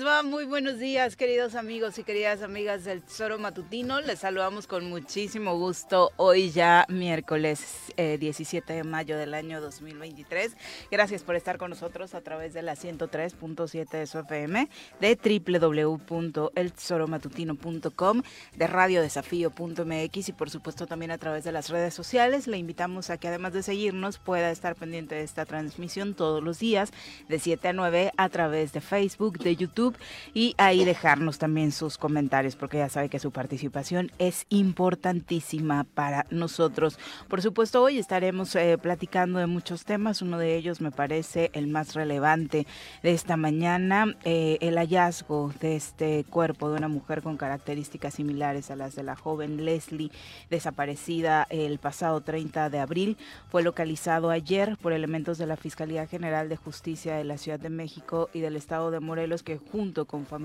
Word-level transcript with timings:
Benoît, 0.00 0.39
buenos 0.62 0.78
días, 0.78 1.16
queridos 1.16 1.54
amigos 1.54 1.98
y 1.98 2.04
queridas 2.04 2.42
amigas 2.42 2.84
del 2.84 3.00
Tesoro 3.00 3.38
Matutino. 3.38 4.02
Les 4.02 4.18
saludamos 4.18 4.66
con 4.66 4.90
muchísimo 4.90 5.56
gusto 5.56 6.12
hoy 6.18 6.50
ya 6.50 6.84
miércoles 6.90 7.90
17 7.96 8.70
eh, 8.70 8.76
de 8.76 8.84
mayo 8.84 9.16
del 9.16 9.32
año 9.32 9.62
2023. 9.62 10.54
Gracias 10.90 11.22
por 11.22 11.34
estar 11.34 11.56
con 11.56 11.70
nosotros 11.70 12.14
a 12.14 12.20
través 12.20 12.52
de 12.52 12.60
la 12.60 12.74
103.7 12.74 13.88
de 13.88 14.06
su 14.06 14.18
FM, 14.18 14.68
de 15.00 15.42
www.eltesoromatutino.com, 15.50 18.22
de 18.54 18.66
radiodesafío.mx 18.66 20.28
y 20.28 20.32
por 20.32 20.50
supuesto 20.50 20.86
también 20.86 21.10
a 21.10 21.16
través 21.16 21.42
de 21.42 21.52
las 21.52 21.70
redes 21.70 21.94
sociales. 21.94 22.46
Le 22.46 22.58
invitamos 22.58 23.08
a 23.08 23.16
que 23.16 23.28
además 23.28 23.54
de 23.54 23.62
seguirnos 23.62 24.18
pueda 24.18 24.50
estar 24.50 24.76
pendiente 24.76 25.14
de 25.14 25.22
esta 25.22 25.46
transmisión 25.46 26.12
todos 26.12 26.42
los 26.42 26.58
días 26.58 26.92
de 27.30 27.38
7 27.38 27.68
a 27.68 27.72
9 27.72 28.12
a 28.14 28.28
través 28.28 28.74
de 28.74 28.82
Facebook, 28.82 29.38
de 29.38 29.56
YouTube 29.56 29.96
y 30.34 30.49
ahí 30.58 30.84
dejarnos 30.84 31.38
también 31.38 31.72
sus 31.72 31.98
comentarios 31.98 32.56
porque 32.56 32.78
ya 32.78 32.88
sabe 32.88 33.08
que 33.08 33.18
su 33.18 33.30
participación 33.30 34.10
es 34.18 34.46
importantísima 34.48 35.84
para 35.84 36.26
nosotros. 36.30 36.98
Por 37.28 37.42
supuesto, 37.42 37.82
hoy 37.82 37.98
estaremos 37.98 38.54
eh, 38.56 38.78
platicando 38.78 39.38
de 39.38 39.46
muchos 39.46 39.84
temas. 39.84 40.22
Uno 40.22 40.38
de 40.38 40.56
ellos 40.56 40.80
me 40.80 40.90
parece 40.90 41.50
el 41.52 41.66
más 41.66 41.94
relevante 41.94 42.66
de 43.02 43.12
esta 43.12 43.36
mañana, 43.36 44.16
eh, 44.24 44.58
el 44.60 44.76
hallazgo 44.76 45.52
de 45.60 45.76
este 45.76 46.24
cuerpo 46.24 46.70
de 46.70 46.78
una 46.78 46.88
mujer 46.88 47.22
con 47.22 47.36
características 47.36 48.14
similares 48.14 48.70
a 48.70 48.76
las 48.76 48.94
de 48.94 49.02
la 49.02 49.16
joven 49.16 49.64
Leslie, 49.64 50.10
desaparecida 50.50 51.46
el 51.50 51.78
pasado 51.78 52.20
30 52.20 52.70
de 52.70 52.78
abril. 52.78 53.16
Fue 53.48 53.62
localizado 53.62 54.30
ayer 54.30 54.76
por 54.80 54.92
elementos 54.92 55.38
de 55.38 55.46
la 55.46 55.56
Fiscalía 55.56 56.06
General 56.06 56.48
de 56.48 56.56
Justicia 56.56 57.16
de 57.16 57.24
la 57.24 57.38
Ciudad 57.38 57.60
de 57.60 57.70
México 57.70 58.28
y 58.32 58.40
del 58.40 58.56
Estado 58.56 58.90
de 58.90 59.00
Morelos 59.00 59.42
que 59.42 59.58
junto 59.58 60.04
con 60.06 60.26
familiares 60.26 60.39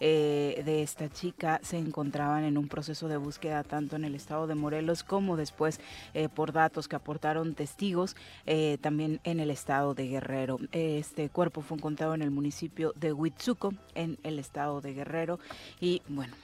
eh, 0.00 0.62
de 0.64 0.82
esta 0.82 1.08
chica 1.08 1.60
se 1.62 1.78
encontraban 1.78 2.44
en 2.44 2.56
un 2.56 2.68
proceso 2.68 3.08
de 3.08 3.16
búsqueda 3.16 3.64
tanto 3.64 3.96
en 3.96 4.04
el 4.04 4.14
estado 4.14 4.46
de 4.46 4.54
Morelos 4.54 5.02
como 5.02 5.36
después 5.36 5.80
eh, 6.14 6.28
por 6.28 6.52
datos 6.52 6.88
que 6.88 6.96
aportaron 6.96 7.54
testigos 7.54 8.16
eh, 8.46 8.78
también 8.80 9.20
en 9.24 9.40
el 9.40 9.50
estado 9.50 9.94
de 9.94 10.08
Guerrero. 10.08 10.58
Este 10.72 11.28
cuerpo 11.28 11.62
fue 11.62 11.76
encontrado 11.76 12.14
en 12.14 12.22
el 12.22 12.30
municipio 12.30 12.92
de 12.96 13.12
Huitzuco 13.12 13.74
en 13.94 14.18
el 14.22 14.38
estado 14.38 14.80
de 14.80 14.94
Guerrero 14.94 15.38
y 15.80 16.02
bueno, 16.08 16.34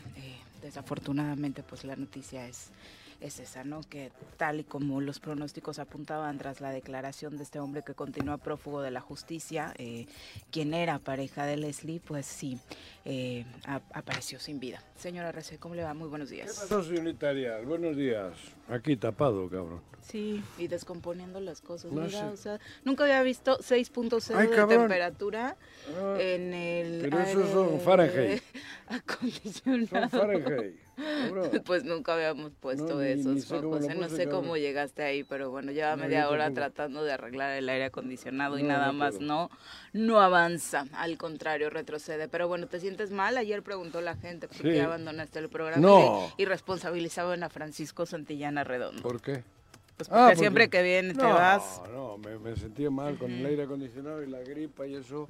desafortunadamente 0.63 1.63
pues 1.63 1.85
la 1.85 1.97
noticia 1.97 2.47
es 2.47 2.71
es 3.21 3.41
esa, 3.41 3.65
¿no? 3.65 3.81
Que 3.81 4.13
tal 4.37 4.61
y 4.61 4.65
como 4.65 5.01
los 5.01 5.21
pronósticos 5.21 5.79
apuntaban 5.79 6.39
tras 6.39 6.61
la 6.61 6.71
declaración 6.71 7.37
de 7.37 7.43
este 7.43 7.61
hombre 7.61 7.83
que 7.83 7.95
continúa 7.95 8.39
prófugo 8.39 8.83
de 8.83 8.91
la 8.91 9.01
justicia, 9.01 9.73
eh, 9.79 10.07
quien 10.51 10.75
era 10.75 10.99
pareja 10.99 11.47
de 11.47 11.57
Leslie, 11.57 12.01
pues 12.01 12.27
sí, 12.27 12.59
eh, 13.05 13.45
apareció 13.93 14.39
sin 14.39 14.61
vida. 14.61 14.83
Señora 14.97 15.33
Rece, 15.33 15.59
¿cómo 15.59 15.75
le 15.75 15.83
va? 15.83 15.95
Muy 15.95 16.09
buenos 16.09 16.31
días. 16.31 16.53
¿Qué 16.53 16.61
pasó, 16.61 16.83
Buenos 17.65 17.97
días. 17.97 18.56
Aquí 18.69 18.97
tapado, 18.97 19.49
cabrón. 19.49 19.81
Sí, 20.01 20.43
y 20.57 20.69
descomponiendo 20.69 21.41
las 21.41 21.61
cosas. 21.61 21.91
Mira, 21.91 22.31
o 22.31 22.37
sea, 22.37 22.61
nunca 22.85 23.05
había 23.05 23.23
visto 23.23 23.59
6.0 23.59 24.37
de 24.37 24.67
temperatura 24.67 25.57
ah, 25.99 26.17
en 26.21 26.55
el. 26.55 27.01
Pero 27.03 27.21
esos 27.21 27.51
son 27.51 27.81
Fahrenheit. 27.81 28.43
Acondicionado. 28.87 30.09
Son 30.09 30.21
Fahrenheit. 30.21 30.87
Pues 31.67 31.85
nunca 31.85 32.15
habíamos 32.15 32.53
puesto 32.53 33.03
esos 33.03 33.47
focos. 33.47 33.87
No 33.95 34.09
sé 34.09 34.29
cómo 34.29 34.57
llegaste 34.57 35.03
ahí, 35.03 35.25
pero 35.25 35.51
bueno, 35.51 35.73
lleva 35.73 35.95
media 35.97 36.29
hora 36.31 36.51
tratando 36.53 37.05
de 37.05 37.13
arreglar 37.13 37.53
el 37.53 37.69
aire 37.69 37.85
acondicionado 37.85 38.59
y 38.59 38.63
nada 38.63 38.93
más 38.93 39.21
no, 39.21 39.51
no 39.93 40.21
avanza. 40.21 40.87
Al 40.95 41.19
contrario, 41.19 41.69
retrocede. 41.69 42.29
Pero 42.29 42.49
bueno, 42.49 42.67
¿te 42.67 42.81
sientes 42.81 43.11
mal? 43.11 43.37
Ayer 43.37 43.63
preguntó 43.63 44.01
la 44.01 44.17
gente 44.17 44.49
por 44.49 44.63
qué 44.63 44.81
abandonaste 44.81 45.39
el 45.39 45.51
programa 45.51 45.87
y, 46.39 46.43
y 46.43 46.45
responsabilizaban 46.47 47.43
a 47.43 47.51
Francisco 47.51 48.07
Santillana 48.57 48.65
Redondo. 48.65 49.03
¿Por 49.03 49.21
qué? 49.21 49.43
Pues 49.97 50.11
ah, 50.13 50.27
porque 50.27 50.37
siempre 50.37 50.69
que 50.69 50.83
viene 50.83 51.15
te 51.15 51.25
vas. 51.25 51.81
No, 51.91 52.19
me, 52.19 52.39
me 52.39 52.55
sentía 52.57 52.91
mal 52.91 53.17
con 53.17 53.31
el 53.31 53.45
aire 53.47 53.63
acondicionado 53.63 54.23
y 54.23 54.27
la 54.27 54.41
gripa 54.41 54.87
y 54.87 54.95
eso. 54.95 55.27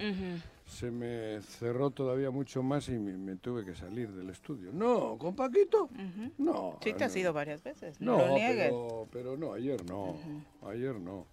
Se 0.67 0.91
me 0.91 1.41
cerró 1.43 1.91
todavía 1.91 2.33
mucho 2.33 2.65
más 2.65 2.89
y 2.89 2.99
me, 2.99 3.37
tuve 3.37 3.65
que 3.65 3.77
salir 3.77 4.11
del 4.11 4.31
estudio. 4.31 4.73
No, 4.73 5.17
con 5.17 5.37
Paquito. 5.37 5.89
No. 6.39 6.79
Sí, 6.83 6.93
te 6.95 7.05
has 7.05 7.15
ido 7.15 7.33
varias 7.33 7.63
veces. 7.63 8.01
No, 8.01 8.17
no 8.17 8.35
pero, 8.35 9.09
pero, 9.13 9.37
no, 9.37 9.53
ayer 9.53 9.85
no. 9.85 10.17
Ayer 10.69 10.97
no. 10.99 11.27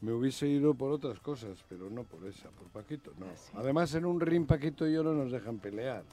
Me 0.00 0.12
hubiese 0.12 0.46
ido 0.46 0.74
por 0.74 0.92
otras 0.92 1.18
cosas, 1.18 1.64
pero 1.68 1.90
no 1.90 2.04
por 2.04 2.24
esa, 2.28 2.50
por 2.50 2.68
Paquito, 2.68 3.12
no. 3.18 3.26
Ah, 3.26 3.58
Además, 3.58 3.92
en 3.96 4.04
un 4.04 4.20
ring 4.20 4.46
Paquito 4.46 4.86
y 4.86 4.92
yo 4.92 5.02
no 5.02 5.12
nos 5.12 5.32
dejan 5.32 5.58
pelear. 5.58 6.04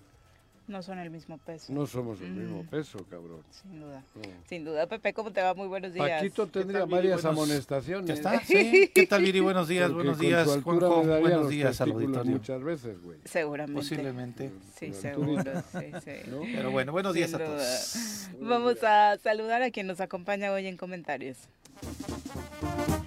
No 0.67 0.81
son 0.81 0.97
el 0.97 1.11
mismo 1.11 1.37
peso. 1.37 1.71
No 1.71 1.85
somos 1.85 2.19
el 2.21 2.31
mismo 2.31 2.63
peso, 2.63 2.97
cabrón. 3.07 3.43
Sin 3.51 3.79
duda. 3.79 4.03
Sin 4.49 4.65
duda. 4.65 4.87
Pepe, 4.87 5.13
¿cómo 5.13 5.31
te 5.31 5.41
va? 5.41 5.53
Muy 5.53 5.67
buenos 5.67 5.93
días. 5.93 6.09
Paquito 6.09 6.47
tendría 6.47 6.85
varias 6.85 7.23
amonestaciones. 7.23 8.07
¿Ya 8.07 8.13
está? 8.15 8.39
¿Sí? 8.45 8.89
¿Qué 8.93 9.05
tal, 9.05 9.21
Viri? 9.21 9.41
Buenos 9.41 9.67
días, 9.67 9.91
buenos 9.91 10.17
días, 10.17 10.47
Juanjo. 10.63 11.03
Buenos 11.03 11.49
días 11.49 11.79
al 11.81 11.91
auditorio. 11.91 12.31
Muchas 12.31 12.63
veces, 12.63 12.99
güey. 13.03 13.19
Seguramente. 13.25 13.79
Posiblemente. 13.79 14.51
Sí, 14.75 14.91
seguro. 14.93 15.43
Sí, 15.71 15.91
sí. 16.03 16.11
Pero 16.55 16.71
bueno, 16.71 16.91
buenos 16.91 17.13
días 17.13 17.33
a 17.35 17.37
todos. 17.37 18.29
Vamos 18.39 18.83
a 18.83 19.17
saludar 19.17 19.61
a 19.61 19.69
quien 19.69 19.85
nos 19.85 20.01
acompaña 20.01 20.51
hoy 20.51 20.65
en 20.65 20.77
comentarios. 20.77 21.37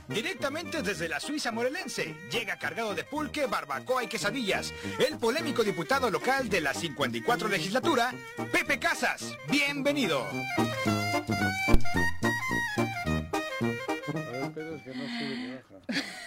Directamente 0.08 0.82
desde 0.82 1.08
la 1.08 1.20
Suiza 1.20 1.52
morelense, 1.52 2.14
llega 2.30 2.58
cargado 2.58 2.94
de 2.94 3.04
pulque, 3.04 3.46
barbacoa 3.46 4.02
y 4.02 4.08
quesadillas, 4.08 4.72
el 5.06 5.18
polémico 5.18 5.62
diputado 5.62 6.10
local 6.10 6.48
de 6.48 6.60
la 6.60 6.74
54 6.74 7.48
legislatura, 7.48 8.12
Pepe 8.50 8.78
Casas. 8.78 9.36
Bienvenido. 9.48 10.26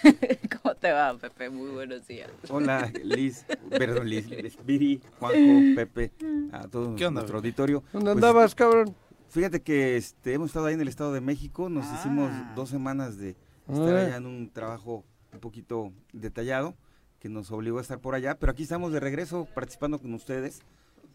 ¿Cómo 0.62 0.74
te 0.74 0.92
va, 0.92 1.14
Pepe? 1.14 1.50
Muy 1.50 1.70
buenos 1.70 2.06
días. 2.06 2.30
Hola, 2.48 2.90
Liz, 3.02 3.44
perdón, 3.70 4.08
Liz, 4.08 4.26
Viri, 4.64 5.00
Juanjo, 5.18 5.74
Pepe, 5.76 6.12
a 6.52 6.62
todo 6.68 6.96
nuestro 7.10 7.36
auditorio. 7.38 7.82
¿Dónde 7.92 8.12
andabas, 8.12 8.54
cabrón? 8.54 8.94
Fíjate 9.32 9.62
que 9.62 9.96
este, 9.96 10.34
hemos 10.34 10.50
estado 10.50 10.66
ahí 10.66 10.74
en 10.74 10.82
el 10.82 10.88
Estado 10.88 11.10
de 11.14 11.22
México, 11.22 11.70
nos 11.70 11.86
ah. 11.86 11.96
hicimos 11.98 12.30
dos 12.54 12.68
semanas 12.68 13.16
de 13.16 13.34
estar 13.66 13.96
allá 13.96 14.18
en 14.18 14.26
un 14.26 14.50
trabajo 14.50 15.06
un 15.32 15.40
poquito 15.40 15.90
detallado 16.12 16.76
que 17.18 17.30
nos 17.30 17.50
obligó 17.50 17.78
a 17.78 17.80
estar 17.80 17.98
por 17.98 18.14
allá, 18.14 18.38
pero 18.38 18.52
aquí 18.52 18.64
estamos 18.64 18.92
de 18.92 19.00
regreso 19.00 19.48
participando 19.54 19.98
con 19.98 20.12
ustedes. 20.12 20.60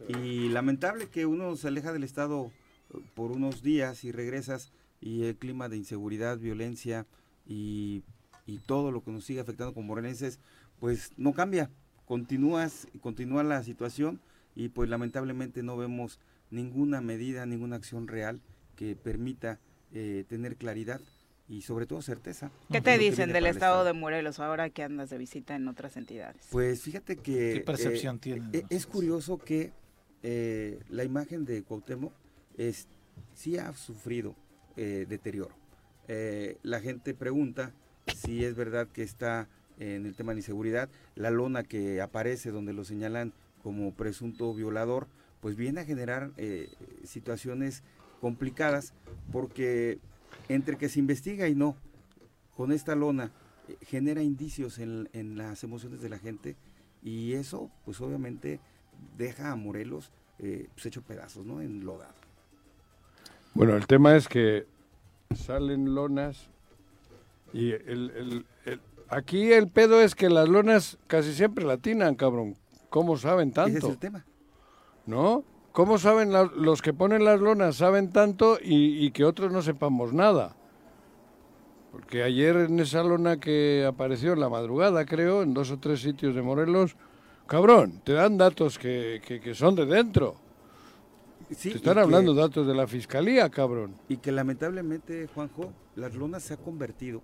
Y 0.07 0.49
lamentable 0.49 1.09
que 1.09 1.27
uno 1.27 1.55
se 1.57 1.67
aleja 1.67 1.93
del 1.93 2.03
Estado 2.03 2.51
eh, 2.89 2.97
por 3.13 3.31
unos 3.31 3.61
días 3.61 4.03
y 4.03 4.11
regresas 4.11 4.71
y 4.99 5.25
el 5.25 5.35
clima 5.35 5.69
de 5.69 5.77
inseguridad, 5.77 6.39
violencia 6.39 7.05
y, 7.45 8.01
y 8.47 8.57
todo 8.57 8.91
lo 8.91 9.03
que 9.03 9.11
nos 9.11 9.25
sigue 9.25 9.41
afectando 9.41 9.75
como 9.75 9.89
morenenses, 9.89 10.39
pues 10.79 11.11
no 11.17 11.33
cambia, 11.33 11.69
continúas, 12.05 12.87
continúa 12.99 13.43
la 13.43 13.61
situación 13.61 14.19
y 14.55 14.69
pues 14.69 14.89
lamentablemente 14.89 15.61
no 15.61 15.77
vemos 15.77 16.19
ninguna 16.49 17.01
medida, 17.01 17.45
ninguna 17.45 17.75
acción 17.75 18.07
real 18.07 18.41
que 18.75 18.95
permita 18.95 19.59
eh, 19.93 20.25
tener 20.27 20.55
claridad 20.55 21.01
y 21.49 21.61
sobre 21.61 21.85
todo 21.85 22.01
certeza. 22.01 22.51
¿Qué 22.71 22.81
te 22.81 22.97
dicen 22.97 23.31
del 23.31 23.45
estado, 23.45 23.83
de 23.83 23.93
Morelos 23.93 24.39
ahora 24.39 24.69
que 24.69 24.83
andas 24.83 25.09
de 25.09 25.17
visita 25.17 25.55
en 25.55 25.67
otras 25.67 25.95
entidades? 25.97 26.45
Pues 26.51 26.81
fíjate 26.81 27.17
que... 27.17 27.53
¿Qué 27.55 27.63
percepción 27.65 28.19
eh, 28.25 28.41
eh, 28.53 28.63
es 28.69 28.85
curioso 28.85 29.37
que 29.37 29.71
la 30.89 31.05
imagen 31.05 31.45
de 31.45 31.63
Cuauhtémoc 31.63 32.11
es, 32.57 32.87
sí 33.33 33.57
ha 33.57 33.73
sufrido 33.73 34.35
deterioro. 34.75 35.55
la 36.63 36.81
gente 36.81 37.13
pregunta 37.13 37.71
si 38.13 38.43
es 38.43 38.53
verdad 38.55 38.87
que 38.89 39.03
está 39.03 39.47
en 39.79 40.05
el 40.05 40.15
tema 40.15 40.33
de 40.33 40.39
inseguridad, 40.39 40.89
la 41.15 41.31
lona 41.31 41.63
que 41.63 42.01
aparece 42.01 42.51
donde 42.51 42.73
lo 42.73 42.83
señalan 42.83 43.33
como 43.63 43.93
presunto 43.93 44.53
violador, 44.53 45.07
pues 45.41 45.55
viene 45.55 45.81
a 45.81 45.85
generar 45.85 46.31
eh, 46.37 46.69
situaciones 47.03 47.83
complicadas 48.21 48.93
porque 49.31 49.99
entre 50.49 50.77
que 50.77 50.89
se 50.89 50.99
investiga 50.99 51.47
y 51.47 51.55
no, 51.55 51.75
con 52.55 52.71
esta 52.71 52.95
lona 52.95 53.31
eh, 53.67 53.77
genera 53.81 54.21
indicios 54.21 54.79
en, 54.79 55.37
las 55.37 55.63
emociones 55.63 56.01
de 56.01 56.09
la 56.09 56.19
gente 56.19 56.55
y 57.03 57.33
eso 57.33 57.69
pues 57.85 58.01
obviamente 58.01 58.59
deja 59.17 59.51
a 59.51 59.55
Morelos 59.55 60.11
eh, 60.39 60.67
pues 60.73 60.85
hecho 60.85 61.01
pedazos, 61.01 61.45
¿no? 61.45 61.61
Enlodado. 61.61 62.13
Bueno, 63.53 63.75
el 63.75 63.87
tema 63.87 64.15
es 64.15 64.27
que 64.27 64.65
salen 65.35 65.95
lonas 65.95 66.49
y 67.53 67.71
el, 67.71 68.45
aquí 69.09 69.51
el 69.51 69.67
pedo 69.67 70.01
es 70.01 70.15
que 70.15 70.29
las 70.29 70.47
lonas 70.47 70.97
casi 71.07 71.33
siempre 71.33 71.65
latinan, 71.65 72.15
cabrón. 72.15 72.55
¿Cómo 72.89 73.17
saben 73.17 73.51
tanto? 73.51 73.77
Ese 73.77 73.87
es 73.87 73.93
el 73.93 73.99
tema. 73.99 74.25
¿No? 75.07 75.43
¿Cómo 75.71 75.97
saben 75.97 76.31
los 76.31 76.81
que 76.81 76.93
ponen 76.93 77.23
las 77.23 77.39
lonas 77.39 77.77
saben 77.77 78.11
tanto 78.11 78.57
y, 78.61 79.11
que 79.11 79.25
otros 79.25 79.51
no 79.51 79.61
sepamos 79.61 80.11
nada? 80.11 80.55
Porque 81.91 82.23
ayer 82.23 82.55
en 82.57 82.79
esa 82.79 83.03
lona 83.03 83.39
que 83.39 83.85
apareció 83.87 84.33
en 84.33 84.39
la 84.39 84.49
madrugada, 84.49 85.05
creo, 85.05 85.43
en 85.43 85.53
dos 85.53 85.71
o 85.71 85.77
tres 85.77 86.01
sitios 86.01 86.35
de 86.35 86.41
Morelos, 86.41 86.95
cabrón, 87.45 88.01
te 88.03 88.13
dan 88.13 88.37
datos 88.37 88.77
que, 88.77 89.21
que, 89.23 89.53
son 89.55 89.75
de 89.75 89.85
dentro. 89.85 90.35
te 91.47 91.69
están 91.69 91.99
hablando 91.99 92.33
datos 92.33 92.67
de 92.67 92.75
la 92.75 92.87
fiscalía, 92.87 93.49
cabrón. 93.49 93.93
Y 94.09 94.17
que 94.17 94.31
lamentablemente, 94.31 95.27
Juanjo, 95.33 95.71
las 95.95 96.15
lonas 96.15 96.43
se 96.43 96.55
ha 96.55 96.57
convertido 96.57 97.21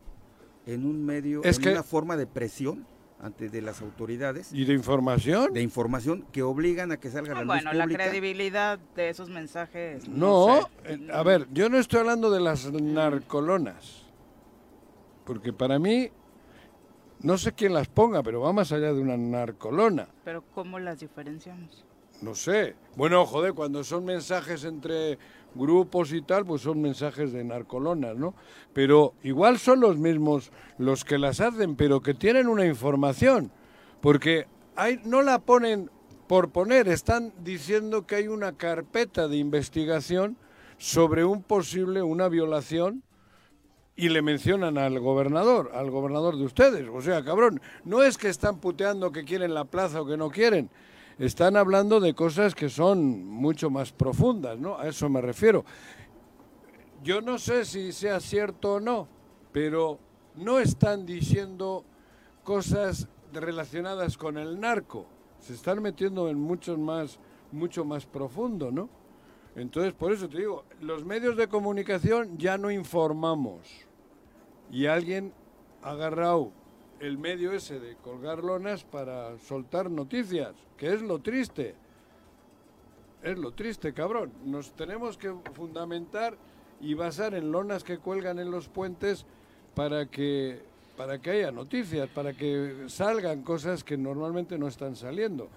en 0.65 0.85
un 0.85 1.03
medio, 1.03 1.41
en 1.43 1.69
una 1.69 1.83
forma 1.83 2.15
de 2.15 2.27
presión 2.27 2.85
ante 3.23 3.47
de 3.47 3.61
las 3.61 3.81
autoridades. 3.81 4.51
¿Y 4.51 4.65
de 4.65 4.73
información? 4.73 5.53
De 5.53 5.61
información 5.61 6.25
que 6.31 6.43
obligan 6.43 6.91
a 6.91 6.97
que 6.97 7.09
salga 7.09 7.33
la 7.33 7.45
Bueno, 7.45 7.71
la 7.71 7.87
credibilidad 7.87 8.77
de 8.95 9.09
esos 9.09 9.29
mensajes. 9.29 10.07
No, 10.09 10.69
eh, 10.83 11.07
a 11.11 11.23
ver, 11.23 11.47
yo 11.53 11.69
no 11.69 11.79
estoy 11.79 12.01
hablando 12.01 12.29
de 12.29 12.41
las 12.41 12.71
narcolonas. 12.71 14.03
Porque 15.25 15.53
para 15.53 15.79
mí, 15.79 16.09
no 17.21 17.37
sé 17.37 17.53
quién 17.53 17.73
las 17.73 17.87
ponga, 17.87 18.21
pero 18.23 18.41
va 18.41 18.51
más 18.51 18.73
allá 18.73 18.93
de 18.93 18.99
una 18.99 19.15
narcolona. 19.15 20.09
Pero 20.25 20.43
¿cómo 20.53 20.77
las 20.79 20.99
diferenciamos? 20.99 21.85
No 22.21 22.35
sé. 22.35 22.75
Bueno, 22.95 23.25
joder, 23.25 23.53
cuando 23.53 23.83
son 23.83 24.05
mensajes 24.05 24.63
entre 24.63 25.17
grupos 25.55 26.13
y 26.13 26.21
tal, 26.21 26.45
pues 26.45 26.61
son 26.61 26.81
mensajes 26.81 27.31
de 27.31 27.43
narcolonas, 27.43 28.15
¿no? 28.15 28.33
Pero 28.73 29.13
igual 29.23 29.59
son 29.59 29.79
los 29.79 29.97
mismos 29.97 30.51
los 30.77 31.03
que 31.03 31.17
las 31.17 31.39
hacen, 31.41 31.75
pero 31.75 32.01
que 32.01 32.13
tienen 32.13 32.47
una 32.47 32.65
información, 32.65 33.51
porque 34.01 34.47
hay, 34.75 34.99
no 35.03 35.21
la 35.21 35.39
ponen 35.39 35.89
por 36.27 36.49
poner, 36.51 36.87
están 36.87 37.33
diciendo 37.43 38.07
que 38.07 38.15
hay 38.15 38.27
una 38.27 38.53
carpeta 38.53 39.27
de 39.27 39.37
investigación 39.37 40.37
sobre 40.77 41.25
un 41.25 41.43
posible, 41.43 42.01
una 42.01 42.27
violación, 42.29 43.03
y 43.95 44.09
le 44.09 44.21
mencionan 44.23 44.77
al 44.77 44.99
gobernador, 44.99 45.71
al 45.75 45.91
gobernador 45.91 46.37
de 46.37 46.45
ustedes. 46.45 46.89
O 46.91 47.01
sea, 47.01 47.23
cabrón, 47.23 47.61
no 47.83 48.01
es 48.01 48.17
que 48.17 48.27
están 48.27 48.59
puteando 48.59 49.11
que 49.11 49.23
quieren 49.23 49.53
la 49.53 49.65
plaza 49.65 50.01
o 50.01 50.05
que 50.07 50.17
no 50.17 50.31
quieren, 50.31 50.69
están 51.19 51.57
hablando 51.57 51.99
de 51.99 52.13
cosas 52.13 52.55
que 52.55 52.69
son 52.69 53.25
mucho 53.25 53.69
más 53.69 53.91
profundas, 53.91 54.59
¿no? 54.59 54.77
A 54.77 54.87
eso 54.87 55.09
me 55.09 55.21
refiero. 55.21 55.63
Yo 57.03 57.21
no 57.21 57.37
sé 57.37 57.65
si 57.65 57.91
sea 57.91 58.19
cierto 58.19 58.75
o 58.75 58.79
no, 58.79 59.07
pero 59.51 59.99
no 60.35 60.59
están 60.59 61.05
diciendo 61.05 61.83
cosas 62.43 63.07
relacionadas 63.33 64.17
con 64.17 64.37
el 64.37 64.59
narco. 64.59 65.05
Se 65.39 65.53
están 65.53 65.81
metiendo 65.81 66.29
en 66.29 66.39
mucho 66.39 66.77
más, 66.77 67.19
mucho 67.51 67.83
más 67.83 68.05
profundo, 68.05 68.71
¿no? 68.71 68.89
Entonces, 69.55 69.93
por 69.93 70.11
eso 70.11 70.27
te 70.27 70.39
digo, 70.39 70.63
los 70.81 71.05
medios 71.05 71.37
de 71.37 71.47
comunicación 71.47 72.37
ya 72.37 72.57
no 72.57 72.71
informamos. 72.71 73.67
Y 74.71 74.87
alguien 74.87 75.33
ha 75.83 75.91
agarrado 75.91 76.51
el 77.03 77.17
medio 77.17 77.51
ese 77.51 77.81
de 77.81 77.97
colgar 77.97 78.41
lonas 78.41 78.85
para 78.85 79.37
soltar 79.39 79.91
noticias, 79.91 80.55
que 80.77 80.93
es 80.93 81.01
lo 81.01 81.19
triste. 81.19 81.75
Es 83.21 83.37
lo 83.37 83.51
triste, 83.51 83.93
cabrón. 83.93 84.31
Nos 84.45 84.71
tenemos 84.71 85.17
que 85.17 85.33
fundamentar 85.53 86.37
y 86.79 86.93
basar 86.93 87.33
en 87.33 87.51
lonas 87.51 87.83
que 87.83 87.97
cuelgan 87.97 88.39
en 88.39 88.51
los 88.51 88.69
puentes 88.69 89.25
para 89.75 90.05
que 90.05 90.61
para 90.95 91.19
que 91.19 91.31
haya 91.31 91.51
noticias, 91.51 92.07
para 92.07 92.33
que 92.33 92.85
salgan 92.87 93.41
cosas 93.41 93.83
que 93.83 93.97
normalmente 93.97 94.59
no 94.59 94.67
están 94.67 94.95
saliendo. 94.95 95.49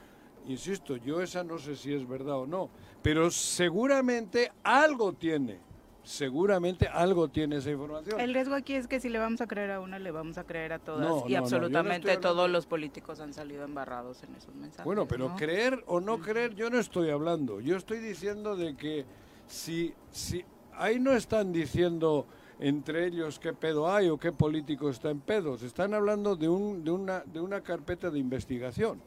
Insisto, 0.48 0.96
yo 0.96 1.20
esa 1.20 1.44
no 1.44 1.58
sé 1.58 1.76
si 1.76 1.92
es 1.92 2.08
verdad 2.08 2.38
o 2.38 2.46
no, 2.46 2.70
pero 3.02 3.30
seguramente 3.30 4.50
algo 4.62 5.12
tiene 5.12 5.58
seguramente 6.06 6.86
algo 6.86 7.28
tiene 7.28 7.56
esa 7.56 7.70
información. 7.72 8.20
El 8.20 8.32
riesgo 8.32 8.54
aquí 8.54 8.74
es 8.74 8.86
que 8.86 9.00
si 9.00 9.08
le 9.08 9.18
vamos 9.18 9.40
a 9.40 9.48
creer 9.48 9.72
a 9.72 9.80
una, 9.80 9.98
le 9.98 10.12
vamos 10.12 10.38
a 10.38 10.44
creer 10.44 10.72
a 10.72 10.78
todas. 10.78 11.28
y 11.28 11.34
absolutamente 11.34 12.16
todos 12.18 12.48
los 12.48 12.64
políticos 12.66 13.18
han 13.20 13.34
salido 13.34 13.64
embarrados 13.64 14.22
en 14.22 14.34
esos 14.36 14.54
mensajes. 14.54 14.84
Bueno, 14.84 15.06
pero 15.08 15.34
creer 15.34 15.82
o 15.86 16.00
no 16.00 16.20
creer, 16.20 16.54
yo 16.54 16.70
no 16.70 16.78
estoy 16.78 17.10
hablando. 17.10 17.60
Yo 17.60 17.76
estoy 17.76 17.98
diciendo 17.98 18.56
de 18.56 18.76
que 18.76 19.04
si, 19.48 19.94
si 20.12 20.44
ahí 20.74 21.00
no 21.00 21.12
están 21.12 21.52
diciendo 21.52 22.26
entre 22.60 23.06
ellos 23.06 23.40
qué 23.40 23.52
pedo 23.52 23.92
hay 23.92 24.08
o 24.08 24.16
qué 24.16 24.30
político 24.30 24.88
está 24.88 25.10
en 25.10 25.20
pedos. 25.20 25.62
Están 25.62 25.92
hablando 25.92 26.36
de, 26.36 26.48
un, 26.48 26.84
de, 26.84 26.92
una, 26.92 27.20
de 27.20 27.40
una 27.40 27.62
carpeta 27.62 28.10
de 28.10 28.20
investigación. 28.20 29.02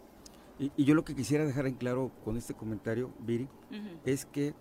Y, 0.59 0.69
y, 0.75 0.83
yo 0.83 0.93
lo 0.93 1.05
que 1.05 1.15
quisiera 1.15 1.45
dejar 1.45 1.65
en 1.65 1.75
claro 1.75 2.12
con 2.25 2.35
este 2.35 2.53
comentario, 2.53 3.09
Viri, 3.19 3.47
es 4.03 4.25
que 4.25 4.53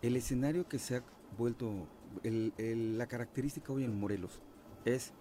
el 0.00 0.14
escenario 0.14 0.68
que 0.68 0.78
se 0.78 0.96
ha 0.96 1.02
vuelto, 1.36 1.86
la 2.22 3.06
característica 3.06 3.72
hoy 3.72 3.84
en 3.84 3.98
Morelos 3.98 4.40
es 4.84 5.12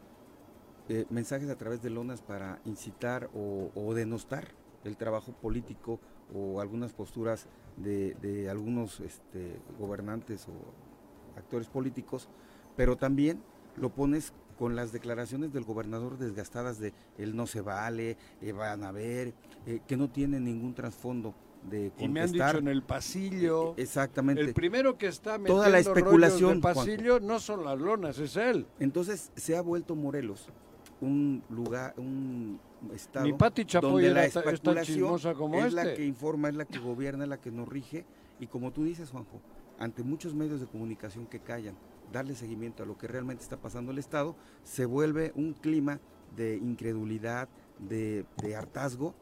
eh, 0.92 1.06
mensajes 1.12 1.50
a 1.50 1.56
través 1.56 1.84
de 1.84 1.92
lonas 1.92 2.24
para 2.24 2.60
incitar 2.66 3.30
o, 3.36 3.94
denostar 3.94 4.48
el 4.84 4.98
trabajo 4.98 5.34
político 5.34 6.00
o 6.34 6.62
algunas 6.62 6.94
posturas 6.94 7.48
de, 7.78 8.48
algunos 8.50 9.00
este, 9.00 9.60
gobernantes 9.78 10.48
o 10.48 11.38
actores 11.38 11.68
políticos, 11.68 12.28
pero 12.76 12.98
también 12.98 13.42
lo 13.78 13.94
pones 13.94 14.34
con 14.58 14.76
las 14.76 14.92
declaraciones 14.92 15.54
del 15.54 15.64
gobernador 15.64 16.18
desgastadas 16.18 16.80
de 16.80 16.94
él 17.18 17.36
no 17.36 17.46
se 17.46 17.62
vale, 17.62 18.18
eh, 18.42 18.52
van 18.52 18.84
a 18.84 18.92
ver, 18.92 19.34
eh, 19.68 19.82
que 19.88 19.96
no 19.96 20.10
tiene 20.10 20.40
ningún 20.40 20.74
trasfondo 20.74 21.36
de 21.64 21.92
Y 22.00 22.08
me 22.08 22.22
han 22.22 22.32
dicho 22.32 22.58
en 22.58 22.68
el 22.68 22.84
pasillo. 22.84 23.76
E, 23.78 23.84
exactamente. 23.84 24.42
El 24.42 24.54
primero 24.54 24.98
que 24.98 25.08
está 25.08 25.38
metiendo 25.38 25.56
Toda 25.56 25.70
la 25.70 25.80
especulación 25.80 26.62
pasillo 26.62 27.20
no 27.20 27.40
son 27.40 27.64
las 27.64 27.78
lonas, 27.80 28.20
es 28.20 28.36
él. 28.38 28.66
Entonces 28.80 29.32
se 29.36 29.56
ha 29.56 29.62
vuelto 29.62 29.96
Morelos 29.96 30.50
un 31.02 31.44
lugar, 31.50 31.94
un 31.98 32.60
estado 32.94 33.38
Pati 33.38 33.64
donde 33.64 34.12
la 34.12 34.26
especulación 34.26 35.16
es 35.54 35.74
la 35.74 35.84
este. 35.84 35.96
que 35.96 36.06
informa, 36.06 36.50
es 36.50 36.56
la 36.56 36.66
que 36.66 36.80
gobierna, 36.80 37.24
es 37.24 37.30
la 37.30 37.40
que 37.40 37.52
nos 37.52 37.68
rige. 37.68 38.06
Y 38.40 38.48
como 38.48 38.72
tú 38.72 38.84
dices, 38.84 39.12
Juanjo, 39.12 39.42
ante 39.78 40.04
muchos 40.04 40.34
medios 40.34 40.60
de 40.60 40.68
comunicación 40.68 41.26
que 41.26 41.40
callan, 41.40 41.76
darle 42.12 42.36
seguimiento 42.36 42.84
a 42.84 42.86
lo 42.86 42.98
que 42.98 43.08
realmente 43.08 43.44
está 43.44 43.58
pasando 43.58 43.92
en 43.92 43.96
el 43.96 44.00
Estado, 44.00 44.36
se 44.64 44.86
vuelve 44.86 45.32
un 45.36 45.54
clima 45.54 46.00
de 46.36 46.58
incredulidad, 46.58 47.48
de, 47.80 48.26
de 48.42 48.56
hartazgo, 48.56 49.16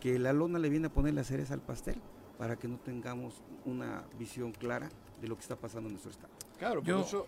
que, 0.00 0.18
la 0.18 0.32
lona 0.32 0.58
le 0.58 0.68
viene 0.68 0.88
a 0.88 0.90
poner 0.90 1.14
las 1.14 1.28
cereza 1.28 1.54
al 1.54 1.60
pastel 1.60 1.96
para 2.38 2.56
que 2.56 2.66
no 2.66 2.78
tengamos 2.78 3.42
una 3.64 4.04
visión 4.18 4.52
clara 4.52 4.88
de 5.20 5.28
lo 5.28 5.36
que 5.36 5.42
está 5.42 5.56
pasando 5.56 5.88
en 5.88 5.94
nuestro 5.94 6.10
estado. 6.10 6.32
Claro, 6.58 6.82
por, 6.82 7.00
eso, 7.00 7.26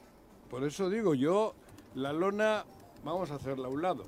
por 0.50 0.64
eso 0.64 0.90
digo 0.90 1.14
yo, 1.14 1.54
la 1.95 2.12
lona, 2.12 2.64
vamos 3.04 3.30
a 3.30 3.37
hacerla 3.37 3.68
a 3.68 3.71
un 3.71 3.83
lado. 3.83 4.04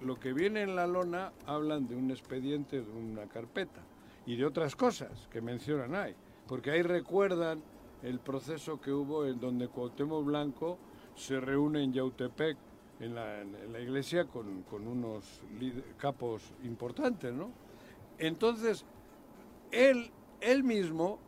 lo 0.00 0.20
que 0.20 0.32
viene 0.32 0.62
en 0.62 0.76
la 0.76 0.86
lona 0.86 1.32
hablan 1.46 1.88
de 1.88 1.96
un 1.96 2.10
expediente, 2.10 2.80
de 2.80 2.90
una 2.90 3.26
carpeta 3.26 3.80
y 4.24 4.36
de 4.36 4.46
otras 4.46 4.76
cosas 4.76 5.28
que 5.30 5.40
mencionan 5.40 5.96
ahí, 5.96 6.14
porque 6.46 6.70
ahí 6.70 6.82
recuerdan 6.82 7.60
el 8.04 8.20
proceso 8.20 8.80
que 8.80 8.92
hubo 8.92 9.26
en 9.26 9.40
donde 9.40 9.68
Cuauhtémoc 9.68 10.24
Blanco 10.24 10.78
se 11.16 11.40
reúne 11.40 11.82
en 11.82 11.92
Yautepec, 11.92 12.56
en 13.02 13.14
la, 13.14 13.80
iglesia, 13.80 14.26
con, 14.26 14.64
unos 14.86 15.42
capos 15.98 16.52
importantes, 16.62 17.32
¿no? 17.32 17.50
Entonces, 18.18 18.84
él, 19.72 20.10
él 20.40 20.62
mismo, 20.62 21.18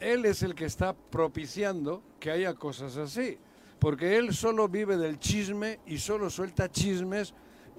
él 0.00 0.24
es 0.24 0.42
el 0.42 0.54
que 0.54 0.64
está 0.64 0.94
propiciando 0.94 2.02
que 2.18 2.30
haya 2.30 2.54
cosas 2.54 2.96
así, 2.96 3.38
porque 3.78 4.16
él 4.16 4.32
solo 4.32 4.68
vive 4.68 4.96
del 4.96 5.18
chisme 5.18 5.80
y 5.86 5.98
solo 5.98 6.30
suelta 6.30 6.70
chismes 6.70 7.34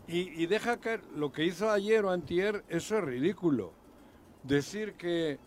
y, 0.07 0.43
y 0.43 0.45
deja 0.45 0.77
caer 0.77 1.03
lo 1.15 1.31
que 1.31 1.45
hizo 1.45 1.71
ayer 1.71 2.05
o 2.05 2.11
antier, 2.11 2.63
eso 2.69 2.97
es 2.97 3.03
ridículo. 3.03 3.73
Decir 4.43 4.93
que, 4.93 5.39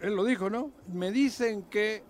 él 0.00 0.14
lo 0.14 0.24
dijo, 0.24 0.48
¿no? 0.48 0.70
Me 0.92 1.10
dicen 1.10 1.62
que, 1.64 2.04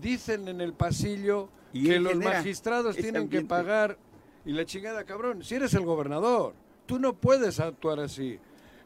dicen 0.00 0.48
en 0.48 0.62
el 0.62 0.72
pasillo 0.72 1.50
que 1.72 1.98
los 1.98 2.16
magistrados 2.16 2.96
tienen 2.96 3.28
que 3.28 3.42
pagar 3.42 3.98
y 4.44 4.52
la 4.52 4.64
chingada, 4.64 5.04
cabrón, 5.04 5.44
si 5.44 5.54
eres 5.54 5.72
el 5.74 5.84
gobernador, 5.84 6.54
tú 6.86 6.98
no 6.98 7.14
puedes 7.14 7.60
actuar 7.60 8.00
así, 8.00 8.38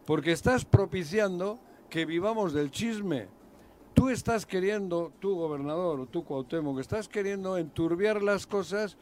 porque 0.04 0.32
estás 0.32 0.64
propiciando 0.64 1.58
que 1.88 2.04
vivamos 2.04 2.52
del 2.52 2.70
chisme. 2.70 3.28
Tú 3.94 4.10
estás 4.10 4.44
queriendo, 4.44 5.12
tú 5.20 5.34
gobernador 5.34 6.00
o 6.00 6.06
tú 6.06 6.22
Cuauhtémoc, 6.22 6.76
que 6.76 6.82
estás 6.82 7.08
queriendo 7.08 7.56
enturbiar 7.56 8.22
las 8.22 8.46
cosas 8.46 8.98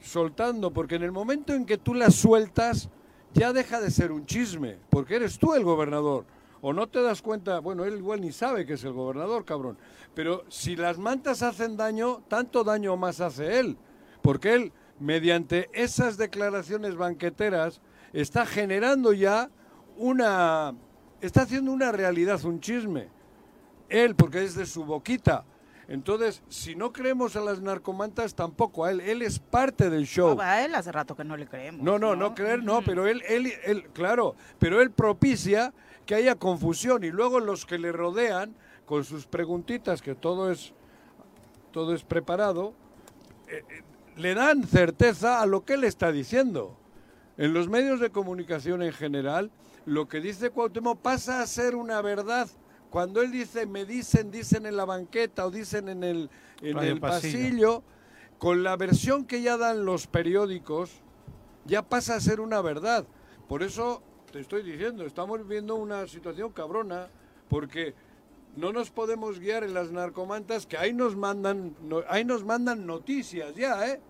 soltando, 0.00 0.70
porque 0.70 0.96
en 0.96 1.02
el 1.02 1.12
momento 1.12 1.54
en 1.54 1.64
que 1.64 1.78
tú 1.78 1.94
las 1.94 2.14
sueltas, 2.14 2.90
ya 3.32 3.54
deja 3.54 3.80
de 3.80 3.90
ser 3.90 4.12
un 4.12 4.26
chisme, 4.26 4.76
porque 4.90 5.16
eres 5.16 5.38
tú 5.38 5.54
el 5.54 5.64
gobernador. 5.64 6.26
O 6.66 6.72
no 6.72 6.86
te 6.86 7.02
das 7.02 7.20
cuenta, 7.20 7.58
bueno, 7.58 7.84
él 7.84 7.98
igual 7.98 8.22
ni 8.22 8.32
sabe 8.32 8.64
que 8.64 8.72
es 8.72 8.84
el 8.84 8.94
gobernador, 8.94 9.44
cabrón. 9.44 9.76
Pero 10.14 10.44
si 10.48 10.76
las 10.76 10.96
mantas 10.96 11.42
hacen 11.42 11.76
daño, 11.76 12.22
tanto 12.26 12.64
daño 12.64 12.96
más 12.96 13.20
hace 13.20 13.60
él. 13.60 13.76
Porque 14.22 14.54
él, 14.54 14.72
mediante 14.98 15.68
esas 15.74 16.16
declaraciones 16.16 16.96
banqueteras, 16.96 17.82
está 18.14 18.46
generando 18.46 19.12
ya 19.12 19.50
una 19.98 20.74
está 21.20 21.42
haciendo 21.42 21.70
una 21.70 21.92
realidad, 21.92 22.42
un 22.46 22.60
chisme. 22.60 23.08
Él, 23.90 24.14
porque 24.14 24.42
es 24.42 24.54
de 24.54 24.64
su 24.64 24.86
boquita. 24.86 25.44
Entonces, 25.86 26.42
si 26.48 26.74
no 26.74 26.94
creemos 26.94 27.36
a 27.36 27.40
las 27.40 27.60
narcomantas, 27.60 28.34
tampoco 28.34 28.86
a 28.86 28.90
él. 28.90 29.00
Él 29.00 29.20
es 29.20 29.38
parte 29.38 29.90
del 29.90 30.06
show. 30.06 30.40
a 30.40 30.64
él 30.64 30.74
hace 30.74 30.90
rato 30.90 31.14
que 31.14 31.24
no 31.24 31.36
le 31.36 31.46
creemos. 31.46 31.82
No, 31.82 31.98
no, 31.98 32.16
no, 32.16 32.34
creer, 32.34 32.62
no, 32.62 32.80
pero 32.82 33.06
él, 33.06 33.22
él, 33.28 33.52
él, 33.64 33.90
claro, 33.92 34.34
pero 34.58 34.80
él 34.80 34.90
propicia 34.90 35.74
que 36.06 36.14
haya 36.14 36.34
confusión 36.36 37.04
y 37.04 37.10
luego 37.10 37.40
los 37.40 37.66
que 37.66 37.78
le 37.78 37.92
rodean 37.92 38.54
con 38.84 39.04
sus 39.04 39.26
preguntitas, 39.26 40.02
que 40.02 40.14
todo 40.14 40.50
es, 40.50 40.74
todo 41.72 41.94
es 41.94 42.02
preparado, 42.04 42.74
eh, 43.48 43.62
eh, 43.68 43.82
le 44.16 44.34
dan 44.34 44.64
certeza 44.64 45.40
a 45.40 45.46
lo 45.46 45.64
que 45.64 45.74
él 45.74 45.84
está 45.84 46.12
diciendo. 46.12 46.76
En 47.36 47.52
los 47.52 47.68
medios 47.68 47.98
de 48.00 48.10
comunicación 48.10 48.82
en 48.82 48.92
general, 48.92 49.50
lo 49.86 50.06
que 50.06 50.20
dice 50.20 50.50
Cuauhtémoc 50.50 51.00
pasa 51.00 51.42
a 51.42 51.46
ser 51.46 51.74
una 51.74 52.00
verdad. 52.00 52.48
Cuando 52.90 53.22
él 53.22 53.32
dice, 53.32 53.66
me 53.66 53.84
dicen, 53.84 54.30
dicen 54.30 54.66
en 54.66 54.76
la 54.76 54.84
banqueta 54.84 55.46
o 55.46 55.50
dicen 55.50 55.88
en 55.88 56.04
el, 56.04 56.30
en 56.62 56.78
el 56.78 57.00
pasillo. 57.00 57.82
con 58.38 58.62
la 58.62 58.76
versión 58.76 59.24
que 59.24 59.42
ya 59.42 59.56
dan 59.56 59.84
los 59.84 60.06
periódicos, 60.06 60.90
ya 61.64 61.82
pasa 61.82 62.14
a 62.14 62.20
ser 62.20 62.40
una 62.40 62.60
verdad. 62.60 63.04
Por 63.48 63.62
eso 63.62 64.02
te 64.34 64.40
estoy 64.40 64.64
diciendo, 64.64 65.06
estamos 65.06 65.38
viviendo 65.46 65.76
una 65.76 66.08
situación 66.08 66.50
cabrona, 66.50 67.08
porque 67.48 67.94
no 68.56 68.72
nos 68.72 68.90
podemos 68.90 69.38
guiar 69.38 69.62
en 69.62 69.74
las 69.74 69.92
narcomantas 69.92 70.66
que 70.66 70.76
ahí 70.76 70.92
nos 70.92 71.14
mandan, 71.14 71.76
ahí 72.08 72.24
nos 72.24 72.44
mandan 72.44 72.84
noticias 72.84 73.54
ya, 73.54 73.86
¿eh? 73.86 74.00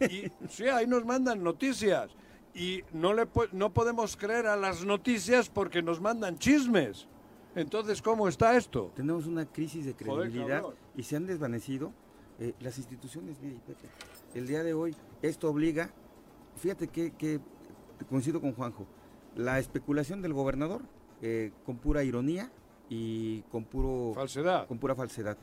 Y, 0.00 0.32
sí, 0.48 0.68
ahí 0.68 0.86
nos 0.86 1.04
mandan 1.04 1.44
noticias 1.44 2.10
y 2.54 2.82
no, 2.94 3.12
le, 3.12 3.28
no 3.52 3.74
podemos 3.74 4.16
creer 4.16 4.46
a 4.46 4.56
las 4.56 4.86
noticias 4.86 5.50
porque 5.50 5.82
nos 5.82 6.00
mandan 6.00 6.38
chismes. 6.38 7.06
Entonces, 7.54 8.00
¿cómo 8.00 8.26
está 8.26 8.56
esto? 8.56 8.90
Tenemos 8.96 9.26
una 9.26 9.44
crisis 9.44 9.84
de 9.84 9.92
credibilidad 9.92 10.62
y 10.96 11.02
se 11.02 11.16
han 11.16 11.26
desvanecido 11.26 11.92
eh, 12.40 12.54
las 12.60 12.78
instituciones. 12.78 13.36
el 14.34 14.46
día 14.46 14.62
de 14.62 14.72
hoy 14.72 14.96
esto 15.20 15.50
obliga, 15.50 15.90
fíjate 16.56 16.88
que, 16.88 17.38
coincido 18.08 18.40
con 18.40 18.54
Juanjo, 18.54 18.86
la 19.38 19.60
especulación 19.60 20.20
del 20.20 20.34
gobernador 20.34 20.82
eh, 21.22 21.52
con 21.64 21.78
pura 21.78 22.02
ironía 22.02 22.50
y 22.90 23.42
con 23.42 23.64
puro 23.64 24.12
falsedad. 24.14 24.66
Con 24.66 24.78
pura 24.78 24.96
falsedad. 24.96 25.38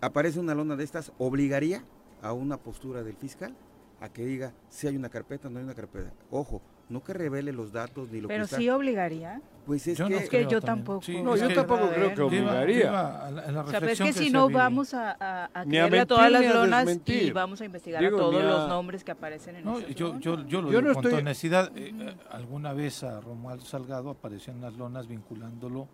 Aparece 0.00 0.40
una 0.40 0.54
lona 0.54 0.76
de 0.76 0.82
estas, 0.82 1.12
obligaría 1.16 1.84
a 2.22 2.32
una 2.32 2.56
postura 2.58 3.04
del 3.04 3.16
fiscal 3.16 3.54
a 4.00 4.08
que 4.08 4.26
diga 4.26 4.52
si 4.68 4.88
hay 4.88 4.96
una 4.96 5.10
carpeta 5.10 5.46
o 5.46 5.50
no 5.50 5.58
hay 5.58 5.64
una 5.64 5.74
carpeta. 5.74 6.12
Ojo, 6.30 6.60
no 6.90 7.02
que 7.02 7.14
revele 7.14 7.52
los 7.52 7.72
datos 7.72 8.10
ni 8.10 8.20
lo 8.20 8.28
Pero 8.28 8.44
que 8.44 8.50
Pero 8.50 8.60
sí 8.60 8.68
obligaría. 8.68 9.40
Pues 9.64 9.86
es 9.86 9.96
yo 9.96 10.08
que, 10.08 10.16
es 10.16 10.28
que 10.28 10.46
yo 10.46 10.60
tampoco. 10.60 11.00
no, 11.22 11.36
yo 11.36 11.54
tampoco 11.54 11.88
creo 11.88 12.14
que 12.14 12.22
obligaría. 12.22 12.90
o 12.90 13.70
sea, 13.70 13.78
es 13.90 14.00
que, 14.00 14.12
si 14.12 14.30
no 14.30 14.50
vamos 14.50 14.92
a, 14.94 15.16
a, 15.20 15.50
a, 15.54 16.06
todas 16.06 16.32
las 16.32 16.44
lonas 16.52 17.00
y 17.06 17.30
vamos 17.30 17.60
a 17.60 17.64
investigar 17.64 18.04
a 18.04 18.10
todos 18.10 18.42
los 18.42 18.68
nombres 18.68 19.04
que 19.04 19.12
aparecen 19.12 19.56
en 19.56 19.64
no, 19.64 19.78
yo, 19.80 20.18
yo, 20.18 20.44
yo, 20.46 20.62
lo 20.62 20.70
digo 20.70 20.94
con 20.94 21.24
necesidad. 21.24 21.70
Eh, 21.76 21.94
eh, 21.96 22.14
alguna 22.30 22.72
vez 22.72 23.04
a 23.04 23.20
Romualdo 23.20 23.64
Salgado 23.64 24.10
apareció 24.10 24.52
en 24.52 24.60
las 24.60 24.74
lonas 24.74 25.06
vinculándolo 25.06 25.86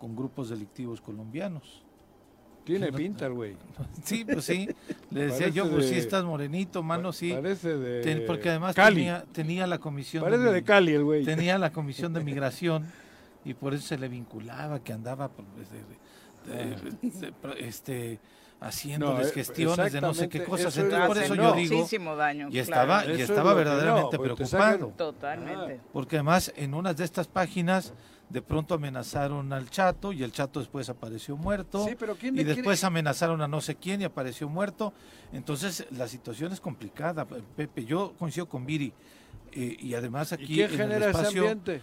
con 0.00 0.16
grupos 0.16 0.48
delictivos 0.48 1.00
colombianos. 1.00 1.84
Tiene 2.64 2.92
pinta 2.92 3.26
el 3.26 3.32
güey. 3.32 3.56
Sí, 4.04 4.24
pues 4.24 4.44
sí. 4.44 4.68
Le 5.10 5.26
decía 5.26 5.48
yo, 5.48 5.70
pues 5.70 5.88
sí 5.88 5.96
estás 5.96 6.24
morenito, 6.24 6.82
mano, 6.82 7.12
sí. 7.12 7.32
Parece 7.32 7.76
de. 7.76 8.20
porque 8.26 8.50
además 8.50 8.74
Tenía, 8.74 9.24
tenía 9.32 9.66
la 9.66 9.78
comisión. 9.78 10.22
Parece 10.22 10.44
de, 10.44 10.62
Cali 10.62 10.94
el 10.94 11.04
güey. 11.04 11.24
Tenía 11.24 11.58
la 11.58 11.72
comisión 11.72 12.12
de 12.12 12.22
migración 12.22 12.86
y 13.44 13.54
por 13.54 13.74
eso 13.74 13.86
se 13.86 13.98
le 13.98 14.08
vinculaba 14.08 14.80
que 14.80 14.92
andaba 14.92 15.28
pues, 15.28 15.68
este 17.58 18.20
haciéndoles 18.60 19.32
gestiones 19.32 19.92
de 19.92 20.00
no 20.00 20.14
sé 20.14 20.28
qué 20.28 20.44
cosas. 20.44 20.76
Entonces, 20.76 21.06
por 21.06 21.18
eso 21.18 21.34
yo 21.34 21.54
digo. 21.54 22.16
Daño, 22.16 22.48
y 22.50 22.58
estaba, 22.58 23.04
y 23.06 23.20
estaba 23.20 23.54
verdaderamente 23.54 24.16
pues, 24.16 24.32
preocupado. 24.32 24.92
Totalmente. 24.96 25.80
Porque 25.92 26.16
además, 26.16 26.52
en 26.56 26.74
una 26.74 26.92
de 26.94 27.04
estas 27.04 27.26
páginas 27.26 27.94
de 28.30 28.42
pronto 28.42 28.74
amenazaron 28.74 29.52
al 29.52 29.68
chato 29.70 30.12
y 30.12 30.22
el 30.22 30.32
chato 30.32 30.60
después 30.60 30.88
apareció 30.88 31.36
muerto. 31.36 31.86
y 32.22 32.44
después 32.44 32.82
amenazaron 32.84 33.42
a 33.42 33.48
no 33.48 33.60
sé 33.60 33.74
quién 33.74 34.00
y 34.00 34.04
apareció 34.04 34.48
muerto. 34.48 34.92
Entonces 35.32 35.86
la 35.90 36.06
situación 36.06 36.52
es 36.52 36.60
complicada, 36.60 37.26
Pepe. 37.26 37.84
Yo 37.84 38.14
coincido 38.18 38.48
con 38.48 38.64
Viri. 38.64 38.92
Eh, 39.52 39.76
y 39.80 39.94
además 39.94 40.32
aquí... 40.32 40.44
¿Y 40.44 40.56
quién 40.56 40.70
genera 40.70 41.10
ese 41.10 41.26
ambiente? 41.26 41.82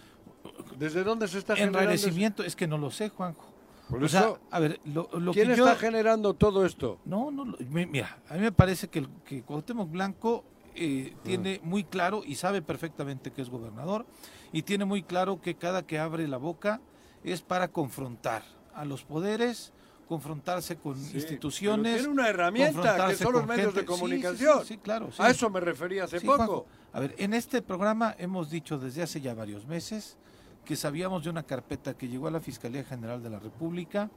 ¿Desde 0.78 1.04
dónde 1.04 1.28
se 1.28 1.38
está 1.38 1.54
generando? 1.54 1.80
Enrarecimiento, 1.80 2.42
es 2.42 2.56
que 2.56 2.66
no 2.66 2.78
lo 2.78 2.90
sé, 2.90 3.10
Juanjo. 3.10 3.52
Por 3.90 4.04
eso, 4.04 4.38
a 4.50 4.60
ver, 4.60 4.80
lo, 4.84 5.08
¿quién 5.32 5.50
está 5.50 5.74
generando 5.76 6.34
todo 6.34 6.66
esto? 6.66 6.98
No, 7.06 7.30
no, 7.30 7.56
mira, 7.70 8.18
a 8.28 8.34
mí 8.34 8.40
me 8.40 8.52
parece 8.52 8.88
que, 8.88 9.06
que 9.24 9.42
Cuauhtémoc 9.42 9.90
Blanco 9.90 10.44
eh, 10.74 11.14
tiene 11.22 11.60
muy 11.62 11.84
claro 11.84 12.22
y 12.24 12.34
sabe 12.34 12.60
perfectamente 12.60 13.32
que 13.32 13.40
es 13.40 13.48
gobernador 13.48 14.04
y 14.52 14.62
tiene 14.62 14.84
muy 14.84 15.02
claro 15.02 15.40
que 15.40 15.54
cada 15.54 15.86
que 15.86 15.98
abre 15.98 16.26
la 16.28 16.36
boca 16.36 16.80
es 17.24 17.42
para 17.42 17.68
confrontar 17.68 18.42
a 18.74 18.84
los 18.84 19.04
poderes, 19.04 19.72
confrontarse 20.08 20.76
con 20.76 20.98
instituciones. 20.98 21.96
Tiene 21.96 22.08
una 22.08 22.28
herramienta 22.28 23.08
que 23.08 23.16
son 23.16 23.32
los 23.34 23.46
medios 23.46 23.74
de 23.74 23.84
comunicación. 23.84 24.64
Sí, 24.64 24.78
claro. 24.78 25.10
A 25.18 25.30
eso 25.30 25.50
me 25.50 25.60
refería 25.60 26.04
hace 26.04 26.20
poco. 26.20 26.66
A 26.92 27.00
ver, 27.00 27.14
en 27.18 27.34
este 27.34 27.60
programa 27.60 28.14
hemos 28.18 28.50
dicho 28.50 28.78
desde 28.78 29.02
hace 29.02 29.20
ya 29.20 29.34
varios 29.34 29.66
meses 29.66 30.16
que 30.64 30.76
sabíamos 30.76 31.24
de 31.24 31.30
una 31.30 31.42
carpeta 31.42 31.94
que 31.94 32.08
llegó 32.08 32.28
a 32.28 32.30
la 32.30 32.40
Fiscalía 32.40 32.84
General 32.84 33.22
de 33.22 33.30
la 33.30 33.38
República 33.38 34.10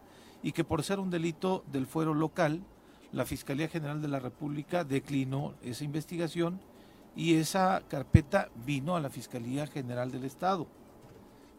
y 0.44 0.52
que 0.52 0.64
por 0.64 0.84
ser 0.84 1.00
un 1.00 1.10
delito 1.10 1.64
del 1.72 1.86
fuero 1.86 2.14
local, 2.14 2.62
la 3.12 3.26
Fiscalía 3.26 3.68
General 3.68 4.02
de 4.02 4.08
la 4.08 4.20
República 4.20 4.84
declinó 4.84 5.54
esa 5.62 5.84
investigación 5.84 6.60
y 7.16 7.36
esa 7.36 7.82
carpeta 7.88 8.50
vino 8.66 8.96
a 8.96 9.00
la 9.02 9.10
Fiscalía 9.10 9.68
General 9.68 10.12
del 10.12 10.24
Estado. 10.26 10.68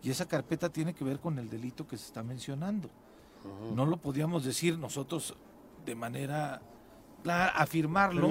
Y 0.03 0.11
esa 0.11 0.27
carpeta 0.27 0.69
tiene 0.69 0.95
que 0.95 1.05
ver 1.05 1.21
con 1.21 1.39
el 1.39 1.49
delito 1.49 1.87
que 1.87 1.97
se 1.97 2.07
está 2.07 2.23
mencionando. 2.23 2.89
No 3.75 3.87
lo 3.87 3.97
podíamos 3.97 4.45
decir 4.45 4.79
nosotros 4.79 5.35
de 5.85 5.95
manera 5.95 6.61
clara, 7.23 7.51
afirmarlo. 7.51 8.29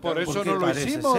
por 0.00 0.18
eso 0.20 0.44
no 0.44 0.54
lo 0.58 0.70
hicimos. 0.70 1.18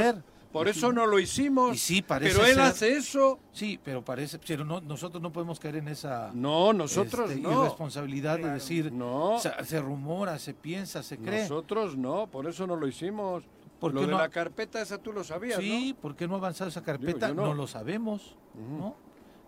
Por 0.52 0.68
eso 0.68 0.92
no 0.92 1.06
lo 1.06 1.18
hicimos. 1.18 1.74
Y 1.76 1.78
sí, 1.78 2.02
parece 2.02 2.34
pero 2.36 2.46
él 2.46 2.56
ser- 2.56 2.64
hace 2.64 2.98
eso. 2.98 3.40
Sí, 3.54 3.80
pero 3.82 4.04
parece, 4.04 4.38
pero 4.46 4.66
no, 4.66 4.82
nosotros 4.82 5.22
no 5.24 5.32
podemos 5.32 5.60
caer 5.62 5.78
en 5.78 5.88
esa 5.88 6.32
No, 6.34 6.74
nosotros 6.74 7.30
este, 7.32 7.42
no. 7.42 7.62
irresponsabilidad 7.62 8.38
de 8.38 8.52
decir, 8.52 8.92
No. 8.92 9.40
se, 9.40 9.50
se 9.64 9.80
rumora, 9.80 10.38
se 10.40 10.54
piensa, 10.54 11.04
se 11.04 11.18
cree. 11.18 11.44
Nosotros 11.44 11.96
no, 11.96 12.28
por 12.28 12.48
eso 12.48 12.68
no 12.68 12.76
lo 12.76 12.86
hicimos. 12.88 13.44
¿Por 13.82 13.94
lo 13.94 14.00
qué 14.02 14.06
de 14.06 14.12
no? 14.14 14.18
la 14.20 14.30
carpeta 14.30 14.82
esa 14.82 14.98
tú 15.00 15.12
lo 15.12 15.24
sabías, 15.26 15.60
sí, 15.60 15.94
¿por 16.00 16.16
qué 16.16 16.28
no 16.28 16.36
ha 16.36 16.38
avanzado 16.38 16.70
esa 16.70 16.82
carpeta? 16.84 17.34
no. 17.34 17.48
no. 17.48 17.54
lo 17.54 17.68
sabemos, 17.68 18.38
¿no? 18.56 18.96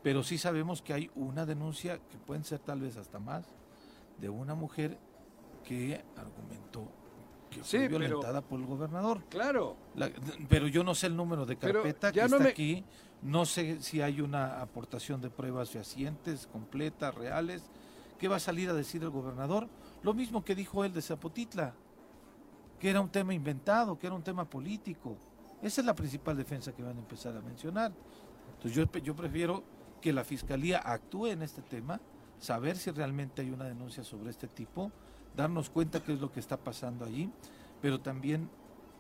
Pero 0.02 0.22
sí 0.24 0.38
sabemos 0.38 0.82
que 0.82 0.92
hay 0.94 1.10
una 1.16 1.46
denuncia, 1.46 1.98
que 2.10 2.18
pueden 2.18 2.44
ser 2.44 2.60
tal 2.60 2.82
vez 2.82 2.98
hasta 2.98 3.20
más, 3.20 3.46
de 4.20 4.28
una 4.30 4.54
mujer 4.56 4.98
que 5.64 6.04
argumentó 6.18 6.90
que 7.50 7.64
Sí, 7.64 7.78
fue 7.78 7.88
pero- 7.88 8.00
violentada 8.00 8.42
por 8.42 8.60
el 8.60 8.66
gobernador. 8.66 9.20
¿no? 9.20 9.26
Claro. 9.30 9.78
La- 9.96 10.10
pero 10.50 10.68
yo 10.68 10.84
no 10.84 10.94
sé 10.96 11.08
el 11.08 11.16
número 11.16 11.46
de 11.46 11.56
carpeta 11.56 12.12
que 12.12 12.18
ya 12.18 12.24
no 12.28 12.38
está 12.38 12.44
me- 12.46 12.50
aquí. 12.50 12.84
No 13.22 13.46
sé 13.46 13.80
si 13.82 14.02
hay 14.02 14.20
una 14.20 14.60
aportación 14.62 15.22
de 15.22 15.30
pruebas 15.30 15.70
fehacientes, 15.70 16.48
completas, 16.48 17.14
reales. 17.16 17.64
¿Qué 18.18 18.28
va 18.28 18.36
a 18.38 18.40
salir 18.40 18.70
a 18.70 18.74
decir 18.74 19.04
el 19.04 19.10
gobernador? 19.12 19.70
Lo 20.02 20.14
mismo 20.14 20.44
que 20.44 20.56
dijo 20.56 20.84
él 20.84 20.92
de 20.94 21.02
Zapotitla, 21.02 21.74
que 22.84 22.90
era 22.90 23.00
un 23.00 23.08
tema 23.08 23.34
inventado, 23.34 23.98
que 23.98 24.08
era 24.08 24.14
un 24.14 24.24
tema 24.24 24.44
político. 24.44 25.16
Esa 25.62 25.80
es 25.80 25.88
la 25.88 25.96
principal 25.96 26.36
defensa 26.36 26.74
que 26.74 26.84
van 26.84 26.98
a 26.98 27.00
empezar 27.00 27.34
a 27.38 27.40
mencionar. 27.40 27.94
Entonces 28.56 29.02
yo, 29.06 29.16
prefiero 29.16 29.64
que 30.02 30.12
la 30.12 30.26
fiscalía 30.26 30.80
actúe 30.80 31.28
en 31.28 31.44
este 31.44 31.62
tema, 31.62 32.02
saber 32.40 32.76
si 32.76 32.92
realmente 32.92 33.42
hay 33.42 33.52
una 33.52 33.64
denuncia 33.64 34.04
sobre 34.04 34.32
este 34.32 34.50
tipo, 34.50 34.92
darnos 35.34 35.70
cuenta 35.70 36.04
qué 36.04 36.12
es 36.12 36.20
lo 36.20 36.30
que 36.30 36.42
está 36.42 36.58
pasando 36.58 37.06
allí, 37.06 37.32
pero 37.82 38.02
también, 38.02 38.50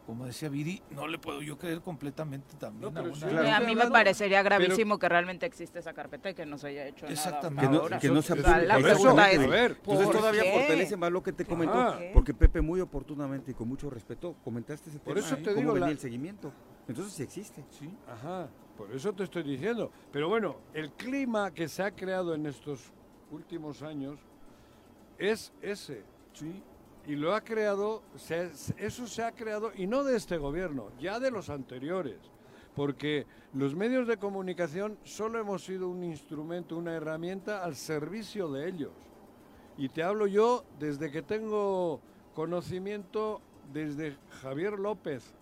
como 0.06 0.26
decía 0.26 0.50
Viri, 0.50 0.82
no 0.92 1.08
le 1.08 1.18
puedo 1.18 1.42
yo 1.42 1.58
creer 1.58 1.80
completamente 1.82 2.56
también 2.58 2.94
No, 2.94 3.00
a 3.00 3.04
una... 3.04 3.16
sí, 3.16 3.22
Claro. 3.22 3.52
a 3.56 3.60
mí 3.68 3.74
me 3.76 3.90
parecería 3.90 4.44
gravísimo 4.44 5.00
que 5.00 5.08
realmente 5.08 5.46
existe 5.46 5.80
esa 5.80 5.94
carpeta 5.94 6.30
y 6.30 6.34
que 6.34 6.46
no 6.46 6.58
se 6.58 6.68
haya 6.68 6.88
hecho 6.88 7.06
Exactamente. 7.08 7.56
nada. 7.64 7.70
Que 7.72 7.76
no- 7.78 7.82
ahora. 7.84 8.00
que 8.00 8.10
no 8.10 8.22
se 8.22 8.34
apruebe. 8.34 8.66
la 8.68 8.76
Por 8.80 8.90
eso, 8.90 9.10
a 9.10 9.14
ver, 9.48 9.72
Entonces 9.72 10.06
¿por 10.08 10.16
todavía 10.18 10.44
qué? 10.44 10.52
fortalece 10.60 10.98
más 10.98 11.12
lo 11.12 11.24
que 11.24 11.32
te 11.32 11.46
comentó, 11.46 11.80
Ajá. 11.80 12.00
porque 12.14 12.34
Pepe 12.34 12.62
muy 12.62 12.82
oportunamente 12.82 13.52
y 13.52 13.54
con 13.54 13.68
mucho 13.70 13.90
respeto 13.90 14.36
comentaste 14.44 14.90
ese 14.90 15.00
Por 15.00 15.14
tema, 15.16 15.26
eso 15.26 15.36
¿eh? 15.36 15.38
te 15.38 15.44
cómo 15.46 15.60
digo, 15.62 15.74
venía 15.74 15.88
la- 15.88 15.92
el 15.94 16.00
seguimiento. 16.00 16.52
Entonces 16.88 17.14
sí 17.14 17.24
existe. 17.24 17.64
Sí. 17.70 17.90
Ajá, 18.08 18.50
por 18.78 18.92
eso 18.92 19.14
te 19.14 19.24
estoy 19.24 19.44
diciendo. 19.44 19.90
Pero 20.12 20.28
bueno, 20.28 20.58
el 20.74 20.92
clima 20.92 21.52
que 21.52 21.70
se 21.70 21.82
ha 21.82 21.92
creado 21.92 22.34
en 22.36 22.46
estos 22.46 22.92
últimos 23.32 23.82
años 23.82 24.20
es 25.18 25.54
ese. 25.62 26.04
Y 27.06 27.16
lo 27.16 27.36
ha 27.36 27.42
creado, 27.42 28.02
se- 28.16 28.52
eso 28.78 29.08
se 29.08 29.24
ha 29.24 29.32
creado, 29.34 29.72
y 29.76 29.88
no 29.88 30.04
de 30.04 30.16
este 30.16 30.38
gobierno, 30.38 30.90
ya 31.00 31.20
de 31.20 31.32
los 31.32 31.50
anteriores. 31.50 32.18
Porque 32.76 33.28
los 33.54 33.76
medios 33.76 34.08
de 34.08 34.18
comunicación 34.18 34.98
solo 35.04 35.38
hemos 35.40 35.64
sido 35.64 35.90
un 35.90 36.04
instrumento, 36.04 36.76
una 36.78 36.94
herramienta 36.96 37.64
al 37.64 37.76
servicio 37.76 38.50
de 38.52 38.68
ellos. 38.70 38.92
Y 39.78 39.90
te 39.90 40.02
hablo 40.02 40.28
yo 40.28 40.64
desde 40.80 41.12
que 41.12 41.22
tengo 41.22 42.00
conocimiento, 42.34 43.42
desde 43.72 44.16
Javier 44.42 44.80
López. 44.80 45.36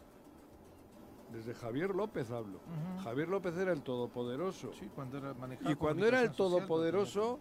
Desde 1.32 1.53
Javier 1.53 1.96
López 1.96 2.30
hablo. 2.32 2.60
Javier 3.03 3.30
López 3.30 3.56
era 3.58 3.72
el 3.72 3.82
todopoderoso. 3.82 4.74
Sí, 4.74 4.89
cuando 4.94 5.18
era 5.18 5.34
manejaba 5.34 5.72
Y 5.72 5.75
cuando 5.75 6.06
era 6.06 6.20
el 6.22 6.30
social, 6.30 6.38
todopoderoso, 6.50 7.39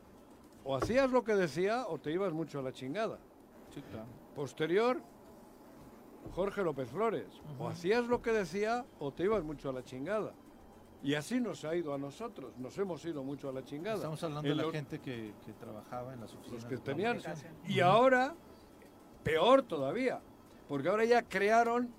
o 0.63 0.77
hacías 0.77 1.11
lo 1.11 1.25
que 1.25 1.35
decía 1.35 1.87
o 1.89 1.99
te 1.99 2.13
ibas 2.13 2.33
mucho 2.33 2.61
a 2.61 2.63
la 2.63 2.73
chingada. 2.73 3.19
Sí, 3.75 3.83
claro. 3.91 4.07
Posterior, 4.35 5.01
Jorge 6.35 6.63
López 6.63 6.91
Flores. 6.91 7.27
O 7.59 7.69
hacías 7.69 8.07
lo 8.07 8.21
que 8.23 8.33
decía 8.33 8.85
o 8.99 9.13
te 9.13 9.25
ibas 9.25 9.43
mucho 9.45 9.71
a 9.71 9.73
la 9.73 9.83
chingada. 9.85 10.33
Y 11.03 11.15
así 11.15 11.41
nos 11.41 11.65
ha 11.65 11.75
ido 11.75 11.95
a 11.95 11.99
nosotros. 11.99 12.53
Nos 12.59 12.77
hemos 12.79 13.03
ido 13.07 13.25
mucho 13.25 13.49
a 13.49 13.53
la 13.53 13.65
chingada. 13.65 13.97
Estamos 13.97 14.23
hablando 14.23 14.47
En 14.49 14.53
de 14.53 14.57
la 14.57 14.63
los- 14.65 14.73
gente 14.73 14.99
que, 15.01 15.33
que 15.47 15.53
trabajaba 15.55 16.13
en 16.13 16.21
las 16.21 16.35
oficinas. 16.35 16.63
los 16.63 16.71
que 16.71 16.77
tenían. 16.79 17.19
Y 17.67 17.81
ahora, 17.81 18.35
peor 19.23 19.63
todavía. 19.63 20.21
Porque 20.69 20.89
ahora 20.89 21.05
ya 21.07 21.23
crearon 21.23 21.91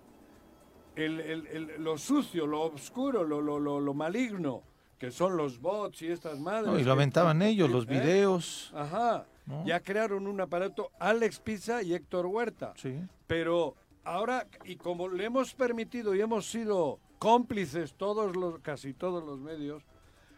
el- 0.95 1.19
el- 1.19 1.47
el- 1.47 1.83
lo 1.83 1.97
sucio, 1.97 2.45
lo 2.45 2.61
oscuro, 2.63 3.23
lo, 3.23 3.41
lo, 3.41 3.59
lo, 3.59 3.79
lo 3.79 3.93
maligno, 3.95 4.61
que 4.99 5.09
son 5.09 5.35
los 5.35 5.59
bots 5.59 6.03
y 6.03 6.07
estas 6.09 6.39
madres. 6.39 6.71
No, 6.71 6.77
y 6.79 6.83
lo 6.83 6.91
aventaban 6.91 7.41
ellos, 7.41 7.71
los 7.71 7.85
¿Eh? 7.85 7.87
videos. 7.89 8.71
Ajá. 8.75 9.25
¿No? 9.45 9.65
Ya 9.65 9.79
crearon 9.79 10.27
un 10.27 10.39
aparato 10.41 10.91
Alex 10.99 11.39
Pizza 11.39 11.81
y 11.81 11.93
Héctor 11.93 12.25
Huerta. 12.25 12.73
Sí. 12.77 12.99
Pero 13.27 13.75
ahora, 14.03 14.47
y 14.65 14.75
como 14.75 15.07
le 15.09 15.25
hemos 15.25 15.53
permitido 15.53 16.15
y 16.15 16.21
hemos 16.21 16.49
sido 16.49 16.99
cómplices 17.19 17.93
todos 17.93 18.35
los, 18.35 18.59
casi 18.59 18.93
todos 18.93 19.23
los 19.23 19.39
medios, 19.39 19.83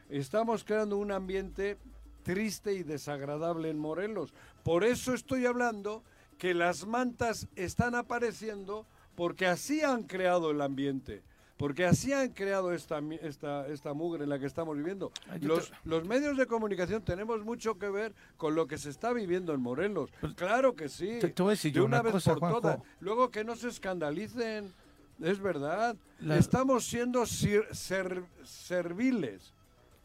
estamos 0.09 0.63
creando 0.63 0.97
un 0.97 1.11
ambiente 1.11 1.77
triste 2.23 2.73
y 2.73 2.83
desagradable 2.83 3.69
en 3.69 3.77
Morelos. 3.77 4.33
Por 4.63 4.83
eso 4.83 5.13
estoy 5.13 5.45
hablando 5.45 6.03
que 6.37 6.53
las 6.53 6.85
mantas 6.85 7.47
están 7.55 7.95
apareciendo 7.95 8.85
porque 9.15 9.45
así 9.45 9.81
han 9.81 10.03
creado 10.03 10.51
el 10.51 10.61
ambiente. 10.61 11.23
Porque 11.63 11.85
así 11.85 12.11
han 12.11 12.27
creado 12.31 12.73
esta, 12.73 12.99
esta, 13.21 13.65
esta 13.69 13.93
mugre 13.93 14.25
en 14.25 14.29
la 14.29 14.37
que 14.37 14.45
estamos 14.45 14.75
viviendo. 14.75 15.13
Los, 15.39 15.71
los 15.85 16.03
medios 16.03 16.35
de 16.35 16.45
comunicación 16.45 17.01
tenemos 17.03 17.41
mucho 17.45 17.79
que 17.79 17.87
ver 17.89 18.13
con 18.35 18.53
lo 18.53 18.67
que 18.67 18.77
se 18.77 18.89
está 18.89 19.13
viviendo 19.13 19.53
en 19.53 19.61
Morelos. 19.61 20.09
Claro 20.35 20.75
que 20.75 20.89
sí. 20.89 21.19
Te- 21.21 21.29
te 21.29 21.41
voy 21.41 21.51
a 21.51 21.53
decir 21.53 21.71
de 21.71 21.79
una, 21.79 21.87
una 21.99 22.01
vez 22.01 22.11
cosa, 22.11 22.31
por 22.31 22.39
Juanjo. 22.39 22.59
todas. 22.59 22.79
Luego 22.99 23.31
que 23.31 23.45
no 23.45 23.55
se 23.55 23.69
escandalicen. 23.69 24.73
Es 25.21 25.39
verdad. 25.39 25.95
La- 26.19 26.35
Estamos 26.37 26.83
siendo 26.85 27.25
sir- 27.25 27.69
ser- 27.71 28.25
serviles. 28.43 29.53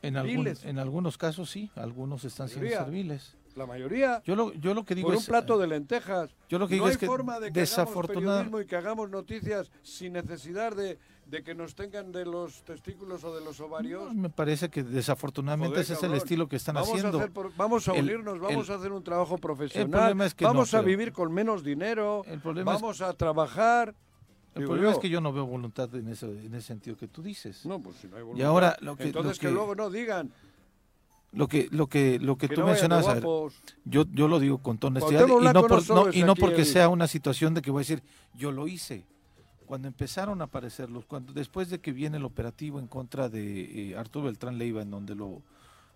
En, 0.01 0.17
algún- 0.17 0.47
en 0.63 0.79
algunos 0.79 1.19
casos 1.19 1.51
sí, 1.51 1.73
algunos 1.75 2.25
están 2.25 2.49
siendo 2.49 2.71
serviles. 2.71 3.35
La 3.57 3.67
mayoría. 3.67 4.23
Yo 4.25 4.37
lo, 4.37 4.53
yo 4.53 4.73
lo 4.75 4.85
que 4.85 4.95
digo 4.95 5.09
por 5.09 5.17
es... 5.17 5.23
un 5.23 5.27
plato 5.27 5.57
eh, 5.57 5.63
de 5.63 5.67
lentejas. 5.67 6.31
yo 6.49 6.61
lo 6.61 6.69
que 6.69 6.75
no 6.75 6.77
digo 6.77 6.87
hay 6.87 6.93
es 6.93 6.99
que 6.99 7.07
forma 7.07 7.41
de 7.41 7.51
que 7.53 7.61
hagamos 7.63 7.71
desafortunada- 7.71 8.37
periodismo 8.45 8.61
y 8.61 8.67
que 8.67 8.77
hagamos 8.77 9.11
noticias 9.11 9.73
sin 9.83 10.13
necesidad 10.13 10.77
de, 10.77 10.97
de 11.29 11.43
que 11.43 11.55
nos 11.55 11.75
tengan 11.75 12.11
de 12.11 12.25
los 12.25 12.63
testículos 12.65 13.23
o 13.23 13.35
de 13.35 13.45
los 13.45 13.61
ovarios. 13.61 14.15
no, 14.15 14.23
me 14.23 14.31
parece 14.31 14.71
que 14.71 14.83
desafortunadamente 14.83 15.69
Joder, 15.75 15.83
ese 15.83 15.93
es 15.95 16.03
el 16.03 16.15
estilo 16.15 16.49
que 16.49 16.57
están 16.57 16.75
vamos 16.77 16.89
haciendo. 16.89 17.19
A 17.19 17.21
hacer 17.21 17.33
por- 17.33 17.55
vamos 17.55 17.87
a 17.87 17.93
El- 17.95 18.05
unirnos, 18.05 18.41
vamos 18.41 18.67
el- 18.69 18.75
a 18.75 18.79
hacer 18.79 18.93
un 18.93 19.05
trabajo 19.05 19.37
profesional. 19.37 19.91
problema 19.91 20.25
es 20.27 20.35
que 20.35 20.45
no, 20.45 20.51
vamos 20.55 20.73
a 20.73 20.81
vivir 20.81 21.13
con 21.13 21.33
menos 21.33 21.63
dinero. 21.63 22.25
El 22.27 22.41
problema 22.41 22.75
es- 22.75 22.81
vamos 22.81 23.01
a 23.03 23.13
trabajar. 23.13 23.95
El 24.55 24.63
Digo 24.63 24.69
problema 24.71 24.91
yo. 24.91 24.97
es 24.97 25.03
que 25.03 25.11
yo 25.11 25.21
no 25.21 25.33
veo 25.33 25.45
voluntad 25.47 25.95
en 25.95 26.09
ese, 26.09 26.27
en 26.27 26.55
ese 26.55 26.67
sentido 26.67 26.97
que 26.97 27.07
tú 27.09 27.23
dices. 27.23 27.65
No, 27.67 27.79
pues 27.79 27.97
si 27.97 28.09
no 28.09 28.17
hay 28.17 28.23
y 28.23 28.25
voluntad. 28.25 28.49
ahora 28.49 28.77
lo 28.81 28.97
que, 28.97 29.05
Entonces 29.05 29.37
lo 29.37 29.41
que, 29.41 29.47
que, 29.49 29.53
luego 29.53 29.75
no 29.75 29.91
digan 29.91 30.33
lo 31.33 31.47
que, 31.47 31.69
lo 31.71 31.87
que, 31.89 32.19
lo 32.19 32.39
que 32.39 32.49
tú 32.49 32.61
no 32.63 32.67
mencionabas, 32.69 33.07
a 33.07 33.15
ver, 33.15 33.23
guapos. 33.23 33.61
yo, 33.85 34.05
yo 34.13 34.29
lo 34.29 34.41
digo 34.41 34.59
con 34.63 34.79
toda 34.79 34.93
honestidad 34.93 35.27
y 35.27 35.53
no, 35.53 35.63
por- 35.67 36.17
y 36.17 36.23
no 36.23 36.35
porque 36.35 36.65
sea 36.65 36.89
una 36.89 37.07
situación 37.07 37.53
de 37.53 37.61
que 37.61 37.71
voy 37.71 37.81
a 37.81 37.83
decir, 37.83 38.03
yo 38.35 38.51
lo 38.51 38.67
hice. 38.67 39.05
Cuando 39.69 39.87
empezaron 39.87 40.41
a 40.41 40.45
aparecer 40.45 40.89
los, 40.91 41.05
cuando 41.05 41.33
después 41.35 41.69
de 41.69 41.79
que 41.79 41.93
viene 41.93 42.17
el 42.17 42.25
operativo 42.25 42.79
en 42.81 42.87
contra 42.87 43.29
de 43.29 43.91
eh, 43.91 43.97
Arturo 43.99 44.25
Beltrán 44.25 44.57
Leiva, 44.57 44.81
en 44.81 44.91
donde 44.91 45.15
lo, 45.15 45.43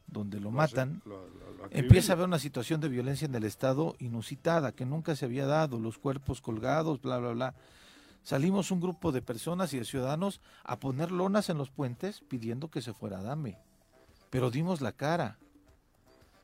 donde 0.06 0.38
lo 0.40 0.50
matan, 0.50 1.00
Lo- 1.06 1.26
lo- 1.26 1.52
lo 1.56 1.68
empieza 1.70 2.12
a 2.12 2.16
haber 2.16 2.26
una 2.26 2.38
situación 2.38 2.82
de 2.82 2.90
violencia 2.90 3.24
en 3.24 3.34
el 3.34 3.44
Estado 3.44 3.96
inusitada, 3.98 4.72
que 4.72 4.84
nunca 4.84 5.16
se 5.16 5.24
había 5.24 5.46
dado, 5.46 5.80
los 5.80 5.96
cuerpos 5.96 6.42
colgados, 6.42 7.00
bla, 7.00 7.16
bla, 7.18 7.30
bla. 7.30 7.54
Salimos 8.22 8.70
un 8.70 8.80
grupo 8.80 9.10
de 9.10 9.22
personas 9.22 9.72
y 9.72 9.78
de 9.78 9.84
ciudadanos 9.86 10.42
a 10.64 10.78
poner 10.78 11.10
lonas 11.10 11.48
en 11.48 11.56
los 11.56 11.70
puentes 11.70 12.20
pidiendo 12.28 12.68
que 12.70 12.82
se 12.82 12.92
fuera 12.92 13.22
Dame. 13.22 13.56
Pero 14.28 14.50
dimos 14.50 14.82
la 14.82 14.92
cara. 14.92 15.38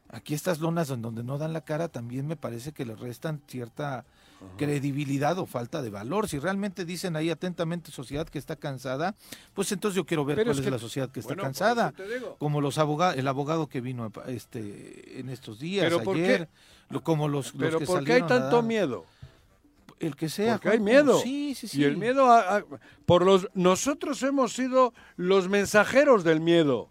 Aquí 0.08 0.32
estas 0.32 0.60
lonas 0.60 0.88
en 0.90 1.02
donde 1.02 1.22
no 1.22 1.36
dan 1.36 1.52
la 1.52 1.60
cara 1.60 1.88
también 1.88 2.26
me 2.26 2.36
parece 2.36 2.72
que 2.72 2.86
le 2.86 2.96
restan 2.96 3.42
cierta 3.46 4.06
credibilidad 4.56 5.38
o 5.38 5.46
falta 5.46 5.82
de 5.82 5.90
valor. 5.90 6.28
Si 6.28 6.38
realmente 6.38 6.84
dicen 6.84 7.16
ahí 7.16 7.30
atentamente 7.30 7.90
sociedad 7.90 8.28
que 8.28 8.38
está 8.38 8.56
cansada, 8.56 9.14
pues 9.54 9.70
entonces 9.72 9.96
yo 9.96 10.04
quiero 10.06 10.24
ver 10.24 10.36
Pero 10.36 10.46
cuál 10.48 10.54
es 10.56 10.58
es, 10.60 10.64
que- 10.64 10.70
la 10.70 10.78
sociedad 10.78 11.10
que 11.10 11.20
está 11.20 11.30
bueno, 11.34 11.42
cansada 11.42 11.92
como 12.38 12.60
los 12.60 12.78
abogados, 12.78 13.16
el 13.16 13.26
abogado 13.28 13.68
que 13.68 13.80
vino 13.80 14.10
este 14.26 15.20
en 15.20 15.28
estos 15.28 15.58
días, 15.58 15.84
¿Pero 15.84 16.10
ayer, 16.12 16.48
lo- 16.90 17.02
como 17.02 17.28
los, 17.28 17.54
los 17.54 17.60
Pero 17.60 17.78
que 17.80 17.86
¿por 17.86 18.04
qué 18.04 18.12
hay 18.14 18.22
tanto 18.22 18.62
miedo? 18.62 19.04
El 20.00 20.14
que 20.14 20.28
sea. 20.28 20.54
Porque 20.54 20.68
hay 20.70 20.80
miedo. 20.80 21.18
Sí, 21.18 21.56
sí, 21.56 21.66
sí. 21.66 21.80
Y 21.80 21.84
el 21.84 21.96
miedo 21.96 22.30
a- 22.30 22.58
a- 22.58 22.64
por 23.04 23.24
los 23.26 23.48
nosotros 23.54 24.22
hemos 24.22 24.52
sido 24.52 24.94
los 25.16 25.48
mensajeros 25.48 26.22
del 26.22 26.40
miedo. 26.40 26.88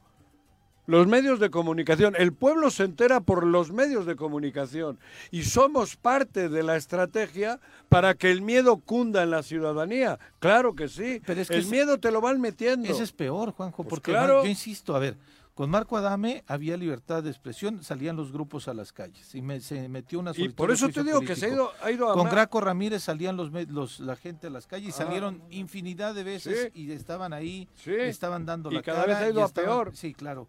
Los 0.88 1.06
medios 1.06 1.42
de 1.42 1.50
comunicación, 1.50 2.16
el 2.18 2.32
pueblo 2.32 2.72
se 2.72 2.86
entera 2.86 3.20
por 3.20 3.46
los 3.46 3.74
medios 3.74 4.06
de 4.06 4.16
comunicación 4.16 4.98
y 5.32 5.44
somos 5.44 5.98
parte 5.98 6.48
de 6.48 6.64
la 6.64 6.78
estrategia 6.78 7.60
para 7.90 8.14
que 8.14 8.32
el 8.32 8.42
miedo 8.42 8.78
cunda 8.78 9.22
en 9.24 9.32
la 9.32 9.44
ciudadanía. 9.44 10.18
Claro 10.40 10.76
que 10.76 10.88
sí. 10.88 11.22
Pero 11.26 11.42
es 11.42 11.50
que 11.50 11.56
el 11.56 11.62
ese- 11.64 11.72
miedo 11.72 12.00
te 12.00 12.10
lo 12.10 12.22
van 12.22 12.40
metiendo. 12.40 12.88
Ese 12.90 13.04
es 13.04 13.12
peor, 13.12 13.52
Juanjo, 13.52 13.84
Pues 13.84 13.90
porque 13.90 14.12
claro. 14.14 14.44
yo 14.44 14.50
insisto, 14.50 14.96
a 14.96 15.00
ver, 15.00 15.18
Con 15.58 15.72
Marco 15.72 15.98
Adame 15.98 16.44
había 16.46 16.78
libertad 16.78 17.24
de 17.24 17.32
expresión, 17.32 17.84
salían 17.84 18.16
los 18.16 18.32
grupos 18.32 18.68
a 18.68 18.76
las 18.76 18.94
calles 18.94 19.34
y 19.34 19.42
me- 19.42 19.60
se 19.60 19.90
metió 19.90 20.20
una 20.20 20.32
Y 20.36 20.50
por 20.50 20.70
eso 20.70 20.88
te 20.90 21.04
digo 21.04 21.20
que 21.22 21.36
se 21.36 21.48
ha 21.48 21.50
ido, 21.50 21.72
ha 21.82 21.90
ido 21.92 22.12
a... 22.12 22.14
Con 22.14 22.30
Graco 22.30 22.62
Ramírez 22.62 23.02
salían 23.02 23.36
los, 23.36 24.00
la 24.00 24.16
gente 24.16 24.46
a 24.46 24.50
las 24.52 24.68
calles 24.68 24.90
y 24.90 24.92
Ah. 24.92 25.06
salieron 25.06 25.42
infinidad 25.50 26.14
de 26.14 26.24
veces 26.24 26.70
y 26.76 26.92
estaban 26.92 27.34
ahí, 27.34 27.68
Sí. 27.74 27.92
estaban 27.92 28.46
dando 28.46 28.72
Y 28.72 28.76
la 28.76 28.82
cada 28.84 29.02
cara. 29.02 29.14
vez 29.16 29.24
ha 29.24 29.30
ido 29.32 29.42
a 29.42 29.48
estaban- 29.48 29.68
peor. 29.68 29.96
Sí, 29.96 30.14
claro. 30.14 30.48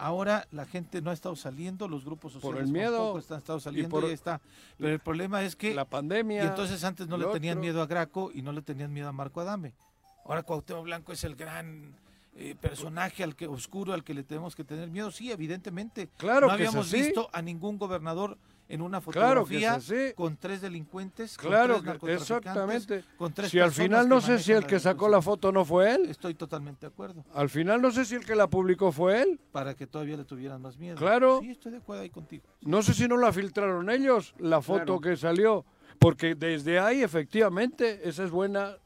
Ahora 0.00 0.46
la 0.50 0.64
gente 0.64 1.02
no 1.02 1.10
ha 1.10 1.12
estado 1.12 1.36
saliendo, 1.36 1.86
los 1.86 2.04
grupos 2.06 2.32
sociales 2.32 2.62
el 2.64 2.72
miedo. 2.72 2.96
tampoco 2.96 3.18
están 3.18 3.38
estado 3.38 3.60
saliendo 3.60 3.98
y, 3.98 4.00
por- 4.00 4.10
está. 4.10 4.40
Pero 4.78 4.92
el 4.94 4.98
problema 5.00 5.42
es 5.42 5.54
que 5.56 5.74
La 5.74 5.84
pandemia. 5.84 6.42
y 6.42 6.46
entonces 6.46 6.82
antes 6.84 7.06
no 7.06 7.18
le 7.18 7.26
tenían 7.26 7.58
otro. 7.58 7.62
miedo 7.62 7.82
a 7.82 7.86
Graco 7.86 8.30
y 8.32 8.40
no 8.40 8.52
le 8.52 8.62
tenían 8.62 8.92
miedo 8.92 9.08
a 9.08 9.12
Marco 9.12 9.40
Adame. 9.42 9.74
Ahora 10.24 10.42
Cuauhtémoc 10.42 10.84
Blanco 10.84 11.12
es 11.12 11.22
el 11.24 11.36
gran 11.36 11.94
eh, 12.36 12.54
personaje 12.60 13.22
al 13.24 13.36
que 13.36 13.46
oscuro 13.46 13.92
al 13.92 14.02
que 14.04 14.14
le 14.14 14.22
tenemos 14.22 14.56
que 14.56 14.64
tener 14.64 14.88
miedo. 14.90 15.10
Sí, 15.10 15.30
evidentemente. 15.30 16.08
Claro 16.16 16.42
no 16.42 16.56
que 16.56 16.62
habíamos 16.62 16.90
visto 16.90 17.28
a 17.32 17.42
ningún 17.42 17.76
gobernador 17.76 18.38
en 18.70 18.80
una 18.82 19.00
Claro 19.00 19.44
que 19.44 19.56
es 19.58 19.64
fotografía 19.66 19.74
así. 19.74 20.14
con 20.14 20.36
tres 20.36 20.60
delincuentes, 20.60 21.36
con 21.36 21.48
Claro, 21.48 21.74
tres 21.74 21.80
que- 21.82 21.86
narcotraficantes, 21.88 22.30
exactamente. 22.30 23.04
con 23.18 23.32
tres 23.32 23.50
Si 23.50 23.58
al 23.58 23.72
final 23.72 24.08
no 24.08 24.20
sé 24.20 24.38
si 24.38 24.52
el 24.52 24.64
que 24.66 24.78
sacó 24.80 25.08
la 25.08 25.20
foto 25.20 25.52
no 25.52 25.64
fue 25.64 25.94
él. 25.94 26.08
Estoy 26.08 26.34
totalmente 26.34 26.86
de 26.86 26.92
acuerdo. 26.92 27.24
Al 27.34 27.50
final 27.50 27.82
no 27.82 27.90
sé 27.90 28.04
si 28.04 28.14
el 28.14 28.24
que 28.24 28.34
la 28.34 28.46
publicó 28.48 28.92
fue 28.92 29.22
él. 29.22 29.40
Para 29.52 29.74
que 29.74 29.86
todavía 29.86 30.16
le 30.16 30.24
tuvieran 30.24 30.62
más 30.62 30.78
miedo. 30.78 30.96
Claro. 30.96 31.40
Sí, 31.42 31.50
estoy 31.50 31.72
de 31.72 31.78
acuerdo 31.78 32.02
ahí 32.02 32.10
contigo. 32.10 32.44
No 32.62 32.82
sé 32.82 32.94
si 32.94 33.08
no 33.08 33.16
la 33.16 33.32
filtraron 33.32 33.90
ellos, 33.90 34.34
la 34.38 34.62
foto 34.62 34.84
Claro. 34.84 35.00
que 35.00 35.16
salió. 35.16 35.64
Porque 35.98 36.34
desde 36.34 36.78
ahí, 36.78 37.02
efectivamente, 37.02 38.08
esa 38.08 38.24
es 38.24 38.30
buena, 38.30 38.76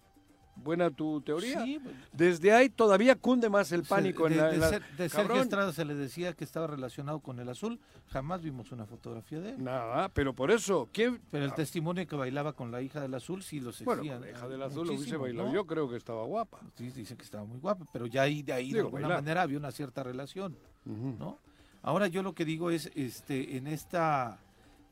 buena 0.56 0.90
tu 0.90 1.20
teoría. 1.20 1.64
Sí, 1.64 1.80
Desde 2.12 2.52
ahí 2.52 2.68
todavía 2.68 3.16
cunde 3.16 3.48
más 3.50 3.72
el 3.72 3.82
Se- 3.82 3.88
pánico 3.88 4.28
de, 4.28 4.34
en 4.34 4.40
la... 4.40 4.46
de 4.48 4.54
en 4.54 4.60
la- 4.60 4.68
Ser- 4.68 4.96
de 4.96 5.08
Sergio. 5.08 5.36
Estrada 5.42 5.72
se 5.72 5.84
le 5.84 5.94
decía 5.94 6.32
que 6.32 6.44
estaba 6.44 6.66
relacionado 6.66 7.20
con 7.20 7.38
el 7.40 7.48
azul. 7.48 7.78
Jamás 8.08 8.42
vimos 8.42 8.70
una 8.72 8.86
fotografía 8.86 9.40
de 9.40 9.50
él. 9.50 9.64
Nada, 9.64 10.08
pero 10.10 10.32
por 10.34 10.50
eso, 10.50 10.88
¿quién? 10.92 11.20
Pero 11.30 11.44
el 11.44 11.54
testimonio 11.54 12.06
que 12.06 12.16
bailaba 12.16 12.52
con 12.52 12.70
la 12.70 12.80
hija 12.82 13.00
del 13.00 13.14
azul 13.14 13.42
sí 13.42 13.60
lo 13.60 13.72
se 13.72 13.84
Bueno, 13.84 14.02
la 14.04 14.30
hija 14.30 14.48
del 14.48 14.62
azul 14.62 14.86
lo 14.86 14.94
hubiese 14.94 15.16
bailado. 15.16 15.48
¿no? 15.48 15.54
Yo 15.54 15.66
creo 15.66 15.88
que 15.90 15.96
estaba 15.96 16.24
guapa. 16.24 16.60
Sí, 16.76 16.90
dicen 16.90 17.16
que 17.16 17.24
estaba 17.24 17.44
muy 17.44 17.58
guapa, 17.58 17.84
pero 17.92 18.06
ya 18.06 18.22
ahí, 18.22 18.42
de 18.42 18.52
ahí 18.52 18.72
de 18.72 18.80
alguna 18.80 19.02
bailar. 19.02 19.18
manera 19.22 19.42
había 19.42 19.58
una 19.58 19.72
cierta 19.72 20.02
relación. 20.02 20.56
¿no? 20.84 21.38
Ahora 21.82 22.06
yo 22.08 22.22
lo 22.22 22.34
que 22.34 22.44
digo 22.44 22.70
es, 22.70 22.90
este, 22.94 23.56
en 23.56 23.66
esta 23.66 24.38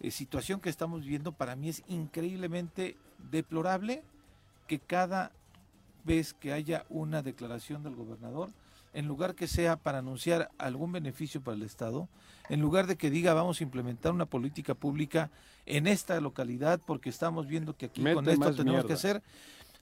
eh, 0.01 0.11
situación 0.11 0.61
que 0.61 0.69
estamos 0.69 1.03
viviendo, 1.03 1.33
para 1.33 1.55
mí 1.57 1.69
es 1.69 1.83
increíblemente 1.89 2.97
deplorable 3.31 4.03
que 4.67 4.79
cada 4.79 5.33
vez 6.05 6.35
que 6.35 6.53
haya 6.53 6.85
una 6.89 7.23
declaración 7.23 7.83
del 7.83 7.95
gobernador, 7.97 8.51
en 8.95 9.07
lugar 9.07 9.35
que 9.35 9.47
sea 9.47 9.77
para 9.77 9.99
anunciar 9.99 10.51
algún 10.59 10.93
beneficio 10.93 11.41
para 11.41 11.57
el 11.57 11.63
Estado, 11.63 12.09
en 12.49 12.61
lugar 12.61 12.87
de 12.87 12.97
que 12.97 13.11
diga 13.11 13.33
vamos 13.35 13.61
a 13.61 13.65
implementar 13.65 14.13
una 14.13 14.27
política 14.27 14.75
pública 14.75 15.31
en 15.65 15.87
esta 15.87 16.21
localidad 16.21 16.81
porque 16.85 17.09
estamos 17.09 17.47
viendo 17.47 17.77
que 17.77 17.87
aquí 17.87 18.03
con 18.03 18.29
esto 18.29 18.55
tenemos 18.55 18.85
que 18.85 18.93
hacer, 18.95 19.23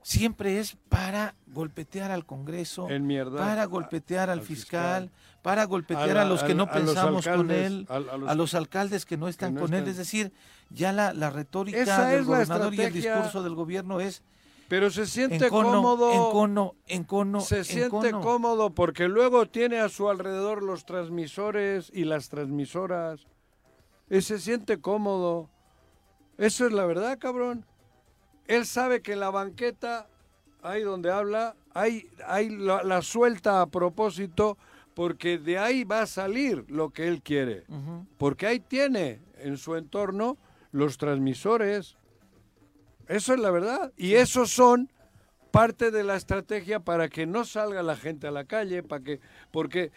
siempre 0.02 0.59
es 0.61 0.76
para 0.88 1.35
golpetear 1.48 2.11
al 2.11 2.24
Congreso, 2.24 2.87
mierda. 3.00 3.37
para 3.38 3.64
golpetear 3.66 4.30
al, 4.30 4.38
al 4.40 4.44
fiscal, 4.44 5.04
fiscal. 5.04 5.40
para 5.42 5.64
golpetear 5.64 6.16
A 6.18 6.24
los 6.24 6.42
que 6.42 6.54
no 6.54 6.70
pensamos 6.70 7.26
con 7.26 7.50
él, 7.50 7.87
a 7.88 7.98
los- 7.98 8.30
a 8.30 8.35
los 8.35 8.54
alcaldes 8.54 9.04
que 9.04 9.16
no 9.16 9.28
están 9.28 9.54
no 9.54 9.62
con 9.62 9.74
él. 9.74 9.87
Es 9.88 9.96
decir, 9.96 10.33
ya 10.70 10.92
la, 10.92 11.12
la 11.12 11.30
retórica 11.30 11.78
Esa 11.80 12.06
del 12.06 12.20
la 12.20 12.26
gobernador 12.26 12.74
y 12.74 12.80
el 12.80 12.92
discurso 12.92 13.42
del 13.42 13.54
gobierno 13.54 14.00
es 14.00 14.22
Pero 14.70 14.88
se 14.88 15.04
siente 15.06 15.46
en 15.46 15.50
cono, 15.50 15.83
cómodo. 15.83 16.12
en 16.12 16.33
cono, 16.33 16.74
en 16.87 17.02
cono, 17.04 17.40
se 17.40 17.59
en 17.59 17.64
siente 17.64 18.12
cono. 18.12 18.20
cómodo 18.20 18.70
porque 18.70 19.09
luego 19.09 19.46
tiene 19.46 19.80
a 19.80 19.88
su 19.88 20.09
alrededor 20.09 20.62
los 20.62 20.85
transmisores 20.85 21.90
y 21.92 22.04
las 22.04 22.28
transmisoras. 22.28 23.26
Y 24.09 24.20
se 24.20 24.38
siente 24.38 24.80
cómodo. 24.80 25.50
Eso 26.38 26.66
es 26.66 26.72
la 26.72 26.87
verdad, 26.87 27.18
cabrón. 27.18 27.66
Él 28.46 28.64
sabe 28.64 29.02
que 29.02 29.14
en 29.14 29.20
la 29.20 29.30
banqueta, 29.30 30.09
ahí 30.62 30.83
donde 30.83 31.11
habla, 31.11 31.56
hay, 31.74 32.09
hay 32.24 32.48
la, 32.50 32.85
la 32.85 33.02
suelta 33.02 33.62
a 33.62 33.66
propósito 33.66 34.56
porque 34.94 35.38
de 35.38 35.59
ahí 35.59 35.83
va 35.83 36.02
a 36.02 36.06
salir 36.06 36.64
lo 36.68 36.90
que 36.90 37.09
él 37.09 37.22
quiere. 37.22 37.64
Porque 38.18 38.46
ahí 38.46 38.61
tiene 38.61 39.20
en 39.38 39.56
su 39.56 39.74
entorno 39.74 40.37
los 40.70 40.96
transmisores. 40.96 41.96
Eso 43.11 43.35
es 43.35 43.40
la 43.40 43.51
verdad. 43.51 43.92
Y 43.96 44.14
esos 44.14 44.51
son 44.51 44.88
parte 45.51 45.90
de 45.90 46.05
la 46.05 46.14
estrategia 46.16 46.81
para 46.81 47.09
que 47.09 47.27
no 47.27 47.44
salga 47.44 47.83
la 47.83 47.96
gente 47.96 48.27
a 48.29 48.31
la 48.31 48.44
calle, 48.44 48.83
para 48.85 49.03
que, 49.03 49.20
porque 49.51 49.90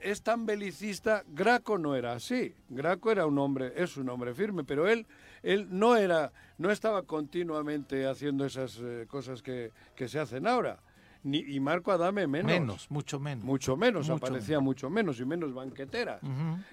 es 0.00 0.22
tan 0.22 0.46
belicista. 0.46 1.24
Graco 1.28 1.76
no 1.76 1.94
era 1.94 2.12
así. 2.14 2.54
Graco 2.70 3.10
era 3.12 3.26
un 3.26 3.38
hombre, 3.38 3.72
es 3.76 3.96
un 3.98 4.08
hombre 4.08 4.34
firme, 4.34 4.64
pero 4.64 4.88
él, 4.88 5.06
él 5.42 5.68
no 5.70 5.96
era, 5.96 6.32
no 6.56 6.70
estaba 6.70 7.02
continuamente 7.02 8.06
haciendo 8.06 8.46
esas 8.46 8.78
eh, 8.82 9.04
cosas 9.08 9.42
que, 9.42 9.70
que 9.94 10.08
se 10.08 10.18
hacen 10.18 10.46
ahora. 10.46 10.78
Ni, 11.22 11.38
y 11.38 11.60
Marco 11.60 11.90
Adame 11.92 12.26
menos. 12.26 12.50
Menos, 12.52 12.90
mucho 12.90 13.18
menos. 13.20 13.44
Mucho 13.44 13.76
menos, 13.76 14.08
Mucho 14.08 14.26
aparecía 14.26 14.60
mucho 14.60 14.88
menos 14.90 15.20
y 15.20 15.24
menos 15.24 15.52
banquetera. 15.54 16.18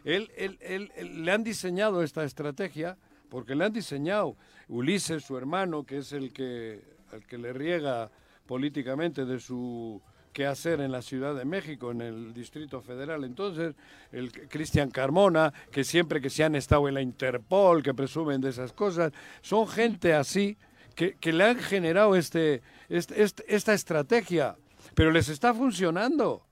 Él- 0.04 0.30
él- 0.38 0.58
él- 0.62 1.24
le 1.26 1.32
han 1.32 1.44
diseñado 1.44 2.02
esta 2.04 2.24
estrategia 2.26 2.98
porque 3.32 3.56
le 3.56 3.64
han 3.64 3.72
diseñado 3.72 4.36
Ulises, 4.68 5.24
su 5.24 5.38
hermano, 5.38 5.86
que 5.86 6.00
es 6.00 6.12
el 6.12 6.34
que, 6.34 6.82
el 7.14 7.26
que 7.26 7.38
le 7.38 7.54
riega 7.54 8.12
políticamente 8.46 9.24
de 9.26 9.40
su 9.40 10.02
quehacer 10.34 10.82
en 10.82 10.92
la 10.92 11.02
Ciudad 11.02 11.34
de 11.36 11.46
México, 11.46 11.92
en 11.92 12.02
el 12.02 12.34
Distrito 12.34 12.82
Federal. 12.82 13.24
Entonces, 13.24 13.74
el 14.12 14.32
Cristian 14.50 14.92
Carmona, 14.92 15.54
que 15.72 15.84
siempre 15.86 16.20
que 16.20 16.30
se 16.30 16.44
han 16.44 16.56
estado 16.56 16.88
en 16.90 16.94
la 16.94 17.02
Interpol, 17.02 17.82
que 17.84 17.94
presumen 17.94 18.42
de 18.42 18.50
esas 18.50 18.74
cosas, 18.74 19.14
son 19.42 19.66
gente 19.68 20.14
así 20.14 20.58
que, 20.96 21.16
le 21.34 21.44
han 21.46 21.58
generado 21.58 22.16
este, 22.16 22.62
este- 22.90 23.24
este- 23.24 23.46
esta 23.48 23.74
estrategia, 23.74 24.58
pero 24.94 25.12
les 25.12 25.30
está 25.30 25.54
funcionando 25.54 26.44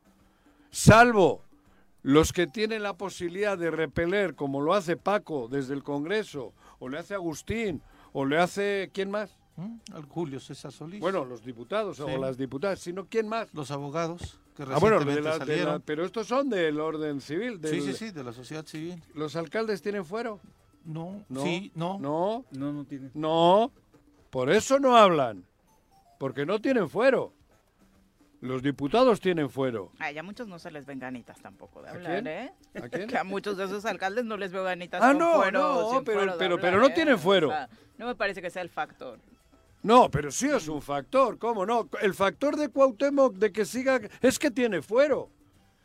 salvo 0.71 1.43
los 2.01 2.31
que 2.31 2.47
tienen 2.47 2.83
la 2.83 2.93
posibilidad 2.93 3.57
de 3.57 3.69
repeler, 3.71 4.33
como 4.35 4.61
lo 4.61 4.73
hace 4.73 4.95
Paco 4.95 5.47
desde 5.49 5.73
el 5.73 5.83
Congreso, 5.83 6.53
o 6.79 6.89
le 6.89 6.97
hace 6.97 7.13
Agustín, 7.13 7.81
o 8.13 8.25
le 8.25 8.37
hace, 8.37 8.89
¿quién 8.93 9.11
más? 9.11 9.35
¿Mm? 9.57 9.75
Al 9.93 10.05
Julio 10.05 10.39
César 10.39 10.71
Solís. 10.71 10.99
Bueno, 11.01 11.25
los 11.25 11.43
diputados 11.43 11.97
Sí. 11.97 12.03
o 12.03 12.17
las 12.17 12.37
diputadas, 12.37 12.79
sino 12.79 13.05
¿quién 13.07 13.27
más? 13.27 13.53
los 13.53 13.71
abogados 13.71 14.39
que 14.55 14.63
Ah, 14.63 14.77
bueno, 14.79 14.99
de 15.03 15.15
de 15.15 15.63
la- 15.65 15.79
pero 15.79 16.05
estos 16.05 16.27
son 16.27 16.49
del 16.49 16.79
orden 16.79 17.19
civil. 17.21 17.53
Sí, 17.55 17.59
del- 17.59 17.81
sí, 17.81 17.93
sí, 17.93 18.11
de 18.11 18.23
la 18.23 18.33
sociedad 18.33 18.65
civil. 18.65 19.01
¿Los 19.13 19.35
alcaldes 19.35 19.81
tienen 19.81 20.05
fuero? 20.05 20.39
No, 20.85 21.23
No. 21.29 21.43
sí, 21.43 21.71
no. 21.75 21.99
No, 21.99 22.45
No, 22.51 22.71
no 22.73 22.85
tiene. 22.85 23.09
no. 23.13 23.71
Por 24.29 24.49
eso 24.51 24.79
no 24.79 24.95
hablan. 24.95 25.43
Porque 26.19 26.45
no 26.45 26.59
tienen 26.59 26.89
fuero. 26.89 27.33
Los 28.41 28.61
diputados 28.63 29.19
tienen 29.19 29.49
fuero. 29.49 29.91
A 29.99 30.11
ya 30.11 30.23
muchos 30.23 30.47
no 30.47 30.59
se 30.59 30.71
les 30.71 30.85
ven 30.85 30.97
ganitas 30.99 31.37
tampoco 31.41 31.81
de 31.81 31.89
¿A 31.89 31.91
hablar, 31.91 32.11
quién? 32.23 32.27
¿eh? 32.27 32.53
¿A 32.81 32.87
quién? 32.87 33.07
Que 33.09 33.17
a 33.17 33.23
muchos 33.25 33.57
de 33.57 33.65
esos 33.65 33.83
alcaldes 33.85 34.23
no 34.23 34.37
les 34.37 34.51
veo 34.53 34.63
ganitas 34.63 35.01
Ah, 35.03 35.09
con 35.09 35.17
no, 35.19 35.33
fuero, 35.35 35.59
no, 35.59 35.89
sin 35.91 36.03
pero- 36.05 36.19
fuero 36.19 36.35
pero- 36.37 36.53
hablar, 36.55 36.59
pero 36.61 36.79
no 36.79 36.87
¿eh? 36.87 36.91
tienen 36.95 37.19
fuero. 37.19 37.47
O 37.49 37.51
sea, 37.51 37.69
no 37.97 38.07
me 38.07 38.15
parece 38.15 38.41
que 38.41 38.49
sea 38.49 38.61
el 38.61 38.69
factor. 38.69 39.19
No, 39.83 40.09
pero 40.09 40.31
sí 40.31 40.47
es 40.49 40.67
un 40.67 40.81
factor, 40.81 41.37
¿cómo 41.37 41.65
no? 41.65 41.89
El 42.01 42.13
factor 42.13 42.55
de 42.55 42.69
Cuauhtémoc 42.69 43.35
de 43.35 43.51
que 43.51 43.65
siga 43.65 43.99
es 44.21 44.37
que 44.39 44.51
tiene 44.51 44.81
fuero. 44.81 45.29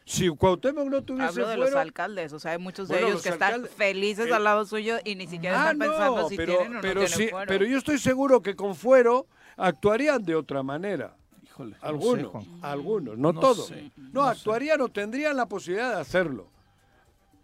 Si 0.05 0.29
Cuauhtémoc 0.29 0.87
no 0.89 1.03
tuviese 1.03 1.29
Hablo 1.29 1.49
de 1.49 1.55
fuero... 1.57 1.71
los 1.71 1.81
alcaldes, 1.81 2.33
o 2.33 2.39
sea, 2.39 2.53
hay 2.53 2.59
muchos 2.59 2.87
de 2.89 2.95
Bueno, 2.95 3.07
ellos 3.09 3.17
los 3.17 3.23
que 3.25 3.29
están 3.31 3.67
felices 3.67 4.27
el- 4.27 4.33
al 4.33 4.45
lado 4.45 4.65
suyo 4.67 4.99
y 5.05 5.15
ni 5.17 5.27
siquiera 5.27 5.57
Ah, 5.61 5.73
están 5.73 5.79
pensando 5.79 6.23
no, 6.23 6.29
si 6.29 6.37
pero, 6.37 6.53
tienen 6.59 6.71
o 6.73 6.75
no 6.75 6.81
pero 6.83 7.01
tienen 7.01 7.19
sí, 7.19 7.29
fuero. 7.29 7.49
pero 7.49 7.65
yo 7.67 7.79
estoy 7.79 7.99
seguro 7.99 8.43
que 8.43 8.55
con 8.55 8.75
fuero 8.77 9.27
actuarían 9.57 10.23
de 10.23 10.35
otra 10.37 10.63
manera. 10.63 11.17
Híjole, 11.55 11.71
no 11.73 11.79
sé, 11.81 11.87
Algunos, 11.87 12.47
algunos, 12.63 13.19
no, 13.19 13.33
No 13.33 13.41
todos. 13.41 13.67
sé, 13.69 13.91
no, 13.97 14.11
no 14.13 14.25
sé. 14.25 14.31
actuarían 14.39 14.81
o 14.81 14.89
tendrían 14.89 15.37
la 15.37 15.47
posibilidad 15.47 15.95
de 15.95 16.01
hacerlo. 16.01 16.49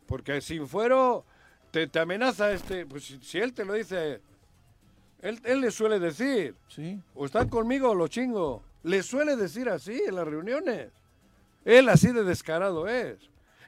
Porque 0.06 0.40
sin 0.40 0.66
fuero 0.66 1.24
te, 1.70 1.86
te 1.86 2.00
amenaza 2.00 2.50
este, 2.52 2.86
pues 2.86 3.04
si, 3.04 3.18
si 3.22 3.38
él 3.38 3.52
te 3.52 3.64
lo 3.64 3.74
dice, 3.74 4.20
él, 5.20 5.40
él 5.44 5.60
le 5.60 5.70
suele 5.70 6.00
decir, 6.00 6.56
Sí, 6.68 7.00
o 7.14 7.26
están 7.26 7.48
conmigo 7.48 7.90
o 7.90 7.94
lo 7.94 8.08
chingo. 8.08 8.62
Le 8.82 9.02
suele 9.02 9.36
decir 9.36 9.68
así 9.68 10.02
en 10.08 10.14
las 10.16 10.26
reuniones. 10.26 10.90
Él 11.64 11.88
así 11.88 12.10
de 12.12 12.24
descarado 12.24 12.88
es. 12.88 13.18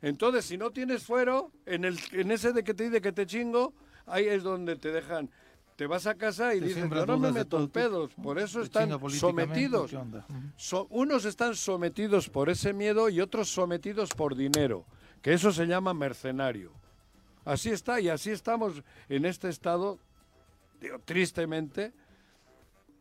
Entonces, 0.01 0.45
si 0.47 0.57
no 0.59 0.71
tienes 0.71 1.05
fuero, 1.05 1.53
en, 1.67 1.85
el, 1.85 1.97
en 2.13 2.33
ese 2.33 2.53
de 2.53 2.65
que 2.65 2.75
te 2.75 2.85
dice 2.85 3.01
que 3.01 3.13
te 3.13 3.27
chingo, 3.27 3.73
ahí 4.07 4.27
es 4.27 4.43
donde 4.43 4.75
te 4.75 4.91
dejan. 4.91 5.31
Te 5.77 5.87
vas 5.87 6.07
a 6.07 6.15
casa 6.15 6.55
y 6.55 6.61
Te 6.61 6.67
dices, 6.67 6.89
yo 6.91 7.07
no 7.07 7.19
me 7.19 7.33
meto 7.33 7.59
en 7.59 7.69
pedos. 7.69 8.13
Por 8.23 8.39
eso 8.39 8.61
están 8.61 8.91
sometidos. 9.11 9.91
So- 10.57 10.87
unos 10.91 11.25
están 11.25 11.57
sometidos 11.57 12.29
por 12.29 12.51
ese 12.51 12.73
miedo 12.73 13.09
y 13.09 13.21
otros 13.21 13.49
sometidos 13.49 14.11
por 14.11 14.37
dinero, 14.37 14.85
que 15.23 15.33
eso 15.33 15.51
se 15.53 15.67
llama 15.67 15.95
mercenario. 15.95 16.71
Así 17.45 17.71
está 17.71 18.01
y 18.01 18.09
así 18.09 18.31
estamos 18.31 18.83
en 19.09 19.25
este 19.25 19.49
estado, 19.49 19.99
digo, 20.81 20.99
tristemente, 21.05 21.93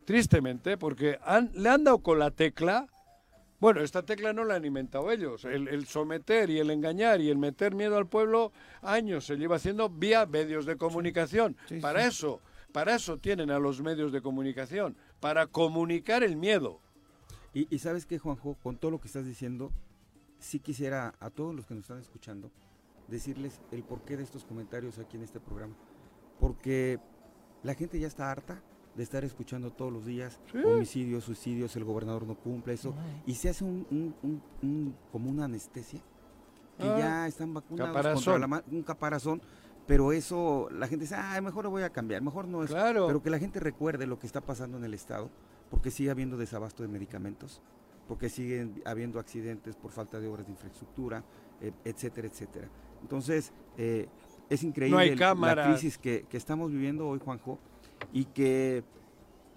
tristemente, 0.04 0.76
porque 0.76 1.18
han- 1.24 1.50
le 1.54 1.68
han 1.68 1.84
dado 1.84 1.98
con 1.98 2.18
la 2.18 2.30
tecla 2.30 2.88
Bueno, 3.60 3.80
esta 3.80 4.02
tecla 4.02 4.32
no 4.32 4.42
la 4.42 4.56
han 4.56 4.64
inventado 4.64 5.08
ellos. 5.12 5.44
El, 5.44 5.68
el 5.68 5.86
someter 5.86 6.50
y 6.50 6.58
el 6.58 6.68
engañar 6.70 7.20
y 7.20 7.30
el 7.30 7.38
meter 7.38 7.76
miedo 7.76 7.96
al 7.96 8.08
pueblo, 8.08 8.50
años 8.82 9.24
se 9.24 9.36
lleva 9.36 9.54
haciendo 9.54 9.88
vía 9.88 10.26
medios 10.26 10.66
de 10.66 10.76
comunicación. 10.76 11.56
Sí, 11.68 11.76
para 11.78 12.02
sí. 12.02 12.08
eso, 12.08 12.40
para 12.72 12.94
eso 12.96 13.18
tienen 13.18 13.50
a 13.50 13.58
los 13.58 13.80
medios 13.82 14.12
de 14.12 14.22
comunicación, 14.22 14.96
para 15.20 15.46
comunicar 15.46 16.22
el 16.22 16.36
miedo. 16.36 16.80
Y, 17.54 17.72
y 17.74 17.78
sabes 17.78 18.06
qué, 18.06 18.18
Juanjo, 18.18 18.56
con 18.62 18.76
todo 18.78 18.90
lo 18.90 19.00
que 19.00 19.08
estás 19.08 19.26
diciendo, 19.26 19.70
sí 20.38 20.58
quisiera 20.58 21.14
a 21.20 21.30
todos 21.30 21.54
los 21.54 21.66
que 21.66 21.74
nos 21.74 21.82
están 21.84 21.98
escuchando 21.98 22.50
decirles 23.08 23.60
el 23.72 23.82
porqué 23.82 24.16
de 24.16 24.22
estos 24.22 24.44
comentarios 24.44 24.98
aquí 24.98 25.16
en 25.16 25.22
este 25.22 25.38
programa. 25.38 25.74
Porque 26.40 26.98
la 27.62 27.74
gente 27.74 27.98
ya 28.00 28.06
está 28.08 28.30
harta 28.30 28.62
de 28.96 29.02
estar 29.02 29.24
escuchando 29.24 29.70
todos 29.72 29.92
los 29.92 30.04
días 30.06 30.40
homicidios, 30.64 31.24
suicidios, 31.24 31.74
el 31.76 31.84
gobernador 31.84 32.26
no 32.26 32.34
cumple 32.34 32.74
eso, 32.74 32.94
y 33.26 33.34
se 33.34 33.48
hace 33.50 33.64
un, 33.64 33.86
un- 33.90 34.14
un- 34.22 34.42
un- 34.62 34.96
como 35.10 35.30
una 35.30 35.44
anestesia, 35.44 36.00
que 36.78 36.84
Ah, 36.88 36.98
ya 36.98 37.26
están 37.26 37.54
vacunados 37.54 37.90
caparazón. 37.94 38.40
contra 38.40 38.48
la 38.48 38.64
un 38.70 38.82
caparazón, 38.82 39.42
pero 39.86 40.12
eso 40.12 40.68
la 40.70 40.86
gente 40.86 41.04
dice, 41.04 41.14
ah, 41.16 41.40
mejor 41.42 41.64
lo 41.64 41.70
voy 41.70 41.82
a 41.82 41.90
cambiar, 41.90 42.22
mejor 42.22 42.46
no 42.46 42.62
es 42.62 42.70
Claro. 42.70 43.06
pero 43.06 43.22
que 43.22 43.30
la 43.30 43.38
gente 43.38 43.60
recuerde 43.60 44.06
lo 44.06 44.18
que 44.18 44.26
está 44.26 44.40
pasando 44.40 44.78
en 44.78 44.84
el 44.84 44.94
Estado, 44.94 45.30
porque 45.70 45.90
sigue 45.90 46.10
habiendo 46.10 46.36
desabasto 46.36 46.82
de 46.82 46.88
medicamentos, 46.88 47.62
porque 48.08 48.28
siguen 48.28 48.82
habiendo 48.84 49.18
accidentes 49.18 49.76
por 49.76 49.90
falta 49.90 50.20
de 50.20 50.28
obras 50.28 50.46
de 50.46 50.52
infraestructura, 50.52 51.24
eh, 51.60 51.72
etcétera, 51.84 52.28
etcétera. 52.28 52.68
Entonces, 53.02 53.52
eh, 53.76 54.08
es 54.48 54.62
increíble 54.62 55.16
la 55.16 55.64
crisis 55.64 55.98
que, 55.98 56.26
que 56.28 56.36
estamos 56.36 56.70
viviendo 56.70 57.08
hoy, 57.08 57.18
Juanjo, 57.18 57.58
y 58.12 58.26
que 58.26 58.84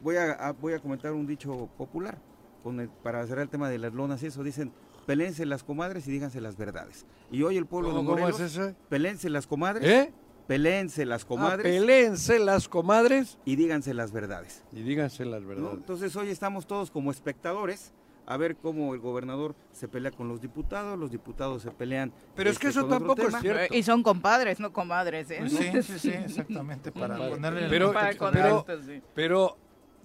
voy 0.01 0.15
a, 0.15 0.31
a- 0.33 0.51
voy 0.53 0.73
a 0.73 0.79
comentar 0.79 1.11
un 1.13 1.25
dicho 1.27 1.69
popular, 1.77 2.17
con 2.63 2.79
el- 2.79 2.89
para 2.89 3.25
cerrar 3.27 3.43
el 3.43 3.49
tema 3.49 3.69
de 3.69 3.77
las 3.77 3.93
lonas 3.93 4.23
y 4.23 4.27
eso, 4.27 4.43
dicen, 4.43 4.71
pelense 5.05 5.45
las 5.45 5.63
comadres 5.63 6.07
y 6.07 6.11
díganse 6.11 6.41
las 6.41 6.57
verdades. 6.57 7.05
Y 7.31 7.43
hoy 7.43 7.57
el 7.57 7.65
pueblo 7.65 7.89
¿Cómo, 7.89 8.01
de 8.01 8.05
cómo 8.05 8.19
Morelos, 8.19 8.39
es 8.41 8.57
eso? 8.57 8.75
pelense 8.89 9.29
las 9.29 9.47
comadres, 9.47 9.87
¿Eh? 9.89 10.13
pelense 10.47 11.05
las 11.05 11.23
Ah, 11.23 11.27
comadres 11.27 11.63
peléense 11.63 12.39
las 12.39 12.67
comadres 12.67 13.37
y 13.45 13.55
díganse 13.55 13.93
las 13.93 14.11
verdades. 14.11 14.63
y 14.71 14.81
díganse 14.83 15.25
las 15.25 15.41
¿no? 15.41 15.47
verdades. 15.47 15.73
Entonces 15.77 16.15
hoy 16.15 16.29
estamos 16.29 16.67
todos 16.67 16.91
como 16.91 17.11
espectadores 17.11 17.93
a 18.27 18.37
ver 18.37 18.55
cómo 18.55 18.93
el 18.95 18.99
gobernador 18.99 19.55
se 19.71 19.87
pelea 19.87 20.09
con 20.11 20.27
los 20.27 20.41
diputados, 20.41 20.97
los 20.97 21.11
diputados 21.11 21.61
se 21.61 21.69
pelean. 21.69 22.11
Pero 22.35 22.49
es 22.49 22.57
que 22.57 22.67
este, 22.69 22.79
eso 22.79 22.87
tampoco 22.87 23.21
es 23.21 23.35
cierto. 23.39 23.73
Y 23.75 23.83
son 23.83 24.01
compadres, 24.01 24.59
no 24.59 24.73
comadres, 24.73 25.29
¿eh? 25.29 25.37
Pues 25.41 25.51
sí, 25.51 25.83
sí, 25.83 25.99
sí, 25.99 26.09
exactamente, 26.25 26.91
para 26.91 27.17
ponerle 27.17 27.65
el 27.65 27.69
Pero- 27.69 27.93
Para 27.93 28.17
contexto. 28.17 28.63
pero- 28.65 28.83
sí. 28.83 29.01
Pero 29.13 29.57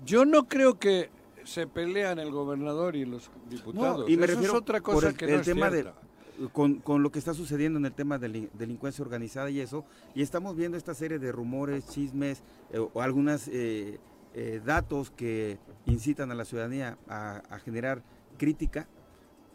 yo 0.04 0.26
no 0.26 0.48
creo 0.48 0.78
que 0.78 1.08
se 1.44 1.66
pelean 1.66 2.18
el 2.18 2.30
gobernador 2.30 2.96
y 2.96 3.04
los 3.04 3.30
diputados. 3.48 4.00
No, 4.00 4.08
y 4.08 4.16
me 4.16 4.24
Eso 4.24 4.34
refiero 4.34 4.52
es 4.54 4.58
otra 4.60 4.80
por 4.80 4.94
cosa 4.94 5.08
el- 5.08 5.16
que 5.16 5.24
el 5.26 5.30
no 5.32 5.36
es 5.40 5.46
tema 5.46 5.70
de-. 5.70 5.92
Con, 6.52 6.76
con 6.76 7.02
lo 7.02 7.10
que 7.12 7.18
está 7.18 7.34
sucediendo 7.34 7.78
en 7.78 7.84
el 7.84 7.92
tema 7.92 8.16
de 8.18 8.28
la 8.30 8.48
delincuencia 8.54 9.04
organizada 9.04 9.50
y 9.50 9.60
eso, 9.60 9.84
y 10.14 10.22
estamos 10.22 10.56
viendo 10.56 10.78
esta 10.78 10.94
serie 10.94 11.18
de 11.18 11.32
rumores, 11.32 11.86
chismes 11.88 12.42
eh, 12.72 12.78
o 12.78 13.02
algunos 13.02 13.50
datos 14.64 15.10
que 15.10 15.58
incitan 15.86 16.30
a 16.30 16.34
la 16.34 16.44
ciudadanía 16.44 16.96
a, 17.08 17.42
a 17.50 17.58
generar 17.58 18.02
crítica 18.38 18.88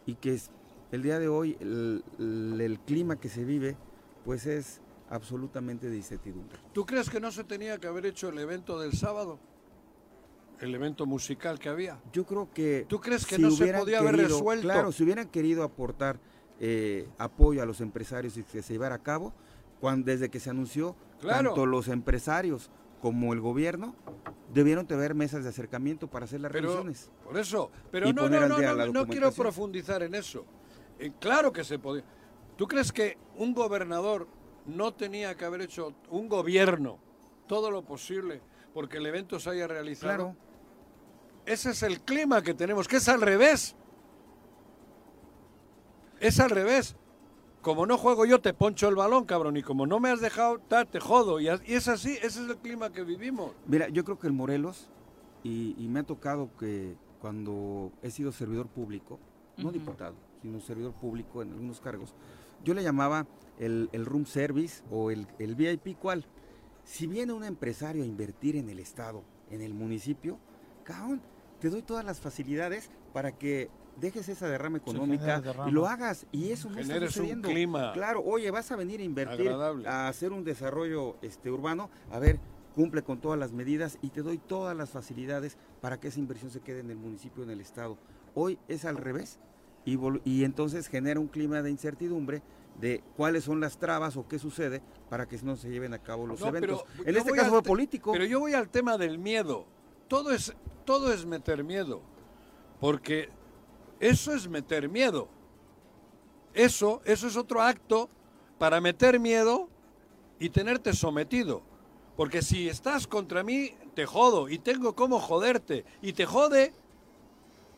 y 0.04 0.14
que 0.14 0.34
es, 0.34 0.50
el 0.92 1.02
día 1.02 1.18
de 1.18 1.26
hoy 1.28 1.56
el, 1.60 2.04
el- 2.18 2.60
el 2.60 2.78
clima 2.80 3.16
que 3.16 3.28
se 3.28 3.44
vive 3.44 3.76
pues 4.24 4.46
es 4.46 4.80
absolutamente 5.10 5.88
de 5.88 5.96
incertidumbre. 5.96 6.58
¿Tú 6.72 6.84
crees 6.84 7.08
que 7.10 7.20
no 7.20 7.32
se 7.32 7.42
tenía 7.44 7.78
que 7.78 7.86
haber 7.88 8.06
hecho 8.06 8.28
el 8.28 8.38
evento 8.38 8.78
del 8.78 8.92
sábado? 8.92 9.38
El 10.60 10.74
evento 10.74 11.04
musical 11.06 11.58
que 11.58 11.68
había. 11.68 12.00
Yo 12.12 12.24
creo 12.24 12.48
que... 12.52 12.86
¿Tú 12.88 13.00
crees 13.00 13.26
que 13.26 13.36
si 13.36 13.42
no 13.42 13.50
se 13.50 13.72
podía 13.74 13.98
haber 13.98 14.14
querido- 14.16 14.28
resuelto? 14.38 14.62
Claro, 14.68 14.92
si 14.92 15.02
hubieran 15.04 15.28
querido 15.28 15.62
aportar 15.62 16.18
eh, 16.60 17.08
apoyo 17.18 17.62
a 17.62 17.66
los 17.66 17.80
empresarios 17.82 18.36
y 18.38 18.42
que 18.42 18.62
se 18.62 18.72
llevara 18.72 18.94
a 18.94 19.02
cabo, 19.02 19.34
cuando, 19.80 20.06
desde 20.10 20.30
que 20.30 20.40
se 20.40 20.48
anunció, 20.50 20.96
Claro. 21.20 21.50
tanto 21.50 21.66
los 21.66 21.88
empresarios 21.88 22.70
como 23.02 23.32
el 23.34 23.40
gobierno 23.40 23.94
debieron 24.54 24.86
tener 24.86 25.14
mesas 25.14 25.42
de 25.44 25.50
acercamiento 25.50 26.08
para 26.08 26.24
hacer 26.24 26.40
las 26.40 26.50
Pero, 26.52 26.68
reuniones. 26.68 27.10
por 27.24 27.36
eso. 27.38 27.70
Pero 27.90 28.10
no, 28.12 28.28
no, 28.28 28.48
no, 28.48 28.58
no, 28.58 28.86
no 28.86 29.06
quiero 29.06 29.30
profundizar 29.32 30.02
en 30.02 30.14
eso. 30.14 30.44
Eh, 30.98 31.12
claro 31.20 31.52
que 31.52 31.62
se 31.64 31.78
podía. 31.78 32.04
¿Tú 32.56 32.66
crees 32.66 32.90
que 32.92 33.18
un 33.36 33.52
gobernador 33.52 34.26
no 34.64 34.94
tenía 34.94 35.34
que 35.36 35.44
haber 35.44 35.60
hecho, 35.60 35.94
un 36.08 36.28
gobierno, 36.28 36.98
todo 37.46 37.70
lo 37.70 37.84
posible 37.84 38.40
porque 38.72 38.96
el 38.96 39.06
evento 39.06 39.38
se 39.38 39.50
haya 39.50 39.66
realizado? 39.66 40.14
Claro. 40.16 40.36
Ese 41.46 41.70
es 41.70 41.82
el 41.84 42.00
clima 42.00 42.42
que 42.42 42.54
tenemos, 42.54 42.88
que 42.88 42.96
es 42.96 43.08
al 43.08 43.20
revés. 43.20 43.76
Es 46.20 46.40
al 46.40 46.50
revés. 46.50 46.96
Como 47.62 47.86
no 47.86 47.96
juego 47.96 48.26
yo, 48.26 48.40
te 48.40 48.52
poncho 48.52 48.88
el 48.88 48.96
balón, 48.96 49.24
cabrón. 49.24 49.56
Y 49.56 49.62
como 49.62 49.86
no 49.86 50.00
me 50.00 50.10
has 50.10 50.20
dejado, 50.20 50.58
ta, 50.58 50.84
te 50.84 51.00
jodo. 51.00 51.40
Y, 51.40 51.48
es 51.48 51.88
así, 51.88 52.12
ese 52.16 52.26
es 52.26 52.50
el 52.50 52.56
clima 52.58 52.92
que 52.92 53.02
vivimos. 53.02 53.52
Mira, 53.66 53.88
yo 53.88 54.04
creo 54.04 54.18
que 54.18 54.26
el 54.26 54.32
Morelos, 54.32 54.88
y, 55.42 55.74
y 55.78 55.88
me 55.88 56.00
ha 56.00 56.02
tocado 56.02 56.50
que 56.58 56.96
cuando 57.20 57.92
he 58.02 58.10
sido 58.10 58.32
servidor 58.32 58.68
público, 58.68 59.18
no 59.56 59.72
diputado, 59.72 60.14
sino 60.42 60.60
servidor 60.60 60.92
público 60.92 61.42
en 61.42 61.52
algunos 61.52 61.80
cargos, 61.80 62.14
yo 62.64 62.74
le 62.74 62.82
llamaba 62.82 63.26
el, 63.58 63.88
el 63.92 64.04
room 64.04 64.26
service 64.26 64.82
o 64.90 65.10
el, 65.10 65.26
el 65.38 65.54
VIP, 65.54 65.98
¿cuál? 65.98 66.26
Si 66.84 67.06
viene 67.06 67.32
un 67.32 67.44
empresario 67.44 68.02
a 68.02 68.06
invertir 68.06 68.56
en 68.56 68.68
el 68.68 68.78
Estado, 68.78 69.22
en 69.50 69.60
el 69.60 69.74
municipio, 69.74 70.38
cabrón, 70.84 71.20
te 71.60 71.70
doy 71.70 71.82
todas 71.82 72.04
las 72.04 72.20
facilidades 72.20 72.90
para 73.12 73.32
que 73.32 73.70
dejes 74.00 74.28
esa 74.28 74.46
derrama 74.48 74.76
económica 74.78 75.40
derrama. 75.40 75.70
y 75.70 75.72
lo 75.72 75.86
hagas. 75.86 76.26
Y 76.32 76.50
eso 76.50 76.68
no 76.70 76.78
está 76.78 76.96
un 76.96 77.06
sucediendo. 77.06 77.48
clima 77.48 77.92
Claro, 77.94 78.22
oye, 78.24 78.50
vas 78.50 78.70
a 78.72 78.76
venir 78.76 79.00
a 79.00 79.04
invertir, 79.04 79.48
agradable. 79.48 79.88
a 79.88 80.08
hacer 80.08 80.32
un 80.32 80.44
desarrollo 80.44 81.16
este, 81.22 81.50
urbano, 81.50 81.90
a 82.10 82.18
ver, 82.18 82.38
cumple 82.74 83.02
con 83.02 83.20
todas 83.20 83.38
las 83.38 83.52
medidas 83.52 83.98
y 84.02 84.10
te 84.10 84.20
doy 84.22 84.36
todas 84.38 84.76
las 84.76 84.90
facilidades 84.90 85.56
para 85.80 85.98
que 85.98 86.08
esa 86.08 86.18
inversión 86.18 86.50
se 86.50 86.60
quede 86.60 86.80
en 86.80 86.90
el 86.90 86.98
municipio, 86.98 87.42
en 87.42 87.50
el 87.50 87.60
estado. 87.62 87.96
Hoy 88.34 88.58
es 88.68 88.84
al 88.84 88.98
revés 88.98 89.38
y, 89.86 89.96
vol- 89.96 90.20
y 90.24 90.44
entonces 90.44 90.88
genera 90.88 91.18
un 91.18 91.28
clima 91.28 91.62
de 91.62 91.70
incertidumbre 91.70 92.42
de 92.78 93.02
cuáles 93.16 93.44
son 93.44 93.60
las 93.60 93.78
trabas 93.78 94.18
o 94.18 94.28
qué 94.28 94.38
sucede 94.38 94.82
para 95.08 95.26
que 95.26 95.38
no 95.42 95.56
se 95.56 95.70
lleven 95.70 95.94
a 95.94 95.98
cabo 96.00 96.26
los 96.26 96.38
No, 96.40 96.48
eventos. 96.48 96.84
pero 96.98 97.08
En 97.08 97.16
este 97.16 97.32
caso 97.32 97.48
fue 97.50 97.62
político. 97.62 98.12
Pero 98.12 98.26
yo 98.26 98.40
voy 98.40 98.52
al 98.52 98.68
tema 98.68 98.98
del 98.98 99.18
miedo. 99.18 99.66
Todo 100.08 100.30
es, 100.30 100.54
todo 100.84 101.12
es 101.12 101.24
meter 101.24 101.64
miedo. 101.64 102.00
Porque 102.80 103.30
eso 104.00 104.32
es 104.32 104.48
meter 104.48 104.88
miedo. 104.88 105.28
Eso, 106.54 107.00
eso 107.04 107.26
es 107.26 107.36
otro 107.36 107.62
acto 107.62 108.08
para 108.58 108.80
meter 108.80 109.20
miedo 109.20 109.68
y 110.38 110.50
tenerte 110.50 110.92
sometido. 110.92 111.62
Porque 112.16 112.42
si 112.42 112.68
estás 112.68 113.06
contra 113.06 113.42
mí, 113.42 113.72
te 113.94 114.06
jodo 114.06 114.48
y 114.48 114.58
tengo 114.58 114.94
cómo 114.94 115.20
joderte. 115.20 115.84
Y 116.02 116.12
te 116.12 116.26
jode. 116.26 116.72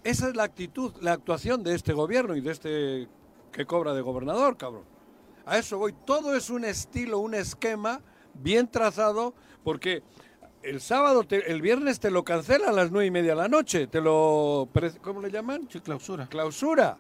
Esa 0.05 0.29
es 0.29 0.37
la 0.37 0.45
actitud, 0.45 0.93
la 1.01 1.13
actuación 1.13 1.63
de 1.63 1.75
este 1.75 1.93
gobierno 1.93 2.37
y 2.37 2.41
de 2.41 2.53
este 2.53 3.09
que 3.53 3.67
cobra 3.67 3.95
de 3.95 4.01
gobernador, 4.01 4.57
cabrón. 4.57 4.85
A 5.45 5.59
eso 5.59 5.79
voy. 5.79 5.95
Todo 6.05 6.37
es 6.37 6.51
un 6.51 6.65
estilo, 6.65 7.19
un 7.19 7.35
esquema 7.35 8.01
bien 8.35 8.71
trazado, 8.71 9.35
porque 9.65 10.03
el 10.63 10.81
sábado, 10.81 11.25
te- 11.25 11.51
el 11.51 11.63
viernes 11.63 12.01
te 12.01 12.11
lo 12.11 12.25
cancela 12.25 12.69
a 12.69 12.73
las 12.73 12.91
nueve 12.91 13.07
y 13.07 13.11
media 13.11 13.31
de 13.31 13.37
la 13.43 13.49
noche. 13.49 13.87
Te 13.87 14.01
lo, 14.01 14.69
¿cómo 15.03 15.21
le 15.21 15.31
llaman? 15.31 15.69
Sí, 15.71 15.81
clausura. 15.81 16.27
Clausura. 16.27 16.97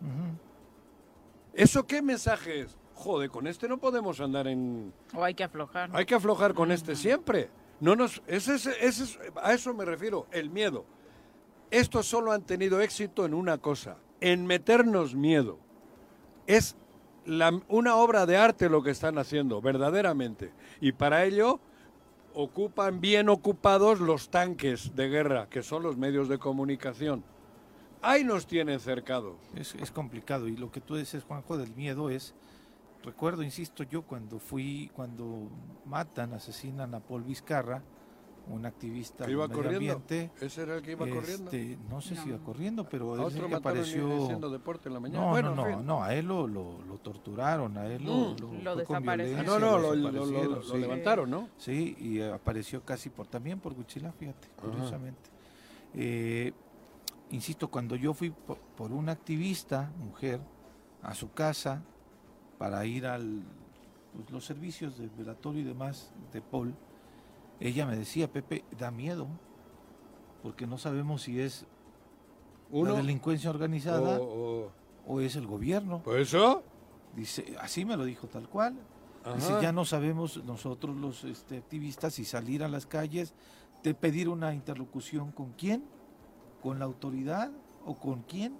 ¿Eso 1.54 1.86
qué 1.86 2.02
mensaje 2.02 2.60
es? 2.60 2.76
Joder, 2.94 3.30
con 3.30 3.46
este 3.46 3.68
no 3.68 3.78
podemos 3.78 4.20
andar 4.20 4.46
en... 4.48 4.92
O 5.14 5.22
hay 5.24 5.34
que 5.34 5.44
aflojar. 5.44 5.90
Hay 5.92 6.04
que 6.04 6.14
aflojar 6.14 6.54
con 6.54 6.70
este 6.72 6.96
siempre. 6.96 7.48
No 7.80 7.94
nos, 7.94 8.22
ese 8.26 8.54
es- 8.56 8.66
ese 8.66 9.04
es- 9.04 9.18
a 9.40 9.52
eso 9.54 9.72
me 9.74 9.84
refiero, 9.84 10.26
el 10.32 10.50
miedo. 10.50 10.84
Estos 11.70 12.06
solo 12.06 12.32
han 12.32 12.42
tenido 12.42 12.80
éxito 12.80 13.24
en 13.24 13.34
una 13.34 13.58
cosa, 13.58 13.96
en 14.20 14.46
meternos 14.46 15.14
miedo. 15.14 15.58
Es 16.46 16.76
la- 17.24 17.60
una 17.68 17.96
obra 17.96 18.24
de 18.26 18.36
arte 18.36 18.68
lo 18.68 18.82
que 18.82 18.90
están 18.90 19.18
haciendo, 19.18 19.60
verdaderamente. 19.60 20.52
Y 20.80 20.92
para 20.92 21.24
ello 21.24 21.60
ocupan 22.40 23.00
bien 23.00 23.28
ocupados 23.28 23.98
los 23.98 24.30
tanques 24.30 24.94
de 24.94 25.08
guerra, 25.08 25.48
que 25.48 25.64
son 25.64 25.82
los 25.82 25.96
medios 25.96 26.28
de 26.28 26.38
comunicación. 26.38 27.24
Ahí 28.00 28.22
nos 28.22 28.46
tienen 28.46 28.78
cercados. 28.78 29.34
Es, 29.56 29.74
es 29.74 29.90
complicado 29.90 30.46
y 30.46 30.56
lo 30.56 30.70
que 30.70 30.80
tú 30.80 30.94
dices, 30.94 31.24
Juanjo, 31.24 31.58
del 31.58 31.74
miedo 31.74 32.10
es, 32.10 32.36
recuerdo, 33.02 33.42
insisto 33.42 33.82
yo, 33.82 34.02
cuando 34.02 34.38
fui, 34.38 34.88
cuando 34.94 35.48
matan, 35.84 36.32
asesinan 36.32 36.94
a 36.94 37.00
Paul 37.00 37.24
Vizcarra, 37.24 37.82
un 38.50 38.64
activista 38.66 39.24
Que 39.26 39.32
iba 39.32 39.46
del 39.46 39.56
medio 39.56 39.62
corriendo. 39.72 39.92
ambiente. 39.94 40.30
Ese 40.44 40.62
era 40.62 40.76
el 40.76 40.82
que 40.82 40.92
iba 40.92 41.06
corriendo. 41.06 41.44
este, 41.50 41.78
No 41.88 42.00
sé 42.00 42.16
si 42.16 42.28
iba 42.28 42.38
corriendo, 42.38 42.88
pero 42.88 43.12
A 43.14 43.28
es 43.28 43.34
el 43.34 43.38
otro 43.38 43.48
que 43.48 43.54
apareció... 43.54 44.24
haciendo 44.24 44.50
deporte 44.50 44.88
en 44.88 44.94
la 44.94 45.00
mañana. 45.00 45.24
No, 45.24 45.30
bueno, 45.30 45.54
no, 45.54 45.66
en 45.66 45.70
no, 45.72 45.76
fin. 45.78 45.86
no, 45.86 46.02
a 46.02 46.14
él 46.14 46.26
lo, 46.26 46.46
lo, 46.46 46.82
lo 46.82 46.98
torturaron, 46.98 47.76
a 47.78 47.86
él 47.86 48.04
lo, 48.04 48.34
Mm. 48.34 48.62
Lo 48.64 48.76
desaparecieron. 48.76 49.40
Ah, 49.40 49.48
no, 49.48 49.58
no, 49.58 49.78
lo, 49.78 49.94
lo- 49.94 50.10
lo- 50.10 50.10
desaparecieron, 50.12 50.54
lo 50.54 50.62
sí. 50.62 50.78
levantaron, 50.78 51.30
¿no? 51.30 51.48
Sí, 51.58 51.96
y 52.00 52.20
apareció 52.22 52.82
casi 52.84 53.10
por 53.10 53.26
también 53.26 53.60
por 53.60 53.74
Guchila, 53.74 54.12
fíjate, 54.12 54.48
Ajá. 54.56 54.68
curiosamente. 54.68 55.30
Eh, 55.94 56.52
insisto, 57.30 57.68
cuando 57.68 57.96
yo 57.96 58.14
fui 58.14 58.30
por, 58.30 58.58
por 58.58 58.92
una 58.92 59.12
activista, 59.12 59.90
mujer, 59.98 60.40
a 61.02 61.14
su 61.14 61.32
casa 61.32 61.82
para 62.58 62.84
ir 62.86 63.06
al 63.06 63.42
pues, 64.14 64.30
los 64.30 64.44
servicios 64.44 64.98
de 64.98 65.08
velatorio 65.16 65.60
y 65.60 65.64
demás 65.64 66.12
de 66.32 66.40
Paul, 66.40 66.74
ella 67.60 67.86
me 67.86 67.96
decía, 67.96 68.30
Pepe, 68.32 68.64
da 68.78 68.90
miedo, 68.90 69.26
porque 70.42 70.66
no 70.66 70.78
sabemos 70.78 71.22
si 71.22 71.40
es 71.40 71.66
Uno, 72.70 72.90
la 72.92 72.96
delincuencia 72.98 73.50
organizada 73.50 74.20
o- 74.20 74.66
o- 74.66 74.72
o 75.06 75.20
es 75.20 75.36
el 75.36 75.46
gobierno. 75.46 76.02
¿Por 76.02 76.18
eso? 76.18 76.62
Dice, 77.16 77.56
así 77.60 77.84
me 77.84 77.96
lo 77.96 78.04
dijo 78.04 78.26
tal 78.28 78.48
cual. 78.48 78.76
Dice, 79.34 79.52
ya 79.60 79.72
no 79.72 79.84
sabemos 79.84 80.42
nosotros 80.44 80.96
los 80.96 81.24
este, 81.24 81.58
activistas 81.58 82.14
si 82.14 82.24
salir 82.24 82.62
a 82.62 82.68
las 82.68 82.86
calles, 82.86 83.34
de 83.82 83.94
pedir 83.94 84.28
una 84.28 84.54
interlocución 84.54 85.32
con 85.32 85.52
quién, 85.52 85.84
con 86.62 86.78
la 86.78 86.84
autoridad 86.86 87.50
o 87.84 87.94
con 87.94 88.22
quién, 88.22 88.56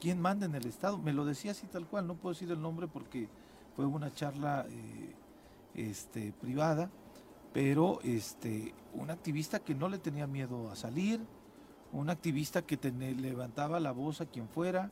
quién 0.00 0.20
manda 0.20 0.46
en 0.46 0.54
el 0.54 0.66
Estado. 0.66 0.98
Me 0.98 1.12
lo 1.12 1.24
decía 1.24 1.50
así 1.52 1.66
tal 1.66 1.86
cual, 1.86 2.06
no 2.06 2.14
puedo 2.14 2.32
decir 2.34 2.50
el 2.50 2.60
nombre 2.60 2.86
porque 2.86 3.28
fue 3.74 3.86
una 3.86 4.12
charla 4.12 4.66
eh, 4.68 5.14
este, 5.74 6.32
privada, 6.32 6.90
pero 7.52 8.00
este, 8.02 8.74
un 8.94 9.10
activista 9.10 9.60
que 9.60 9.74
no 9.74 9.88
le 9.88 9.98
tenía 9.98 10.26
miedo 10.26 10.70
a 10.70 10.76
salir, 10.76 11.20
un 11.92 12.10
activista 12.10 12.62
que 12.62 12.76
levantaba 12.92 13.80
la 13.80 13.92
voz 13.92 14.20
a 14.20 14.26
quien 14.26 14.48
fuera, 14.48 14.90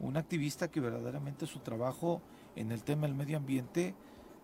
un 0.00 0.16
activista 0.16 0.70
que 0.70 0.80
verdaderamente 0.80 1.46
su 1.46 1.60
trabajo 1.60 2.20
en 2.56 2.72
el 2.72 2.82
tema 2.82 3.06
del 3.06 3.14
medio 3.14 3.36
ambiente 3.36 3.94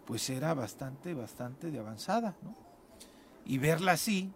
pues 0.06 0.30
era 0.30 0.54
bastante, 0.54 1.14
bastante 1.14 1.70
de 1.70 1.78
avanzada. 1.78 2.36
Y 3.44 3.58
verla 3.58 3.92
así, 3.92 4.32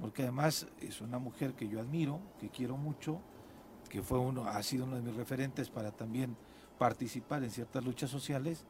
porque 0.00 0.22
además 0.22 0.66
es 0.80 1.00
una 1.00 1.18
mujer 1.18 1.54
que 1.54 1.68
yo 1.68 1.80
admiro, 1.80 2.20
que 2.40 2.48
quiero 2.48 2.76
mucho, 2.76 3.20
que 3.88 4.02
fue 4.02 4.18
uno, 4.18 4.44
ha 4.44 4.62
sido 4.62 4.84
uno 4.84 4.96
de 4.96 5.02
mis 5.02 5.14
referentes 5.14 5.70
para 5.70 5.92
también 5.92 6.36
participar 6.78 7.44
en 7.44 7.50
ciertas 7.50 7.84
luchas 7.84 8.10
sociales, 8.10 8.64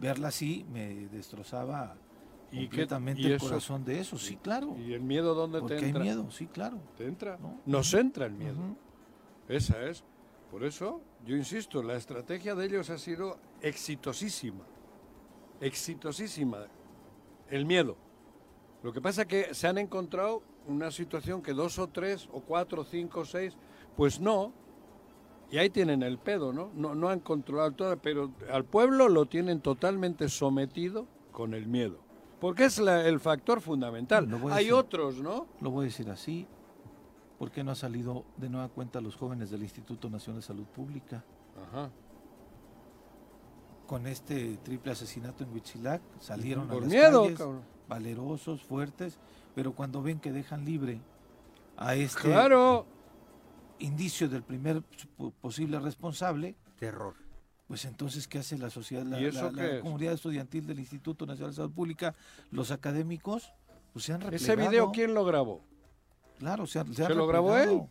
verla 0.00 0.28
así 0.28 0.64
me 0.72 1.08
destrozaba 1.08 1.96
¿Y 1.96 1.96
qué- 1.96 2.07
completamente 2.50 3.20
y 3.20 3.26
el 3.26 3.32
eso? 3.32 3.46
corazón 3.46 3.84
de 3.84 4.00
eso, 4.00 4.18
sí, 4.18 4.36
claro. 4.36 4.74
¿Y 4.78 4.92
el 4.92 5.02
miedo 5.02 5.34
dónde 5.34 5.60
Porque 5.60 5.76
te 5.76 5.80
hay 5.82 5.88
entra? 5.88 6.02
miedo, 6.02 6.30
sí, 6.30 6.46
claro. 6.46 6.78
¿Te 6.96 7.06
entra? 7.06 7.36
¿no? 7.38 7.60
Nos 7.66 7.92
entra 7.94 8.26
el 8.26 8.32
miedo. 8.32 8.58
Esa 9.48 9.82
es. 9.84 10.04
Por 10.50 10.64
eso, 10.64 11.02
yo 11.26 11.36
insisto, 11.36 11.82
la 11.82 11.94
estrategia 11.96 12.54
de 12.54 12.64
ellos 12.66 12.88
ha 12.90 12.98
sido 12.98 13.38
exitosísima. 13.60 14.64
Exitosísima. 15.60 16.66
El 17.50 17.66
miedo. 17.66 17.96
Lo 18.82 18.92
que 18.92 19.00
pasa 19.00 19.22
es 19.22 19.28
que 19.28 19.54
se 19.54 19.66
han 19.66 19.78
encontrado 19.78 20.42
una 20.66 20.90
situación 20.90 21.42
que 21.42 21.52
dos 21.52 21.78
o 21.78 21.88
tres 21.88 22.28
o 22.32 22.40
cuatro, 22.40 22.84
cinco, 22.84 23.24
seis, 23.24 23.56
pues 23.96 24.20
no. 24.20 24.52
Y 25.50 25.58
ahí 25.58 25.70
tienen 25.70 26.02
el 26.02 26.18
pedo, 26.18 26.52
¿no? 26.52 26.70
No, 26.74 26.94
no 26.94 27.08
han 27.08 27.20
controlado 27.20 27.72
todo, 27.72 27.96
pero 27.98 28.32
al 28.52 28.64
pueblo 28.64 29.08
lo 29.08 29.26
tienen 29.26 29.60
totalmente 29.60 30.28
sometido 30.28 31.06
con 31.32 31.54
el 31.54 31.66
miedo. 31.66 31.98
Porque 32.40 32.64
es 32.66 32.78
la- 32.78 33.06
el 33.06 33.18
factor 33.20 33.60
fundamental. 33.60 34.28
A 34.32 34.36
Hay 34.54 34.64
decir. 34.66 34.72
otros, 34.74 35.20
¿no? 35.20 35.46
Lo 35.60 35.70
voy 35.70 35.84
a 35.84 35.88
decir 35.88 36.08
así, 36.10 36.46
¿por 37.38 37.50
qué 37.50 37.64
no 37.64 37.72
ha 37.72 37.74
salido 37.74 38.24
de 38.36 38.48
nueva 38.48 38.68
cuenta 38.68 39.00
los 39.00 39.16
jóvenes 39.16 39.50
del 39.50 39.62
Instituto 39.62 40.08
Nacional 40.08 40.40
de 40.40 40.46
Salud 40.46 40.66
Pública? 40.66 41.24
Ajá. 41.68 41.90
Con 43.86 44.06
este 44.06 44.58
triple 44.58 44.92
asesinato 44.92 45.44
en 45.44 45.52
Huitzilac, 45.52 46.02
salieron 46.20 46.68
a 46.70 46.74
Por 46.74 46.82
las 46.82 46.90
miedo, 46.92 47.22
calles, 47.22 47.38
cabrón. 47.38 47.62
valerosos, 47.88 48.62
fuertes, 48.62 49.18
pero 49.54 49.72
cuando 49.72 50.02
ven 50.02 50.20
que 50.20 50.30
dejan 50.30 50.64
libre 50.64 51.00
a 51.76 51.94
este 51.94 52.20
Claro. 52.22 52.84
indicio 53.78 54.28
del 54.28 54.42
primer 54.42 54.82
po- 55.16 55.30
posible 55.40 55.78
responsable, 55.80 56.54
Terror. 56.78 57.14
Pues 57.68 57.84
entonces, 57.84 58.26
¿qué 58.26 58.38
hace 58.38 58.58
la 58.58 58.70
sociedad, 58.70 59.04
la, 59.04 59.20
¿Y 59.20 59.26
eso 59.26 59.42
la- 59.44 59.50
la 59.52 59.62
qué 59.68 59.76
es? 59.76 59.82
comunidad 59.82 60.14
estudiantil 60.14 60.66
del 60.66 60.78
Instituto 60.80 61.26
Nacional 61.26 61.50
de 61.52 61.56
Salud 61.56 61.72
Pública, 61.72 62.14
los 62.50 62.70
académicos? 62.70 63.52
Pues 63.92 64.04
se 64.06 64.12
han 64.14 64.22
Ese 64.22 64.30
replegado. 64.30 64.70
video, 64.70 64.90
¿quién 64.92 65.14
lo 65.14 65.24
grabó? 65.24 65.60
Claro, 66.38 66.66
se, 66.66 66.78
han- 66.80 66.92
¿Se 66.94 67.04
han 67.04 67.16
lo 67.16 67.26
grabó 67.26 67.56
él? 67.56 67.82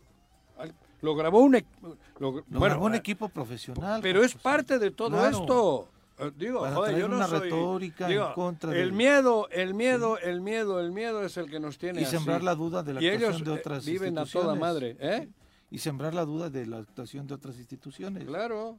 Lo 1.00 1.14
grabó 1.14 1.38
un... 1.40 1.52
Lo, 1.52 1.96
Lo 2.18 2.32
bueno, 2.32 2.58
grabó 2.60 2.86
un 2.86 2.94
eh, 2.94 2.98
equipo 2.98 3.28
profesional. 3.28 4.00
Pero 4.02 4.24
es 4.24 4.32
pues, 4.32 4.42
parte 4.42 4.78
de 4.80 4.90
todo 4.90 5.10
claro. 5.10 5.38
esto. 5.38 5.88
Eh, 6.18 6.32
Digo, 6.36 6.60
Para 6.62 6.74
joder, 6.74 6.98
yo 6.98 7.06
no 7.08 7.14
una 7.16 7.28
soy... 7.28 7.40
retórica 7.48 8.08
digo, 8.08 8.26
en 8.26 8.32
contra 8.34 8.76
el 8.76 8.92
miedo, 8.92 9.48
el 9.50 9.74
miedo, 9.74 10.18
el 10.18 10.40
miedo, 10.40 10.80
el 10.80 10.90
miedo 10.90 11.22
es 11.24 11.36
el 11.36 11.48
que 11.48 11.60
nos 11.60 11.78
tiene 11.78 12.00
y 12.02 12.04
sembrar 12.06 12.42
la 12.42 12.56
duda 12.56 12.82
de 12.82 12.94
la 12.94 13.00
Y 13.02 13.06
actuación 13.06 13.32
ellos 13.34 13.44
de 13.46 13.52
eh, 13.54 13.58
otras 13.60 13.86
viven 13.86 14.18
a 14.18 14.24
toda 14.26 14.54
instituciones. 14.56 14.60
madre, 14.60 14.96
¿eh? 14.98 15.28
Y 15.70 15.78
sembrar 15.78 16.14
la 16.14 16.24
duda 16.24 16.50
de 16.50 16.66
la 16.66 16.78
actuación 16.78 17.28
de 17.28 17.34
otras 17.34 17.56
instituciones. 17.58 18.24
Claro. 18.26 18.76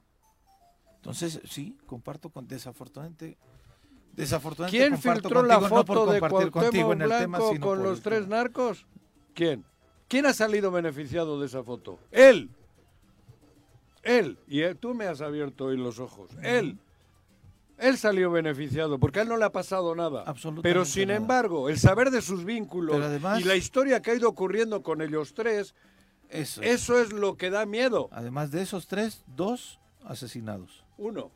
Entonces, 1.00 1.40
sí, 1.46 1.78
comparto 1.86 2.30
con 2.30 2.48
desafortunadamente. 2.48 3.38
Desafortunadamente 4.14 4.78
¿Quién 4.78 4.94
comparto 4.96 5.22
filtró 5.30 5.44
la 5.44 5.56
contigo, 5.60 5.78
no 5.78 5.86
por 5.86 5.96
foto 5.98 6.12
de 6.12 6.20
compartir 6.20 6.52
contigo 6.52 6.72
Cuauhtémoc 6.88 6.94
en 6.94 7.02
el 7.02 7.10
tema, 7.20 7.38
Blanco 7.38 7.54
sino 7.54 7.66
con 7.66 7.78
por 7.78 7.88
los 7.88 7.98
el 8.00 8.04
tres 8.04 8.24
tema. 8.24 8.36
narcos? 8.36 8.86
¿Quién? 9.34 9.66
¿Quién 10.10 10.26
ha 10.26 10.34
salido 10.34 10.72
beneficiado 10.72 11.40
de 11.40 11.46
esa 11.46 11.64
foto? 11.64 12.00
Él. 12.12 12.50
Él. 14.04 14.38
Y 14.48 14.62
él- 14.62 14.76
tú 14.78 14.94
me 14.94 15.06
has 15.06 15.22
abierto 15.22 15.66
hoy 15.66 15.78
los 15.78 16.00
ojos. 16.00 16.32
Él. 16.42 16.78
Él 17.78 17.98
salió 17.98 18.30
beneficiado 18.32 19.00
porque 19.00 19.20
a 19.20 19.22
él 19.22 19.30
no 19.30 19.38
le 19.38 19.46
ha 19.46 19.52
pasado 19.52 19.96
nada. 19.96 20.24
Absolutamente 20.26 20.68
Pero 20.70 20.84
sin 20.84 21.08
nada. 21.08 21.18
embargo, 21.18 21.70
el 21.70 21.78
saber 21.80 22.12
de 22.12 22.22
sus 22.22 22.44
vínculos 22.44 22.98
además- 23.02 23.40
y 23.40 23.44
la 23.46 23.56
historia 23.56 24.02
que 24.02 24.12
ha 24.12 24.16
ido 24.16 24.28
ocurriendo 24.28 24.84
con 24.84 25.02
ellos 25.02 25.34
tres, 25.34 25.74
Eso. 26.30 26.62
eso 26.62 27.00
es 27.00 27.14
lo 27.14 27.38
que 27.38 27.50
da 27.50 27.66
miedo. 27.66 28.10
Además 28.12 28.52
de 28.52 28.64
esos 28.64 28.88
tres, 28.88 29.24
dos 29.28 29.80
asesinados. 30.04 30.84
Uno, 31.00 31.32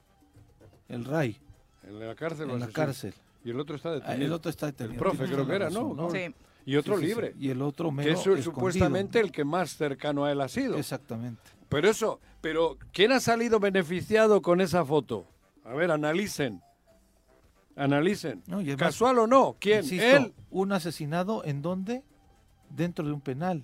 El 0.90 1.06
RAI, 1.06 1.40
en 1.88 2.00
la 2.08 2.16
cárcel. 2.16 2.50
en 2.52 2.60
la 2.60 2.68
cárcel. 2.68 3.14
Y 3.46 3.50
el 3.50 3.60
otro 3.60 3.76
está 3.76 3.90
Ah, 3.90 3.94
detenido. 3.94 4.26
El 4.26 4.34
otro 4.34 4.50
está 4.50 4.66
detenido. 4.68 4.94
El 4.94 5.00
profe 5.00 5.26
creo 5.26 5.48
que 5.48 5.56
era, 5.56 5.70
¿no? 5.70 6.10
Sí. 6.12 6.34
Y 6.66 6.76
otro 6.78 6.96
Sí, 6.96 7.02
sí, 7.02 7.08
sí. 7.08 7.14
libre. 7.14 7.36
Y 7.40 7.50
el 7.50 7.62
otro 7.62 7.90
Que 7.90 7.96
mero 7.96 8.12
es 8.12 8.20
escondido. 8.20 8.44
supuestamente 8.44 9.20
el 9.20 9.32
que 9.32 9.44
más 9.44 9.76
cercano 9.76 10.24
a 10.26 10.32
él 10.32 10.40
ha 10.42 10.48
sido. 10.48 10.78
Exactamente. 10.78 11.42
Pero 11.68 11.90
eso, 11.90 12.20
pero 12.42 12.78
¿quién 12.94 13.12
ha 13.12 13.20
salido 13.20 13.60
beneficiado 13.60 14.42
con 14.42 14.62
esa 14.62 14.86
foto? 14.86 15.26
A 15.66 15.74
ver, 15.74 15.92
analicen. 15.92 16.62
Analicen. 17.76 18.44
No, 18.48 18.62
y 18.62 18.66
además- 18.66 18.80
¿Casual 18.94 19.20
o 19.20 19.28
no? 19.28 19.56
¿Quién? 19.60 19.80
Insisto, 19.84 20.06
Él. 20.06 20.34
un 20.52 20.72
asesinado 20.72 21.44
en 21.44 21.62
dónde? 21.62 22.04
Dentro 22.70 23.06
de 23.06 23.12
un 23.12 23.22
penal. 23.22 23.64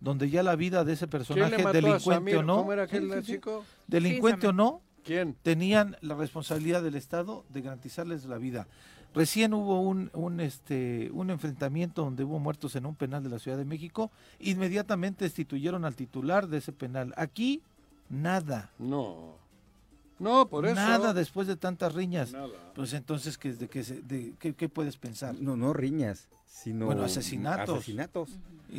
Donde 0.00 0.28
ya 0.28 0.42
la 0.42 0.54
vida 0.56 0.84
de 0.84 0.92
ese 0.92 1.06
¿Quién 1.06 1.10
personaje, 1.10 1.64
delincuente 1.72 2.36
o 2.36 2.42
no, 2.42 2.56
¿Cómo 2.58 2.72
era 2.74 2.82
aquel 2.82 3.04
Sí, 3.04 3.10
sí, 3.20 3.24
sí. 3.24 3.32
chico? 3.32 3.64
delincuente 3.86 4.42
Sí, 4.42 4.46
o 4.48 4.52
no, 4.52 4.82
¿Quién? 5.04 5.36
tenían 5.42 5.96
la 6.00 6.14
responsabilidad 6.14 6.82
del 6.82 6.94
Estado 6.94 7.44
de 7.50 7.60
garantizarles 7.62 8.24
la 8.24 8.38
vida. 8.38 8.66
Recién 9.14 9.54
hubo 9.54 9.80
un, 9.80 10.10
un, 10.12 10.40
este, 10.40 11.08
un 11.12 11.30
enfrentamiento 11.30 12.02
donde 12.02 12.24
hubo 12.24 12.40
muertos 12.40 12.74
en 12.74 12.84
un 12.84 12.96
penal 12.96 13.22
de 13.22 13.28
la 13.30 13.38
Ciudad 13.38 13.56
de 13.56 13.64
México. 13.64 14.10
Inmediatamente 14.40 15.24
destituyeron 15.24 15.84
al 15.84 15.94
titular 15.94 16.48
de 16.48 16.58
ese 16.58 16.72
penal. 16.72 17.14
Aquí, 17.16 17.62
nada. 18.10 18.70
No. 18.78 19.36
No, 20.18 20.46
por 20.48 20.66
eso. 20.66 20.74
Nada 20.74 21.12
después 21.12 21.46
de 21.46 21.56
tantas 21.56 21.94
riñas. 21.94 22.32
Nada. 22.32 22.48
Pues 22.74 22.92
entonces, 22.92 23.36
¿qué, 23.38 23.52
de, 23.52 23.68
qué, 23.68 23.84
se- 23.84 24.00
de, 24.02 24.32
qué, 24.38 24.52
qué 24.54 24.68
puedes 24.68 24.96
pensar? 24.96 25.34
No, 25.40 25.56
no 25.56 25.72
riñas, 25.72 26.28
sino 26.46 26.86
Bueno, 26.86 27.02
asesinatos. 27.04 27.76
asesinatos. 27.78 28.30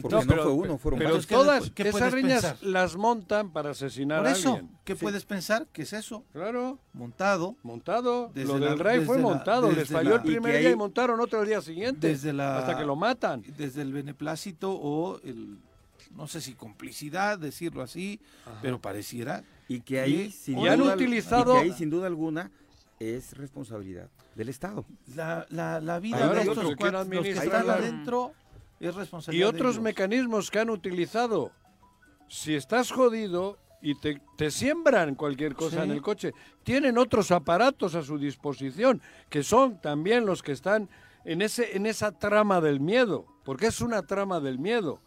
Porque 0.02 0.16
No, 0.16 0.22
no, 0.24 0.28
pero- 0.28 0.44
fue 0.44 0.52
uno, 0.52 0.78
fueron 0.78 0.98
Pero 0.98 1.10
varios. 1.12 1.26
¿qué 1.28 1.36
todas 1.36 1.70
qué 1.72 1.82
esas 1.84 1.92
puedes 1.94 2.14
riñas 2.14 2.42
pensar? 2.46 2.64
las 2.68 2.96
montan 2.98 3.52
para 3.52 3.70
asesinar 3.72 4.20
Por 4.20 4.28
a 4.28 4.32
eso, 4.32 4.54
alguien. 4.56 4.72
¿qué 4.84 4.96
Sí. 4.96 5.02
puedes 5.02 5.26
pensar? 5.26 5.68
¿Qué 5.72 5.84
es 5.84 5.94
eso? 5.94 6.24
Claro, 6.34 6.80
Montado 6.94 7.56
montado. 7.64 8.32
Desde 8.34 8.48
lo 8.48 8.58
la- 8.60 8.70
del 8.72 8.80
rey 8.80 9.06
fue 9.06 9.18
la- 9.18 9.24
montado. 9.24 9.72
Les 9.72 9.90
falló 9.90 10.10
la- 10.12 10.16
el 10.18 10.22
Y 10.22 10.32
primer 10.34 10.60
día 10.60 10.72
y 10.72 10.76
montaron 10.76 11.20
otro 11.20 11.42
el 11.42 11.48
día 11.48 11.62
siguiente. 11.62 12.08
desde 12.10 12.34
la 12.34 12.58
Hasta 12.60 12.78
que 12.78 12.84
lo 12.86 12.96
matan. 12.96 13.44
desde 13.58 13.82
el 13.84 13.94
beneplácito 13.94 14.72
o 14.72 15.20
el 15.24 15.58
no 16.16 16.28
sé 16.28 16.40
si 16.42 16.54
complicidad 16.54 17.38
decirlo 17.40 17.82
así 17.82 18.20
pero 18.62 18.80
pareciera 18.80 19.44
Y 19.68 19.82
que 19.82 20.00
ahí, 20.00 20.22
Y- 20.28 20.32
sin 20.32 20.60
y 20.60 20.68
han 20.68 20.78
duda, 20.80 20.94
utilizado- 20.96 21.54
y 21.58 21.58
que 21.58 21.64
ahí, 21.72 21.74
sin 21.78 21.90
duda 21.90 22.08
alguna, 22.08 22.52
es 23.00 23.36
responsabilidad 23.38 24.10
del 24.36 24.50
Estado. 24.50 24.86
la, 25.16 25.46
la, 25.50 25.82
la 25.82 26.00
vida 26.00 26.18
Ahora, 26.24 26.36
de 26.36 26.42
estos 26.42 26.64
¿quién 26.64 26.76
cuates, 26.78 27.08
los 27.10 27.24
que 27.24 27.32
están 27.32 27.70
adentro 27.70 28.32
es 28.80 28.98
Y 29.30 29.40
de 29.40 29.46
otros 29.46 29.76
ellos. 29.76 29.82
mecanismos 29.84 30.52
que 30.52 30.60
han 30.60 30.70
utilizado. 30.70 31.52
Si 32.28 32.56
estás 32.56 32.92
jodido 32.92 33.58
y 33.82 33.96
te, 34.00 34.22
te 34.38 34.50
siembran 34.52 35.16
cualquier 35.16 35.56
cosa 35.56 35.78
Sí. 35.78 35.84
en 35.84 35.92
el 35.92 36.02
coche, 36.02 36.34
tienen 36.64 36.98
otros 36.98 37.32
aparatos 37.32 37.96
a 37.96 38.02
su 38.02 38.18
disposición, 38.18 39.02
que 39.30 39.44
son 39.44 39.80
también 39.80 40.26
los 40.26 40.42
que 40.44 40.52
están 40.52 40.90
en, 41.24 41.42
ese, 41.42 41.76
en 41.78 41.86
esa 41.86 42.12
trama 42.12 42.62
del 42.62 42.80
miedo, 42.80 43.26
porque 43.44 43.68
es 43.68 43.82
una 43.82 44.02
trama 44.04 44.40
del 44.40 44.60
miedo. 44.60 45.02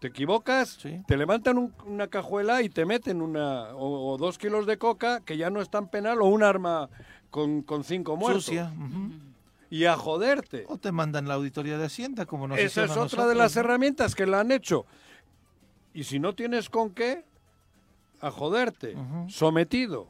Te 0.00 0.06
equivocas, 0.08 0.78
Sí. 0.80 1.02
te 1.06 1.16
levantan 1.16 1.58
un- 1.58 1.74
una 1.84 2.06
cajuela 2.08 2.62
y 2.62 2.70
te 2.70 2.86
meten 2.86 3.20
una 3.20 3.74
o, 3.74 4.12
o 4.12 4.16
dos 4.16 4.38
kilos 4.38 4.64
de 4.66 4.78
coca, 4.78 5.20
que 5.20 5.36
ya 5.36 5.50
no 5.50 5.60
es 5.60 5.68
tan 5.70 5.90
penal, 5.90 6.22
o 6.22 6.26
un 6.26 6.42
arma 6.42 6.88
con, 7.30 7.62
con 7.62 7.84
cinco 7.84 8.16
muertos. 8.16 8.44
sucia. 8.46 8.72
Y 9.70 9.84
a 9.84 9.96
joderte. 9.96 10.64
o 10.68 10.76
te 10.78 10.90
mandan 10.92 11.28
la 11.28 11.34
auditoría 11.34 11.78
de 11.78 11.84
hacienda 11.86 12.26
como 12.26 12.48
nos 12.48 12.58
Esa 12.58 12.84
es 12.84 12.90
otra 12.96 13.26
de 13.26 13.34
las 13.34 13.52
nosotros, 13.52 13.56
herramientas 13.64 14.14
que 14.14 14.26
la 14.26 14.40
han 14.40 14.50
hecho. 14.50 14.84
Y 15.94 16.04
si 16.04 16.18
no 16.18 16.34
tienes 16.34 16.68
con 16.68 16.90
qué, 16.90 17.24
a 18.20 18.30
joderte, 18.30 18.94
Ujú. 18.96 19.30
sometido. 19.30 20.08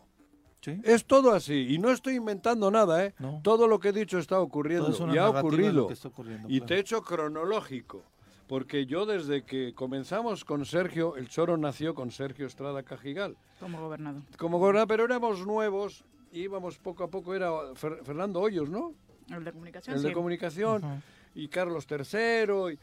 Sí. 0.63 0.79
Es 0.85 1.05
todo 1.07 1.33
así. 1.33 1.69
Y 1.75 1.79
no 1.79 1.91
estoy 1.91 2.17
inventando 2.17 2.71
nada, 2.71 3.05
¿eh? 3.05 3.15
No. 3.19 3.41
Todo 3.43 3.67
lo 3.69 3.79
que 3.81 3.89
he 3.91 3.93
dicho 3.93 4.19
está 4.19 4.41
ocurriendo. 4.41 4.91
Y 5.13 5.17
ha 5.19 5.29
ocurrido. 5.31 5.87
que 5.87 5.95
está 5.95 6.09
ocurriendo, 6.09 6.49
y 6.49 6.59
claro. 6.59 6.67
te 6.67 6.75
he 6.75 6.79
hecho 6.81 7.03
cronológico. 7.03 8.03
Porque 8.47 8.85
yo 8.85 9.07
desde 9.07 9.45
que 9.45 9.73
comenzamos 9.75 10.45
con 10.45 10.67
Sergio, 10.67 11.17
el 11.17 11.29
choro 11.29 11.57
nació 11.57 11.95
con 11.95 12.11
Sergio 12.11 12.47
Estrada 12.47 12.83
Cajigal. 12.83 13.37
Como 13.61 13.81
gobernador. 13.81 14.23
Como 14.37 14.59
gobernador, 14.59 14.89
pero 14.89 15.05
éramos 15.05 15.47
nuevos, 15.47 16.05
íbamos 16.33 16.77
poco 16.79 17.05
a 17.05 17.09
poco, 17.09 17.33
era 17.35 17.49
Fer- 17.75 18.03
Fernando 18.03 18.41
Hoyos, 18.41 18.69
¿no? 18.69 18.93
El 19.31 19.45
de 19.45 19.53
comunicación. 19.53 19.97
El 19.97 20.03
de 20.03 20.09
sí. 20.09 20.14
comunicación, 20.14 21.03
y 21.35 21.49
Carlos 21.49 21.87
III. 21.91 22.72
y- 22.74 22.78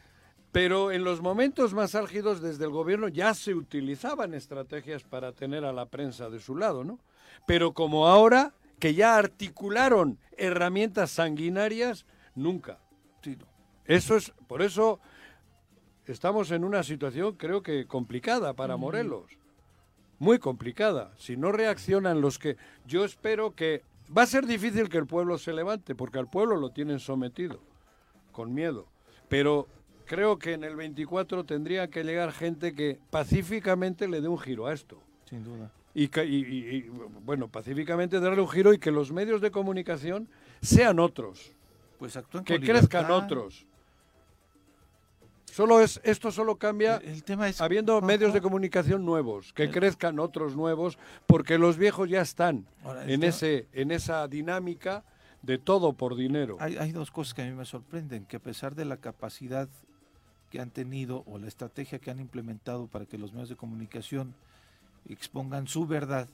pero 0.50 0.90
en 0.90 1.04
los 1.04 1.20
momentos 1.20 1.74
más 1.74 1.94
álgidos 1.94 2.40
desde 2.40 2.64
el 2.64 2.70
gobierno 2.70 3.08
ya 3.08 3.34
se 3.34 3.54
utilizaban 3.54 4.32
estrategias 4.32 5.04
para 5.04 5.32
tener 5.32 5.64
a 5.64 5.72
la 5.74 5.86
prensa 5.86 6.30
de 6.30 6.40
su 6.40 6.56
lado, 6.56 6.84
¿no? 6.84 6.98
Pero 7.46 7.72
como 7.72 8.08
ahora, 8.08 8.54
que 8.78 8.94
ya 8.94 9.16
articularon 9.16 10.18
herramientas 10.36 11.10
sanguinarias, 11.10 12.06
nunca. 12.34 12.78
Eso 13.84 14.16
es, 14.16 14.32
por 14.46 14.62
eso 14.62 15.00
estamos 16.06 16.50
en 16.50 16.64
una 16.64 16.82
situación 16.82 17.34
creo 17.36 17.62
que 17.62 17.86
complicada 17.86 18.54
para 18.54 18.76
Morelos. 18.76 19.26
Muy 20.18 20.38
complicada. 20.38 21.12
Si 21.16 21.36
no 21.36 21.52
reaccionan 21.52 22.20
los 22.20 22.38
que... 22.38 22.56
Yo 22.86 23.04
espero 23.04 23.54
que... 23.54 23.82
Va 24.16 24.22
a 24.22 24.26
ser 24.26 24.46
difícil 24.46 24.88
que 24.88 24.98
el 24.98 25.06
pueblo 25.06 25.38
se 25.38 25.52
levante, 25.52 25.94
porque 25.94 26.18
al 26.18 26.28
pueblo 26.28 26.56
lo 26.56 26.70
tienen 26.70 26.98
sometido, 26.98 27.60
con 28.32 28.54
miedo. 28.54 28.86
Pero 29.28 29.66
creo 30.06 30.38
que 30.38 30.54
en 30.54 30.64
el 30.64 30.76
24 30.76 31.44
tendría 31.44 31.88
que 31.88 32.02
llegar 32.04 32.32
gente 32.32 32.74
que 32.74 32.98
pacíficamente 33.10 34.08
le 34.08 34.20
dé 34.20 34.28
un 34.28 34.38
giro 34.38 34.66
a 34.66 34.72
esto. 34.72 34.98
Sin 35.28 35.44
duda. 35.44 35.70
Y, 35.94 36.08
que- 36.08 36.24
y- 36.24 36.36
y- 36.44 36.76
y, 36.76 36.90
bueno, 37.24 37.48
pacíficamente 37.48 38.20
darle 38.20 38.40
un 38.40 38.48
giro 38.48 38.72
y 38.72 38.78
que 38.78 38.90
los 38.90 39.12
medios 39.12 39.40
de 39.40 39.50
comunicación 39.50 40.28
sean 40.62 40.98
otros 41.00 41.52
Pues 41.98 42.16
actúen 42.16 42.44
que 42.44 42.60
crezcan 42.60 43.10
otros. 43.10 43.66
Solo 45.58 45.80
es 45.80 46.00
esto 46.04 46.30
solo 46.30 46.54
cambia 46.56 46.98
El, 46.98 47.08
el 47.08 47.24
tema 47.24 47.48
es 47.48 47.60
habiendo 47.60 48.00
medios 48.00 48.32
de 48.32 48.40
comunicación 48.40 49.04
nuevos, 49.04 49.52
que 49.52 49.64
El- 49.64 49.72
crezcan 49.72 50.20
otros 50.20 50.54
nuevos, 50.54 51.00
porque 51.26 51.58
los 51.58 51.76
viejos 51.76 52.08
ya 52.08 52.20
están 52.20 52.64
Ahora, 52.84 53.04
en 53.04 53.24
ese 53.24 53.66
en 53.72 53.90
esa 53.90 54.28
dinámica 54.28 55.02
de 55.42 55.58
todo 55.58 55.94
por 55.94 56.14
dinero. 56.14 56.58
Hay, 56.60 56.76
hay 56.76 56.92
dos 56.92 57.10
cosas 57.10 57.34
que 57.34 57.42
a 57.42 57.46
mí 57.46 57.50
me 57.50 57.64
sorprenden, 57.64 58.24
que 58.24 58.36
a 58.36 58.40
pesar 58.40 58.76
de 58.76 58.84
la 58.84 58.98
capacidad 58.98 59.68
que 60.48 60.60
han 60.60 60.70
tenido 60.70 61.24
o 61.26 61.38
la 61.38 61.48
estrategia 61.48 61.98
que 61.98 62.12
han 62.12 62.20
implementado 62.20 62.86
para 62.86 63.04
que 63.04 63.18
los 63.18 63.32
medios 63.32 63.48
de 63.48 63.56
comunicación 63.56 64.36
expongan 65.08 65.66
su 65.66 65.88
verdad, 65.88 66.28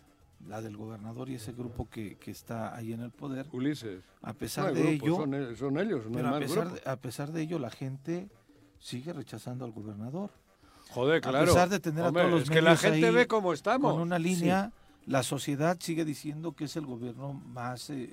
la 0.47 0.61
del 0.61 0.77
gobernador 0.77 1.31
y 1.31 1.37
ese 1.37 1.53
grupo 1.53 1.89
que, 1.89 2.17
que 2.17 2.31
está 2.31 2.77
ahí 2.77 2.93
en 2.93 3.01
el 3.01 3.11
poder, 3.11 3.47
Ulises. 3.53 4.03
a 4.21 4.35
pesar 4.35 4.75
de 4.75 4.99
grupo, 4.99 5.07
ello, 5.07 5.17
son, 5.17 5.57
son 5.57 5.79
ellos, 5.79 6.11
no 6.11 6.19
hay 6.19 6.25
pero 6.25 6.29
a 6.37 6.39
pesar 6.41 6.73
de, 6.73 6.91
a 6.91 6.97
pesar 6.97 7.33
de 7.33 7.41
ello 7.41 7.59
la 7.59 7.71
gente 7.71 8.29
sigue 8.85 9.15
rechazando 9.15 9.65
al 9.65 9.73
gobernador. 9.73 10.31
Joder, 10.91 11.17
a 11.17 11.21
claro. 11.31 11.47
pesar 11.47 11.71
de 11.71 11.81
tener 11.81 12.05
a 12.05 12.13
todos 12.13 12.31
los 12.31 12.43
es 12.43 12.51
que 12.51 12.61
la 12.61 12.77
gente 12.77 13.07
ahí 13.07 13.15
ve 13.15 13.27
cómo 13.27 13.55
estamos. 13.55 13.93
Con 13.93 14.03
una 14.03 14.19
línea, 14.19 14.73
la 15.07 15.23
sociedad 15.23 15.79
sigue 15.81 16.05
diciendo 16.05 16.53
que 16.53 16.65
es 16.65 16.77
el 16.77 16.85
gobierno 16.85 17.33
más 17.33 17.89
eh, 17.89 18.11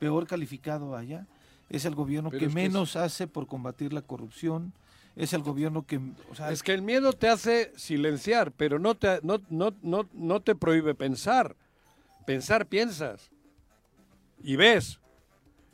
peor 0.00 0.26
calificado 0.26 0.96
allá. 0.96 1.26
Es 1.70 1.84
el 1.84 1.94
gobierno 1.94 2.30
Pero 2.30 2.40
que 2.40 2.46
es 2.46 2.54
que 2.54 2.60
menos 2.60 2.96
hace 2.96 3.28
por 3.28 3.46
combatir 3.46 3.92
la 3.92 4.02
corrupción. 4.02 4.72
Es 5.14 5.32
el 5.32 5.42
gobierno 5.42 5.86
que, 5.86 6.00
o 6.30 6.34
sea, 6.34 6.50
Es 6.50 6.64
que 6.64 6.74
el 6.74 6.82
miedo 6.82 7.12
te 7.12 7.28
hace 7.28 7.72
silenciar, 7.76 8.50
pero 8.50 8.80
no 8.80 8.96
te, 8.96 9.20
no, 9.22 9.40
no, 9.48 9.74
no, 9.82 10.08
no 10.12 10.40
te 10.40 10.56
prohíbe 10.56 10.96
pensar. 10.96 11.54
Pensar 12.26 12.66
piensas. 12.66 13.30
Y 14.42 14.56
ves. 14.56 14.98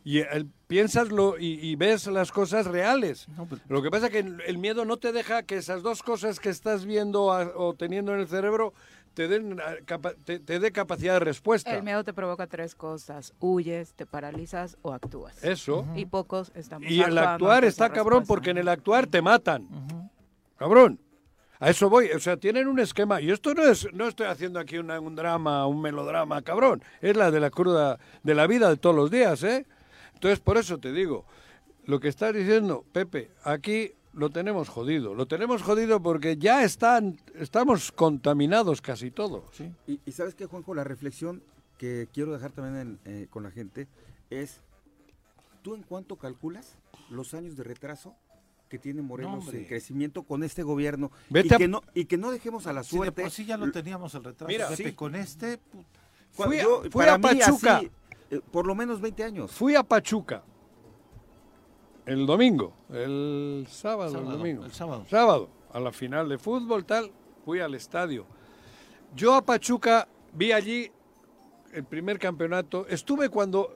Y 0.05 0.19
el, 0.19 0.51
piensas 0.67 1.11
lo, 1.11 1.39
y, 1.39 1.59
y 1.61 1.77
ves 1.77 2.07
las 2.07 2.33
cosas 2.33 2.67
reales. 2.67 3.29
no, 3.37 3.47
pero- 3.47 3.61
Lo 3.69 3.83
que 3.83 3.91
pasa 3.91 4.07
es 4.07 4.13
que 4.13 4.19
el 4.21 4.59
miedo 4.59 4.85
no 4.85 4.97
te 4.97 5.13
deja 5.13 5.43
que 5.43 5.57
esas 5.57 5.83
dos 5.83 6.03
cosas 6.03 6.41
que 6.41 6.49
estás 6.51 6.85
viendo 6.87 7.33
a- 7.33 7.53
o 7.57 7.75
teniendo 7.75 8.15
en 8.15 8.21
el 8.21 8.29
cerebro 8.29 8.73
te 9.15 9.29
den 9.29 9.59
capa- 9.87 10.15
te, 10.25 10.41
te 10.41 10.59
dé 10.59 10.73
capacidad 10.73 11.13
de 11.15 11.21
respuesta. 11.21 11.73
El 11.73 11.85
miedo 11.85 12.03
te 12.03 12.13
provoca 12.13 12.49
tres 12.49 12.75
cosas. 12.75 13.33
Huyes, 13.39 13.93
te 13.95 14.07
paralizas 14.07 14.77
o 14.83 14.93
actúas. 14.93 15.45
Eso. 15.45 15.87
Y 15.95 16.07
pocos 16.07 16.51
estamos 16.57 16.91
Y 16.91 17.01
el 17.01 17.17
actuar 17.19 17.65
está 17.65 17.91
cabrón 17.91 18.21
respuesta. 18.23 18.27
porque 18.35 18.51
en 18.51 18.59
el 18.59 18.69
actuar 18.69 19.07
te 19.07 19.23
matan. 19.23 19.69
Cabrón. 20.57 20.99
A 21.61 21.71
eso 21.71 21.89
voy. 21.89 22.11
O 22.11 22.19
sea, 22.19 22.37
tienen 22.37 22.67
un 22.67 22.81
esquema. 22.81 23.21
Y 23.21 23.31
esto 23.31 23.55
no 23.55 23.63
es, 23.63 23.87
no 23.93 24.09
estoy 24.09 24.27
haciendo 24.27 24.59
aquí 24.59 24.79
una- 24.79 24.99
un 25.01 25.15
drama, 25.15 25.67
un 25.67 25.81
melodrama, 25.81 26.43
cabrón. 26.43 26.83
Es 27.01 27.17
la 27.17 27.31
de 27.31 27.39
la 27.41 27.51
cruda 27.51 27.99
de 28.25 28.35
la 28.35 28.47
vida 28.49 28.69
de 28.69 28.77
todos 28.77 28.97
los 28.97 29.11
días, 29.11 29.43
¿eh? 29.45 29.65
Entonces, 30.25 30.41
por 30.41 30.57
eso 30.57 30.79
te 30.79 30.91
digo, 30.91 31.27
lo 31.85 32.01
que 32.01 32.09
estás 32.09 32.35
diciendo, 32.35 32.83
Pepe, 32.93 33.31
aquí 33.43 33.93
lo 34.15 34.31
tenemos 34.31 34.71
jodido. 34.71 35.15
Lo 35.15 35.27
tenemos 35.27 35.61
jodido 35.61 36.01
porque 36.03 36.39
ya 36.39 36.65
están, 36.65 37.21
estamos 37.35 37.93
contaminados 37.93 38.81
casi 38.81 39.11
todos. 39.11 39.43
Sí. 39.53 39.71
Y, 39.87 40.01
y 40.07 40.13
sabes 40.13 40.35
que, 40.35 40.47
Juanjo, 40.47 40.75
la 40.75 40.83
reflexión 40.83 41.43
que 41.77 42.09
quiero 42.11 42.33
dejar 42.33 42.53
también 42.53 42.99
en, 43.05 43.13
eh, 43.25 43.27
con 43.29 43.43
la 43.43 43.51
gente 43.51 43.87
es, 44.31 44.63
¿tú 45.61 45.75
en 45.75 45.83
cuánto 45.83 46.17
calculas 46.17 46.79
los 47.11 47.35
años 47.35 47.55
de 47.59 47.65
retraso 47.65 48.15
que 48.71 48.79
tiene 48.79 49.03
Morelos 49.03 49.53
en 49.53 49.67
crecimiento 49.67 50.23
con 50.23 50.43
este 50.43 50.63
gobierno? 50.63 51.11
Vete 51.29 51.49
y, 51.51 51.53
a- 51.53 51.59
que 51.59 51.69
no, 51.69 51.83
y 51.93 52.07
que 52.07 52.17
no 52.17 52.31
dejemos 52.31 52.67
a 52.67 52.73
la 52.73 52.83
Si 52.83 52.93
de 52.93 52.97
suerte. 52.97 53.21
por 53.21 53.31
sí 53.31 53.45
ya 53.45 53.59
lo 53.59 53.71
teníamos 53.71 54.15
el 54.15 54.25
retraso. 54.25 54.49
Mira, 54.49 54.71
Pepe, 54.71 54.85
sí. 54.89 54.93
con 54.95 55.17
este, 55.17 55.61
Fui 56.31 56.59
a- 56.59 56.63
yo- 56.63 56.81
fui 56.81 56.89
para 56.91 57.13
a 57.15 57.19
mí, 57.19 57.23
Pachuca. 57.23 57.77
así, 57.77 57.91
por 58.43 58.67
lo 58.67 58.75
menos 58.75 59.01
20 59.01 59.25
años. 59.25 59.51
Fui 59.53 59.75
a 59.75 59.83
Pachuca 59.83 60.43
el 62.07 62.27
domingo, 62.27 62.73
el 62.91 63.67
sábado, 63.69 64.11
Sábado, 64.11 64.31
el 64.33 64.39
domingo. 64.39 64.65
el 64.67 64.73
sábado. 64.73 65.05
Sábado, 65.09 65.49
a 65.73 65.81
la 65.81 65.91
final 65.93 66.29
de 66.29 66.37
fútbol, 66.39 66.85
tal, 66.85 67.11
fui 67.45 67.61
al 67.61 67.75
estadio. 67.75 68.27
Yo 69.15 69.35
a 69.35 69.43
Pachuca 69.43 70.07
vi 70.35 70.53
allí 70.53 70.91
el 71.73 71.85
primer 71.85 72.19
campeonato. 72.19 72.87
Estuve 72.89 73.29
cuando 73.31 73.75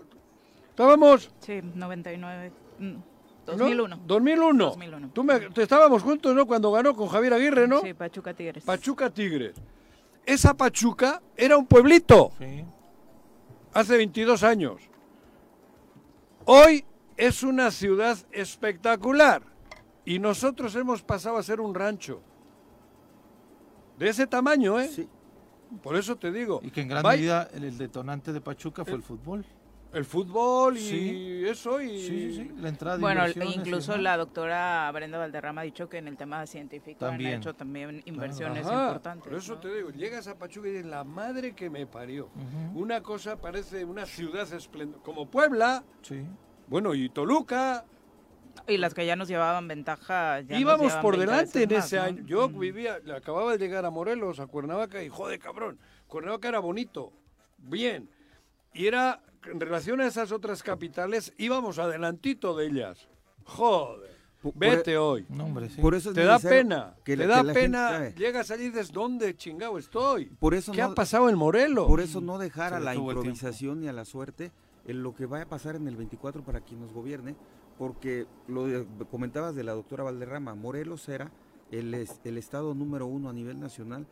estábamos. 0.70 1.30
Sí, 1.40 1.60
99. 1.74 2.52
mm, 2.78 2.90
¿no? 2.92 3.02
2001. 3.46 4.00
2001. 4.06 4.64
2001. 4.66 5.10
Tú 5.14 5.24
me- 5.24 5.40
te 5.40 5.62
estábamos 5.62 6.02
juntos, 6.02 6.34
¿no? 6.34 6.46
Cuando 6.46 6.70
ganó 6.70 6.94
con 6.94 7.08
Javier 7.08 7.32
Aguirre, 7.32 7.66
¿no? 7.66 7.80
Sí, 7.80 7.94
Pachuca 7.94 8.34
Tigres. 8.34 8.62
Pachuca 8.64 9.08
Tigres. 9.10 9.54
Esa 10.26 10.52
Pachuca 10.52 11.22
era 11.34 11.56
un 11.56 11.66
pueblito 11.66 12.32
sí. 12.38 12.62
Hace 13.72 13.96
22 13.96 14.42
años. 14.42 14.82
Hoy 16.44 16.84
es 17.16 17.42
una 17.42 17.70
ciudad 17.70 18.16
espectacular 18.32 19.42
y 20.04 20.18
nosotros 20.18 20.74
hemos 20.76 21.02
pasado 21.02 21.36
a 21.36 21.42
ser 21.42 21.60
un 21.60 21.74
rancho. 21.74 22.22
De 23.98 24.08
ese 24.08 24.26
tamaño, 24.26 24.78
¿eh? 24.78 24.88
Sí. 24.88 25.08
Por 25.82 25.96
eso 25.96 26.16
te 26.16 26.32
digo. 26.32 26.60
Y 26.62 26.70
que 26.70 26.80
en 26.80 26.88
gran 26.88 27.02
medida 27.02 27.48
el, 27.52 27.64
el 27.64 27.76
detonante 27.76 28.32
de 28.32 28.40
Pachuca 28.40 28.84
fue 28.84 28.94
el 28.94 29.02
fútbol. 29.02 29.44
El 29.92 30.04
fútbol 30.04 30.76
y 30.76 30.80
Sí. 30.80 31.42
eso 31.46 31.80
y... 31.80 31.98
Sí, 31.98 32.06
sí, 32.06 32.32
sí. 32.36 32.50
La 32.58 32.68
entrada 32.68 32.98
Bueno, 32.98 33.22
incluso 33.28 33.96
la 33.96 34.18
doctora 34.18 34.90
Brenda 34.92 35.16
Valderrama 35.16 35.62
ha 35.62 35.64
dicho 35.64 35.88
que 35.88 35.96
en 35.96 36.08
el 36.08 36.16
tema 36.18 36.46
científico 36.46 36.98
También. 37.06 37.34
han 37.34 37.38
hecho 37.40 37.54
también 37.54 38.02
inversiones 38.04 38.66
Ajá, 38.66 38.82
importantes. 38.84 39.24
Por 39.28 39.38
eso 39.38 39.54
¿no? 39.54 39.60
te 39.60 39.74
digo, 39.74 39.90
llegas 39.90 40.28
a 40.28 40.36
Pachuca 40.38 40.68
y 40.68 40.72
dices, 40.72 40.86
la 40.86 41.04
madre 41.04 41.54
que 41.54 41.70
me 41.70 41.86
parió. 41.86 42.28
Una 42.74 43.02
cosa 43.02 43.40
parece 43.40 43.84
una 43.84 44.04
ciudad 44.04 44.52
esplendorosa, 44.52 45.02
como 45.04 45.30
Puebla, 45.30 45.82
Sí. 46.02 46.22
bueno, 46.66 46.94
y 46.94 47.08
Toluca, 47.08 47.84
Y 48.66 48.76
las 48.76 48.92
que 48.92 49.06
ya 49.06 49.14
nos 49.16 49.28
llevaban 49.28 49.68
ventaja. 49.68 50.40
Ya 50.40 50.58
íbamos 50.58 50.92
por 50.96 51.16
20 51.16 51.30
delante 51.30 51.62
en 51.62 51.72
más, 51.72 51.86
ese 51.86 51.96
¿no? 51.96 52.02
año. 52.02 52.22
Yo 52.26 52.48
Mm. 52.50 52.58
vivía, 52.58 52.98
acababa 53.16 53.52
de 53.52 53.58
llegar 53.58 53.86
a 53.86 53.90
Morelos, 53.90 54.40
a 54.40 54.46
Cuernavaca, 54.48 55.02
y 55.02 55.08
joder, 55.08 55.38
cabrón, 55.38 55.78
Cuernavaca 56.08 56.48
era 56.48 56.58
bonito, 56.58 57.12
bien. 57.56 58.10
Y 58.74 58.86
era, 58.86 59.22
en 59.46 59.60
relación 59.60 60.00
a 60.00 60.06
esas 60.06 60.32
otras 60.32 60.62
capitales, 60.62 61.32
íbamos 61.38 61.78
adelantito 61.78 62.56
de 62.56 62.66
ellas. 62.66 63.08
Joder, 63.44 64.10
Por- 64.42 64.52
por- 64.52 64.60
vete 64.60 64.96
hoy. 64.98 65.26
No, 65.28 65.44
hombre, 65.46 65.68
sí. 65.68 65.80
Por 65.80 65.94
eso 65.94 66.10
es 66.10 66.14
Te 66.14 66.24
da 66.24 66.38
pena, 66.38 66.94
que 67.04 67.16
te 67.16 67.26
da 67.26 67.38
que 67.40 67.46
la 67.46 67.52
pena. 67.54 67.98
gente- 68.00 68.18
Llegas 68.20 68.50
allí 68.50 68.64
y 68.64 68.68
dices, 68.70 68.92
¿dónde 68.92 69.36
chingado 69.36 69.78
estoy? 69.78 70.26
Por 70.26 70.54
eso 70.54 70.72
¿Qué 70.72 70.82
no- 70.82 70.88
ha 70.88 70.94
pasado 70.94 71.28
en 71.28 71.36
Morelos? 71.36 71.86
Por 71.86 72.00
eso 72.00 72.20
no 72.20 72.38
dejar 72.38 72.74
a 72.74 72.80
la 72.80 72.94
improvisación 72.94 73.80
ni 73.80 73.88
a 73.88 73.92
la 73.92 74.04
suerte 74.04 74.52
en 74.84 75.02
lo 75.02 75.14
que 75.14 75.26
vaya 75.26 75.44
a 75.44 75.48
pasar 75.48 75.76
en 75.76 75.86
el 75.88 75.96
24 75.96 76.42
para 76.44 76.60
quien 76.60 76.80
nos 76.80 76.92
gobierne, 76.92 77.36
porque 77.78 78.26
lo 78.46 78.66
de- 78.66 78.86
comentabas 79.10 79.54
de 79.54 79.64
la 79.64 79.72
doctora 79.72 80.04
Valderrama, 80.04 80.54
Morelos 80.54 81.08
era 81.08 81.30
el, 81.70 81.94
el 82.24 82.38
estado 82.38 82.74
número 82.74 83.06
uno 83.06 83.28
a 83.28 83.32
nivel 83.32 83.58
nacional 83.60 84.06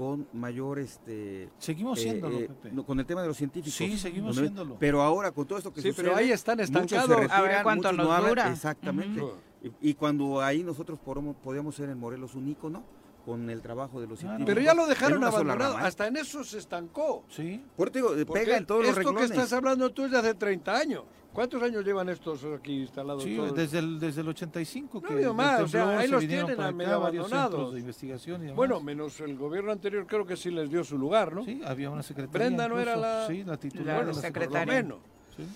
con 0.00 0.26
mayor 0.32 0.78
este 0.78 1.50
Seguimos 1.58 1.98
eh, 1.98 2.02
siéndolo, 2.04 2.38
eh, 2.38 2.48
Pepe. 2.62 2.82
con 2.84 2.98
el 3.00 3.04
tema 3.04 3.20
de 3.20 3.28
los 3.28 3.36
científicos. 3.36 3.74
Sí, 3.74 3.98
seguimos 3.98 4.34
Donde- 4.34 4.48
siéndolo. 4.48 4.76
Pero 4.78 5.02
ahora 5.02 5.30
con 5.30 5.46
todo 5.46 5.58
esto 5.58 5.74
que 5.74 5.82
Sí, 5.82 5.88
sucede, 5.88 6.04
pero 6.06 6.16
ahí 6.16 6.32
están 6.32 6.56
muchos 6.56 6.68
se 6.70 6.80
estancados. 6.80 7.16
retiran, 7.20 7.38
A 7.38 7.42
ver 7.42 7.62
cuánto 7.62 7.92
nos 7.92 8.08
no 8.08 8.28
dura. 8.28 8.50
Exactamente. 8.50 9.20
Ujú. 9.20 9.34
y, 9.82 9.90
y 9.90 9.94
cuando 9.94 10.40
ahí 10.40 10.62
nosotros 10.62 10.98
podemos, 11.04 11.36
podíamos 11.36 11.74
ser 11.74 11.90
en 11.90 11.98
Morelos 11.98 12.34
un 12.34 12.48
ícono 12.48 12.82
con 13.24 13.48
el 13.50 13.60
trabajo 13.62 14.00
de 14.00 14.06
los 14.06 14.18
Claro. 14.20 14.36
científicos. 14.38 14.54
Pero 14.54 14.60
ya 14.64 14.74
lo 14.74 14.86
dejaron 14.86 15.22
abandonado. 15.24 15.72
rama, 15.74 15.84
¿eh? 15.84 15.88
Hasta 15.88 16.06
en 16.06 16.16
eso 16.16 16.42
se 16.44 16.58
estancó. 16.58 17.24
Sí. 17.28 17.62
Por 17.76 17.90
digo, 17.92 18.14
pega 18.32 18.56
en 18.56 18.66
todos 18.66 18.86
los 18.86 18.96
esto 18.96 19.14
que 19.14 19.24
estás 19.24 19.52
hablando 19.52 19.90
tú 19.90 20.04
es 20.04 20.10
de 20.10 20.18
hace 20.18 20.34
30 20.34 20.76
años. 20.76 21.04
¿Cuántos 21.32 21.62
años 21.62 21.84
llevan 21.84 22.08
estos 22.08 22.44
aquí 22.44 22.80
instalados? 22.80 23.22
Sí, 23.22 23.36
todos? 23.36 23.54
desde 23.54 23.78
el, 23.78 24.00
desde 24.00 24.20
el 24.22 24.28
85 24.28 25.00
No 25.00 25.08
que 25.08 25.14
del 25.14 25.32
más, 25.32 25.60
o 25.60 25.68
sea, 25.68 25.98
ahí 25.98 26.06
se 26.06 26.12
los 26.12 26.26
tienen 26.26 26.60
a 26.60 26.72
medio 26.72 26.94
abandonados. 26.96 27.72
de 27.72 27.78
investigación 27.78 28.40
y 28.40 28.44
demás. 28.46 28.56
Bueno, 28.56 28.80
menos 28.80 29.20
el 29.20 29.36
gobierno 29.36 29.70
anterior 29.70 30.06
creo 30.08 30.26
que 30.26 30.36
sí 30.36 30.50
les 30.50 30.68
dio 30.70 30.82
su 30.82 30.98
lugar, 30.98 31.32
¿no? 31.32 31.44
sí, 31.44 31.60
había 31.64 31.88
una 31.88 32.02
secretaría. 32.02 32.48
Brenda 32.48 32.66
no 32.68 32.80
era 32.80 32.92
incluso. 32.94 33.08
la- 33.08 33.26
Sí, 33.28 33.44
la 33.44 33.56
titular. 33.58 33.96
Bueno, 33.98 34.12
la 34.12 34.20
secretaria. 34.20 34.64
por 34.64 34.66
lo 34.66 34.82
menos. 34.82 34.98
Sí. 35.36 35.46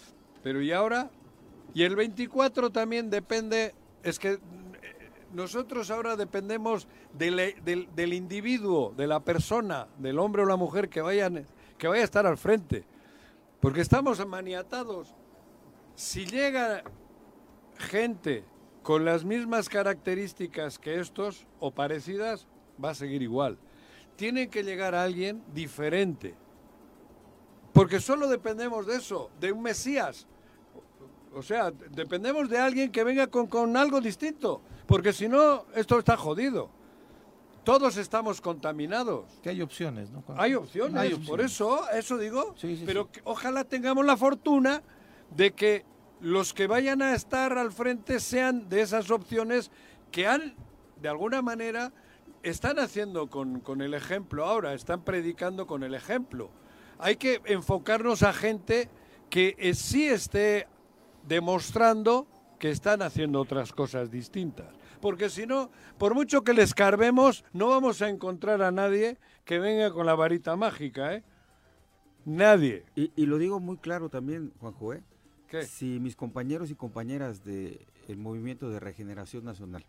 Pero 0.45 0.63
¿y 0.63 0.71
ahora? 0.71 1.11
Y 1.75 1.83
el 1.83 1.97
24 1.97 2.71
también 2.71 3.11
depende, 3.11 3.75
es 4.05 4.21
que 4.21 4.39
nosotros 5.35 5.91
ahora 5.91 6.17
dependemos 6.17 6.87
del, 7.13 7.55
del- 7.65 7.89
del 7.95 8.13
individuo, 8.13 8.95
de 8.97 9.07
la 9.07 9.21
persona, 9.21 9.89
del 9.99 10.19
hombre 10.19 10.43
o 10.43 10.47
la 10.47 10.57
mujer 10.57 10.89
que, 10.89 11.01
vayan, 11.01 11.45
que 11.77 11.89
vaya 11.89 12.03
a 12.03 12.05
estar 12.05 12.27
al 12.27 12.39
frente. 12.39 12.85
Porque 13.61 13.81
estamos 13.81 14.25
maniatados. 14.27 15.15
Si 15.95 16.27
llega 16.27 16.83
gente 17.79 18.45
con 18.83 19.05
las 19.05 19.25
mismas 19.25 19.69
características 19.69 20.79
que 20.79 21.01
estos 21.01 21.47
o 21.61 21.71
parecidas, 21.71 22.47
va 22.83 22.91
a 22.91 22.95
seguir 22.95 23.23
igual. 23.23 23.59
Tiene 24.17 24.49
que 24.49 24.63
llegar 24.63 24.95
alguien 24.95 25.43
diferente. 25.53 26.35
Porque 27.73 27.99
solo 28.01 28.29
dependemos 28.29 28.87
de 28.87 28.97
eso, 28.97 29.31
de 29.41 29.51
un 29.53 29.63
Mesías. 29.63 30.27
O 31.35 31.43
sea, 31.43 31.71
dependemos 31.71 32.49
de 32.49 32.59
alguien 32.59 32.91
que 32.91 33.05
venga 33.05 33.27
con, 33.27 33.47
con 33.47 33.77
algo 33.77 34.01
distinto. 34.01 34.61
Porque 34.87 35.13
si 35.13 35.29
no, 35.29 35.67
esto 35.75 35.99
está 35.99 36.17
jodido. 36.17 36.71
Todos 37.65 37.97
estamos 37.97 38.41
contaminados. 38.41 39.25
Que 39.43 39.51
hay 39.51 39.63
opciones, 39.63 40.11
¿no? 40.11 40.23
Hay 40.37 40.55
opciones, 40.55 41.01
Hay 41.01 41.15
por 41.15 41.41
eso, 41.41 41.91
eso 41.91 42.19
digo. 42.19 42.55
Sí, 42.59 42.77
sí, 42.77 42.83
pero 42.85 43.09
sí. 43.13 43.21
ojalá 43.25 43.65
tengamos 43.65 44.05
la 44.05 44.17
fortuna 44.17 44.83
de 45.35 45.53
que 45.53 45.85
los 46.21 46.53
que 46.53 46.67
vayan 46.67 47.01
a 47.03 47.15
estar 47.15 47.57
al 47.57 47.73
frente 47.73 48.21
sean 48.21 48.69
de 48.69 48.83
esas 48.83 49.11
opciones 49.11 49.71
que 50.13 50.27
han, 50.27 50.55
de 51.01 51.09
alguna 51.09 51.41
manera, 51.41 51.93
están 52.43 52.79
haciendo 52.79 53.29
con, 53.29 53.61
con 53.61 53.81
el 53.81 53.95
ejemplo 53.95 54.45
ahora, 54.45 54.75
están 54.75 55.03
predicando 55.03 55.67
con 55.67 55.83
el 55.83 55.95
ejemplo. 55.95 56.51
Hay 56.99 57.17
que 57.17 57.41
enfocarnos 57.47 58.23
a 58.23 58.33
gente 58.35 58.91
que 59.31 59.57
eh, 59.59 59.75
sí 59.75 60.07
esté 60.07 60.69
demostrando 61.27 62.27
que 62.59 62.71
están 62.71 63.03
haciendo 63.03 63.41
otras 63.41 63.73
cosas 63.73 64.11
distintas. 64.11 64.69
Porque 65.01 65.29
si 65.29 65.47
no, 65.47 65.71
por 65.99 66.15
mucho 66.15 66.43
que 66.45 66.55
les 66.55 66.73
carbemos, 66.75 67.45
no 67.53 67.69
vamos 67.69 68.01
a 68.01 68.09
encontrar 68.09 68.63
a 68.63 68.71
nadie 68.71 69.19
que 69.45 69.59
venga 69.59 69.93
con 69.93 70.07
la 70.07 70.15
varita 70.15 70.57
mágica, 70.57 71.15
¿eh? 71.15 71.25
Nadie. 72.25 72.85
Y, 72.97 73.13
y 73.17 73.27
lo 73.27 73.37
digo 73.39 73.61
muy 73.61 73.77
claro 73.77 74.09
también, 74.09 74.53
Juanjo, 74.61 74.95
¿eh? 74.95 75.03
¿Qué? 75.49 75.65
Si 75.67 76.01
mis 76.01 76.17
compañeros 76.17 76.71
y 76.71 76.75
compañeras 76.75 77.45
del 77.45 77.79
Movimiento 78.17 78.71
de 78.71 78.81
Regeneración 78.81 79.45
Nacional 79.45 79.85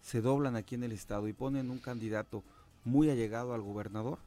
se 0.00 0.20
doblan 0.20 0.56
aquí 0.56 0.74
en 0.74 0.84
el 0.84 0.92
Estado 0.92 1.28
y 1.28 1.32
ponen 1.32 1.70
un 1.70 1.78
candidato 1.78 2.42
muy 2.84 3.10
allegado 3.10 3.54
al 3.54 3.60
gobernador, 3.62 4.18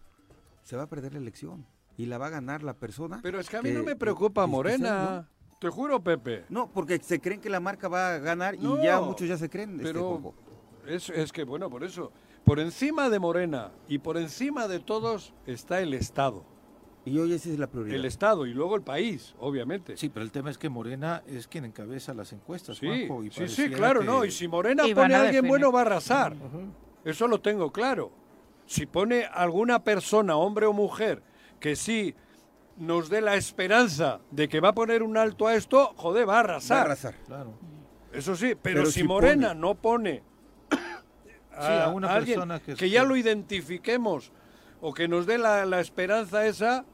se 0.63 0.75
va 0.75 0.83
a 0.83 0.87
perder 0.87 1.13
la 1.13 1.19
elección 1.19 1.65
y 1.97 2.05
la 2.05 2.17
va 2.19 2.27
a 2.27 2.31
ganar 2.31 2.61
la 2.63 2.73
persona. 2.73 3.19
Pero 3.23 3.39
es 3.39 3.49
que 3.49 3.57
a 3.57 3.61
mí 3.61 3.69
que- 3.69 3.75
no 3.75 3.83
me 3.83 3.95
preocupa 3.95 4.45
Morena. 4.45 5.27
Te 5.59 5.69
juro, 5.69 5.99
Pepe. 6.03 6.45
No, 6.49 6.69
porque 6.71 6.99
se 6.99 7.19
creen 7.19 7.41
que 7.41 7.49
la 7.49 7.59
marca 7.59 7.87
va 7.87 8.15
a 8.15 8.17
ganar 8.19 8.57
No, 8.59 8.79
y 8.79 8.83
ya 8.83 8.99
muchos 9.01 9.27
ya 9.27 9.37
se 9.37 9.49
creen. 9.49 9.71
este, 9.79 9.83
Pero 9.85 10.33
es, 10.85 11.09
es 11.09 11.31
que, 11.31 11.43
bueno, 11.43 11.69
por 11.69 11.83
eso, 11.83 12.11
por 12.43 12.59
encima 12.59 13.09
de 13.09 13.19
Morena 13.19 13.71
y 13.87 13.97
por 13.97 14.17
encima 14.17 14.67
de 14.67 14.79
todos 14.79 15.33
está 15.47 15.81
el 15.81 15.93
Estado. 15.93 16.43
Y 17.05 17.17
hoy 17.19 17.33
esa 17.33 17.49
es 17.49 17.57
la 17.57 17.67
prioridad. 17.67 17.95
El 17.95 18.05
Estado 18.05 18.45
y 18.45 18.53
luego 18.53 18.75
el 18.75 18.81
país, 18.83 19.33
obviamente. 19.39 19.95
Sí, 19.97 20.09
pero 20.09 20.23
el 20.25 20.31
tema 20.31 20.51
es 20.51 20.57
que 20.57 20.67
Morena 20.69 21.23
es 21.25 21.47
quien 21.47 21.63
encabeza 21.65 22.13
las 22.13 22.33
encuestas, 22.33 22.77
Sí, 22.77 22.85
Juanjo, 23.07 23.23
y 23.23 23.31
sí, 23.31 23.47
sí, 23.47 23.69
claro, 23.69 24.01
que- 24.01 24.05
no. 24.05 24.25
Y 24.25 24.31
si 24.31 24.47
Morena 24.47 24.85
Y 24.85 24.93
pone 24.93 25.13
a 25.15 25.21
alguien 25.21 25.31
definir. 25.35 25.49
bueno, 25.49 25.71
va 25.71 25.79
a 25.79 25.81
arrasar. 25.83 26.35
Eso 27.05 27.27
lo 27.27 27.39
tengo 27.41 27.71
claro. 27.71 28.11
Si 28.65 28.85
pone 28.85 29.23
alguna 29.25 29.83
persona, 29.83 30.35
hombre 30.35 30.65
o 30.65 30.73
mujer, 30.73 31.23
que 31.61 31.77
sí 31.77 32.13
nos 32.77 33.09
dé 33.09 33.21
la 33.21 33.35
esperanza 33.35 34.19
de 34.31 34.47
que 34.47 34.59
va 34.59 34.69
a 34.69 34.73
poner 34.73 35.03
un 35.03 35.17
alto 35.17 35.47
a 35.47 35.55
esto, 35.55 35.93
joder, 35.95 36.27
va 36.27 36.33
a 36.33 36.35
Va 36.35 36.37
a 36.37 36.43
arrasar. 36.43 36.85
arrasar. 36.85 37.15
Claro. 37.25 37.53
Eso 38.13 38.35
sí, 38.35 38.55
pero, 38.61 38.79
Pero 38.81 38.85
si, 38.87 39.01
si 39.01 39.03
Morena 39.07 39.49
pone- 39.49 39.59
no 39.59 39.75
pone 39.75 40.23
a 41.55 41.89
una 41.93 42.13
alguien 42.13 42.39
persona 42.39 42.59
que 42.59 42.89
ya 42.89 43.03
lo 43.03 43.15
identifiquemos 43.15 44.31
o 44.79 44.93
que 44.93 45.07
nos 45.07 45.25
dé 45.25 45.37
la, 45.37 45.65
la 45.65 45.79
esperanza 45.79 46.45
esa, 46.45 46.85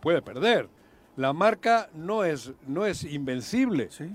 puede 0.00 0.20
perder. 0.22 0.68
La 1.16 1.32
marca 1.32 1.88
no 1.94 2.24
es, 2.24 2.52
no 2.66 2.86
es 2.86 3.04
invencible. 3.04 3.88
Sí. 3.90 4.10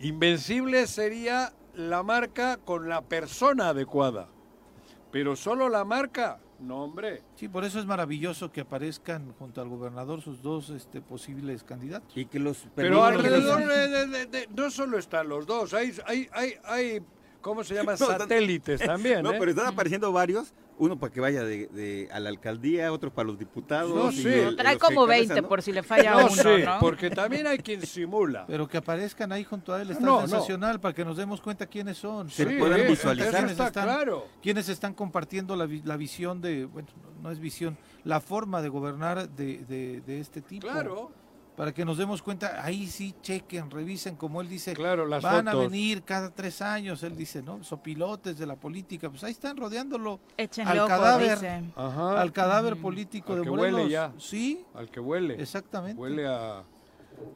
Invencible 0.00 0.86
sería 0.86 1.52
la 1.74 2.02
marca 2.02 2.58
con 2.58 2.88
la 2.88 3.02
persona 3.02 3.68
adecuada. 3.68 4.28
Pero 5.10 5.36
solo 5.36 5.68
la 5.68 5.84
marca, 5.84 6.38
no 6.62 6.84
hombre. 6.84 7.22
Sí, 7.36 7.48
por 7.48 7.64
eso 7.64 7.78
es 7.78 7.86
maravilloso 7.86 8.50
que 8.52 8.62
aparezcan 8.62 9.32
junto 9.38 9.60
al 9.60 9.68
gobernador 9.68 10.20
sus 10.22 10.40
dos 10.42 10.70
este, 10.70 11.00
posibles 11.00 11.64
candidatos. 11.64 12.16
Y 12.16 12.26
que 12.26 12.38
los 12.38 12.66
Pero 12.74 13.04
alrededor 13.04 13.66
de, 13.66 13.88
de- 13.88 14.06
de- 14.06 14.26
de- 14.26 14.48
no 14.56 14.70
solo 14.70 14.98
están 14.98 15.28
los 15.28 15.46
dos, 15.46 15.74
hay, 15.74 15.92
hay, 16.06 16.28
hay, 16.32 16.52
hay 16.64 17.00
¿cómo 17.42 17.62
se 17.64 17.74
llama? 17.74 17.92
No, 18.00 18.06
están- 18.10 18.20
Satélites 18.20 18.80
también. 18.80 19.22
No, 19.22 19.32
¿eh? 19.32 19.36
pero 19.38 19.50
están 19.50 19.66
apareciendo 19.66 20.10
varios. 20.12 20.54
Uno 20.78 20.98
para 20.98 21.12
que 21.12 21.20
vaya 21.20 21.44
de, 21.44 21.66
de- 21.68 22.08
a 22.10 22.18
la 22.18 22.30
alcaldía, 22.30 22.90
otro 22.92 23.12
para 23.12 23.26
los 23.28 23.38
diputados. 23.38 23.94
No, 23.94 24.10
sí. 24.10 24.26
el- 24.26 24.56
Trae 24.56 24.78
como 24.78 25.02
encabezan, 25.04 25.28
20 25.28 25.42
¿no? 25.42 25.48
por 25.48 25.62
si 25.62 25.70
le 25.70 25.82
falla 25.82 26.12
No 26.14 26.18
uno, 26.26 26.30
sé, 26.30 26.64
¿no? 26.64 26.78
porque 26.80 27.10
también 27.10 27.46
hay 27.46 27.58
quien 27.58 27.82
simula. 27.86 28.46
Pero 28.46 28.66
que 28.66 28.78
aparezcan 28.78 29.30
ahí 29.32 29.44
junto 29.44 29.74
a 29.74 29.82
él 29.82 29.90
está 29.90 30.02
No, 30.02 30.22
no. 30.22 30.26
sensacional 30.28 30.80
para 30.80 30.94
que 30.94 31.04
nos 31.04 31.16
demos 31.18 31.40
cuenta 31.42 31.66
quiénes 31.66 31.98
son. 31.98 32.30
Se 32.30 32.48
Sí, 32.48 32.56
puedan 32.58 32.86
visualizar. 32.88 33.44
está 33.50 33.66
están, 33.66 33.84
claro. 33.84 34.26
quienes 34.42 34.68
están 34.70 34.94
compartiendo 34.94 35.54
la, 35.56 35.66
vi- 35.66 35.82
la 35.84 35.96
visión 35.98 36.40
de, 36.40 36.64
bueno, 36.64 36.88
no 37.22 37.30
es 37.30 37.38
visión, 37.38 37.76
la 38.04 38.20
forma 38.20 38.62
de 38.62 38.68
gobernar 38.70 39.28
de, 39.28 39.58
de- 39.68 40.00
de 40.00 40.20
este 40.20 40.40
tipo. 40.40 40.66
Claro, 40.66 41.12
Para 41.56 41.72
que 41.74 41.84
nos 41.84 41.98
demos 41.98 42.22
cuenta, 42.22 42.64
ahí 42.64 42.86
sí 42.86 43.14
chequen, 43.20 43.70
revisen, 43.70 44.16
como 44.16 44.40
él 44.40 44.48
dice, 44.48 44.72
claro, 44.72 45.06
las 45.06 45.22
van 45.22 45.46
a 45.48 45.54
venir 45.54 46.02
cada 46.02 46.30
tres 46.30 46.62
años, 46.62 47.02
él 47.02 47.14
dice, 47.14 47.42
¿no? 47.42 47.62
Sopilotes 47.62 48.38
de 48.38 48.46
la 48.46 48.56
política, 48.56 49.10
pues 49.10 49.22
ahí 49.22 49.32
están 49.32 49.58
rodeándolo 49.58 50.18
al 50.38 50.86
cadáver. 50.88 51.64
Ajá, 51.76 52.20
al 52.20 52.32
cadáver 52.32 52.76
político 52.80 53.34
Al 53.34 53.40
de 53.40 53.44
que 53.44 53.50
Morelos. 53.50 53.80
huele 53.80 53.90
ya. 53.92 54.12
Sí, 54.18 54.64
al 54.74 54.90
que 54.90 54.98
huele. 54.98 55.34
exactamente. 55.42 56.00
Huele 56.00 56.26
a, 56.26 56.64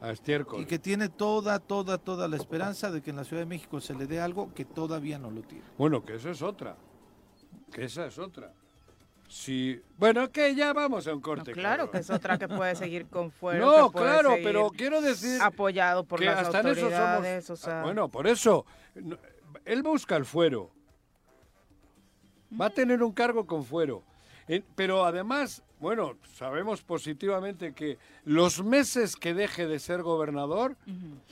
a 0.01 0.09
estiércol. 0.11 0.61
Y 0.61 0.65
que 0.65 0.79
tiene 0.79 1.09
toda, 1.09 1.59
toda, 1.59 1.99
toda 1.99 2.27
la 2.27 2.37
esperanza 2.37 2.89
de 2.89 3.03
que 3.03 3.11
en 3.11 3.17
la 3.17 3.23
Ciudad 3.23 3.43
de 3.43 3.47
México 3.47 3.79
se 3.79 3.93
le 3.93 4.07
dé 4.07 4.19
algo 4.19 4.51
que 4.55 4.65
todavía 4.65 5.19
no 5.19 5.29
lo 5.29 5.41
tiene. 5.43 5.63
Bueno, 5.77 6.03
que 6.03 6.15
esa 6.15 6.31
es 6.31 6.41
otra. 6.41 6.75
Que 7.71 7.85
esa 7.85 8.07
es 8.07 8.17
otra. 8.17 8.51
Sí. 9.27 9.81
Bueno, 9.97 10.31
que 10.31 10.55
ya 10.55 10.71
vamos 10.73 11.05
a 11.07 11.11
un 11.11 11.17
No, 11.17 11.21
corte. 11.21 11.51
claro 11.51 11.91
que 11.91 11.97
es 11.97 12.09
otra 12.09 12.37
que 12.37 12.47
puede 12.47 12.75
seguir 12.75 13.07
con 13.07 13.29
fuero. 13.39 13.65
No, 13.65 13.91
claro, 13.91 14.35
pero 14.41 14.69
quiero 14.69 15.01
decir 15.01 15.41
apoyado 15.41 16.05
por 16.05 16.19
que 16.19 16.25
las 16.25 16.39
hasta 16.45 16.61
en 16.61 16.67
eso 16.67 16.79
autoridades, 16.85 17.45
somos. 17.45 17.59
o 17.59 17.63
sea, 17.65 17.81
Bueno, 17.83 18.07
por 18.09 18.25
eso. 18.27 18.65
no, 18.95 19.17
Él 19.65 19.83
busca 19.83 20.15
el 20.15 20.25
fuero. 20.25 20.71
Va 22.59 22.67
a 22.67 22.69
tener 22.69 23.03
un 23.03 23.11
cargo 23.11 23.45
con 23.45 23.63
fuero. 23.65 24.03
Pero 24.75 25.03
además, 25.05 25.61
bueno, 25.79 26.15
sabemos 26.35 26.81
positivamente 26.81 27.73
que 27.73 27.97
los 28.23 28.63
meses 28.63 29.17
que 29.17 29.33
deje 29.33 29.67
de 29.67 29.77
ser 29.79 30.03
gobernador, 30.03 30.77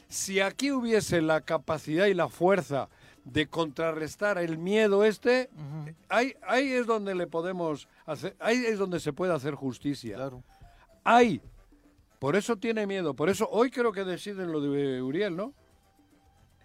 si 0.10 0.42
aquí 0.42 0.72
hubiese 0.74 1.22
la 1.22 1.40
capacidad 1.40 2.08
y 2.08 2.14
la 2.14 2.28
fuerza 2.28 2.90
de 3.26 3.48
contrarrestar 3.48 4.38
el 4.38 4.58
miedo 4.58 5.04
este, 5.04 5.50
ahí, 6.10 6.36
ahí 6.48 6.72
es 6.72 6.86
donde 6.86 7.16
le 7.16 7.28
podemos 7.28 7.88
hacer, 8.06 8.36
ahí 8.40 8.64
es 8.66 8.78
donde 8.78 9.00
se 9.00 9.12
puede 9.12 9.34
hacer 9.34 9.56
justicia. 9.56 10.16
Claro. 10.16 10.44
Hay. 11.04 11.42
Por 12.20 12.36
eso 12.36 12.56
tiene 12.56 12.88
miedo. 12.88 13.14
Por 13.14 13.30
eso 13.30 13.50
hoy 13.52 13.70
creo 13.70 13.92
que 13.92 14.04
deciden 14.04 14.52
lo 14.52 14.62
de 14.62 15.02
Uriel, 15.02 15.36
¿no? 15.36 15.54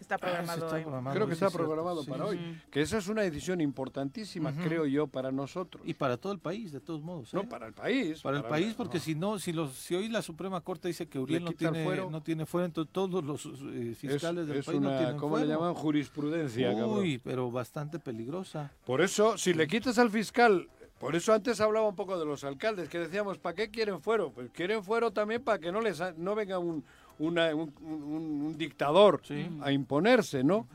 Está 0.01 0.17
programado 0.17 0.65
está 0.65 0.75
hoy. 0.75 0.81
programado. 0.83 1.15
Creo 1.15 1.27
que 1.27 1.33
está 1.33 1.49
programado 1.49 2.03
Sí, 2.03 2.09
para 2.09 2.23
sí. 2.25 2.29
hoy. 2.29 2.61
Que 2.69 2.81
esa 2.81 2.97
es 2.97 3.07
una 3.07 3.21
decisión 3.21 3.61
importantísima, 3.61 4.53
creo 4.53 4.85
yo, 4.85 5.07
para 5.07 5.31
nosotros. 5.31 5.83
Y 5.85 5.93
para 5.93 6.17
todo 6.17 6.33
el 6.33 6.39
país, 6.39 6.71
de 6.71 6.79
todos 6.79 7.01
modos. 7.01 7.33
no 7.33 7.41
¿eh? 7.41 7.47
para 7.47 7.67
el 7.67 7.73
país. 7.73 8.21
Para 8.21 8.37
el 8.37 8.43
país, 8.43 8.73
porque 8.75 8.99
si 8.99 9.15
no, 9.15 9.39
si 9.39 9.53
los, 9.53 9.73
si 9.73 9.95
hoy 9.95 10.09
la 10.09 10.21
Suprema 10.21 10.61
Corte 10.61 10.87
dice 10.87 11.07
que 11.07 11.19
Uriel 11.19 11.43
no 11.43 11.51
tiene, 11.53 11.83
fuero. 11.83 12.09
no 12.09 12.21
tiene 12.21 12.45
fuero, 12.45 12.65
entonces 12.65 12.91
todos 12.93 13.23
los 13.23 13.45
eh, 13.45 13.89
es, 13.91 13.97
fiscales 13.97 14.47
del 14.47 14.57
es 14.57 14.65
país 14.65 14.79
no 14.81 14.89
una, 14.89 14.97
tienen 14.97 15.17
¿cómo 15.17 15.37
le 15.37 15.45
fuero. 15.45 15.59
llaman? 15.59 15.73
Jurisprudencia, 15.75 16.71
cabrón. 16.73 16.99
Uy, 16.99 17.17
pero 17.23 17.49
bastante 17.51 17.99
peligrosa. 17.99 18.71
Por 18.85 19.01
eso, 19.01 19.37
si 19.37 19.53
le 19.53 19.67
quitas 19.67 19.97
al 19.97 20.09
fiscal, 20.09 20.67
por 20.99 21.15
eso 21.15 21.33
antes 21.33 21.59
hablaba 21.61 21.87
un 21.87 21.95
poco 21.95 22.17
de 22.19 22.25
los 22.25 22.43
alcaldes, 22.43 22.87
que 22.89 22.99
decíamos, 22.99 23.37
¿para 23.39 23.55
qué 23.55 23.69
quieren 23.69 24.01
fuero? 24.01 24.31
Pues 24.31 24.51
quieren 24.51 24.83
fuero 24.83 25.11
también 25.11 25.43
para 25.43 25.57
que 25.59 25.71
no 25.71 25.81
les 25.81 25.99
ha- 25.99 26.13
no 26.15 26.35
venga 26.35 26.59
un, 26.59 26.83
una- 27.25 27.55
un, 27.55 27.73
un- 27.81 28.41
un 28.45 28.57
dictador 28.57 29.21
Sí. 29.23 29.47
a 29.61 29.71
imponerse, 29.71 30.43
¿no? 30.43 30.67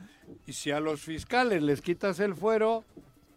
Y 0.45 0.53
si 0.53 0.71
a 0.71 0.79
los 0.79 1.01
fiscales 1.01 1.61
les 1.63 1.81
quitas 1.81 2.19
el 2.19 2.35
fuero, 2.35 2.83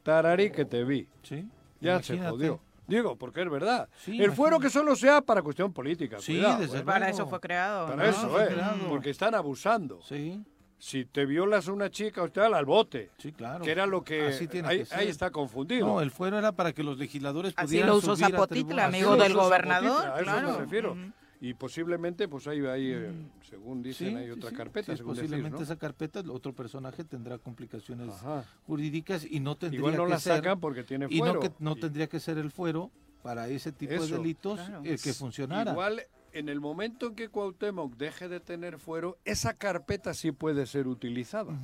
Ari, 0.05 0.51
que 0.51 0.65
te 0.65 0.83
vi. 0.85 1.07
Sí. 1.23 1.47
Ya 1.81 2.03
se 2.03 2.19
jodió. 2.19 2.61
Digo, 2.89 3.15
porque 3.15 3.43
es 3.43 3.49
verdad. 3.51 3.89
Sí, 4.05 4.21
el 4.21 4.33
fuero 4.33 4.59
que 4.59 4.69
solo 4.69 4.97
sea 4.97 5.21
para 5.21 5.43
cuestión 5.43 5.73
política. 5.73 6.17
Sí, 6.19 6.35
cuidado, 6.35 6.61
desde 6.63 6.79
¿eh? 6.79 6.83
Para 6.83 7.09
eso 7.09 7.29
fue 7.29 7.39
creado. 7.39 7.87
Para 7.87 8.03
¿no? 8.03 8.11
eso, 8.11 8.41
¿eh? 8.41 8.49
creado. 8.49 8.89
Porque 8.89 9.11
están 9.11 9.35
abusando. 9.37 10.01
Sí, 10.03 10.43
Si 10.79 11.05
te 11.05 11.27
violas 11.27 11.69
a 11.69 11.73
una 11.73 11.91
chica 11.91 12.27
tal, 12.29 12.55
al 12.55 12.65
bote. 12.65 13.11
sí, 13.19 13.31
claro. 13.33 13.63
Que 13.65 13.71
era 13.71 13.87
lo 13.87 14.03
que... 14.03 14.29
Así 14.29 14.49
tiene 14.49 14.67
ahí, 14.67 14.79
que 14.79 14.87
ser. 14.87 14.99
ahí 14.99 15.09
está 15.09 15.31
confundido. 15.31 15.87
No, 15.87 16.01
el 16.01 16.11
fuero 16.11 16.39
era 16.39 16.51
para 16.53 16.73
que 16.73 16.83
los 16.83 16.99
legisladores 16.99 17.53
Así 17.55 17.67
pudieran 17.67 17.91
lo 17.91 17.97
usó 17.99 18.17
subir 18.17 18.31
Zapotitla, 18.33 18.87
amigo 18.87 19.13
Así 19.13 19.23
del 19.23 19.35
gobernador, 19.35 20.03
Zapotitla, 20.03 20.15
A 20.15 20.17
eso 20.17 20.25
claro. 20.25 20.53
me 20.53 20.59
refiero. 20.65 20.97
Y 21.43 21.55
posiblemente, 21.55 22.29
pues 22.29 22.47
ahí, 22.49 22.61
ahí 22.67 22.91
eh, 22.93 23.13
según 23.49 23.83
dicen, 23.83 24.11
Sí, 24.11 24.15
hay 24.17 24.31
otra 24.31 24.51
sí. 24.51 24.57
carpeta, 24.57 24.93
Sí, 24.93 24.99
según 24.99 25.15
posiblemente 25.15 25.57
¿no? 25.57 25.63
esa 25.65 25.77
carpeta, 25.77 26.21
otro 26.31 26.55
personaje 26.55 27.03
tendrá 27.03 27.39
complicaciones 27.39 28.11
Ajá. 28.11 28.45
jurídicas 28.67 29.25
y 29.25 29.41
no 29.41 29.57
tendría 29.57 29.79
Igual 29.81 29.97
no 29.97 30.05
que 30.05 30.11
la 30.11 30.21
ser, 30.21 30.37
sacan 30.37 30.61
porque 30.61 30.85
tiene 30.85 31.07
y 31.09 31.19
fuero. 31.19 31.35
no, 31.35 31.41
que, 31.41 31.51
no 31.59 31.73
Y- 31.73 31.81
tendría 31.81 32.09
que 32.09 32.21
ser 32.21 32.37
el 32.37 32.51
fuero 32.51 32.91
para 33.23 33.49
ese 33.49 33.73
tipo 33.73 33.95
Eso. 33.95 34.07
de 34.07 34.13
delitos 34.19 34.61
Claro. 34.61 34.83
el 34.85 35.01
que 35.01 35.15
funcionara. 35.15 35.71
Igual, 35.73 36.03
en 36.33 36.51
el 36.51 36.61
momento 36.61 37.07
en 37.07 37.15
que 37.15 37.31
Cuauhtémoc 37.31 37.97
deje 37.97 38.29
de 38.29 38.41
tener 38.41 38.79
fuero, 38.79 39.17
esa 39.25 39.55
carpeta 39.55 40.13
sí 40.13 40.33
puede 40.33 40.67
ser 40.67 40.87
utilizada. 40.89 41.59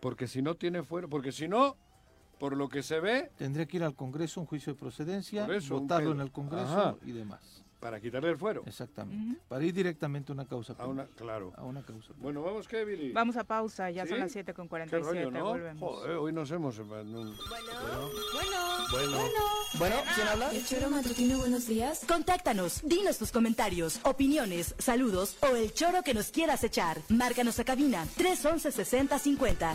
Porque 0.00 0.26
si 0.26 0.40
no 0.40 0.54
tiene 0.54 0.82
fuero, 0.82 1.06
porque 1.10 1.32
si 1.32 1.48
no, 1.48 1.76
por 2.38 2.56
lo 2.56 2.70
que 2.70 2.82
se 2.82 2.98
ve, 3.00 3.30
Tendría 3.36 3.66
que 3.66 3.76
ir 3.76 3.84
al 3.84 3.94
Congreso, 3.94 4.40
un 4.40 4.46
juicio 4.46 4.72
de 4.72 4.78
procedencia, 4.78 5.46
eso, 5.54 5.78
votarlo 5.80 6.12
en 6.12 6.20
el 6.22 6.32
Congreso 6.32 6.64
Ajá. 6.80 6.96
y 7.04 7.12
demás. 7.12 7.62
Para 7.80 7.98
quitarle 8.00 8.30
el 8.30 8.36
fuero. 8.38 8.62
Exactamente. 8.66 9.40
Para 9.48 9.64
ir 9.64 9.72
directamente 9.72 10.30
a 10.30 10.34
una 10.34 10.46
causa 10.46 10.74
A 10.78 10.86
una, 10.86 11.06
claro. 11.06 11.52
A 11.56 11.64
una 11.64 11.82
causa 11.82 12.08
penal. 12.08 12.22
Bueno, 12.22 12.42
vamos, 12.42 12.68
¿qué, 12.68 12.84
Billy? 12.84 13.12
Vamos 13.12 13.36
a 13.36 13.44
pausa, 13.44 13.90
ya 13.90 14.04
¿Sí? 14.04 14.10
son 14.10 14.20
las 14.20 14.32
7 14.32 14.52
con 14.54 14.66
¿Qué 14.66 14.70
47, 14.70 15.24
rollo, 15.24 15.30
no? 15.30 15.44
volvemos. 15.46 15.80
Joder, 15.94 16.16
hoy 16.16 16.32
nos 16.32 16.50
hemos... 16.50 16.78
en 16.78 16.88
un- 17.16 17.36
Bueno, 19.78 19.96
¿quién 20.14 20.28
habla? 20.28 20.50
El 20.52 20.64
choro 20.66 20.90
matutino, 20.90 21.38
buenos 21.38 21.66
días. 21.66 22.04
Contáctanos, 22.06 22.82
dinos 22.84 23.18
tus 23.18 23.30
comentarios, 23.32 24.00
opiniones, 24.04 24.74
saludos 24.78 25.36
o 25.42 25.54
el 25.56 25.72
choro 25.72 26.02
que 26.02 26.12
nos 26.14 26.30
quieras 26.30 26.62
echar. 26.64 26.98
Márcanos 27.08 27.58
a 27.60 27.64
cabina 27.64 28.04
311 28.16 28.72
6050. 28.72 29.74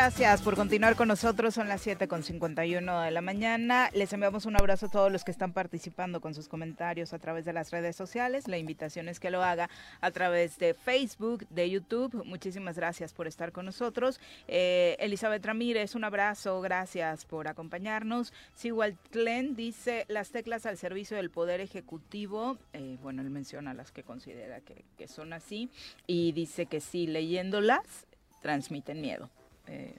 Gracias 0.00 0.42
por 0.42 0.54
continuar 0.54 0.94
con 0.94 1.08
nosotros. 1.08 1.54
Son 1.54 1.66
las 1.66 1.80
7 1.80 2.06
con 2.06 2.22
51 2.22 3.00
de 3.00 3.10
la 3.10 3.20
mañana. 3.20 3.90
Les 3.92 4.12
enviamos 4.12 4.46
un 4.46 4.54
abrazo 4.54 4.86
a 4.86 4.90
todos 4.90 5.10
los 5.10 5.24
que 5.24 5.32
están 5.32 5.52
participando 5.52 6.20
con 6.20 6.34
sus 6.36 6.46
comentarios 6.46 7.12
a 7.12 7.18
través 7.18 7.44
de 7.44 7.52
las 7.52 7.72
redes 7.72 7.96
sociales. 7.96 8.46
La 8.46 8.58
invitación 8.58 9.08
es 9.08 9.18
que 9.18 9.32
lo 9.32 9.42
haga 9.42 9.68
a 10.00 10.10
través 10.12 10.56
de 10.58 10.74
Facebook, 10.74 11.48
de 11.48 11.68
YouTube. 11.68 12.24
Muchísimas 12.24 12.76
gracias 12.76 13.12
por 13.12 13.26
estar 13.26 13.50
con 13.50 13.66
nosotros. 13.66 14.20
Eh, 14.46 14.94
Elizabeth 15.00 15.44
Ramírez, 15.44 15.96
un 15.96 16.04
abrazo. 16.04 16.60
Gracias 16.60 17.24
por 17.24 17.48
acompañarnos. 17.48 18.32
Sigual 18.54 18.96
Tlen 19.10 19.56
dice 19.56 20.06
las 20.06 20.30
teclas 20.30 20.64
al 20.64 20.78
servicio 20.78 21.16
del 21.16 21.30
Poder 21.30 21.60
Ejecutivo. 21.60 22.56
Eh, 22.72 22.98
bueno, 23.02 23.20
él 23.20 23.30
menciona 23.30 23.74
las 23.74 23.90
que 23.90 24.04
considera 24.04 24.60
que 24.60 25.08
son 25.08 25.32
así. 25.32 25.70
Y 26.06 26.30
dice 26.30 26.66
que 26.66 26.80
sí, 26.80 27.08
leyéndolas, 27.08 28.06
transmiten 28.42 29.00
miedo. 29.00 29.28
Eh, 29.68 29.94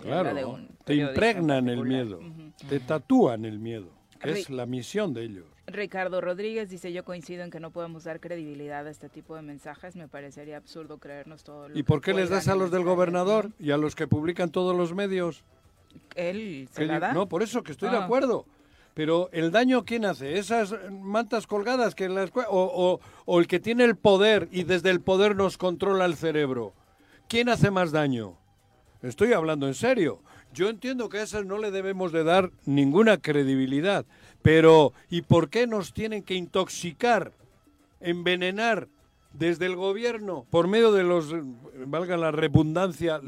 Claro, 0.00 0.34
de 0.34 0.44
un 0.44 0.68
te 0.84 0.94
impregnan 0.96 1.68
el 1.68 1.82
miedo, 1.84 2.20
te 2.68 2.80
tatúan 2.80 3.44
el 3.46 3.58
miedo, 3.58 3.88
es 4.22 4.50
la 4.50 4.66
misión 4.66 5.14
de 5.14 5.22
ellos. 5.24 5.46
Ricardo 5.66 6.20
Rodríguez 6.20 6.68
dice 6.68 6.92
yo 6.92 7.04
coincido 7.04 7.42
en 7.42 7.50
que 7.50 7.58
no 7.60 7.70
podemos 7.70 8.04
dar 8.04 8.20
credibilidad 8.20 8.86
a 8.86 8.90
este 8.90 9.08
tipo 9.08 9.34
de 9.34 9.40
mensajes, 9.42 9.96
me 9.96 10.06
parecería 10.06 10.58
absurdo 10.58 10.98
creernos 10.98 11.42
todo 11.42 11.68
lo 11.70 11.74
¿Y 11.74 11.78
que 11.78 11.84
por 11.84 12.02
qué 12.02 12.12
les 12.12 12.28
das 12.28 12.48
a 12.48 12.54
los 12.54 12.70
del 12.70 12.84
gobernador 12.84 13.50
y 13.58 13.70
a 13.70 13.78
los 13.78 13.94
que 13.94 14.06
publican 14.06 14.50
todos 14.50 14.76
los 14.76 14.92
medios? 14.94 15.42
Él 16.14 16.68
se 16.70 16.84
la 16.84 17.00
da. 17.00 17.12
No, 17.14 17.26
por 17.28 17.42
eso 17.42 17.62
que 17.62 17.72
estoy 17.72 17.88
de 17.90 17.96
Ah. 17.96 18.04
acuerdo. 18.04 18.44
Pero 18.92 19.30
el 19.32 19.50
daño, 19.50 19.84
¿quién 19.84 20.04
hace? 20.04 20.38
¿Esas 20.38 20.74
mantas 20.92 21.46
colgadas 21.46 21.94
que 21.94 22.08
las 22.10 22.30
o, 22.36 22.42
o- 22.48 23.00
o 23.24 23.40
el 23.40 23.46
que 23.48 23.58
tiene 23.58 23.84
el 23.84 23.96
poder 23.96 24.48
y 24.52 24.64
desde 24.64 24.90
el 24.90 25.00
poder 25.00 25.34
nos 25.34 25.56
controla 25.56 26.04
el 26.04 26.14
cerebro? 26.14 26.74
¿Quién 27.28 27.48
hace 27.48 27.70
más 27.70 27.90
daño? 27.90 28.36
Estoy 29.04 29.34
hablando 29.34 29.68
en 29.68 29.74
serio. 29.74 30.20
Yo 30.54 30.70
entiendo 30.70 31.10
que 31.10 31.18
a 31.18 31.22
esas 31.22 31.44
no 31.44 31.58
le 31.58 31.70
debemos 31.70 32.10
de 32.10 32.24
dar 32.24 32.50
ninguna 32.64 33.18
credibilidad. 33.18 34.06
Pero, 34.40 34.94
¿y 35.10 35.20
por 35.20 35.50
qué 35.50 35.66
nos 35.66 35.92
tienen 35.92 36.22
que 36.22 36.34
intoxicar, 36.34 37.32
envenenar 38.00 38.88
desde 39.34 39.66
el 39.66 39.76
gobierno 39.76 40.46
por 40.48 40.68
medio 40.68 40.90
de 40.90 41.02
los, 41.02 41.34
valga 41.86 42.16
la 42.16 42.30
redundancia, 42.30 43.20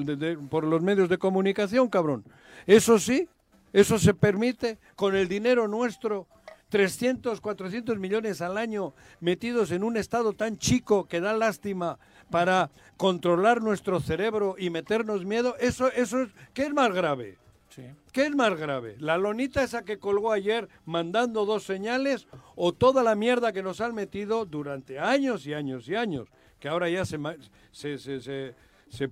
por 0.49 0.65
los 0.65 0.81
medios 0.81 1.11
de 1.11 1.19
comunicación, 1.19 1.89
cabrón? 1.91 2.25
Eso 2.67 2.99
sí, 2.99 3.29
eso 3.75 3.99
se 3.99 4.15
permite 4.15 4.79
con 4.95 5.15
el 5.15 5.29
dinero 5.29 5.69
nuestro. 5.69 6.27
300, 6.69 7.41
400 7.41 7.97
millones 7.99 8.41
al 8.41 8.59
año 8.59 8.93
metidos 9.21 9.71
en 9.71 9.85
un 9.85 9.97
estado 9.97 10.33
tan 10.33 10.59
chico 10.59 11.07
que 11.07 11.21
da 11.21 11.33
lástima 11.33 11.99
para 12.31 12.71
controlar 12.97 13.63
nuestro 13.63 14.01
cerebro 14.01 14.57
y 14.59 14.71
meternos 14.71 15.25
miedo, 15.25 15.57
eso, 15.61 15.91
eso 15.93 16.23
es, 16.23 16.29
¿qué 16.55 16.63
es 16.65 16.73
más 16.75 16.93
grave? 16.93 17.37
Sí. 17.69 17.83
¿Qué 18.13 18.27
es 18.27 18.35
más 18.35 18.55
grave? 18.59 18.97
¿La 18.99 19.19
lonita 19.19 19.63
esa 19.63 19.83
que 19.83 19.99
colgó 19.99 20.33
ayer 20.33 20.69
mandando 20.87 21.45
dos 21.45 21.65
señales 21.65 22.27
o 22.55 22.73
toda 22.73 23.03
la 23.03 23.15
mierda 23.15 23.53
que 23.53 23.63
nos 23.63 23.81
han 23.83 23.95
metido 23.95 24.47
durante 24.47 24.99
años 24.99 25.47
y 25.47 25.53
años 25.53 25.87
y 25.89 25.95
años? 25.95 26.29
Que 26.59 26.69
ahora 26.69 26.89
ya 26.89 27.05
se, 27.05 27.19
ma- 27.19 27.37
se, 27.73 27.99
se, 27.99 28.21
se, 28.21 28.55
se- 28.89 29.11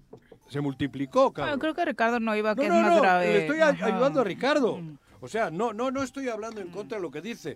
se 0.49 0.61
multiplicó, 0.61 1.31
Bueno, 1.33 1.59
creo 1.59 1.75
que 1.75 1.85
Ricardo 1.85 2.21
no 2.21 2.35
iba, 2.35 2.55
No, 2.55 2.63
que 2.63 2.69
no, 2.69 2.77
es 2.77 2.83
más 2.83 2.95
no, 2.97 3.03
grave. 3.03 3.27
le 3.33 3.39
estoy 3.43 3.61
a- 3.61 3.69
Ajá. 3.69 3.87
ayudando 3.87 4.21
a 4.21 4.25
Ricardo. 4.25 4.79
Mm. 4.79 4.99
O 5.21 5.29
sea, 5.29 5.51
no, 5.51 5.73
no, 5.73 5.91
no 5.91 6.03
estoy 6.03 6.29
hablando 6.29 6.61
en 6.61 6.69
contra 6.69 6.97
de 6.99 7.03
lo 7.03 7.11
que 7.11 7.21
dice. 7.23 7.55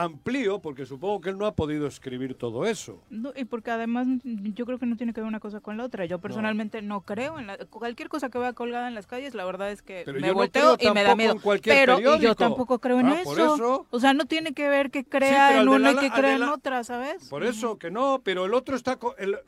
Amplío, 0.00 0.60
porque 0.60 0.86
supongo 0.86 1.20
que 1.20 1.30
él 1.30 1.38
no 1.38 1.46
ha 1.46 1.56
podido 1.56 1.86
escribir 1.88 2.34
todo 2.36 2.64
eso. 2.66 3.02
No, 3.10 3.32
y 3.34 3.44
porque 3.46 3.72
además 3.72 4.06
yo 4.22 4.64
creo 4.64 4.78
que 4.78 4.86
no 4.86 4.96
tiene 4.96 5.12
que 5.12 5.20
ver 5.20 5.26
una 5.28 5.40
cosa 5.40 5.60
con 5.60 5.76
la 5.76 5.84
otra. 5.84 6.04
Yo 6.04 6.20
personalmente 6.20 6.82
no, 6.82 7.00
creo 7.00 7.38
en 7.40 7.48
la, 7.48 7.58
cualquier 7.66 8.08
cosa 8.08 8.30
que 8.30 8.38
vea 8.38 8.52
colgada 8.52 8.86
en 8.86 8.94
las 8.94 9.08
calles, 9.08 9.34
la 9.34 9.44
verdad 9.44 9.72
es 9.72 9.82
que 9.82 10.02
Pero 10.04 10.20
me 10.20 10.28
no 10.28 10.34
volteo 10.34 10.76
creo 10.76 10.90
y 10.90 10.94
me 10.94 11.02
da 11.02 11.16
miedo. 11.16 11.36
pero 11.64 11.98
yo 12.18 12.36
tampoco 12.36 12.78
creo 12.78 13.00
en 13.00 13.08
Ah, 13.08 13.20
eso. 13.20 13.24
por 13.24 13.40
eso. 13.40 13.86
O 13.90 13.98
sea, 13.98 14.14
no 14.14 14.26
tiene 14.26 14.52
que 14.52 14.68
ver 14.68 14.90
que 14.92 15.00
Sí, 15.00 15.06
crea 15.08 15.48
pero 15.48 15.62
en 15.62 15.68
una 15.68 15.90
y 15.90 15.96
que 15.96 16.10
crea 16.10 16.36
en 16.36 16.42
otra, 16.44 16.84
¿sabes? 16.84 17.28
Por 17.28 17.42
eso 17.42 17.76
que 17.78 17.90
no, 17.90 18.20
pero 18.22 18.44
el 18.44 18.54
otro 18.54 18.76
está 18.76 18.96
co- 18.96 19.16
el- 19.16 19.38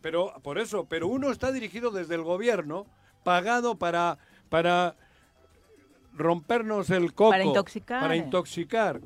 pero 0.00 0.32
por 0.42 0.58
eso, 0.58 0.86
pero 0.86 1.06
uno 1.06 1.30
está 1.30 1.52
dirigido 1.52 1.90
desde 1.92 2.16
el 2.16 2.22
gobierno, 2.22 2.86
pagado 3.22 3.76
para 3.76 4.18
para 4.48 4.96
rompernos 6.14 6.90
el 6.90 7.14
coco, 7.14 7.30
Para 7.30 7.44
intoxicar. 7.44 8.00
para 8.00 8.16
intoxicar. 8.16 9.00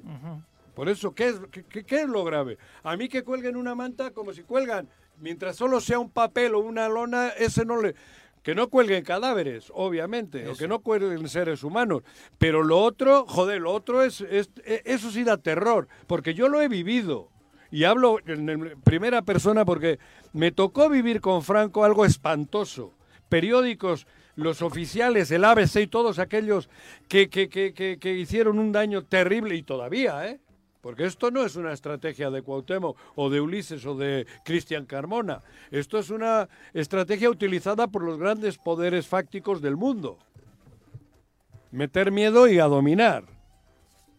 Por 0.76 0.90
eso, 0.90 1.14
¿qué 1.14 1.28
es, 1.28 1.40
qué, 1.50 1.84
qué- 1.84 2.00
es 2.02 2.06
lo 2.08 2.22
grave? 2.22 2.58
A 2.82 2.96
mí 2.98 3.08
que 3.08 3.24
cuelguen 3.24 3.56
una 3.56 3.74
manta 3.74 4.10
como 4.10 4.34
si 4.34 4.42
cuelgan, 4.42 4.86
mientras 5.18 5.56
solo 5.56 5.80
sea 5.80 5.98
un 5.98 6.10
papel 6.10 6.54
o 6.54 6.58
una 6.60 6.86
lona, 6.88 7.30
ese 7.30 7.64
no 7.64 7.80
le... 7.80 7.94
Que 8.42 8.54
no 8.54 8.68
cuelguen 8.68 9.02
cadáveres, 9.02 9.72
obviamente, 9.74 10.46
o 10.48 10.54
que 10.54 10.68
no 10.68 10.78
cuelguen 10.80 11.28
seres 11.28 11.64
humanos. 11.64 12.02
Pero 12.38 12.62
lo 12.62 12.78
otro, 12.78 13.24
joder, 13.26 13.60
lo 13.62 13.72
otro 13.72 14.02
es, 14.04 14.20
es- 14.20 14.50
e- 14.64 14.82
eso 14.84 15.10
sí 15.10 15.24
da 15.24 15.36
terror, 15.38 15.88
porque 16.06 16.32
yo 16.34 16.48
lo 16.48 16.60
he 16.60 16.68
vivido. 16.68 17.28
Y 17.72 17.82
hablo 17.84 18.18
en 18.26 18.78
primera 18.84 19.22
persona 19.22 19.64
porque 19.64 19.98
me 20.32 20.52
tocó 20.52 20.88
vivir 20.88 21.20
con 21.20 21.42
Franco 21.42 21.82
algo 21.84 22.04
espantoso. 22.04 22.92
Periódicos, 23.28 24.06
los 24.36 24.62
oficiales, 24.62 25.30
el 25.32 25.44
ABC 25.44 25.76
y 25.80 25.86
todos 25.88 26.18
aquellos 26.20 26.68
que, 27.08 27.28
que, 27.28 27.48
que, 27.48 27.72
que, 27.74 27.98
que 27.98 28.12
hicieron 28.14 28.58
un 28.60 28.70
daño 28.70 29.02
terrible 29.02 29.56
y 29.56 29.62
todavía, 29.64 30.28
¿eh? 30.28 30.38
Porque 30.86 31.04
esto 31.04 31.32
no 31.32 31.44
es 31.44 31.56
una 31.56 31.72
estrategia 31.72 32.30
de 32.30 32.42
Cuauhtémoc 32.42 32.96
o 33.16 33.28
de 33.28 33.40
Ulises 33.40 33.84
o 33.86 33.96
de 33.96 34.24
Cristian 34.44 34.86
Carmona. 34.86 35.42
Esto 35.72 35.98
es 35.98 36.10
una 36.10 36.48
estrategia 36.74 37.28
utilizada 37.28 37.88
por 37.88 38.04
los 38.04 38.16
grandes 38.18 38.56
poderes 38.56 39.08
fácticos 39.08 39.60
del 39.60 39.74
mundo. 39.76 40.16
Meter 41.72 42.12
miedo 42.12 42.46
y 42.46 42.60
a 42.60 42.66
dominar. 42.66 43.24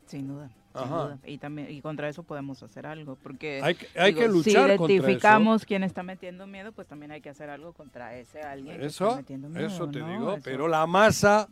Sin 0.07 0.27
duda. 0.27 0.49
sin 0.77 0.89
duda. 0.89 1.17
Y 1.25 1.37
también 1.37 1.71
y 1.71 1.79
contra 1.81 2.09
eso 2.09 2.23
podemos 2.23 2.61
hacer 2.61 2.85
algo, 2.85 3.15
porque 3.23 3.61
Hay 3.63 3.75
que- 3.75 3.87
hay 3.97 4.13
que 4.13 4.23
si 4.23 4.27
luchar 4.27 4.75
contra 4.75 4.93
identificamos 4.93 5.63
quién 5.65 5.85
está 5.85 6.03
metiendo 6.03 6.47
miedo, 6.47 6.73
pues 6.73 6.85
también 6.85 7.11
hay 7.13 7.21
que 7.21 7.29
hacer 7.29 7.49
algo 7.49 7.71
contra 7.71 8.13
ese 8.17 8.41
alguien 8.41 8.77
que 8.77 8.87
está 8.87 9.05
Eso, 9.07 9.15
metiendo 9.15 9.47
miedo. 9.47 9.67
eso 9.67 9.87
te 9.89 9.99
¿no? 9.99 10.09
digo, 10.11 10.33
Eso. 10.33 10.41
pero 10.43 10.67
la 10.67 10.85
masa, 10.85 11.47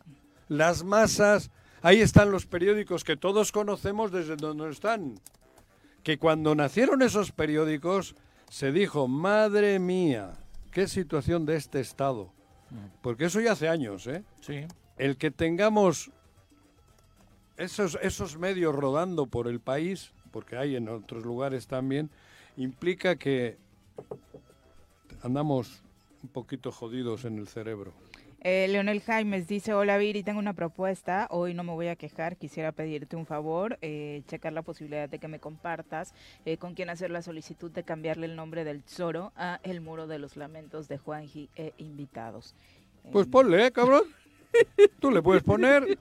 las 0.48 0.84
masas, 0.84 1.50
ahí 1.86 2.00
están 2.00 2.32
los 2.32 2.46
periódicos 2.46 3.04
que 3.04 3.16
todos 3.16 3.52
conocemos 3.52 4.10
desde 4.10 4.34
donde 4.34 4.70
están. 4.70 5.20
Que 6.02 6.18
cuando 6.18 6.56
nacieron 6.56 7.00
esos 7.00 7.30
periódicos 7.30 8.16
se 8.50 8.72
dijo, 8.72 9.06
madre 9.06 9.78
mía, 9.78 10.32
qué 10.72 10.88
situación 10.88 11.46
de 11.46 11.54
este 11.54 11.78
Estado. 11.78 12.32
Porque 13.02 13.26
eso 13.26 13.40
ya 13.40 13.52
hace 13.52 13.68
años, 13.68 14.08
¿eh? 14.08 14.24
Sí. 14.40 14.66
El 14.98 15.16
que 15.16 15.30
tengamos 15.30 16.10
esos, 17.56 17.96
esos 18.02 18.36
medios 18.36 18.74
rodando 18.74 19.26
por 19.26 19.46
el 19.46 19.60
país, 19.60 20.10
porque 20.32 20.56
hay 20.56 20.74
en 20.74 20.88
otros 20.88 21.24
lugares 21.24 21.68
también, 21.68 22.10
implica 22.56 23.14
que 23.14 23.58
andamos 25.22 25.82
un 26.20 26.30
poquito 26.30 26.72
jodidos 26.72 27.24
en 27.24 27.38
el 27.38 27.46
cerebro. 27.46 27.92
Eh, 28.40 28.66
Leonel 28.68 29.00
Jaimes 29.00 29.48
dice, 29.48 29.74
hola 29.74 29.96
Viri, 29.98 30.22
tengo 30.22 30.38
una 30.38 30.52
propuesta, 30.52 31.26
hoy 31.30 31.54
no 31.54 31.64
me 31.64 31.72
voy 31.72 31.88
a 31.88 31.96
quejar, 31.96 32.36
quisiera 32.36 32.70
pedirte 32.70 33.16
un 33.16 33.26
favor, 33.26 33.78
eh, 33.80 34.22
checar 34.28 34.52
la 34.52 34.62
posibilidad 34.62 35.08
de 35.08 35.18
que 35.18 35.26
me 35.26 35.40
compartas 35.40 36.14
eh, 36.44 36.56
con 36.56 36.74
quién 36.74 36.90
hacer 36.90 37.10
la 37.10 37.22
solicitud 37.22 37.70
de 37.72 37.82
cambiarle 37.82 38.26
el 38.26 38.36
nombre 38.36 38.64
del 38.64 38.82
Zoro 38.82 39.32
a 39.36 39.58
El 39.62 39.80
Muro 39.80 40.06
de 40.06 40.18
los 40.18 40.36
Lamentos 40.36 40.86
de 40.86 40.98
Juanji 40.98 41.48
e 41.56 41.72
invitados. 41.78 42.54
Pues 43.10 43.26
ponle, 43.26 43.66
¿eh, 43.66 43.72
cabrón. 43.72 44.02
Tú 45.00 45.10
le 45.10 45.22
puedes 45.22 45.42
poner. 45.42 45.98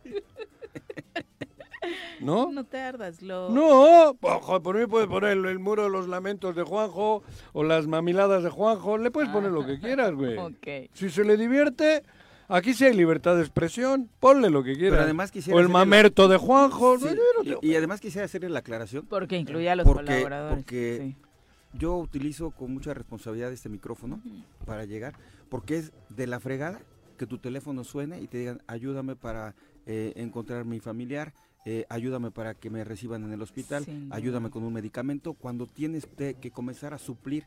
¿No? 2.19 2.51
No 2.51 2.63
te 2.63 2.79
ardas, 2.79 3.21
lo... 3.21 3.49
No, 3.49 4.15
por 4.19 4.77
mí 4.77 4.86
puedes 4.88 5.07
poner 5.07 5.31
el, 5.31 5.45
el 5.45 5.59
muro 5.59 5.83
de 5.83 5.89
los 5.89 6.07
lamentos 6.07 6.55
de 6.55 6.63
Juanjo 6.63 7.23
o 7.53 7.63
las 7.63 7.88
mamiladas 7.88 8.43
de 8.43 8.49
Juanjo. 8.49 8.97
Le 8.97 9.11
puedes 9.11 9.29
poner 9.29 9.51
lo 9.51 9.65
que 9.65 9.79
quieras, 9.79 10.13
güey. 10.13 10.38
Ok. 10.45 10.89
Si 10.93 11.09
se 11.09 11.23
le 11.23 11.38
divierte, 11.38 12.03
aquí 12.48 12.74
sí 12.74 12.86
hay 12.86 12.93
libertad 12.96 13.36
de 13.36 13.41
expresión. 13.41 14.10
Ponle 14.20 14.50
lo 14.50 14.64
que 14.64 14.74
quieras. 14.76 14.91
Pero 14.93 15.04
además 15.04 15.32
quisiera 15.32 15.58
o 15.58 15.60
el 15.62 15.70
mamerto 15.70 16.28
de 16.28 16.38
Juanjo. 16.38 16.98
Sí, 17.00 17.06
no, 17.06 17.12
yo 17.14 17.22
no 17.54 17.60
te- 17.60 17.68
y, 17.68 17.72
y 17.72 17.76
además 17.76 18.00
quisiera 18.02 18.26
hacerle 18.26 18.50
la 18.50 18.60
aclaración. 18.60 19.06
Porque 19.08 19.38
incluye 19.38 19.70
a 19.70 19.76
los 19.76 19.86
porque, 19.86 20.06
colaboradores, 20.06 20.56
Porque 20.58 21.16
yo 21.74 21.98
utilizo 21.98 22.52
con 22.52 22.74
mucha 22.74 22.93
responsabilidad 22.93 23.52
este 23.52 23.70
micrófono 23.70 24.22
para 24.66 24.86
llegar, 24.86 25.14
porque 25.50 25.78
es 25.78 25.91
de 26.10 26.28
la 26.28 26.39
fregada 26.39 26.80
que 27.18 27.26
tu 27.26 27.38
teléfono 27.38 27.84
suene 27.84 28.22
y 28.22 28.28
te 28.28 28.38
digan, 28.38 28.62
ayúdame 28.68 29.16
para 29.16 29.56
eh, 29.86 30.14
encontrar 30.16 30.66
mi 30.66 30.80
familiar, 30.80 31.34
eh, 31.66 31.86
ayúdame 31.89 32.30
para 32.32 32.54
que 32.54 32.70
me 32.70 32.84
reciban 32.84 33.24
en 33.24 33.32
el 33.34 33.41
hospital, 33.41 33.86
ayúdame 34.12 34.50
con 34.50 34.64
un 34.64 34.74
medicamento, 34.74 35.34
cuando 35.34 35.66
tienes 35.66 36.08
que 36.18 36.52
comenzar 36.52 36.93
a 36.93 36.98
suplir 36.98 37.46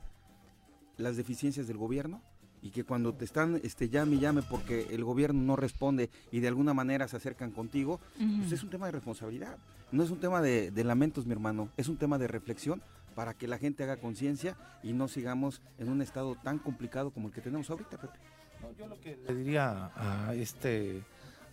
las 0.97 1.17
deficiencias 1.17 1.67
del 1.69 1.77
gobierno 1.77 2.23
y 2.63 2.71
que 2.71 2.85
cuando 2.85 3.15
te 3.15 3.25
están 3.25 3.61
este 3.63 3.89
llame 3.89 4.17
y 4.17 4.21
llame 4.21 4.43
porque 4.43 4.89
el 4.91 5.05
gobierno 5.05 5.41
no 5.41 5.57
responde 5.57 6.11
y 6.31 6.41
de 6.41 6.49
alguna 6.49 6.75
manera 6.75 7.09
se 7.09 7.17
acercan 7.17 7.51
contigo, 7.51 8.01
pues 8.17 8.53
es 8.53 8.63
un 8.63 8.71
tema 8.71 8.87
de 8.87 8.93
responsabilidad. 8.93 9.59
No 9.91 10.03
es 10.03 10.11
un 10.11 10.21
tema 10.21 10.43
de, 10.43 10.71
de 10.71 10.85
lamentos, 10.85 11.27
mi 11.27 11.33
hermano, 11.33 11.71
es 11.77 11.89
un 11.89 11.97
tema 11.97 12.19
de 12.19 12.29
reflexión 12.29 12.83
para 13.15 13.35
que 13.35 13.49
la 13.49 13.59
gente 13.59 13.83
haga 13.83 13.97
conciencia 13.97 14.57
y 14.83 14.93
no 14.93 15.09
sigamos 15.09 15.61
en 15.79 15.89
un 15.89 16.03
estado 16.03 16.37
tan 16.37 16.59
complicado 16.59 17.11
como 17.11 17.29
el 17.29 17.35
que 17.35 17.41
tenemos 17.41 17.69
ahorita, 17.69 17.97
Pepe. 17.97 18.19
No, 18.61 18.73
yo 18.79 18.87
lo 18.87 19.01
que 19.01 19.17
le 19.17 19.35
diría 19.35 19.91
a 19.97 20.35
este 20.35 21.03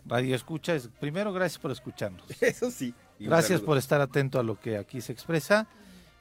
radio 0.06 0.36
escucha 0.36 0.76
es, 0.76 0.88
primero, 1.00 1.34
gracias 1.34 1.60
por 1.60 1.72
escucharnos. 1.72 2.24
Eso 2.42 2.70
sí. 2.70 2.94
Gracias 3.20 3.60
saludo. 3.60 3.66
por 3.66 3.78
estar 3.78 4.02
atento 4.02 4.40
a 4.40 4.44
lo 4.44 4.60
que 4.60 4.78
aquí 4.78 5.02
se 5.02 5.12
expresa. 5.12 5.68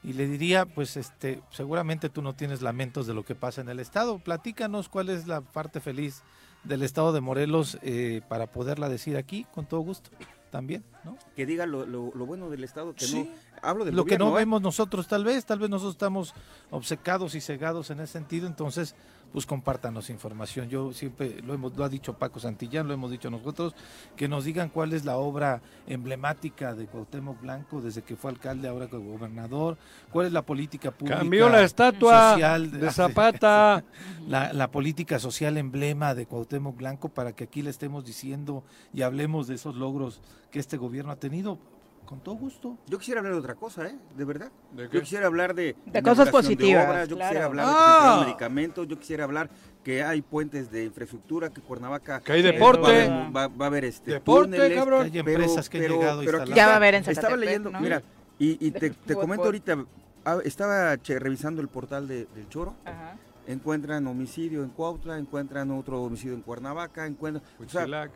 Y 0.05 0.13
le 0.13 0.27
diría, 0.27 0.65
pues, 0.65 0.97
este, 0.97 1.41
seguramente 1.49 2.09
tú 2.09 2.21
no 2.21 2.33
tienes 2.33 2.61
lamentos 2.61 3.07
de 3.07 3.13
lo 3.15 3.23
que 3.23 3.33
pasa 3.33 3.61
en 3.61 3.69
el 3.69 3.79
estado. 3.79 4.19
Platícanos 4.19 4.87
cuál 4.87 5.09
es 5.09 5.25
la 5.25 5.41
parte 5.41 5.79
feliz 5.79 6.21
del 6.63 6.83
estado 6.83 7.11
de 7.11 7.21
Morelos 7.21 7.79
eh, 7.81 8.21
para 8.29 8.45
poderla 8.47 8.87
decir 8.89 9.17
aquí, 9.17 9.45
con 9.53 9.65
todo 9.65 9.79
gusto, 9.81 10.11
también, 10.51 10.83
¿no? 11.03 11.17
Que 11.35 11.45
diga 11.45 11.65
lo, 11.65 11.85
lo- 11.85 12.11
lo 12.15 12.25
bueno 12.25 12.49
del 12.49 12.63
estado, 12.63 12.93
que 12.93 13.05
Sí. 13.05 13.23
no... 13.23 13.54
Hablo 13.65 13.85
del 13.85 13.95
lo 13.95 14.05
que 14.05 14.17
no 14.17 14.29
¿eh? 14.31 14.41
vemos 14.41 14.61
nosotros 14.61 15.07
tal 15.07 15.23
vez, 15.23 15.45
tal 15.45 15.59
vez 15.59 15.69
nosotros 15.69 15.95
estamos 15.95 16.33
obcecados 16.71 17.35
y 17.35 17.41
cegados 17.41 17.89
en 17.89 17.99
ese 17.99 18.13
sentido, 18.13 18.47
entonces 18.47 18.95
pues 19.35 19.45
compártanos 19.45 20.09
información. 20.09 20.69
Yo 20.69 20.93
siempre 20.93 21.41
lo 21.41 21.53
hemos 21.53 21.75
lo 21.75 21.83
ha 21.83 21.89
dicho 21.89 22.13
Paco 22.13 22.39
Santillán, 22.39 22.87
lo 22.87 22.93
hemos 22.93 23.11
dicho 23.11 23.29
nosotros, 23.29 23.75
que 24.15 24.29
nos 24.29 24.45
digan 24.45 24.69
cuál 24.69 24.93
es 24.93 25.03
la 25.03 25.17
obra 25.17 25.61
emblemática 25.87 26.73
de 26.73 26.85
Cuauhtémoc 26.85 27.41
Blanco 27.41 27.81
desde 27.81 28.01
que 28.01 28.15
fue 28.15 28.31
alcalde 28.31 28.69
ahora 28.69 28.87
como 28.87 29.11
gobernador, 29.11 29.77
cuál 30.09 30.27
es 30.27 30.31
la 30.31 30.43
política 30.43 30.91
pública 30.91 31.19
Cambió 31.19 31.49
la 31.49 31.63
estatua 31.63 32.31
social 32.31 32.71
de 32.71 32.91
Zapata. 32.91 33.83
la, 34.27 34.53
la 34.53 34.71
política 34.71 35.19
social 35.19 35.57
emblema 35.57 36.15
de 36.15 36.25
Cuauhtémoc 36.27 36.77
Blanco 36.77 37.09
para 37.09 37.33
que 37.33 37.43
aquí 37.43 37.61
le 37.61 37.71
estemos 37.71 38.05
diciendo 38.05 38.63
y 38.93 39.01
hablemos 39.01 39.47
de 39.47 39.55
esos 39.55 39.75
logros 39.75 40.21
que 40.49 40.59
este 40.59 40.77
gobierno 40.77 41.11
ha 41.11 41.17
tenido 41.17 41.59
con 42.05 42.19
todo 42.21 42.35
gusto. 42.35 42.77
Yo 42.87 42.97
quisiera 42.97 43.19
hablar 43.19 43.33
de 43.33 43.39
otra 43.39 43.55
cosa, 43.55 43.87
¿eh? 43.87 43.95
De 44.15 44.23
verdad. 44.25 44.51
¿De 44.71 44.87
Yo 44.89 44.99
quisiera 45.01 45.27
hablar 45.27 45.53
de... 45.55 45.75
De 45.85 46.03
cosas 46.03 46.25
de 46.27 46.31
positivas, 46.31 46.87
obras, 46.87 47.07
yo 47.09 47.15
claro. 47.15 47.29
quisiera 47.29 47.45
hablar 47.45 47.65
de 47.67 47.71
que 47.73 47.77
Ah. 47.79 48.21
medicamentos, 48.25 48.87
yo 48.87 48.99
quisiera 48.99 49.23
hablar 49.23 49.49
que 49.83 50.03
hay 50.03 50.21
puentes 50.21 50.71
de 50.71 50.85
infraestructura, 50.85 51.49
que 51.51 51.61
Cuernavaca... 51.61 52.21
Que 52.21 52.31
hay 52.33 52.39
eh, 52.41 52.51
deporte. 52.51 52.81
Va 52.81 52.87
a 52.89 52.91
haber, 52.93 53.35
va- 53.35 53.47
va 53.47 53.65
a 53.65 53.67
haber, 53.67 53.85
este, 53.85 54.11
Deporte, 54.11 54.55
túneles, 54.57 54.77
cabrón. 54.77 55.11
Que 55.11 55.11
hay 55.11 55.19
empresas 55.19 55.69
que 55.69 55.77
han 55.77 55.83
llegado 55.91 56.21
a 56.21 56.23
pero 56.25 56.37
aquí 56.37 56.49
instalar. 56.51 56.55
Ya 56.55 56.67
va 56.67 56.73
a 56.73 56.75
haber 56.77 56.95
en 56.95 57.09
Estaba 57.09 57.35
leyendo, 57.35 57.71
¿no? 57.71 57.79
mira, 57.79 58.01
y, 58.39 58.65
y 58.67 58.71
te, 58.71 58.93
comento 59.15 59.45
ahorita, 59.45 59.85
ah, 60.25 60.39
estaba 60.43 60.97
che, 61.01 61.17
revisando 61.19 61.61
el 61.61 61.67
portal 61.67 62.07
de- 62.07 62.25
del 62.35 62.49
Choro, 62.49 62.75
Ajá. 62.85 63.15
encuentran 63.47 64.05
homicidio 64.07 64.63
en 64.63 64.69
Cuautla, 64.69 65.17
encuentran 65.17 65.71
otro 65.71 66.01
homicidio 66.03 66.33
en 66.35 66.41
Cuernavaca, 66.41 67.05
encuentran... 67.05 67.43
o 67.59 67.69
sea, 67.69 67.81
Huitzilac. 67.81 68.11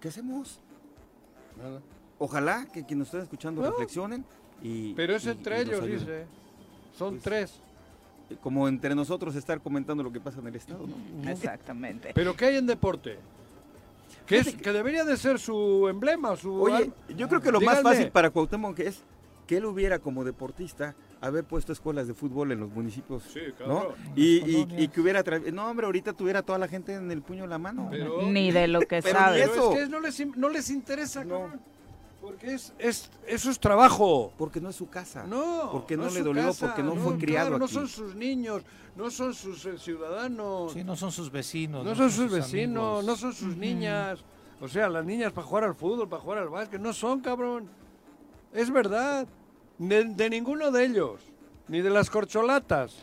¿Qué 0.00 0.08
hacemos? 0.08 0.60
Nada. 1.56 1.80
Ojalá 2.18 2.66
que 2.72 2.84
quienes 2.84 2.98
nos 2.98 3.08
estén 3.08 3.20
escuchando 3.22 3.62
No. 3.62 3.70
reflexionen 3.70 4.24
y... 4.62 4.94
Pero 4.94 5.14
es 5.16 5.24
y- 5.26 5.30
entre 5.30 5.58
y 5.58 5.60
ellos, 5.62 5.82
ayuden. 5.82 5.98
dice. 5.98 6.26
Son 6.96 7.14
Pues, 7.14 7.22
tres. 7.22 7.60
Como 8.42 8.66
entre 8.66 8.94
nosotros 8.94 9.36
estar 9.36 9.60
comentando 9.60 10.02
lo 10.02 10.10
que 10.10 10.20
pasa 10.20 10.40
en 10.40 10.46
el 10.48 10.56
Estado, 10.56 10.84
¿no? 10.86 11.30
Exactamente. 11.30 12.10
¿Pero 12.14 12.34
qué 12.34 12.46
hay 12.46 12.56
en 12.56 12.66
deporte? 12.66 13.18
Que, 14.26 14.38
es, 14.38 14.54
que 14.56 14.72
debería 14.72 15.04
de 15.04 15.16
ser 15.16 15.38
su 15.38 15.86
emblema, 15.88 16.34
su... 16.36 16.52
Oye, 16.60 16.90
yo 17.16 17.28
creo 17.28 17.40
que 17.40 17.52
lo 17.52 17.60
más 17.60 17.82
fácil 17.82 18.10
para 18.10 18.30
Cuauhtémoc 18.30 18.78
es 18.80 19.02
que 19.46 19.58
él 19.58 19.66
hubiera 19.66 20.00
como 20.00 20.24
deportista 20.24 20.96
haber 21.20 21.44
puesto 21.44 21.72
escuelas 21.72 22.08
de 22.08 22.14
fútbol 22.14 22.50
en 22.50 22.58
los 22.60 22.70
municipios, 22.70 23.22
Sí, 23.32 23.40
¿no? 23.60 23.78
cabrón. 23.78 23.94
Y, 24.16 24.88
que 24.88 25.00
hubiera 25.00 25.22
tra- 25.22 25.52
no 25.52 25.68
hombre, 25.70 25.86
ahorita 25.86 26.12
tuviera 26.12 26.42
toda 26.42 26.58
la 26.58 26.66
gente 26.66 26.94
en 26.94 27.10
el 27.12 27.22
puño 27.22 27.42
de 27.42 27.48
la 27.48 27.58
mano. 27.58 27.86
Pero- 27.90 28.22
Ni 28.22 28.50
de 28.50 28.66
lo 28.66 28.80
que 28.80 28.96
ni 28.96 29.02
Pero 29.02 29.34
eso. 29.34 29.72
es 29.72 29.78
que 29.84 29.88
no 29.88 30.00
les, 30.00 30.36
no 30.36 30.48
les 30.48 30.70
interesa, 30.70 31.24
No. 31.24 31.40
cabrón. 31.42 31.60
Porque 32.26 32.54
es, 32.54 32.72
es, 32.80 33.08
eso 33.28 33.50
es 33.52 33.60
trabajo. 33.60 34.32
Porque 34.36 34.60
no 34.60 34.70
es 34.70 34.74
su 34.76 34.88
casa. 34.88 35.24
No. 35.28 35.68
Porque 35.70 35.96
no 35.96 36.08
es 36.08 36.14
le 36.14 36.22
dolió, 36.22 36.42
casa, 36.46 36.66
porque 36.66 36.82
no 36.82 36.96
fue 36.96 37.16
criado 37.18 37.50
claro, 37.50 37.58
No 37.60 37.66
aquí. 37.66 37.74
son 37.74 37.86
sus 37.86 38.16
niños, 38.16 38.64
no 38.96 39.10
son 39.12 39.32
sus 39.32 39.64
eh, 39.64 39.78
ciudadanos, 39.78 40.72
Sí, 40.72 40.82
no 40.82 40.96
son 40.96 41.12
sus 41.12 41.30
vecinos. 41.30 41.84
no 41.84 41.94
son 41.94 42.10
sus 42.10 42.32
vecinos, 42.32 42.82
amigos. 42.98 43.04
no 43.04 43.16
son 43.16 43.32
sus 43.32 43.56
niñas. 43.56 44.24
O 44.60 44.66
sea, 44.66 44.88
las 44.88 45.04
niñas 45.04 45.32
para 45.32 45.46
jugar 45.46 45.64
al 45.64 45.76
fútbol, 45.76 46.08
para 46.08 46.20
jugar 46.20 46.38
al 46.38 46.48
básquet, 46.48 46.80
no 46.80 46.92
son, 46.92 47.20
cabrón. 47.20 47.68
Es 48.52 48.72
verdad. 48.72 49.28
De, 49.78 50.02
de 50.04 50.28
ninguno 50.28 50.72
de 50.72 50.84
ellos. 50.84 51.20
Ni 51.68 51.80
de 51.80 51.90
las 51.90 52.10
corcholatas. 52.10 52.96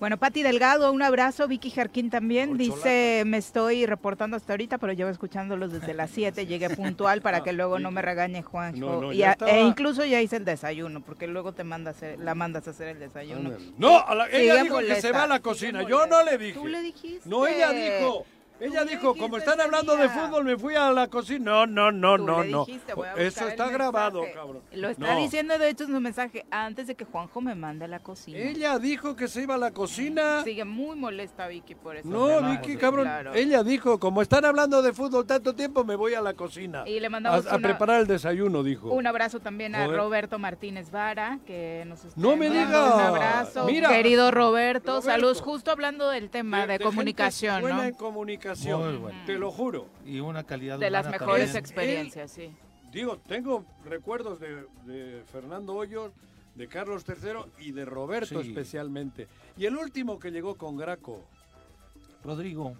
Bueno, 0.00 0.16
Pati 0.16 0.44
Delgado, 0.44 0.92
un 0.92 1.02
abrazo. 1.02 1.48
Vicky 1.48 1.70
Jarquín 1.70 2.08
también 2.08 2.56
dice, 2.56 3.24
me 3.26 3.36
estoy 3.38 3.84
reportando 3.84 4.36
hasta 4.36 4.52
ahorita, 4.52 4.78
pero 4.78 4.92
llevo 4.92 5.10
escuchándolos 5.10 5.72
desde 5.72 5.92
las 5.92 6.10
7. 6.14 6.46
Llegué 6.46 6.70
puntual 6.70 7.20
para 7.20 7.42
que 7.42 7.52
luego 7.52 7.80
no 7.80 7.90
me 7.90 8.00
regañe 8.00 8.42
Juanjo. 8.42 8.78
No, 8.78 9.00
no, 9.00 9.12
Y 9.12 9.18
ya 9.18 9.30
a- 9.30 9.32
estaba. 9.32 9.50
e 9.50 9.62
incluso 9.62 10.04
ya 10.04 10.20
hice 10.20 10.36
el 10.36 10.44
desayuno, 10.44 11.00
porque 11.00 11.26
luego 11.26 11.50
te 11.52 11.64
manda 11.64 11.90
hacer- 11.90 12.18
la 12.20 12.36
mandas 12.36 12.68
a 12.68 12.70
hacer 12.70 12.88
el 12.88 13.00
desayuno. 13.00 13.50
No, 13.76 13.98
a 14.06 14.14
la- 14.14 14.26
Sigue 14.26 14.44
ella 14.44 14.62
dijo 14.62 14.78
que 14.78 15.00
se 15.00 15.10
va 15.10 15.24
a 15.24 15.26
la 15.26 15.40
cocina. 15.40 15.82
Yo 15.82 16.06
no 16.06 16.22
le 16.22 16.38
dije. 16.38 16.52
Tú 16.54 16.66
le 16.68 16.80
dijiste. 16.80 17.28
No, 17.28 17.46
ella 17.48 17.72
dijo. 17.72 18.24
Ella 18.60 18.84
dijo, 18.84 19.14
como 19.16 19.36
están 19.36 19.60
hablando 19.60 19.96
de 19.96 20.08
fútbol, 20.08 20.44
me 20.44 20.56
fui 20.56 20.74
a 20.74 20.90
la 20.90 21.06
cocina. 21.08 21.38
No, 21.38 21.66
no, 21.66 21.92
no, 21.92 22.16
Tú 22.16 22.24
no, 22.26 22.42
le 22.42 22.50
no. 22.50 22.64
dijiste, 22.64 22.92
voy 22.94 23.06
a 23.08 23.14
Eso 23.14 23.44
el 23.44 23.50
está 23.50 23.68
grabado, 23.68 24.20
mensaje. 24.22 24.38
cabrón. 24.38 24.62
Lo 24.72 24.88
está 24.88 25.14
No. 25.14 25.20
diciendo 25.20 25.58
de 25.58 25.68
hecho 25.68 25.84
en 25.84 25.90
su 25.90 26.00
mensaje 26.00 26.44
antes 26.50 26.86
de 26.88 26.94
que 26.96 27.04
Juanjo 27.04 27.40
me 27.40 27.54
mande 27.54 27.84
a 27.84 27.88
la 27.88 28.00
cocina. 28.00 28.38
Ella 28.38 28.78
dijo 28.78 29.14
que 29.14 29.28
se 29.28 29.42
iba 29.42 29.54
a 29.54 29.58
la 29.58 29.70
cocina. 29.70 30.42
Sigue 30.42 30.64
muy 30.64 30.96
molesta 30.96 31.46
Vicky 31.46 31.74
por 31.76 31.96
eso. 31.96 32.08
No, 32.08 32.42
Vicky, 32.50 32.72
sí, 32.72 32.76
cabrón. 32.78 33.04
claro. 33.04 33.34
Ella 33.34 33.62
dijo, 33.62 33.98
como 34.00 34.22
están 34.22 34.44
hablando 34.44 34.82
de 34.82 34.92
fútbol 34.92 35.24
tanto 35.26 35.54
tiempo, 35.54 35.84
me 35.84 35.94
voy 35.94 36.14
a 36.14 36.20
la 36.20 36.34
cocina. 36.34 36.82
Y 36.86 36.98
le 36.98 37.08
mandamos 37.08 37.46
a 37.46 37.56
una- 37.56 37.68
preparar 37.68 38.00
el 38.00 38.06
desayuno, 38.06 38.62
dijo. 38.64 38.88
Un 38.90 39.06
abrazo 39.06 39.38
también 39.40 39.74
a 39.76 39.84
Joder. 39.84 39.98
Roberto 39.98 40.38
Martínez 40.38 40.90
Vara, 40.90 41.38
que 41.46 41.84
nos 41.86 42.04
está 42.04 42.20
No 42.20 42.36
me 42.36 42.46
enviando 42.46 42.76
diga. 42.84 42.94
Un 42.96 43.00
abrazo, 43.02 43.64
Mira. 43.66 43.88
querido 43.88 44.30
Roberto. 44.32 44.48
Roberto. 44.48 45.02
Saludos, 45.02 45.40
justo 45.42 45.70
hablando 45.70 46.08
del 46.10 46.30
tema 46.30 46.66
de, 46.66 46.78
comunicación, 46.78 47.60
buena 47.60 47.76
¿no? 47.76 47.82
en 47.84 47.94
comunicación, 47.94 48.47
Muy 48.56 48.96
bueno. 48.98 49.22
te 49.26 49.38
lo 49.38 49.50
juro. 49.50 49.86
Y 50.04 50.20
una 50.20 50.44
calidad 50.44 50.78
De 50.78 50.90
las 50.90 51.08
mejores 51.10 51.46
también. 51.46 51.56
experiencias, 51.64 52.30
sí. 52.30 52.50
digo, 52.92 53.18
tengo 53.26 53.64
recuerdos 53.84 54.40
de, 54.40 54.64
de 54.86 55.22
Fernando 55.30 55.74
Hoyos, 55.74 56.12
de 56.54 56.66
Carlos 56.68 57.04
III 57.06 57.66
y 57.66 57.72
de 57.72 57.84
Roberto 57.84 58.42
Sí. 58.42 58.48
especialmente. 58.48 59.28
Y 59.56 59.66
el 59.66 59.76
último 59.76 60.18
que 60.18 60.30
llegó 60.30 60.56
con 60.56 60.76
Graco, 60.76 61.24
Rodrigo. 62.24 62.74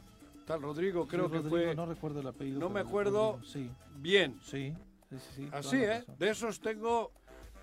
tal 0.46 0.62
Rodrigo, 0.62 1.06
creo 1.06 1.26
Sí, 1.26 1.30
que 1.32 1.36
Rodrigo, 1.38 1.56
fue 1.56 1.74
No 1.74 1.86
recuerdo 1.86 2.20
el 2.20 2.26
apellido. 2.26 2.58
no 2.60 2.70
me 2.70 2.80
acuerdo. 2.80 3.32
Rodrigo, 3.32 3.52
Sí, 3.52 3.70
bien. 3.96 4.38
sí. 4.42 4.74
sí, 5.10 5.16
sí, 5.18 5.26
sí, 5.36 5.44
toda 5.46 5.58
Así, 5.58 5.76
¿eh? 5.76 5.98
razón. 6.00 6.14
De 6.18 6.30
esos 6.30 6.60
tengo, 6.60 7.12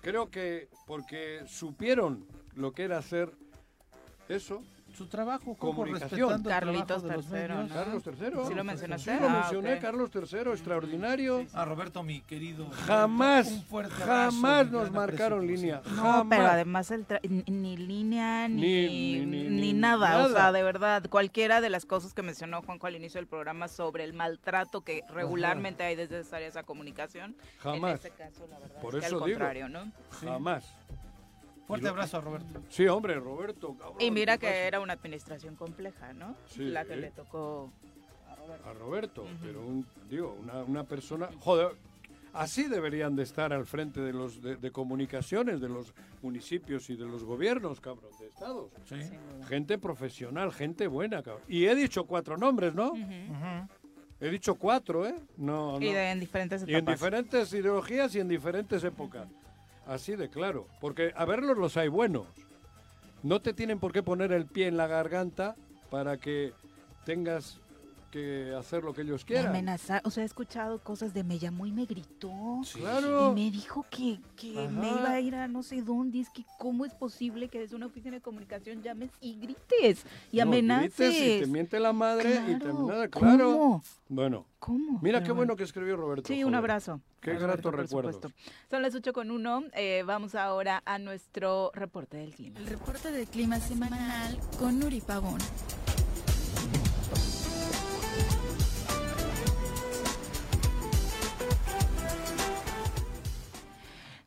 creo 0.02 0.30
que 0.30 0.68
porque 0.86 1.42
supieron 1.46 2.26
lo 2.54 2.72
que 2.72 2.84
era 2.84 2.98
hacer 2.98 3.30
eso. 4.28 4.62
Su 4.96 5.06
trabajo, 5.06 5.54
Comunicación. 5.56 6.10
respetando 6.30 6.48
el 6.50 6.54
Carlitos 6.56 6.86
trabajo 7.02 7.06
de 7.08 7.48
los 7.48 7.66
III. 7.68 7.74
Carlos 7.74 8.02
III. 8.06 8.46
Sí 8.48 8.54
lo 8.54 8.64
mencionaste. 8.64 9.12
Sí, 9.14 9.20
lo 9.20 9.28
Ah, 9.28 9.32
mencioné. 9.40 9.78
Carlos 9.78 10.10
III, 10.14 10.50
extraordinario. 10.52 11.46
A 11.52 11.64
Roberto, 11.64 12.02
mi 12.02 12.20
querido. 12.22 12.64
Roberto, 12.64 12.84
Jamás, 12.86 13.64
abrazo, 13.70 13.94
jamás 14.06 14.70
nos 14.70 14.90
marcaron 14.90 15.46
línea. 15.46 15.82
No, 15.90 16.02
jamás. 16.02 16.26
pero 16.38 16.46
además 16.48 16.90
el 16.90 17.06
tra- 17.06 17.20
ni, 17.28 17.42
ni 17.52 17.76
línea 17.76 18.48
ni, 18.48 18.56
Ni- 18.62 19.18
ni, 19.26 19.26
ni- 19.26 19.48
ni- 19.48 19.72
nada. 19.74 20.24
O 20.24 20.30
sea, 20.30 20.50
de 20.52 20.62
verdad, 20.62 21.04
cualquiera 21.10 21.60
de 21.60 21.68
las 21.68 21.84
cosas 21.84 22.14
que 22.14 22.22
mencionó 22.22 22.62
Juanjo 22.62 22.86
al 22.86 22.96
inicio 22.96 23.18
del 23.18 23.28
programa 23.28 23.68
sobre 23.68 24.04
el 24.04 24.14
maltrato 24.14 24.80
que 24.82 25.02
regularmente 25.10 25.82
hay 25.84 25.96
desde 25.96 26.20
esa 26.20 26.36
área 26.36 26.50
de 26.50 26.62
comunicación. 26.64 27.36
Jamás. 27.58 27.90
En 27.90 27.96
este 27.96 28.10
caso, 28.10 28.46
la 28.50 28.58
verdad, 28.58 28.80
Por 28.80 28.94
es 28.94 29.00
que 29.00 29.06
eso 29.06 29.16
al 29.16 29.24
digo. 29.26 29.38
contrario, 29.38 29.68
¿no? 29.68 29.92
Jamás. 30.22 30.64
Fuerte 31.66 31.88
abrazo 31.88 32.18
a 32.18 32.20
Roberto. 32.20 32.62
Sí, 32.68 32.86
hombre, 32.86 33.14
Roberto. 33.16 33.74
cabrón, 33.78 33.96
Y 34.00 34.10
mira 34.10 34.34
¿qué 34.38 34.46
que 34.46 34.52
pasa? 34.52 34.58
era 34.66 34.80
una 34.80 34.92
administración 34.92 35.56
compleja, 35.56 36.12
¿no? 36.12 36.36
Sí. 36.46 36.64
La 36.64 36.84
que 36.84 36.96
le 36.96 37.10
tocó 37.10 37.72
a 38.30 38.34
Roberto. 38.36 38.68
A 38.68 38.72
Roberto, 38.74 39.26
pero 39.42 39.60
un, 39.66 39.86
digo, 40.08 40.36
una, 40.40 40.62
una 40.62 40.84
persona. 40.84 41.28
Joder, 41.40 41.70
así 42.32 42.64
deberían 42.68 43.16
de 43.16 43.24
estar 43.24 43.52
al 43.52 43.66
frente 43.66 44.00
de 44.00 44.12
los 44.12 44.40
de, 44.42 44.56
de 44.56 44.70
comunicaciones 44.70 45.60
de 45.60 45.68
los 45.68 45.92
municipios 46.22 46.88
y 46.90 46.96
de 46.96 47.04
los 47.04 47.24
gobiernos, 47.24 47.80
cabrón, 47.80 48.10
de 48.20 48.26
estados. 48.28 48.70
Sí. 48.84 48.96
Gente 49.48 49.78
profesional, 49.78 50.52
gente 50.52 50.86
buena, 50.86 51.22
cabrón. 51.22 51.42
Y 51.48 51.66
he 51.66 51.74
dicho 51.74 52.04
cuatro 52.06 52.36
nombres, 52.36 52.74
¿no? 52.74 52.92
He 54.20 54.30
dicho 54.30 54.54
cuatro, 54.54 55.06
¿eh? 55.06 55.14
No, 55.36 55.78
no. 55.78 55.84
Y 55.84 55.92
de, 55.92 56.10
en 56.12 56.20
diferentes 56.20 56.62
Y 56.62 56.70
en 56.70 56.76
etapas. 56.78 56.94
diferentes 56.94 57.52
ideologías 57.52 58.14
y 58.14 58.20
en 58.20 58.28
diferentes 58.28 58.82
épocas. 58.84 59.28
Así 59.86 60.16
de 60.16 60.28
claro. 60.28 60.66
Porque 60.80 61.12
a 61.16 61.24
verlos 61.24 61.56
los 61.56 61.76
hay 61.76 61.88
buenos. 61.88 62.26
No 63.22 63.40
te 63.40 63.52
tienen 63.52 63.78
por 63.78 63.92
qué 63.92 64.02
poner 64.02 64.32
el 64.32 64.46
pie 64.46 64.66
en 64.66 64.76
la 64.76 64.86
garganta 64.86 65.56
para 65.90 66.18
que 66.18 66.52
tengas 67.04 67.60
que 68.16 68.54
hacer 68.58 68.82
lo 68.82 68.94
que 68.94 69.02
ellos 69.02 69.24
quieran. 69.24 69.48
amenaza- 69.54 70.00
o 70.04 70.10
sea, 70.10 70.22
he 70.22 70.26
escuchado 70.26 70.78
cosas 70.78 71.12
de 71.12 71.22
me 71.22 71.38
llamó 71.38 71.66
y 71.66 71.72
me 71.72 71.84
gritó. 71.84 72.32
Claro. 72.72 73.32
Y 73.32 73.34
me 73.34 73.50
dijo 73.50 73.84
que, 73.90 74.18
que 74.36 74.52
me 74.68 74.88
iba 74.90 75.10
a 75.10 75.20
ir 75.20 75.34
a 75.34 75.48
no 75.48 75.62
sé 75.62 75.82
dónde. 75.82 76.20
Es 76.20 76.30
que 76.30 76.44
cómo 76.58 76.84
es 76.86 76.94
posible 76.94 77.48
que 77.48 77.58
desde 77.60 77.76
una 77.76 77.86
oficina 77.86 78.16
de 78.16 78.22
comunicación 78.22 78.82
llames 78.82 79.10
y 79.20 79.38
grites 79.38 80.04
y 80.32 80.38
No, 80.38 80.44
amenaces. 80.44 80.96
grites 80.96 81.36
y 81.36 81.40
te 81.40 81.46
miente 81.46 81.78
la 81.78 81.92
madre 81.92 82.40
y 82.48 82.52
te 82.54 82.58
Claro. 82.60 82.86
nada, 82.86 83.08
claro. 83.08 83.52
¿Cómo? 83.52 83.82
Bueno. 84.08 84.46
¿Cómo? 84.58 84.98
Mira 85.02 85.18
Pero 85.18 85.26
qué 85.26 85.32
bueno. 85.32 85.54
que 85.56 85.62
escribió 85.64 85.96
Roberto. 85.96 86.26
Sí, 86.26 86.42
un 86.42 86.54
abrazo. 86.54 87.00
Qué 87.20 87.34
grato 87.34 87.70
supuesto. 87.86 88.30
Son 88.70 88.82
las 88.82 88.94
8 88.94 89.12
con 89.12 89.30
1. 89.30 89.64
vamos 90.06 90.34
ahora 90.34 90.82
a 90.86 90.98
nuestro 90.98 91.70
reporte 91.74 92.16
del 92.16 92.34
clima. 92.34 92.58
El 92.60 92.66
reporte 92.66 93.10
del 93.12 93.26
clima 93.26 93.60
semanal 93.60 94.38
con 94.58 94.78
Nuri 94.78 95.00
Pavón. 95.00 95.38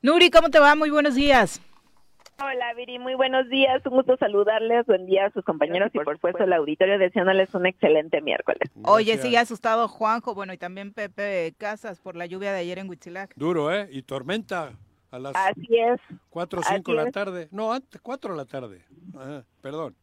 Nuri, 0.02 0.30
¿cómo 0.30 0.50
te 0.50 0.60
va? 0.60 0.76
Muy 0.76 0.90
buenos 0.90 1.16
días. 1.16 1.62
Hola 2.42 2.74
Viri, 2.74 3.00
muy 3.00 3.16
buenos 3.16 3.50
días, 3.50 3.86
un 3.86 3.92
gusto 3.92 4.16
saludarles, 4.16 4.86
buen 4.86 5.06
día 5.06 5.26
a 5.26 5.32
sus 5.32 5.44
compañeros 5.44 5.92
y 5.94 6.00
por 6.00 6.16
supuesto 6.16 6.46
el 6.46 6.54
auditorio 6.54 6.98
deseándoles 6.98 7.54
un 7.54 7.66
excelente 7.66 8.22
miércoles. 8.22 8.72
Oye, 8.84 9.18
sigue 9.18 9.38
asustado 9.38 9.90
Juanjo, 9.90 10.34
bueno, 10.34 10.54
y 10.54 10.58
también 10.58 10.94
Pepe 10.94 11.54
Casas 11.58 12.00
por 12.00 12.16
la 12.16 12.28
lluvia 12.28 12.54
de 12.54 12.60
ayer 12.60 12.80
en 12.80 12.90
Huitzilac. 12.90 13.34
Duro, 13.36 13.74
¿eh? 13.74 13.90
Y 13.92 14.04
tormenta 14.04 14.72
a 15.12 15.20
las 15.20 15.36
Así 15.36 15.68
es. 15.78 16.00
4 16.30 16.62
o 16.62 16.64
5 16.64 16.92
de 16.92 16.98
la 16.98 17.12
tarde. 17.12 17.50
No, 17.52 17.74
antes, 17.74 18.00
4 18.00 18.32
de 18.32 18.38
la 18.38 18.46
tarde. 18.46 18.86
Perdón. 19.60 19.98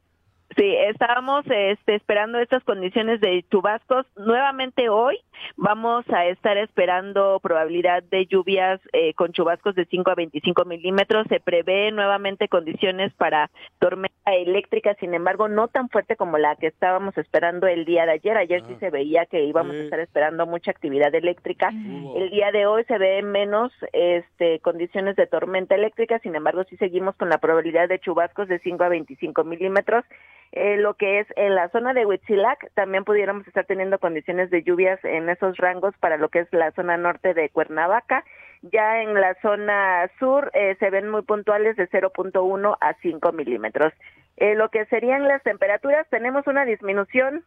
Sí, 0.55 0.75
estábamos 0.89 1.45
este, 1.51 1.97
esperando 1.97 2.39
estas 2.39 2.63
condiciones 2.63 3.21
de 3.21 3.45
chubascos. 3.51 4.07
Nuevamente 4.17 4.89
hoy 4.89 5.19
vamos 5.57 6.09
a 6.09 6.27
estar 6.27 6.57
esperando 6.57 7.41
probabilidad 7.41 8.03
de 8.05 8.27
lluvias 8.27 8.81
eh, 8.93 9.13
con 9.15 9.33
chubascos 9.33 9.75
de 9.75 9.87
5 9.87 10.11
a 10.11 10.15
25 10.15 10.65
milímetros. 10.65 11.27
Se 11.29 11.41
prevé 11.41 11.91
nuevamente 11.91 12.49
condiciones 12.49 13.13
para 13.15 13.51
tormenta 13.81 14.35
eléctrica, 14.35 14.95
sin 15.01 15.15
embargo, 15.15 15.49
no 15.49 15.69
tan 15.69 15.89
fuerte 15.89 16.17
como 16.17 16.39
la 16.39 16.55
que 16.57 16.69
estábamos 16.69 17.19
esperando 17.19 17.67
el 17.67 17.85
día 17.85 18.07
de 18.07 18.13
ayer. 18.13 18.37
Ayer 18.37 18.63
sí 18.69 18.77
se 18.79 18.91
veía 18.91 19.27
que 19.27 19.45
íbamos 19.45 19.75
a 19.75 19.83
estar 19.83 20.01
esperando 20.01 20.47
mucha 20.47 20.71
actividad 20.71 21.15
eléctrica. 21.15 21.71
El 21.71 22.31
día 22.31 22.53
de 22.53 22.67
hoy 22.67 22.85
se 22.85 22.99
ve 22.99 23.21
menos 23.23 23.73
este, 23.93 24.61
condiciones 24.61 25.17
de 25.17 25.27
tormenta 25.27 25.75
eléctrica, 25.75 26.19
sin 26.21 26.37
embargo, 26.37 26.65
sí 26.65 26.77
seguimos 26.77 27.17
con 27.17 27.29
la 27.29 27.39
probabilidad 27.39 27.89
de 27.89 27.99
chubascos 27.99 28.49
de 28.49 28.61
5 28.61 28.85
a 28.85 28.89
25 28.89 29.45
milímetros. 29.45 30.05
Eh, 30.53 30.77
lo 30.79 30.95
que 30.95 31.21
es 31.21 31.27
en 31.37 31.55
la 31.55 31.69
zona 31.71 31.93
de 31.93 32.07
Huitzilac, 32.07 32.71
también 32.75 33.05
pudiéramos 33.05 33.47
estar 33.47 33.67
teniendo 33.67 33.99
condiciones 33.99 34.51
de 34.51 34.63
lluvias 34.63 35.03
en 35.05 35.29
esos 35.29 35.57
rangos 35.59 35.95
para 35.99 36.17
lo 36.17 36.29
que 36.29 36.41
es 36.41 36.49
la 36.53 36.73
zona 36.73 36.97
norte 36.97 37.35
de 37.35 37.51
Cuernavaca. 37.51 38.25
Ya 38.63 39.03
en 39.03 39.15
la 39.15 39.35
zona 39.43 40.11
sur 40.19 40.51
eh, 40.55 40.77
se 40.79 40.91
ven 40.91 41.11
muy 41.11 41.23
puntuales 41.23 41.77
de 41.77 41.89
0.1 41.89 42.77
a 42.81 42.95
5 42.95 43.33
milímetros. 43.33 43.93
Eh, 44.37 44.55
lo 44.55 44.71
que 44.71 44.87
serían 44.87 45.29
las 45.29 45.43
temperaturas, 45.43 46.07
tenemos 46.11 46.47
una 46.47 46.65
disminución 46.65 47.45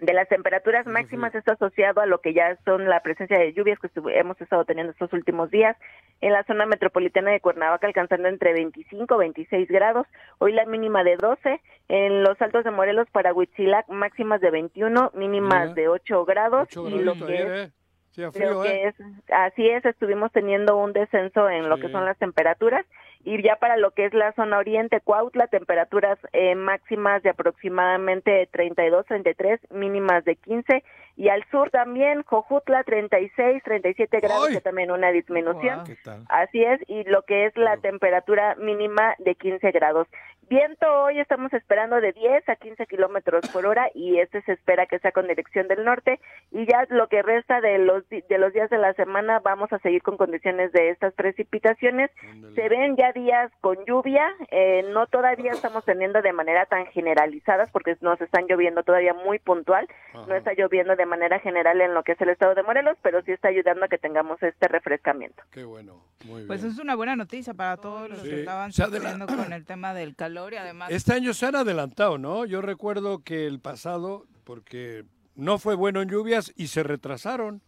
de 0.00 0.12
las 0.12 0.28
temperaturas 0.28 0.86
máximas 0.86 1.34
está 1.34 1.52
asociado 1.52 2.00
a 2.00 2.06
lo 2.06 2.20
que 2.20 2.34
ya 2.34 2.58
son 2.64 2.88
la 2.88 3.00
presencia 3.00 3.38
de 3.38 3.52
lluvias 3.52 3.78
que 3.78 3.88
hemos 4.14 4.40
estado 4.40 4.64
teniendo 4.64 4.92
estos 4.92 5.12
últimos 5.12 5.50
días. 5.50 5.76
En 6.20 6.32
la 6.32 6.44
zona 6.44 6.66
metropolitana 6.66 7.30
de 7.30 7.40
Cuernavaca 7.40 7.86
alcanzando 7.86 8.28
entre 8.28 8.52
25 8.52 9.14
y 9.14 9.18
26 9.18 9.68
grados, 9.68 10.06
hoy 10.38 10.52
la 10.52 10.66
mínima 10.66 11.04
de 11.04 11.16
12, 11.16 11.60
en 11.88 12.22
los 12.22 12.40
altos 12.42 12.64
de 12.64 12.70
Morelos 12.70 13.08
para 13.10 13.32
Huitzilac 13.32 13.88
máximas 13.88 14.40
de 14.40 14.50
21, 14.50 15.12
mínimas 15.14 15.74
de 15.74 15.88
8 15.88 16.24
grados. 16.24 16.68
Ocho 16.70 16.88
y 16.88 17.02
lo 17.02 17.14
que 17.14 17.34
es 17.34 17.48
¿eh? 17.48 17.72
Sí, 18.14 18.22
lo 18.22 18.30
que 18.30 18.38
¿eh? 18.38 18.88
es, 18.88 18.94
así 19.32 19.68
es, 19.68 19.84
estuvimos 19.84 20.30
teniendo 20.30 20.76
un 20.76 20.92
descenso 20.92 21.50
en 21.50 21.68
lo 21.68 21.78
que 21.78 21.88
son 21.88 22.04
las 22.04 22.16
temperaturas 22.16 22.86
y 23.24 23.42
ya 23.42 23.56
para 23.56 23.76
lo 23.76 23.92
que 23.92 24.04
es 24.04 24.14
la 24.14 24.32
zona 24.32 24.58
oriente, 24.58 25.00
Cuautla, 25.00 25.46
temperaturas 25.46 26.18
eh, 26.32 26.54
máximas 26.54 27.22
de 27.22 27.30
aproximadamente 27.30 28.48
32, 28.52 29.06
33, 29.06 29.60
mínimas 29.70 30.24
de 30.24 30.36
15 30.36 30.84
y 31.16 31.28
al 31.28 31.44
sur 31.50 31.70
también, 31.70 32.22
Jojutla, 32.24 32.82
36, 32.82 33.62
37 33.62 34.20
grados, 34.20 34.48
que 34.48 34.60
también 34.60 34.90
una 34.90 35.12
disminución. 35.12 35.84
¿Qué 35.84 35.96
tal? 35.96 36.24
Así 36.28 36.62
es, 36.64 36.80
y 36.88 37.04
lo 37.04 37.22
que 37.22 37.46
es 37.46 37.56
la 37.56 37.76
temperatura 37.76 38.56
mínima 38.56 39.14
de 39.18 39.34
15 39.34 39.70
grados. 39.70 40.08
Viento 40.48 40.86
hoy 41.04 41.20
estamos 41.20 41.52
esperando 41.54 42.00
de 42.00 42.12
10 42.12 42.48
a 42.50 42.56
15 42.56 42.86
kilómetros 42.86 43.48
por 43.50 43.64
hora 43.64 43.88
y 43.94 44.18
este 44.18 44.42
se 44.42 44.52
espera 44.52 44.84
que 44.86 44.98
sea 44.98 45.12
con 45.12 45.26
dirección 45.26 45.68
del 45.68 45.84
norte 45.84 46.20
y 46.50 46.66
ya 46.66 46.86
lo 46.90 47.08
que 47.08 47.22
resta 47.22 47.62
de 47.62 47.78
los 47.78 48.06
de 48.10 48.38
los 48.38 48.52
días 48.52 48.68
de 48.68 48.76
la 48.76 48.92
semana 48.92 49.40
vamos 49.40 49.72
a 49.72 49.78
seguir 49.78 50.02
con 50.02 50.18
condiciones 50.18 50.70
de 50.72 50.90
estas 50.90 51.14
precipitaciones. 51.14 52.10
Se 52.54 52.68
ven 52.68 52.96
ya 52.96 53.12
días 53.12 53.50
con 53.62 53.84
lluvia, 53.86 54.34
eh, 54.50 54.84
no 54.92 55.06
todavía 55.06 55.52
estamos 55.52 55.84
teniendo 55.84 56.20
de 56.20 56.32
manera 56.32 56.66
tan 56.66 56.86
generalizadas 56.86 57.70
porque 57.70 57.96
nos 58.02 58.20
están 58.20 58.46
lloviendo 58.46 58.82
todavía 58.82 59.14
muy 59.14 59.38
puntual, 59.38 59.88
no 60.28 60.34
está 60.34 60.52
lloviendo 60.52 60.94
de 61.04 61.10
manera 61.10 61.38
general 61.38 61.80
en 61.82 61.92
lo 61.92 62.02
que 62.02 62.12
es 62.12 62.20
el 62.22 62.30
estado 62.30 62.54
de 62.54 62.62
Morelos, 62.62 62.96
pero 63.02 63.22
sí 63.22 63.32
está 63.32 63.48
ayudando 63.48 63.84
a 63.84 63.88
que 63.88 63.98
tengamos 63.98 64.42
este 64.42 64.68
refrescamiento. 64.68 65.42
Qué 65.50 65.64
bueno, 65.64 66.02
muy 66.24 66.36
bien. 66.36 66.46
Pues 66.46 66.64
es 66.64 66.78
una 66.78 66.94
buena 66.94 67.14
noticia 67.14 67.52
para 67.52 67.76
todos 67.76 68.08
los 68.08 68.20
Sí. 68.20 68.28
que 68.30 68.40
estaban 68.40 68.72
sufriendo 68.72 69.26
con 69.26 69.52
el 69.52 69.64
tema 69.66 69.92
del 69.92 70.16
calor 70.16 70.54
y 70.54 70.56
además... 70.56 70.90
Este 70.90 71.12
año 71.12 71.34
se 71.34 71.46
han 71.46 71.56
adelantado, 71.56 72.16
¿no? 72.16 72.46
Yo 72.46 72.62
recuerdo 72.62 73.22
que 73.22 73.46
el 73.46 73.60
pasado, 73.60 74.24
porque 74.44 75.04
no 75.34 75.58
fue 75.58 75.74
bueno 75.74 76.00
en 76.00 76.08
lluvias 76.08 76.52
y 76.56 76.68
se 76.68 76.82
retrasaron. 76.82 77.60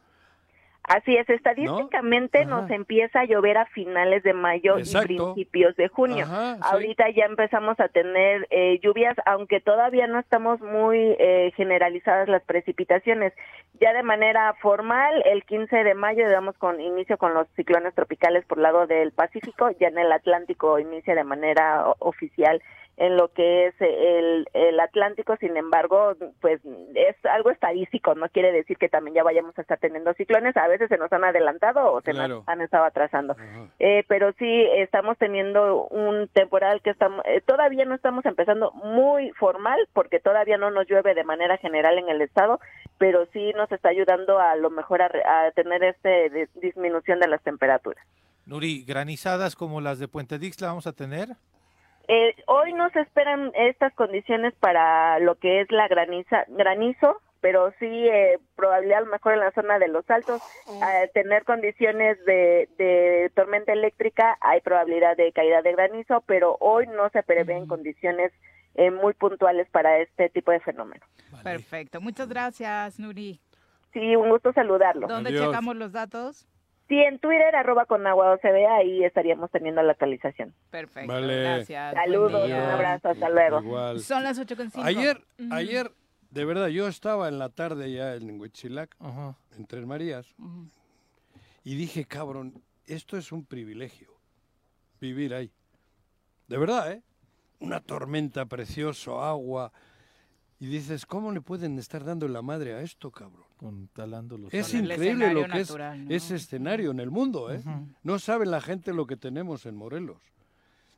Así 0.87 1.17
es, 1.17 1.29
estadísticamente 1.29 2.45
¿No? 2.45 2.63
nos 2.63 2.71
empieza 2.71 3.21
a 3.21 3.25
llover 3.25 3.59
a 3.59 3.67
finales 3.67 4.23
de 4.23 4.33
mayo 4.33 4.79
Exacto. 4.79 5.13
y 5.13 5.17
principios 5.17 5.77
de 5.77 5.89
junio. 5.89 6.25
Ajá, 6.25 6.55
sí. 6.55 6.61
Ahorita 6.63 7.11
ya 7.11 7.25
empezamos 7.25 7.79
a 7.81 7.89
tener 7.89 8.47
eh, 8.51 8.79
lluvias, 8.81 9.17
aunque 9.27 9.61
todavía 9.61 10.07
no 10.07 10.21
estamos 10.21 10.61
muy 10.61 11.17
eh, 11.19 11.53
generalizadas 11.57 12.29
las 12.29 12.43
precipitaciones. 12.45 13.33
Ya 13.81 13.93
de 13.93 14.05
manera 14.05 14.55
formal, 14.63 15.23
el 15.25 15.45
15 15.45 15.83
de 15.83 15.95
mayo 15.95 16.31
damos 16.31 16.57
con 16.57 16.81
inicio 16.81 17.19
con 17.19 17.35
los 17.35 17.49
ciclones 17.57 17.93
tropicales 17.95 18.45
por 18.45 18.59
lado 18.59 18.87
del 18.87 19.11
Pacífico, 19.11 19.71
ya 19.81 19.89
en 19.89 19.99
el 19.99 20.13
Atlántico 20.13 20.79
inicia 20.79 21.17
de 21.17 21.25
manera 21.25 21.91
oficial 21.99 22.63
en 22.99 23.17
lo 23.17 23.29
que 23.29 23.67
es 23.67 23.75
el, 23.81 24.49
el 24.55 24.81
Atlántico, 24.81 25.37
sin 25.37 25.57
embargo, 25.57 26.15
pues 26.41 26.61
es 26.95 27.17
algo 27.27 27.51
estadístico, 27.51 28.15
no 28.15 28.29
quiere 28.31 28.53
decir 28.53 28.79
que 28.79 28.89
también 28.89 29.15
ya 29.17 29.23
vayamos 29.23 29.57
a 29.59 29.61
estar 29.61 29.79
teniendo 29.79 30.15
ciclones, 30.15 30.57
a 30.57 30.67
veces 30.67 30.89
se 30.89 30.97
nos 30.97 31.13
han 31.13 31.25
adelantado 31.25 31.93
o 31.93 32.01
se 32.01 32.13
Claro. 32.13 32.37
nos 32.37 32.49
han 32.49 32.63
estado 32.63 32.85
atrasando, 32.85 33.37
Eh, 33.79 34.05
pero 34.09 34.33
sí 34.39 34.63
estamos 34.77 35.19
teniendo 35.19 35.85
un 35.89 36.29
temporal 36.29 36.81
que 36.81 36.91
estamos, 36.91 37.23
eh, 37.27 37.43
todavía 37.45 37.85
no 37.85 37.95
estamos 37.95 38.25
empezando 38.25 38.71
muy 38.73 39.31
formal 39.33 39.79
porque 39.93 40.19
todavía 40.19 40.57
no 40.57 40.71
nos 40.71 40.87
llueve 40.89 41.15
de 41.15 41.25
manera 41.25 41.59
general 41.59 41.99
en 41.99 42.09
el 42.09 42.23
estado, 42.23 42.61
pero 42.99 43.27
sí 43.33 43.53
nos 43.57 43.71
está 43.73 43.91
ayudando 43.91 44.39
a 44.39 44.57
lo 44.57 44.71
mejor 44.71 45.03
a, 45.03 45.07
a 45.47 45.51
tener 45.51 45.95
de- 46.03 46.49
disminución 46.55 47.21
de 47.21 47.29
las 47.29 47.43
temperaturas. 47.43 48.03
Nuri, 48.47 48.85
granizadas 48.85 49.55
como 49.55 49.81
las 49.83 49.99
de 49.99 50.09
Puente 50.09 50.39
Dix 50.39 50.59
la 50.63 50.69
vamos 50.69 50.87
a 50.87 50.93
tener. 50.93 51.29
Eh, 52.09 52.35
hoy 52.47 52.73
no 52.73 52.89
se 52.91 53.01
esperan 53.01 53.53
estas 53.55 53.93
condiciones 53.95 54.55
para 54.55 55.19
lo 55.19 55.35
que 55.37 55.61
es 55.61 55.71
la 55.71 55.89
graniza, 55.89 56.45
granizo, 56.49 57.21
pero 57.41 57.73
sí 57.79 57.87
eh, 57.87 58.39
probabilidad 58.55 58.99
a 58.99 59.03
lo 59.03 59.11
mejor 59.11 59.35
en 59.35 59.41
la 59.41 59.53
zona 59.53 59.79
de 59.79 59.89
los 59.89 60.09
altos, 60.11 60.43
eh, 60.69 61.11
tener 61.15 61.45
condiciones 61.45 62.17
de, 62.25 62.69
de 62.79 63.31
tormenta 63.35 63.73
eléctrica, 63.73 64.37
hay 64.41 64.61
probabilidad 64.61 65.17
de 65.17 65.33
caída 65.33 65.63
de 65.63 65.73
granizo, 65.73 66.23
pero 66.27 66.57
hoy 66.61 66.87
no 66.87 67.09
se 67.11 67.23
prevén 67.23 67.67
condiciones 67.67 68.33
eh, 68.75 68.91
muy 68.91 69.15
puntuales 69.15 69.69
para 69.71 69.99
este 69.99 70.29
tipo 70.29 70.51
de 70.51 70.61
fenómeno. 70.61 71.05
Perfecto. 71.43 72.01
Muchas 72.01 72.29
gracias, 72.29 72.99
Nuri. 72.99 73.41
Sí, 73.93 74.15
un 74.17 74.29
gusto 74.29 74.53
saludarlo. 74.53 75.07
¿Dónde 75.07 75.33
checamos 75.33 75.77
los 75.77 75.93
datos? 75.93 76.47
Sí, 76.89 76.95
en 76.99 77.19
Twitter, 77.19 77.55
arroba 77.57 77.85
con 77.87 78.07
agua 78.07 78.33
OCB, 78.35 78.67
ahí 78.71 79.03
estaríamos 79.05 79.51
teniendo 79.51 79.83
la 79.83 79.93
actualización. 79.93 80.55
Perfecto. 80.71 81.13
Vale. 81.13 81.43
Gracias. 81.43 81.95
Saludos, 81.95 82.45
un 82.47 82.53
abrazo, 82.53 83.09
hasta 83.09 83.29
luego. 83.29 83.61
Igual. 83.61 84.01
Son 84.01 84.23
las 84.23 84.39
8.5. 84.39 84.81
Ayer, 84.85 85.17
Ujú. 85.41 85.49
ayer, 85.53 85.91
de 86.31 86.45
verdad, 86.45 86.69
yo 86.69 86.87
estaba 86.87 87.27
en 87.29 87.41
la 87.41 87.49
tarde 87.49 87.91
ya 87.93 88.15
en 88.15 88.41
Huitzilac, 88.41 88.95
en 89.57 89.67
Tres 89.67 89.85
Marías, 89.85 90.33
Ujú. 90.39 90.69
y 91.65 91.75
dije, 91.75 92.05
cabrón, 92.05 92.63
esto 92.87 93.17
es 93.17 93.33
un 93.33 93.45
privilegio, 93.45 94.13
vivir 95.01 95.35
ahí. 95.35 95.51
De 96.47 96.57
verdad, 96.57 96.93
¿eh? 96.93 97.03
Una 97.59 97.81
tormenta 97.81 98.47
precioso, 98.47 99.21
agua. 99.25 99.73
Y 100.59 100.67
dices, 100.67 101.05
¿cómo 101.05 101.33
le 101.33 101.43
pueden 101.43 101.79
estar 101.79 102.03
dando 102.03 102.27
la 102.29 102.41
madre 102.41 102.73
a 102.75 102.81
esto, 102.81 103.11
cabrón? 103.11 103.45
Con 103.59 103.89
talando 103.89 104.39
los 104.39 104.55
Es 104.55 104.73
increíble 104.73 105.35
lo 105.35 105.43
que 105.43 105.49
natural, 105.49 106.01
es 106.01 106.07
¿no? 106.09 106.15
ese 106.15 106.35
escenario 106.37 106.91
en 106.93 107.01
el 107.01 107.11
mundo, 107.11 107.53
¿eh? 107.53 107.61
No 108.03 108.19
saben 108.19 108.51
la 108.51 108.63
gente 108.63 108.95
lo 108.95 109.07
que 109.07 109.17
tenemos 109.19 109.67
en 109.67 109.77
Morelos. 109.77 110.19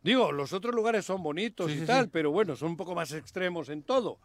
Digo, 0.02 0.30
los 0.30 0.52
otros 0.52 0.72
lugares 0.74 1.04
son 1.04 1.24
bonitos 1.24 1.72
Sí, 1.72 1.78
y 1.78 1.80
sí, 1.80 1.86
tal, 1.86 2.04
sí. 2.04 2.10
pero 2.12 2.30
bueno, 2.30 2.54
son 2.54 2.70
un 2.70 2.76
poco 2.76 2.94
más 2.94 3.12
extremos 3.12 3.68
en 3.68 3.82
todo. 3.82 4.20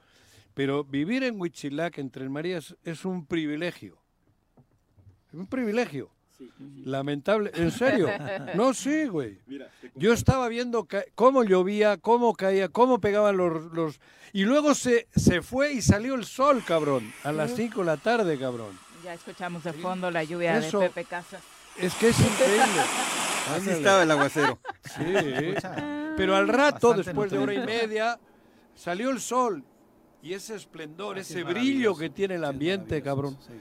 Pero 0.53 0.83
vivir 0.83 1.23
en 1.23 1.41
Huitzilac, 1.41 1.97
en 1.97 2.11
Tres 2.11 2.29
Marías, 2.29 2.75
es 2.83 3.03
un 3.03 3.25
privilegio. 3.25 3.97
Es 5.29 5.33
un 5.33 5.47
privilegio. 5.47 6.11
Lamentable, 6.85 7.51
en 7.55 7.71
serio. 7.71 8.07
No, 8.55 8.73
sí, 8.73 9.05
güey. 9.05 9.39
Yo 9.95 10.13
estaba 10.13 10.47
viendo 10.47 10.87
cómo 11.15 11.43
llovía, 11.43 11.97
cómo 11.97 12.33
caía, 12.33 12.69
cómo 12.69 12.99
pegaban 12.99 13.37
los... 13.37 13.71
los... 13.73 13.99
Y 14.33 14.43
luego 14.43 14.73
se, 14.75 15.07
se 15.15 15.41
fue 15.41 15.73
y 15.73 15.81
salió 15.81 16.15
el 16.15 16.25
sol, 16.25 16.63
cabrón, 16.65 17.11
a 17.23 17.31
las 17.31 17.55
5 17.55 17.79
de 17.81 17.85
la 17.85 17.97
tarde, 17.97 18.37
cabrón. 18.37 18.77
Ya 19.03 19.13
escuchamos 19.13 19.63
de 19.63 19.73
fondo 19.73 20.09
la 20.09 20.23
lluvia 20.23 20.57
Eso. 20.57 20.79
de 20.79 20.87
Pepe 20.89 21.05
Casas. 21.05 21.41
Es 21.77 21.93
que 21.95 22.09
es 22.09 22.19
increíble. 22.19 22.81
Así 23.55 23.69
estaba 23.69 24.03
el 24.03 24.11
aguacero. 24.11 24.59
Sí, 24.83 25.03
pero 26.15 26.35
al 26.35 26.47
rato, 26.47 26.89
Bastante 26.89 27.09
después 27.09 27.31
de 27.31 27.37
hora 27.37 27.53
y 27.53 27.59
media, 27.65 28.19
salió 28.75 29.09
el 29.09 29.19
sol. 29.19 29.63
Y 30.21 30.33
ese 30.33 30.55
esplendor, 30.55 31.19
Así 31.19 31.33
ese 31.33 31.41
es 31.41 31.45
brillo 31.45 31.95
que 31.95 32.09
tiene 32.09 32.35
el 32.35 32.45
ambiente, 32.45 33.01
cabrón. 33.01 33.37
sí. 33.45 33.53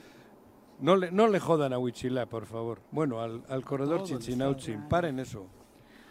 No 0.83 0.97
le, 0.97 1.12
no 1.12 1.28
le 1.28 1.39
jodan 1.39 1.72
a 1.72 1.78
Huichilá, 1.78 2.26
por 2.26 2.45
favor. 2.45 2.80
Bueno, 2.91 3.20
al, 3.20 3.45
al 3.49 3.64
corredor 3.64 4.03
estado. 4.74 4.89
paren 4.89 5.20
eso. 5.20 5.47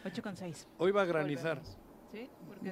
8.6. 0.06 0.66
Hoy 0.78 0.92
va 0.92 1.02
a 1.02 1.06
granizar. 1.06 1.62
¿Sí? 2.12 2.30
¿Por 2.48 2.58
qué? 2.60 2.72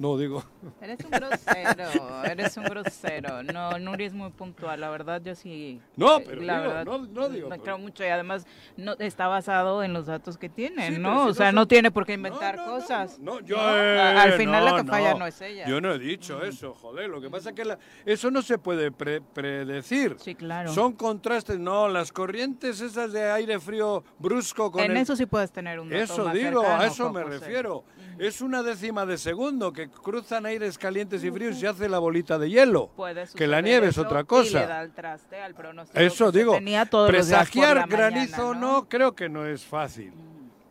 No, 0.00 0.16
digo. 0.16 0.42
Eres 0.80 0.98
un 1.04 1.10
grosero, 1.10 2.24
eres 2.24 2.56
un 2.56 2.64
grosero. 2.64 3.42
No, 3.42 3.78
Nuri 3.78 4.06
es 4.06 4.14
muy 4.14 4.30
puntual, 4.30 4.80
la 4.80 4.88
verdad 4.88 5.20
yo 5.22 5.34
sí. 5.34 5.78
No, 5.94 6.16
eh, 6.18 6.24
pero 6.26 6.40
la 6.40 6.60
digo, 6.62 6.74
verdad, 6.74 6.84
no- 6.86 6.98
no 7.06 7.28
digo, 7.28 7.48
Me 7.50 7.56
pero- 7.56 7.62
creo 7.64 7.78
mucho 7.78 8.02
y 8.02 8.06
además 8.06 8.46
no 8.78 8.94
está 8.98 9.28
basado 9.28 9.84
en 9.84 9.92
los 9.92 10.06
datos 10.06 10.38
que 10.38 10.48
tiene, 10.48 10.88
Sí, 10.94 10.98
¿no? 10.98 11.24
si 11.24 11.30
o 11.32 11.34
sea, 11.34 11.52
no 11.52 11.60
son- 11.62 11.68
tiene 11.68 11.90
por 11.90 12.06
qué 12.06 12.14
inventar 12.14 12.56
no, 12.56 12.64
cosas. 12.64 13.18
No, 13.18 13.40
yo. 13.40 13.60
Al 13.60 14.32
final 14.32 14.64
la 14.64 14.76
que 14.76 14.84
falla 14.88 15.14
no 15.14 15.26
es 15.26 15.38
ella. 15.42 15.66
Yo 15.68 15.82
no 15.82 15.92
he 15.92 15.98
dicho 15.98 16.42
eso, 16.42 16.72
joder. 16.72 17.10
Lo 17.10 17.20
que 17.20 17.28
pasa 17.28 17.50
es 17.50 17.54
que 17.54 17.66
la- 17.66 17.78
eso 18.06 18.30
no 18.30 18.40
se 18.40 18.56
puede 18.56 18.90
pre- 18.90 19.20
predecir. 19.20 20.16
Sí, 20.18 20.34
claro. 20.34 20.72
Son 20.72 20.94
contrastes, 20.94 21.58
no, 21.58 21.88
las 21.90 22.10
corrientes 22.10 22.80
esas 22.80 23.12
de 23.12 23.30
aire 23.30 23.60
frío 23.60 24.02
brusco 24.18 24.70
con 24.72 24.80
en 24.82 24.92
el- 24.92 24.96
eso 24.96 25.14
sí 25.14 25.26
puedes 25.26 25.52
tener 25.52 25.78
un 25.78 25.90
dato 25.90 26.02
Eso 26.02 26.24
más 26.24 26.32
digo, 26.32 26.62
cercano, 26.62 26.82
a 26.82 26.86
eso 26.86 27.12
me 27.12 27.22
refiero. 27.22 27.84
Es 28.18 28.40
una 28.40 28.62
décima 28.62 29.04
de 29.04 29.18
segundo 29.18 29.72
que 29.72 29.89
cruzan 30.02 30.46
aires 30.46 30.78
calientes 30.78 31.22
y 31.24 31.30
fríos 31.30 31.56
y 31.56 31.60
se 31.60 31.68
hace 31.68 31.88
la 31.88 31.98
bolita 31.98 32.38
de 32.38 32.48
hielo. 32.50 32.88
Puede 32.96 33.26
Que 33.34 33.46
la 33.46 33.60
nieve 33.60 33.88
es 33.88 33.98
otra 33.98 34.20
Y 34.20 34.22
le 34.22 34.26
cosa. 34.26 34.66
da 34.66 34.82
el 34.82 34.92
traste 34.92 35.40
al 35.40 35.54
Eso 35.94 36.32
digo, 36.32 36.58
presagiar 37.06 37.88
granizo 37.88 38.54
¿no? 38.54 38.60
no 38.82 38.88
creo 38.88 39.14
que 39.14 39.28
no 39.28 39.46
es 39.46 39.64
fácil. 39.64 40.12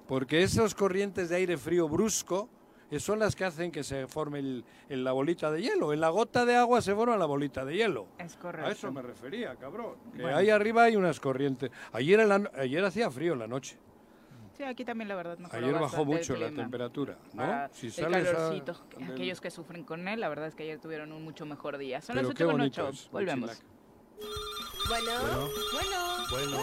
Porque 0.08 0.42
esas 0.42 0.74
corrientes 0.74 1.30
de 1.30 1.36
aire 1.36 1.58
frío 1.58 1.88
brusco 1.88 2.50
eh, 2.92 3.00
son 3.00 3.20
las 3.20 3.36
que 3.36 3.46
hacen 3.46 3.72
que 3.72 3.84
se 3.84 4.08
forme 4.08 4.40
el- 4.40 4.66
la 5.04 5.12
bolita 5.12 5.52
de 5.52 5.62
hielo. 5.62 5.94
En 5.94 6.02
la 6.02 6.10
gota 6.10 6.44
de 6.46 6.56
agua 6.56 6.82
se 6.82 6.96
forma 6.96 7.16
la 7.18 7.28
bolita 7.28 7.64
de 7.64 7.76
hielo. 7.76 8.08
Es 8.18 8.36
A 8.44 8.72
eso 8.72 8.92
me 8.92 9.04
refería, 9.04 9.56
cabrón. 9.56 9.94
Que 10.16 10.24
Bueno. 10.24 10.36
ahí 10.38 10.50
arriba 10.50 10.84
hay 10.86 10.96
unas 10.96 11.20
corrientes. 11.20 11.70
Ayer, 11.94 12.20
en 12.20 12.30
la 12.30 12.52
ayer 12.58 12.84
hacía 12.84 13.12
frío 13.12 13.34
en 13.34 13.40
la 13.40 13.48
noche. 13.48 13.78
Sí, 14.60 14.66
aquí 14.66 14.84
también 14.84 15.08
la 15.08 15.16
verdad 15.16 15.38
mejoró 15.38 15.66
Ayer 15.66 15.80
bajó 15.80 16.04
mucho 16.04 16.36
la 16.36 16.52
temperatura, 16.52 17.18
¿no? 17.32 17.44
Para 17.44 17.70
Si 17.74 17.88
el 17.88 18.14
a- 18.14 18.22
calorcito. 18.24 18.74
también- 18.90 19.12
Aquellos 19.14 19.40
que 19.40 19.52
sufren 19.52 19.86
con 19.86 20.06
él, 20.10 20.20
la 20.20 20.28
verdad 20.28 20.48
es 20.50 20.56
que 20.56 20.64
ayer 20.64 20.82
tuvieron 20.82 21.14
un 21.14 21.24
mucho 21.24 21.46
mejor 21.46 21.78
día. 21.78 22.02
Son 22.02 22.14
Pero 22.18 22.28
las 22.28 22.36
qué 22.38 22.44
8 22.44 22.52
con 22.52 22.60
bonito 22.60 22.82
8. 22.88 22.90
es, 22.94 23.10
Volvemos. 23.10 23.64
Bueno, 24.90 25.12
bueno, 25.72 26.18
Bueno. 26.30 26.58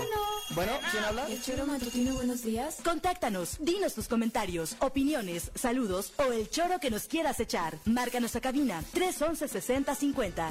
Bueno, 0.51 0.73
¿quién 0.91 1.05
habla? 1.05 1.27
El 1.27 1.41
choro 1.43 1.67
matutino, 1.67 2.15
buenos 2.15 2.43
días. 2.43 2.81
Contáctanos, 2.85 3.57
dinos 3.61 3.95
tus 3.95 4.09
comentarios, 4.09 4.77
opiniones, 4.81 5.51
saludos 5.55 6.13
o 6.19 6.33
el 6.33 6.51
choro 6.51 6.79
que 6.79 6.91
nos 6.91 7.07
quieras 7.09 7.41
echar. 7.41 7.79
Márcanos 7.87 8.37
a 8.37 8.41
cabina 8.43 8.83
311 8.93 9.49
6050. 9.49 10.51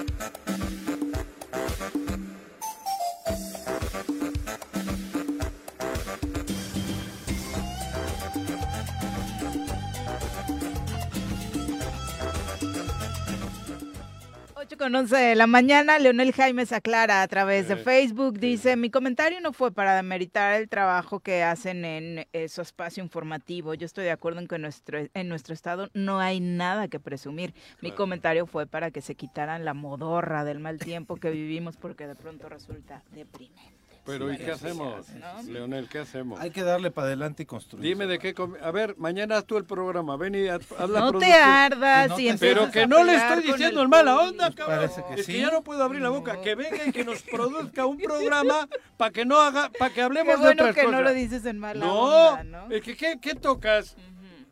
Con 14.81 14.95
11 14.95 15.15
de 15.15 15.35
la 15.35 15.45
mañana, 15.45 15.99
Leonel 15.99 16.33
Jaime 16.33 16.65
se 16.65 16.73
aclara 16.73 17.21
a 17.21 17.27
través 17.27 17.67
de 17.67 17.77
Facebook. 17.77 18.39
Dice, 18.39 18.75
mi 18.75 18.89
comentario 18.89 19.39
no 19.39 19.53
fue 19.53 19.71
para 19.71 19.95
demeritar 19.95 20.59
el 20.59 20.69
trabajo 20.69 21.19
que 21.19 21.43
hacen 21.43 21.85
en 21.85 22.25
eh, 22.33 22.49
su 22.49 22.61
espacio 22.61 23.03
informativo. 23.03 23.75
Yo 23.75 23.85
estoy 23.85 24.05
de 24.05 24.11
acuerdo 24.11 24.39
en 24.39 24.47
que 24.47 24.57
nuestro, 24.57 24.97
en 25.13 25.29
nuestro 25.29 25.53
estado 25.53 25.89
no 25.93 26.19
hay 26.19 26.39
nada 26.39 26.87
que 26.87 26.99
presumir. 26.99 27.53
Mi 27.81 27.89
Claro. 27.89 27.95
comentario 27.95 28.47
fue 28.47 28.65
para 28.65 28.89
que 28.89 29.01
se 29.01 29.13
quitaran 29.13 29.65
la 29.65 29.75
modorra 29.75 30.43
del 30.45 30.57
mal 30.57 30.79
tiempo 30.79 31.15
que 31.15 31.29
vivimos 31.29 31.77
porque 31.77 32.07
de 32.07 32.15
pronto 32.15 32.49
resulta 32.49 33.03
deprimente. 33.11 33.80
Pero 34.03 34.33
¿y 34.33 34.37
qué 34.37 34.51
hacemos, 34.51 35.07
¿no? 35.09 35.43
Leonel? 35.51 35.87
¿Qué 35.87 35.99
hacemos? 35.99 36.39
Hay 36.39 36.49
que 36.49 36.63
darle 36.63 36.89
para 36.89 37.07
adelante 37.07 37.43
y 37.43 37.45
construir. 37.45 37.85
Dime 37.85 38.07
de 38.07 38.17
qué... 38.17 38.33
A 38.63 38.71
ver, 38.71 38.97
mañana 38.97 39.37
haz 39.37 39.45
tú 39.45 39.57
el 39.57 39.65
programa. 39.65 40.17
Ven 40.17 40.33
y 40.33 40.47
haz, 40.47 40.61
la 40.71 40.99
No 41.01 41.13
te 41.19 41.31
ardas 41.33 42.07
Que 42.07 42.09
no 42.09 42.19
y 42.19 42.31
te- 42.31 42.37
Pero 42.39 42.71
que 42.71 42.87
no 42.87 43.03
le 43.03 43.15
estoy 43.15 43.43
diciendo 43.43 43.81
el 43.81 43.85
en 43.85 43.89
mala 43.91 44.17
onda, 44.19 44.51
cabrón. 44.51 44.77
parece 44.77 45.03
que 45.07 45.21
es 45.21 45.25
que 45.27 45.33
sí. 45.33 45.39
ya 45.39 45.51
no 45.51 45.63
puedo 45.63 45.83
abrir 45.83 46.01
la 46.01 46.09
boca. 46.09 46.41
Que 46.41 46.55
venga 46.55 46.83
y 46.85 46.91
que 46.91 47.05
nos 47.05 47.21
produzca 47.21 47.85
un 47.85 47.97
programa 47.99 48.67
para 48.97 49.11
que 49.11 49.23
no 49.23 49.39
haga, 49.39 49.69
para 49.77 49.93
que 49.93 50.01
hablemos 50.01 50.33
Qué 50.35 50.41
de 50.41 50.45
bueno 50.47 50.63
otras 50.63 50.75
que 50.75 50.81
cosas. 50.83 50.97
no 50.99 51.03
lo 51.03 51.13
dices 51.13 51.45
en 51.45 51.59
mala 51.59 51.85
no, 51.85 52.01
onda, 52.31 52.43
¿no? 52.43 52.71
es 52.71 52.81
que 52.81 52.97
¿qué, 52.97 53.19
qué 53.21 53.35
tocas? 53.35 53.95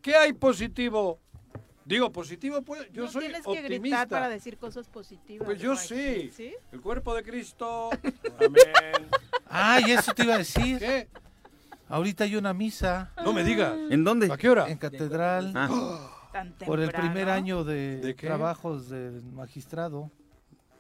¿Qué 0.02 0.16
hay 0.16 0.34
positivo? 0.34 1.20
Digo, 1.90 2.12
positivo, 2.12 2.62
pues, 2.62 2.88
yo 2.92 3.06
No 3.06 3.12
soy 3.12 3.22
tienes 3.24 3.42
que 3.42 3.50
optimista. 3.50 3.80
gritar 3.80 4.08
para 4.08 4.30
decir 4.30 4.60
cosas 4.60 4.88
positivas. 4.88 5.44
Pues 5.44 5.60
yo 5.60 5.76
sí. 5.76 6.30
El 6.72 6.82
cuerpo 6.82 7.16
de 7.16 7.24
Cristo. 7.24 7.90
Amén. 8.40 9.10
Ah, 9.48 9.80
y 9.84 9.90
eso 9.90 10.14
te 10.14 10.24
iba 10.24 10.36
a 10.36 10.38
decir. 10.38 10.78
¿Qué? 10.78 11.08
Ahorita 11.88 12.26
hay 12.26 12.36
una 12.36 12.54
misa. 12.54 13.12
No 13.26 13.34
me 13.34 13.44
digas. 13.44 13.74
¿En 13.90 14.04
dónde? 14.04 14.32
¿A 14.32 14.38
qué 14.38 14.52
hora? 14.52 14.70
En 14.70 14.78
catedral. 14.78 15.52
Ah. 15.56 16.16
Tan 16.32 16.54
Por 16.64 16.80
el 16.80 16.92
primer 16.92 17.28
año 17.28 17.64
de, 17.64 17.98
¿De 17.98 18.14
trabajos 18.14 18.88
del 18.90 19.24
magistrado. 19.34 20.12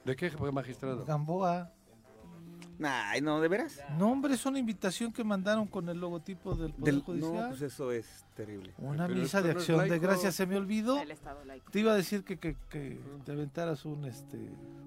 ¿De 0.05 0.15
qué 0.15 0.29
fue 0.29 0.51
magistrado? 0.51 1.05
Gamboa. 1.05 1.73
Ay, 2.81 3.19
no, 3.21 3.41
¿de 3.41 3.47
veras? 3.49 3.81
No, 3.97 4.11
hombre, 4.11 4.33
es 4.35 4.45
una 4.45 4.57
invitación 4.57 5.11
que 5.11 5.23
mandaron 5.23 5.67
con 5.67 5.89
el 5.89 5.99
logotipo 5.99 6.55
del 6.55 6.71
Poder 6.71 6.93
Del- 6.93 7.03
Judicial. 7.03 7.33
no, 7.33 7.47
pues 7.49 7.61
eso 7.61 7.91
es 7.91 8.23
terrible. 8.35 8.73
Una 8.77 9.05
Pero 9.07 9.19
misa 9.19 9.41
de 9.41 9.49
es 9.49 9.55
acción 9.57 9.89
de 9.89 9.99
gracias. 9.99 10.35
Se 10.35 10.45
me 10.45 10.55
olvidó. 10.55 10.97
El 11.01 11.11
Estado 11.11 11.43
laico. 11.43 11.69
Te 11.71 11.79
iba 11.81 11.91
a 11.91 11.95
decir 11.95 12.23
que, 12.23 12.37
que, 12.37 12.55
que 12.69 12.97
te 13.25 13.31
aventaras 13.33 13.83
un 13.83 14.05
este. 14.05 14.37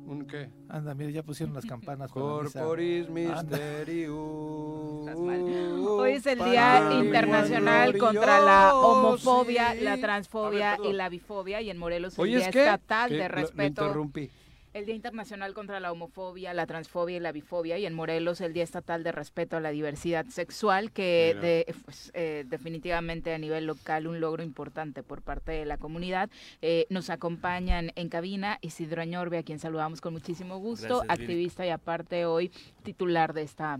¿Un 0.06 0.24
qué? 0.26 0.48
Anda, 0.68 0.94
mira, 0.94 1.10
ya 1.10 1.22
pusieron 1.22 1.54
las 1.54 1.64
campanas. 1.66 2.10
Corporis. 2.10 3.08
Mysterium. 3.10 5.00
Estás 5.00 5.18
mal. 5.20 5.42
Hoy 5.86 6.12
es 6.12 6.26
el 6.26 6.38
Día 6.38 6.90
Internacional 6.94 7.96
contra 7.98 8.40
la 8.40 8.74
homofobia, 8.74 9.74
la 9.74 9.98
transfobia 9.98 10.76
ver, 10.78 10.90
y 10.90 10.92
la 10.94 11.08
bifobia 11.08 11.60
y 11.60 11.70
en 11.70 11.78
Morelos 11.78 12.14
el 12.18 12.22
Oye, 12.22 12.36
Día 12.38 12.46
es 12.46 12.52
que 12.52 12.60
Estatal 12.64 13.08
que 13.10 13.16
de 13.16 13.22
lo- 13.22 13.28
lo 13.28 13.34
respeto. 13.42 13.82
interrumpí. 13.84 14.30
El 14.72 14.86
Día 14.86 14.94
Internacional 14.94 15.52
contra 15.52 15.80
la 15.80 15.92
homofobia, 15.92 16.54
la 16.54 16.66
transfobia 16.66 17.18
y 17.18 17.20
la 17.20 17.30
bifobia 17.32 17.76
y 17.78 17.84
en 17.84 17.92
Morelos 17.92 18.40
el 18.40 18.54
Día 18.54 18.64
Estatal 18.64 19.02
de 19.04 19.12
respeto 19.12 19.56
a 19.58 19.60
la 19.60 19.70
diversidad 19.70 20.24
sexual 20.26 20.92
que 20.92 21.36
de- 21.40 21.74
pues, 21.84 22.10
eh, 22.14 22.44
definitivamente 22.48 23.34
a 23.34 23.38
nivel 23.38 23.66
local 23.66 24.06
un 24.06 24.20
logro 24.20 24.42
importante 24.42 25.02
por 25.02 25.20
parte 25.20 25.52
de 25.52 25.66
la 25.66 25.76
comunidad. 25.76 26.30
Eh, 26.62 26.86
nos 26.88 27.10
acompañan 27.10 27.92
en 27.96 28.08
cabina 28.08 28.58
Isidro 28.62 29.02
Añorbe, 29.02 29.36
a 29.38 29.42
quien 29.42 29.58
saludamos 29.58 30.00
con 30.00 30.14
muchísimo 30.14 30.56
gusto, 30.58 31.00
Gracias, 31.00 31.20
activista 31.20 31.66
y 31.66 31.70
aparte 31.70 32.24
hoy 32.24 32.50
titular 32.82 33.34
de 33.34 33.42
esta 33.42 33.78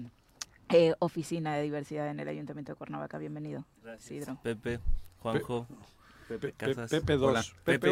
eh, 0.68 0.94
oficina 0.98 1.56
de 1.56 1.62
diversidad 1.62 2.08
en 2.08 2.20
el 2.20 2.28
Ayuntamiento 2.28 2.72
de 2.72 2.76
Cuernavaca. 2.76 3.16
Bienvenido, 3.18 3.64
Isidro. 3.98 4.38
Pepe, 4.42 4.78
Juanjo, 5.20 5.66
Pepe 6.38 6.52
Pe- 6.52 6.74
Casas. 6.74 6.90
Pepe 6.90 7.12
dos. 7.16 7.30
Hola. 7.30 7.44
Pepe 7.64 7.88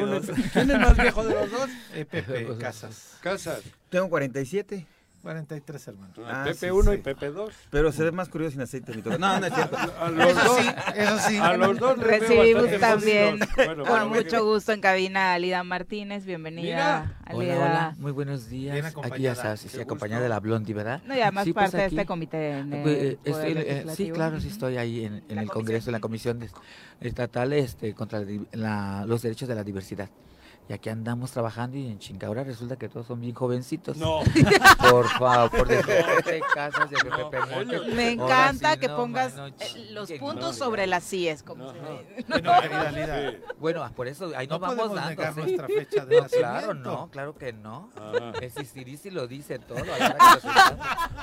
¿Quién 0.53 0.71
es 0.71 0.79
más 0.79 0.97
viejo 0.97 1.25
de 1.25 1.35
los 1.35 1.51
dos? 1.51 1.71
Eh, 1.95 2.05
Pepe 2.05 2.47
Casas. 2.59 3.19
Casas. 3.23 3.63
Tengo 3.89 4.09
47. 4.09 4.87
43, 5.23 5.89
hermano. 5.89 6.13
Ah, 6.27 6.45
Pepe 6.47 6.57
sí, 6.59 6.71
1 6.71 6.91
sí. 6.93 6.97
y 6.97 7.03
Pepe 7.03 7.31
2. 7.31 7.55
Pero 7.71 7.93
se 7.93 8.05
ve 8.05 8.11
más 8.13 8.29
curioso 8.31 8.53
sin 8.53 8.63
aceite. 8.63 8.95
mi. 8.95 9.03
No, 9.03 9.19
no 9.39 9.47
es 9.47 9.53
cierto. 9.55 9.77
A 10.01 10.09
los 10.11 10.35
dos. 10.35 10.59
Eso 10.97 11.19
sí. 11.29 11.37
A 11.37 11.57
los 11.59 11.79
dos 11.79 11.99
les 11.99 12.07
veo 12.07 12.21
Recibimos 12.21 12.81
también. 12.81 13.39
Bueno, 13.57 13.85
con 13.85 13.89
bueno, 13.93 14.07
mucho 14.09 14.45
gusto 14.45 14.73
en 14.73 14.81
cabina 14.81 15.33
a 15.33 15.35
Alida 15.35 15.63
Martínez. 15.63 16.25
Bienvenida, 16.25 16.63
Mira. 16.63 17.17
Alida. 17.27 17.57
Hola, 17.57 17.65
hola, 17.67 17.95
muy 17.99 18.13
buenos 18.13 18.49
Bien 18.49 18.73
días. 18.75 18.79
Aquí 18.79 18.87
acompañada. 18.93 19.19
ya 19.19 19.35
sabes, 19.35 19.61
sí, 19.61 19.81
acompañada 19.81 20.23
de 20.23 20.29
la 20.31 20.41
Blondie, 20.41 20.75
¿verdad? 20.75 21.03
No, 21.07 21.15
y 21.15 21.21
además 21.21 21.45
Sí, 21.45 21.53
pues 21.53 21.65
parte 21.65 21.77
de 21.77 21.85
este 21.87 22.07
comité 22.07 22.51
en 22.59 22.73
el 22.73 22.83
pues, 22.83 22.97
eh, 22.97 23.19
estoy, 23.25 23.53
eh, 23.57 23.85
sí, 23.95 24.11
claro, 24.11 24.41
sí 24.41 24.49
estoy 24.49 24.77
ahí 24.79 25.05
en, 25.05 25.23
en 25.29 25.39
el 25.39 25.49
comisión. 25.49 25.49
Congreso, 25.61 25.91
en 25.91 25.93
la 25.93 26.01
Comisión 26.01 26.39
de- 26.39 26.51
Estatal 27.01 27.53
este, 27.53 27.95
contra 27.95 28.23
la- 28.53 29.05
los 29.07 29.21
Derechos 29.23 29.49
de 29.49 29.55
la 29.55 29.65
Diversidad. 29.65 30.09
Y 30.71 30.73
aquí 30.73 30.89
andamos 30.89 31.33
trabajando 31.33 31.77
y 31.77 31.89
en 31.89 31.99
chinga, 31.99 32.29
ahora 32.29 32.45
resulta 32.45 32.77
que 32.77 32.89
todos 32.89 33.05
son 33.05 33.21
bien 33.21 33.35
jovencitos. 33.35 33.97
No. 33.97 34.21
Por 34.89 35.05
favor, 35.19 35.67
de 35.67 35.83
Pepe 35.83 36.41
Casas, 36.55 36.89
de 36.89 36.97
Pepe 36.97 37.41
Montes. 37.53 37.93
Me 37.93 38.13
encanta 38.13 38.75
sí, 38.75 38.79
que 38.79 38.87
no, 38.87 38.95
pongas 38.97 39.35
eh, 39.37 39.89
los 39.91 40.13
puntos 40.13 40.41
no, 40.41 40.53
sobre 40.53 40.87
las 40.87 41.03
síes, 41.03 41.43
como 41.43 41.73
se. 41.73 41.79
Bueno, 42.29 42.53
querida 42.63 42.93
Lida, 42.93 43.33
Bueno, 43.59 43.83
ah, 43.83 43.91
por 43.97 44.07
eso 44.07 44.31
ahí 44.37 44.47
no 44.47 44.55
no, 44.55 44.61
vamos 44.61 44.77
podemos 44.77 44.95
dando. 44.97 45.11
negar 45.11 45.35
¿sí? 45.35 45.41
nuestra 45.41 45.67
fecha 45.67 46.07
de 46.07 46.17
No, 46.17 46.23
nacimiento. 46.23 46.39
claro, 46.61 46.75
no, 46.75 47.11
claro 47.11 47.35
que 47.37 47.53
no. 47.53 47.91
Ajá. 47.97 48.33
El 48.41 48.53
Sisirisi 48.53 49.11
lo 49.11 49.27
dice 49.27 49.59
todo. 49.59 49.79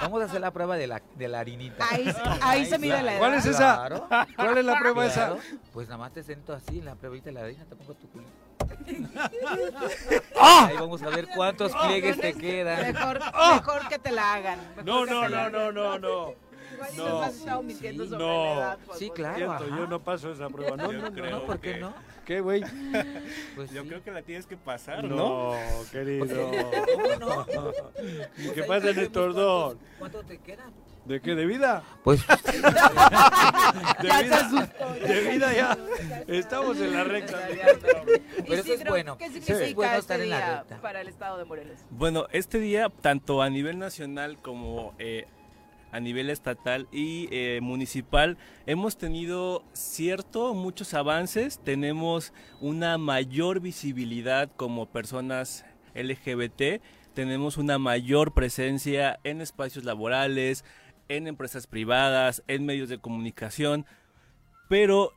Vamos 0.01 0.23
a 0.23 0.25
hacer 0.25 0.41
la 0.41 0.51
prueba 0.51 0.75
de 0.75 0.87
la, 0.87 1.01
de 1.15 1.27
la 1.29 1.39
harinita. 1.39 1.85
Ahí, 1.89 2.13
ahí 2.41 2.65
se 2.65 2.77
mide 2.79 3.01
la 3.01 3.13
edad. 3.13 3.19
¿Cuál 3.19 3.33
es 3.35 3.45
esa? 3.45 3.75
Claro, 3.87 4.07
¿Cuál 4.35 4.57
es 4.57 4.65
la 4.65 4.77
prueba 4.77 5.09
claro. 5.09 5.35
esa? 5.35 5.57
Pues 5.71 5.87
nada 5.87 5.99
más 5.99 6.11
te 6.11 6.21
siento 6.21 6.51
así 6.51 6.79
en 6.79 6.83
la 6.83 6.95
pruebita 6.95 7.27
de 7.27 7.31
la 7.31 7.43
harina, 7.43 7.63
te 7.63 7.77
pongo 7.77 7.93
tu 7.93 8.09
culito. 8.09 8.46
¡Ah! 10.39 10.67
Ahí 10.69 10.75
vamos 10.77 11.01
a 11.03 11.09
ver 11.09 11.27
cuántos 11.35 11.73
pliegues 11.75 12.19
te 12.19 12.33
quedan. 12.33 12.93
Mejor, 12.93 13.19
mejor 13.19 13.87
que 13.89 13.99
te 13.99 14.11
la 14.11 14.33
hagan. 14.35 14.59
No, 14.85 15.05
no, 15.05 15.27
no, 15.27 15.37
hagan. 15.37 15.51
no, 15.51 15.71
no, 15.71 15.99
no. 15.99 16.33
No. 16.95 17.23
Sí, 17.31 18.09
sobre 18.09 18.23
no. 18.23 18.45
la 18.45 18.53
edad. 18.53 18.77
por 18.85 18.97
Sí, 18.97 19.09
claro. 19.09 19.35
Cierto, 19.57 19.67
yo 19.77 19.87
no 19.87 19.99
paso 19.99 20.31
esa 20.31 20.47
prueba. 20.47 20.77
No, 20.77 20.91
Yo 20.91 20.99
no, 21.01 21.11
creo 21.11 21.31
No, 21.31 21.45
¿por 21.45 21.59
qué 21.59 21.73
que- 21.73 21.79
no? 21.79 21.93
¿Qué, 22.23 22.39
güey? 22.41 22.61
Pues 23.55 23.71
Yo 23.71 23.81
sí. 23.83 23.87
creo 23.87 24.03
que 24.03 24.11
la 24.11 24.21
tienes 24.21 24.45
que 24.45 24.57
pasar, 24.57 25.03
¿no? 25.03 25.15
No, 25.15 25.55
querido. 25.91 26.27
¿Cómo 26.27 27.15
no? 27.19 27.45
¿Y 28.37 28.43
Pues 28.43 28.51
qué 28.53 28.61
vemos 28.61 28.97
estos 28.97 29.33
dos? 29.35 29.75
cuántos- 29.75 29.97
¿Cuánto 29.97 30.23
te 30.25 30.37
quedan? 30.39 30.71
¿De 31.07 31.21
qué? 31.21 31.35
¿De 31.35 31.45
vida? 31.45 31.83
Pues 32.03 32.19
De 34.01 34.09
vida, 34.23 34.69
de 35.07 35.29
vida 35.29 35.53
ya. 35.53 35.77
Estamos 36.27 36.77
en 36.79 36.93
la 36.93 37.05
recta. 37.05 37.39
Pero 38.47 38.61
eso 38.61 38.73
es 38.73 38.83
bueno. 38.83 39.17
¿Qué 39.17 39.27
significa 39.27 39.63
es 39.63 39.73
bueno 39.73 39.91
este 39.91 40.01
estar 40.01 40.19
en 40.21 40.29
la 40.29 40.37
día 40.37 40.57
recta. 40.59 40.81
para 40.81 40.99
el 41.01 41.07
Estado 41.07 41.37
de 41.37 41.45
Morelos? 41.45 41.79
Bueno, 41.91 42.27
este 42.31 42.59
día, 42.59 42.89
tanto 43.01 43.41
a 43.41 43.49
nivel 43.49 43.79
nacional 43.79 44.37
como 44.41 44.93
eh, 44.99 45.27
a 45.91 46.01
nivel 46.01 46.29
estatal 46.29 46.89
y 46.91 47.29
eh, 47.31 47.59
municipal, 47.61 48.37
hemos 48.65 48.97
tenido 48.97 49.63
cierto, 49.71 50.53
muchos 50.53 50.93
avances. 50.93 51.59
Tenemos 51.63 52.33
una 52.59 52.97
mayor 52.97 53.61
visibilidad 53.61 54.51
como 54.57 54.87
personas 54.87 55.65
LGBT. 55.95 56.81
Tenemos 57.13 57.57
una 57.57 57.79
mayor 57.79 58.33
presencia 58.33 59.19
en 59.23 59.41
espacios 59.41 59.85
laborales, 59.85 60.63
en 61.09 61.27
empresas 61.27 61.67
privadas, 61.67 62.43
en 62.47 62.65
medios 62.65 62.89
de 62.89 62.99
comunicación. 62.99 63.85
Pero 64.69 65.13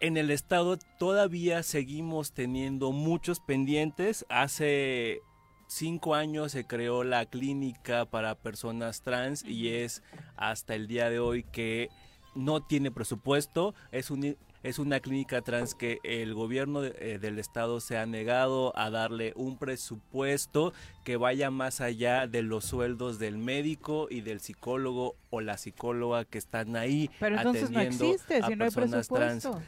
en 0.00 0.16
el 0.16 0.30
estado 0.30 0.78
todavía 0.98 1.62
seguimos 1.62 2.32
teniendo 2.32 2.92
muchos 2.92 3.40
pendientes. 3.40 4.26
Hace 4.28 5.20
cinco 5.68 6.14
años 6.14 6.52
se 6.52 6.66
creó 6.66 7.04
la 7.04 7.26
clínica 7.26 8.04
para 8.04 8.34
personas 8.34 9.02
trans 9.02 9.44
y 9.44 9.68
es 9.68 10.02
hasta 10.36 10.74
el 10.74 10.86
día 10.86 11.08
de 11.08 11.18
hoy 11.18 11.44
que 11.44 11.88
no 12.34 12.62
tiene 12.62 12.90
presupuesto. 12.90 13.74
Es 13.90 14.10
un 14.10 14.36
es 14.62 14.78
una 14.78 15.00
clínica 15.00 15.42
trans 15.42 15.74
que 15.74 15.98
el 16.04 16.34
gobierno 16.34 16.80
de- 16.82 16.94
eh, 16.98 17.18
del 17.18 17.38
estado 17.38 17.80
se 17.80 17.96
ha 17.98 18.06
negado 18.06 18.72
a 18.76 18.90
darle 18.90 19.32
un 19.36 19.56
presupuesto 19.58 20.72
que 21.04 21.16
vaya 21.16 21.50
más 21.50 21.80
allá 21.80 22.26
de 22.26 22.42
los 22.42 22.64
sueldos 22.64 23.18
del 23.18 23.38
médico 23.38 24.06
y 24.10 24.20
del 24.20 24.40
psicólogo 24.40 25.16
o 25.30 25.40
la 25.40 25.56
psicóloga 25.58 26.24
que 26.24 26.38
están 26.38 26.76
ahí 26.76 27.10
Pero 27.18 27.36
entonces 27.36 27.70
no 27.70 27.80
atendiendo 27.80 28.14
a 28.14 28.48
si 28.48 28.56
no 28.56 28.64
hay 28.64 28.70
personas 28.70 29.08
trans. 29.08 29.42
presupuesto. 29.44 29.62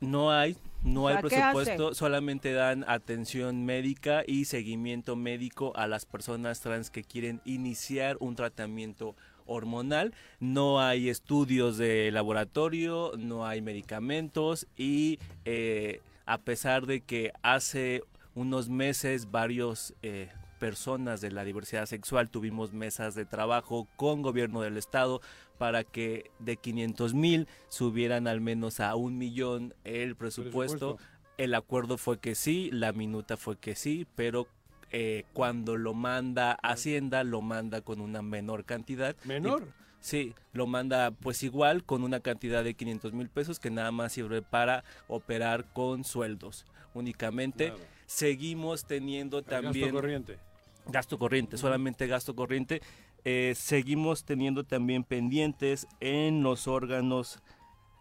No 0.00 0.30
hay, 0.30 0.56
no 0.84 1.08
hay 1.08 1.16
presupuesto, 1.20 1.94
solamente 1.94 2.52
dan 2.52 2.84
atención 2.86 3.64
médica 3.64 4.22
y 4.24 4.44
seguimiento 4.44 5.16
médico 5.16 5.72
a 5.74 5.88
las 5.88 6.06
personas 6.06 6.60
trans 6.60 6.90
que 6.90 7.02
quieren 7.02 7.40
iniciar 7.44 8.16
un 8.20 8.36
tratamiento 8.36 9.16
hormonal. 9.46 10.14
No 10.40 10.80
hay 10.80 11.08
estudios 11.08 11.76
de 11.76 12.10
laboratorio, 12.10 13.12
no 13.18 13.46
hay 13.46 13.62
medicamentos 13.62 14.66
y 14.76 15.18
eh, 15.44 16.00
a 16.26 16.38
pesar 16.38 16.86
de 16.86 17.00
que 17.00 17.32
hace 17.42 18.02
unos 18.34 18.68
meses 18.68 19.30
varios 19.30 19.94
eh, 20.02 20.30
personas 20.58 21.20
de 21.20 21.30
la 21.30 21.44
diversidad 21.44 21.86
sexual 21.86 22.30
tuvimos 22.30 22.72
mesas 22.72 23.14
de 23.14 23.24
trabajo 23.24 23.86
con 23.96 24.22
gobierno 24.22 24.62
del 24.62 24.76
estado 24.76 25.20
para 25.58 25.84
que 25.84 26.30
de 26.38 26.56
500 26.56 27.14
mil 27.14 27.48
subieran 27.68 28.26
al 28.26 28.40
menos 28.40 28.80
a 28.80 28.94
un 28.96 29.18
millón 29.18 29.74
el 29.84 30.16
presupuesto. 30.16 30.96
Presupuesto. 30.96 31.14
El 31.36 31.54
acuerdo 31.54 31.98
fue 31.98 32.18
que 32.18 32.36
sí, 32.36 32.70
la 32.72 32.92
minuta 32.92 33.36
fue 33.36 33.56
que 33.56 33.74
sí, 33.74 34.06
pero 34.14 34.46
eh, 34.96 35.24
cuando 35.32 35.76
lo 35.76 35.92
manda 35.92 36.52
Hacienda, 36.62 37.24
lo 37.24 37.42
manda 37.42 37.80
con 37.80 38.00
una 38.00 38.22
menor 38.22 38.64
cantidad. 38.64 39.16
¿Menor? 39.24 39.62
Y- 39.62 39.84
sí, 39.98 40.34
lo 40.52 40.68
manda 40.68 41.10
pues 41.10 41.42
igual 41.42 41.82
con 41.82 42.04
una 42.04 42.20
cantidad 42.20 42.62
de 42.62 42.74
500 42.74 43.12
mil 43.12 43.28
pesos 43.28 43.58
que 43.58 43.70
nada 43.70 43.90
más 43.90 44.12
sirve 44.12 44.40
para 44.40 44.84
operar 45.08 45.64
con 45.72 46.04
sueldos 46.04 46.64
únicamente. 46.94 47.70
Claro. 47.70 47.82
Seguimos 48.06 48.84
teniendo 48.84 49.38
El 49.38 49.44
también 49.46 49.86
Gasto 49.86 49.94
corriente. 49.96 50.38
gasto 50.86 51.18
corriente, 51.18 51.56
solamente 51.56 52.06
gasto 52.06 52.36
corriente. 52.36 52.80
Eh, 53.24 53.54
seguimos 53.56 54.24
teniendo 54.24 54.62
también 54.62 55.02
pendientes 55.02 55.88
en 55.98 56.44
los 56.44 56.68
órganos 56.68 57.42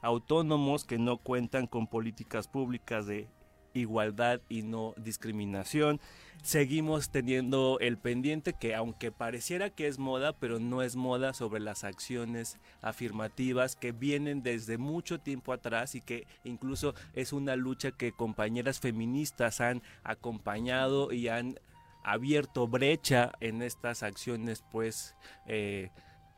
autónomos 0.04 0.86
que 0.86 1.00
no 1.00 1.18
cuentan 1.18 1.66
con 1.66 1.88
políticas 1.88 2.48
públicas 2.48 3.08
de 3.08 3.28
igualdad 3.74 4.42
y 4.50 4.64
no 4.64 4.94
discriminación. 4.98 6.00
Seguimos 6.42 7.10
teniendo 7.10 7.78
el 7.80 7.98
pendiente 7.98 8.54
que 8.54 8.76
aunque 8.76 9.12
pareciera 9.12 9.70
que 9.70 9.88
es 9.88 9.98
moda, 9.98 10.34
pero 10.34 10.60
no 10.60 10.82
es 10.82 10.98
moda 10.98 11.34
sobre 11.34 11.62
las 11.62 11.86
acciones 11.86 12.60
afirmativas 12.82 13.78
que 13.78 13.94
vienen 13.94 14.44
desde 14.44 14.78
mucho 14.78 15.20
tiempo 15.20 15.54
atrás 15.54 15.96
y 15.96 16.02
que 16.02 16.28
incluso 16.44 16.96
es 17.14 17.32
una 17.32 17.56
lucha 17.56 17.92
que 17.92 18.12
compañeras 18.12 18.82
feministas 18.82 19.62
han 19.62 19.82
acompañado 20.04 21.14
y 21.14 21.30
han 21.30 21.60
abierto 22.04 22.68
brecha 22.68 23.32
en 23.40 23.62
estas 23.62 24.04
acciones 24.04 24.64
pues 24.70 25.16
eh, 25.48 25.92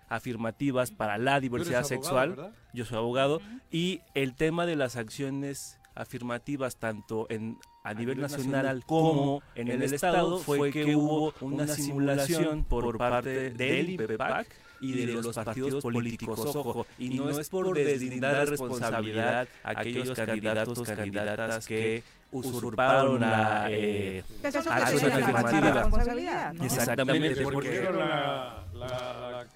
afirmativas 0.08 0.92
para 0.92 1.18
la 1.18 1.40
diversidad 1.40 1.80
abogado, 1.80 2.04
sexual. 2.04 2.30
¿verdad? 2.30 2.54
Yo 2.74 2.86
soy 2.86 2.98
abogado. 2.98 3.42
Y 3.72 4.02
el 4.14 4.36
tema 4.36 4.66
de 4.66 4.76
las 4.76 4.96
acciones 4.96 5.80
afirmativas 5.96 6.78
tanto 6.78 7.26
en 7.30 7.58
a, 7.84 7.94
nivel, 7.94 8.20
nacional, 8.20 8.84
como 8.86 9.42
en 9.56 9.70
el 9.70 9.82
Estado 9.84 10.40
fue 10.40 10.72
que 10.72 10.96
hubo 10.96 11.34
una 11.42 11.68
simulación 11.68 12.64
por 12.64 12.98
parte 12.98 13.52
del 13.52 13.90
IPEPAC 13.92 14.48
y 14.82 14.94
de 14.94 15.14
los 15.14 15.36
partidos 15.36 15.82
políticos, 15.82 16.56
ojo, 16.56 16.86
y 16.98 17.10
no 17.10 17.30
es 17.30 17.50
por 17.50 17.74
deslindar 17.74 18.50
responsabilidad 18.50 19.48
a 19.64 19.70
aquellos 19.70 20.16
candidatos, 20.16 20.82
candidatas 20.82 21.66
que 21.66 22.04
usurparon 22.32 23.22
la 23.22 23.68
eh, 23.70 24.24
es 24.44 24.56
acción 24.56 25.10
la 25.10 25.16
afirmativa. 25.16 25.72
responsabilidad, 25.72 26.54
¿no? 26.54 26.66
Exactamente, 26.66 27.42
Porque 27.42 27.56
porque 27.56 27.76
era 27.78 27.92
la, 27.92 28.68
la, 28.74 28.88
La 29.32 29.48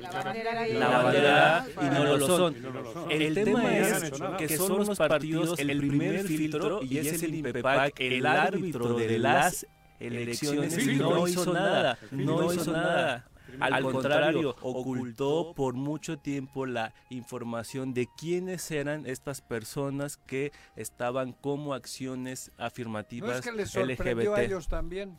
bandera 0.00 0.68
y 0.68 0.72
la 0.74 0.88
bandera 0.88 1.66
y 1.80 1.84
no 1.86 2.04
lo 2.04 2.26
son. 2.26 2.56
Y 2.56 2.60
no 2.60 2.70
lo 2.70 2.92
son. 2.92 3.10
El, 3.10 3.22
El 3.22 3.34
tema 3.44 3.76
es 3.76 4.02
es 4.04 4.12
que 4.38 4.56
son 4.56 4.78
los 4.86 4.96
partidos 4.98 5.58
el 5.58 5.78
primer 5.78 6.24
filtro 6.24 6.82
y 6.82 6.98
es 6.98 7.22
el 7.22 7.34
INPEPAC 7.34 8.00
el 8.00 8.26
árbitro 8.26 8.94
de 8.94 9.18
las 9.18 9.66
elecciones 10.00 10.78
y 10.86 10.96
no 10.96 11.26
hizo 11.26 11.52
nada, 11.52 11.98
no 12.10 12.52
hizo 12.52 12.72
nada. 12.72 13.26
Al 13.60 13.82
contrario, 13.82 14.54
ocultó 14.60 15.54
por 15.54 15.74
mucho 15.74 16.18
tiempo 16.18 16.66
la 16.66 16.92
información 17.08 17.94
de 17.94 18.06
quiénes 18.18 18.70
eran 18.70 19.06
estas 19.06 19.40
personas 19.40 20.18
que 20.18 20.52
estaban 20.76 21.32
como 21.32 21.72
acciones 21.74 22.52
¿No 22.58 22.64
afirmativas 22.66 23.38
es 23.38 23.44
que 23.44 23.52
les 23.52 23.70
sorprendió 23.70 24.34
a 24.34 24.38
LGBT. 24.38 24.46
ellos 24.46 24.68
también? 24.68 25.18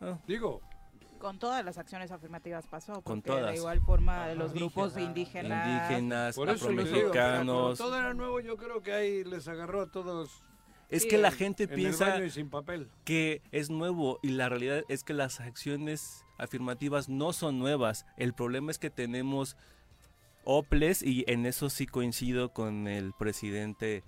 Ah. 0.00 0.18
Digo, 0.26 0.62
Con 1.22 1.38
todas 1.38 1.64
las 1.64 1.78
acciones 1.78 2.10
afirmativas 2.10 2.66
pasó, 2.66 2.94
Con 3.00 3.22
porque 3.22 3.30
de 3.30 3.40
todas. 3.42 3.56
igual 3.56 3.80
forma 3.80 4.26
de 4.26 4.34
los 4.34 4.52
grupos 4.52 4.96
indígenas, 4.98 5.68
Indígenas, 5.88 6.34
por 6.34 6.50
eso 6.50 6.68
digo, 6.68 7.12
todo 7.76 7.96
era 7.96 8.12
nuevo, 8.12 8.40
yo 8.40 8.56
creo 8.56 8.82
que 8.82 8.92
ahí 8.92 9.22
les 9.22 9.46
agarró 9.46 9.82
a 9.82 9.86
todos. 9.92 10.42
Es 10.88 11.04
Sí, 11.04 11.08
que 11.10 11.18
la 11.18 11.28
en- 11.28 11.34
gente 11.34 11.68
piensa 11.68 12.28
sin 12.28 12.50
papel. 12.50 12.90
que 13.04 13.40
es 13.52 13.70
nuevo 13.70 14.18
y 14.20 14.30
la 14.30 14.48
realidad 14.48 14.82
es 14.88 15.04
que 15.04 15.14
las 15.14 15.38
acciones 15.38 16.24
afirmativas 16.38 17.08
no 17.08 17.32
son 17.32 17.60
nuevas. 17.60 18.04
El 18.16 18.34
problema 18.34 18.72
es 18.72 18.80
que 18.80 18.90
tenemos 18.90 19.56
OPLES 20.42 21.04
y 21.04 21.24
en 21.28 21.46
eso 21.46 21.70
sí 21.70 21.86
coincido 21.86 22.52
con 22.52 22.88
el 22.88 23.12
presidente 23.12 24.02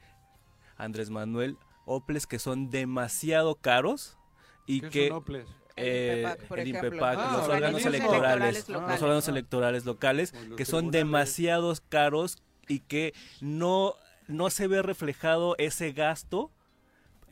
Andrés 0.76 1.10
Manuel, 1.10 1.58
OPLES 1.86 2.26
que 2.26 2.40
son 2.40 2.70
demasiado 2.70 3.54
caros 3.54 4.18
y 4.66 4.80
¿Qué 4.80 4.88
que 4.90 5.08
son 5.10 5.18
OPLES? 5.18 5.46
Eh, 5.76 6.24
el. 6.50 6.68
INPEPAC, 6.68 7.18
Ah, 7.18 7.36
los 7.38 7.48
órganos 7.48 7.84
electorales, 7.86 8.68
los 8.68 8.80
locales. 8.80 9.02
órganos 9.02 9.28
electorales 9.28 9.84
locales, 9.84 10.30
Pues 10.32 10.48
los 10.48 10.56
que 10.56 10.64
son 10.64 10.90
demasiados 10.90 11.80
caros 11.80 12.38
y 12.68 12.80
que 12.80 13.12
no, 13.40 13.94
no 14.28 14.50
se 14.50 14.66
ve 14.68 14.82
reflejado 14.82 15.54
ese 15.58 15.92
gasto 15.92 16.50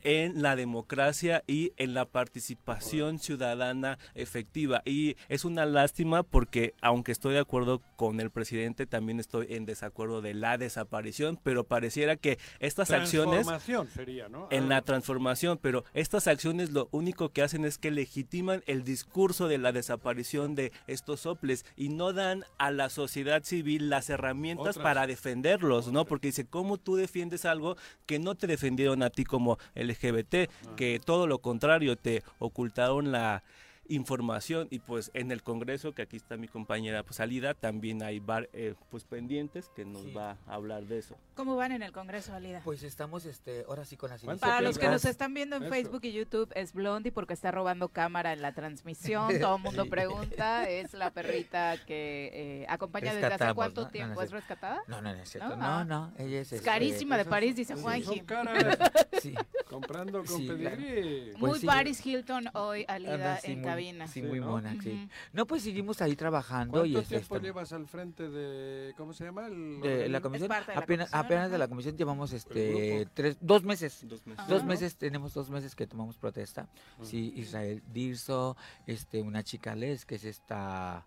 en 0.02 0.42
la 0.42 0.56
democracia 0.56 1.42
y 1.46 1.72
en 1.76 1.94
la 1.94 2.04
participación 2.06 3.18
ciudadana 3.18 3.98
efectiva. 4.14 4.82
Y 4.84 5.16
es 5.28 5.44
una 5.44 5.64
lástima 5.66 6.22
porque, 6.22 6.74
aunque 6.80 7.12
estoy 7.12 7.34
de 7.34 7.40
acuerdo 7.40 7.80
con 7.96 8.20
el 8.20 8.30
presidente, 8.30 8.86
también 8.86 9.20
estoy 9.20 9.46
en 9.50 9.64
desacuerdo 9.64 10.20
de 10.22 10.34
la 10.34 10.58
desaparición, 10.58 11.38
pero 11.42 11.64
pareciera 11.64 12.16
que 12.16 12.38
estas 12.60 12.90
acciones 12.90 13.46
sería, 13.94 14.28
¿no? 14.28 14.48
en 14.50 14.64
Ah. 14.64 14.68
la 14.68 14.82
transformación, 14.82 15.58
pero 15.60 15.84
estas 15.94 16.26
acciones 16.26 16.70
lo 16.70 16.88
único 16.90 17.28
que 17.30 17.42
hacen 17.42 17.64
es 17.64 17.78
que 17.78 17.90
legitiman 17.90 18.62
el 18.66 18.84
discurso 18.84 19.48
de 19.48 19.58
la 19.58 19.72
desaparición 19.72 20.54
de 20.54 20.72
estos 20.86 21.20
soples 21.20 21.64
y 21.76 21.88
no 21.88 22.12
dan 22.12 22.44
a 22.58 22.70
la 22.70 22.88
sociedad 22.88 23.42
civil 23.44 23.90
las 23.90 24.10
herramientas 24.10 24.76
Otras. 24.76 24.82
para 24.82 25.06
defenderlos, 25.06 25.92
¿no? 25.92 26.04
Porque 26.04 26.28
dice, 26.28 26.46
¿cómo 26.46 26.78
tú 26.78 26.96
defiendes 26.96 27.44
algo 27.44 27.76
que 28.06 28.18
no 28.18 28.34
te 28.34 28.46
defendieron 28.46 29.02
a 29.02 29.10
ti 29.10 29.24
como 29.24 29.58
LGBT? 29.93 30.51
Que 30.77 31.01
todo 31.05 31.27
lo 31.27 31.39
contrario, 31.39 31.97
te 31.97 32.23
ocultaron 32.39 33.12
la 33.12 33.43
información 33.88 34.68
y 34.70 34.78
pues 34.78 35.10
en 35.14 35.32
el 35.32 35.42
Congreso, 35.42 35.92
que 35.92 36.02
aquí 36.02 36.16
está 36.16 36.36
mi 36.36 36.48
compañera 36.48 37.02
pues, 37.02 37.20
Alida, 37.20 37.54
también 37.54 38.02
hay 38.02 38.20
var- 38.20 38.48
eh, 38.52 38.74
pues 38.90 39.04
pendientes 39.04 39.68
que 39.74 39.84
nos 39.84 40.02
Sí. 40.02 40.12
va 40.12 40.38
a 40.46 40.54
hablar 40.54 40.84
de 40.84 40.98
eso. 40.98 41.16
¿Cómo 41.34 41.56
van 41.56 41.72
en 41.72 41.82
el 41.82 41.92
Congreso, 41.92 42.32
Alida? 42.34 42.60
Pues 42.64 42.82
estamos 42.82 43.24
este, 43.26 43.64
ahora 43.68 43.84
sí 43.84 43.96
con 43.96 44.10
las 44.10 44.22
¿Cuánto 44.22 44.40
Para 44.40 44.60
los 44.60 44.78
que 44.78 44.84
iniciativas. 44.86 45.02
nos 45.04 45.10
están 45.10 45.34
viendo 45.34 45.56
en 45.56 45.64
Eso. 45.64 45.72
Facebook 45.72 46.00
y 46.04 46.12
YouTube, 46.12 46.50
es 46.54 46.72
Blondie 46.72 47.12
porque 47.12 47.34
está 47.34 47.50
robando 47.50 47.88
cámara 47.88 48.32
en 48.32 48.40
la 48.42 48.52
transmisión. 48.52 49.28
Todo 49.52 49.56
el 49.56 49.62
mundo 49.62 49.84
Sí. 49.84 49.90
pregunta. 49.90 50.68
Es 50.68 50.92
la 50.94 51.10
perrita 51.10 51.76
que 51.86 52.30
eh, 52.62 52.66
acompaña 52.68 53.06
desde 53.12 53.26
hace 53.26 53.30
Rescatamos, 53.30 53.54
cuánto 53.56 53.88
tiempo. 53.88 54.14
no 54.14 54.20
¿Es 54.20 54.24
es 54.26 54.30
cierto. 54.30 54.46
rescatada? 54.48 54.82
No, 54.86 55.02
no, 55.02 55.14
no 55.14 55.22
es 55.22 55.28
cierto. 55.30 55.50
¿No? 55.50 55.56
No, 55.56 55.66
Ah. 55.66 55.84
no, 55.84 56.12
ella 56.18 56.40
es... 56.40 56.48
Es 56.48 56.52
este, 56.54 56.64
carísima 56.64 57.16
de 57.18 57.24
París, 57.24 57.56
dice 57.56 57.74
Son 57.74 57.82
Juanji. 57.82 58.20
caras, 58.20 58.78
Sí. 59.20 59.34
comprando 59.68 60.18
con 60.24 60.28
Sí, 60.38 60.46
claro. 60.48 60.76
Pues 60.76 61.38
Muy 61.38 61.59
sí. 61.60 61.66
Paris 61.66 62.06
Hilton 62.06 62.48
hoy, 62.54 62.84
Alida, 62.88 63.14
Anda, 63.14 63.36
sí, 63.40 63.52
en 63.52 63.62
Sí, 63.76 64.20
Sí, 64.20 64.22
muy 64.22 64.40
¿no? 64.40 64.46
mona, 64.50 64.76
sí. 64.82 65.08
No, 65.32 65.46
pues 65.46 65.62
seguimos 65.62 66.00
ahí 66.02 66.16
trabajando 66.16 66.84
y 66.84 66.92
¿Cuánto 66.92 66.98
es 67.00 67.08
tiempo 67.08 67.36
esto, 67.36 67.44
llevas 67.46 67.72
al 67.72 67.86
frente 67.86 68.28
de, 68.28 68.94
¿cómo 68.96 69.12
se 69.12 69.24
llama? 69.24 69.46
El 69.46 69.80
de 69.80 70.08
la 70.08 70.20
comisión. 70.20 70.48
parte 70.48 70.72
de 70.72 70.76
la 70.76 70.82
apenas 70.82 71.10
comisión, 71.10 71.24
apenas 71.26 71.50
de 71.50 71.58
la 71.58 71.68
comisión 71.68 71.96
llevamos 71.96 72.32
este 72.32 73.08
tres, 73.14 73.36
dos 73.40 73.64
meses. 73.64 74.06
Dos 74.08 74.26
meses. 74.26 74.48
Dos 74.48 74.64
meses, 74.64 74.96
tenemos 74.96 75.34
dos 75.34 75.50
meses 75.50 75.74
que 75.74 75.86
tomamos 75.86 76.16
protesta. 76.18 76.68
Sí, 77.02 77.32
Israel 77.36 77.82
Dirso, 77.92 78.56
este, 78.86 79.22
una 79.22 79.42
chica 79.42 79.74
Les, 79.74 80.04
que 80.04 80.16
es 80.16 80.24
esta 80.24 81.06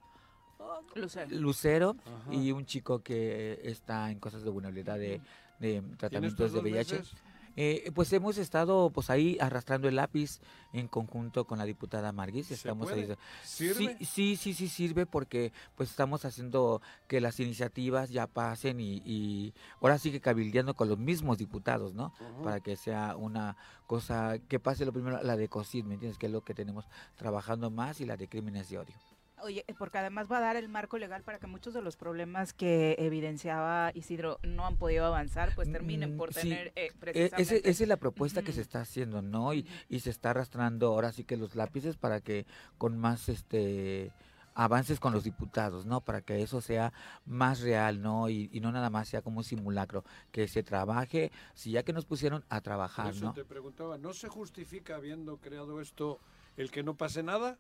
Lucero. 0.96 1.28
Lucero, 1.32 1.96
Ajá. 2.06 2.34
y 2.34 2.52
un 2.52 2.66
chico 2.66 3.02
que 3.04 3.60
está 3.64 4.10
en 4.12 4.20
cosas 4.20 4.44
de 4.44 4.50
vulnerabilidad 4.50 4.98
de, 4.98 5.22
de 5.60 5.72
¿Y 5.72 5.76
en 5.76 5.98
tratamientos 5.98 6.54
de 6.54 6.60
VIH. 6.60 6.96
meses? 7.00 7.14
Eh, 7.56 7.92
pues 7.94 8.12
hemos 8.14 8.38
estado 8.38 8.90
pues 8.90 9.10
ahí 9.10 9.38
arrastrando 9.40 9.88
el 9.88 9.96
lápiz 9.96 10.40
en 10.74 10.88
conjunto 10.88 11.46
con 11.46 11.58
la 11.58 11.66
diputada 11.66 12.12
Marguis. 12.12 12.48
¿Se 12.48 12.56
Estamos 12.56 12.92
ahí. 12.92 13.08
¿Sirve? 13.44 13.98
Sí, 14.00 14.06
sí, 14.06 14.36
sí, 14.36 14.54
sí 14.54 14.68
sirve 14.68 15.06
porque 15.06 15.54
pues 15.76 15.90
estamos 15.90 16.26
haciendo 16.26 16.82
que 17.08 17.22
las 17.22 17.40
iniciativas 17.40 18.10
ya 18.10 18.28
pasen 18.28 18.80
y, 18.80 19.02
y 19.06 19.54
ahora 19.82 19.98
sigue 19.98 20.20
cabildeando 20.20 20.74
con 20.74 20.90
los 20.90 20.98
mismos 20.98 21.38
diputados, 21.38 21.94
¿no? 21.94 22.14
Para 22.44 22.60
que 22.60 22.76
sea 22.76 23.16
una 23.16 23.56
cosa 23.88 24.40
que 24.40 24.60
pase 24.60 24.86
lo 24.86 24.92
primero 24.92 25.22
la 25.22 25.38
de 25.38 25.48
COSID, 25.48 25.86
¿me 25.86 25.94
entiendes? 25.94 26.18
Que 26.18 26.26
es 26.26 26.32
lo 26.32 26.42
que 26.42 26.54
tenemos 26.54 26.86
trabajando 27.16 27.70
más 27.70 28.02
y 28.02 28.06
la 28.06 28.18
de 28.18 28.28
crímenes 28.28 28.70
de 28.70 28.80
odio. 28.80 28.96
Oye, 29.44 29.66
eh, 29.68 29.74
porque 29.78 29.98
además 29.98 30.32
va 30.32 30.38
a 30.38 30.42
dar 30.42 30.56
el 30.56 30.70
marco 30.70 30.98
legal 30.98 31.22
para 31.24 31.40
que 31.40 31.48
muchos 31.48 31.74
de 31.74 31.82
los 31.82 31.98
problemas 31.98 32.54
que 32.54 32.96
evidenciaba 33.00 33.92
Isidro 33.94 34.40
no 34.44 34.66
han 34.66 34.78
podido 34.78 35.06
avanzar, 35.06 35.54
pues 35.56 35.70
terminen 35.72 36.14
Mm, 36.14 36.18
por 36.18 36.34
sí. 36.34 36.42
tener 36.42 36.68
eh, 36.76 36.88
Eh, 36.88 36.94
precisamente... 37.00 37.42
ese- 37.58 37.70
esa 37.70 37.84
es 37.84 37.90
la 37.90 37.98
propuesta 37.98 38.42
que 38.44 38.54
se 38.54 38.62
está 38.62 38.82
haciendo, 38.82 39.22
¿no? 39.22 39.54
Y, 39.54 39.68
y 39.90 40.00
se 40.00 40.10
está 40.10 40.30
arrastrando 40.32 40.88
ahora 40.88 41.12
sí 41.12 41.24
que 41.26 41.38
los 41.38 41.56
lápices 41.56 41.98
para 41.98 42.22
que 42.22 42.46
con 42.78 42.98
más 42.98 43.30
este 43.30 44.12
avances 44.58 45.02
con 45.02 45.12
los 45.14 45.26
diputados, 45.26 45.86
¿no? 45.86 46.00
Para 46.00 46.22
que 46.22 46.42
eso 46.42 46.62
sea 46.62 46.94
más 47.26 47.60
real, 47.60 48.02
¿no? 48.02 48.30
Y, 48.30 48.50
y 48.54 48.62
no 48.62 48.72
nada 48.72 48.90
más 48.90 49.10
sea 49.10 49.22
como 49.22 49.40
un 49.40 49.44
simulacro, 49.44 50.06
que 50.32 50.48
se 50.48 50.64
trabaje, 50.64 51.30
si 51.54 51.72
ya 51.72 51.84
que 51.84 51.92
nos 51.92 52.06
pusieron 52.06 52.46
a 52.48 52.62
trabajar, 52.62 53.14
eso 53.14 53.26
¿no? 53.26 53.34
te 53.34 53.44
preguntaba, 53.44 53.98
¿no 53.98 54.14
se 54.14 54.30
justifica 54.30 54.96
habiendo 54.96 55.38
creado 55.42 55.82
esto 55.82 56.22
el 56.58 56.72
que 56.72 56.84
no 56.84 56.96
pase 56.96 57.24
nada? 57.24 57.58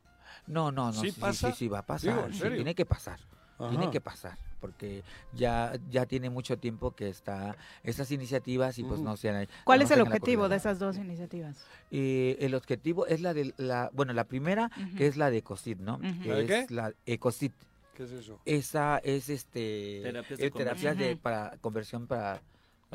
No, 0.47 0.71
no, 0.71 0.87
no, 0.87 1.01
¿Sí 1.01 1.07
sí, 1.07 1.11
sí, 1.11 1.21
pasa? 1.21 1.51
sí, 1.51 1.57
sí, 1.57 1.67
va 1.67 1.79
a 1.79 1.81
Digo, 1.81 1.87
pasar, 1.87 2.25
¿en 2.25 2.33
sí, 2.33 2.39
serio? 2.39 2.55
tiene 2.57 2.75
que 2.75 2.85
pasar. 2.85 3.19
Tiene 3.57 3.85
Ajá. 3.85 3.91
que 3.91 4.01
pasar, 4.01 4.37
porque 4.59 5.03
ya 5.33 5.73
ya 5.89 6.05
tiene 6.05 6.29
mucho 6.29 6.57
tiempo 6.57 6.91
que 6.91 7.07
está 7.07 7.55
estas 7.83 8.11
iniciativas 8.11 8.77
y 8.77 8.83
pues 8.83 9.01
no 9.01 9.15
se 9.15 9.29
han 9.29 9.47
¿Cuál 9.63 9.79
no 9.79 9.85
es 9.85 9.91
el 9.91 10.01
objetivo 10.01 10.49
de 10.49 10.57
esas 10.57 10.77
dos 10.77 10.97
iniciativas? 10.97 11.65
Eh, 11.89 12.35
el 12.41 12.53
objetivo 12.53 13.07
es 13.07 13.21
la 13.21 13.33
de 13.33 13.53
la, 13.57 13.89
bueno, 13.93 14.11
la 14.11 14.25
primera 14.25 14.69
Ujú. 14.75 14.97
que 14.97 15.07
es 15.07 15.15
la 15.15 15.29
de 15.29 15.37
ECOCID, 15.37 15.77
¿no? 15.79 15.95
Ujú. 15.95 16.21
Que 16.21 16.29
¿La 16.29 16.35
de 16.35 16.43
es 16.43 16.47
qué? 16.49 16.65
la 16.73 16.93
ECOCID. 17.05 17.51
¿Qué 17.95 18.03
es 18.03 18.11
eso? 18.11 18.41
Esa 18.43 18.97
es 18.97 19.29
este 19.29 20.01
Terapias 20.03 20.39
de 20.39 20.45
eh, 20.47 20.51
terapias 20.51 20.97
de 20.97 21.15
para 21.15 21.57
conversión 21.61 22.07
para, 22.07 22.41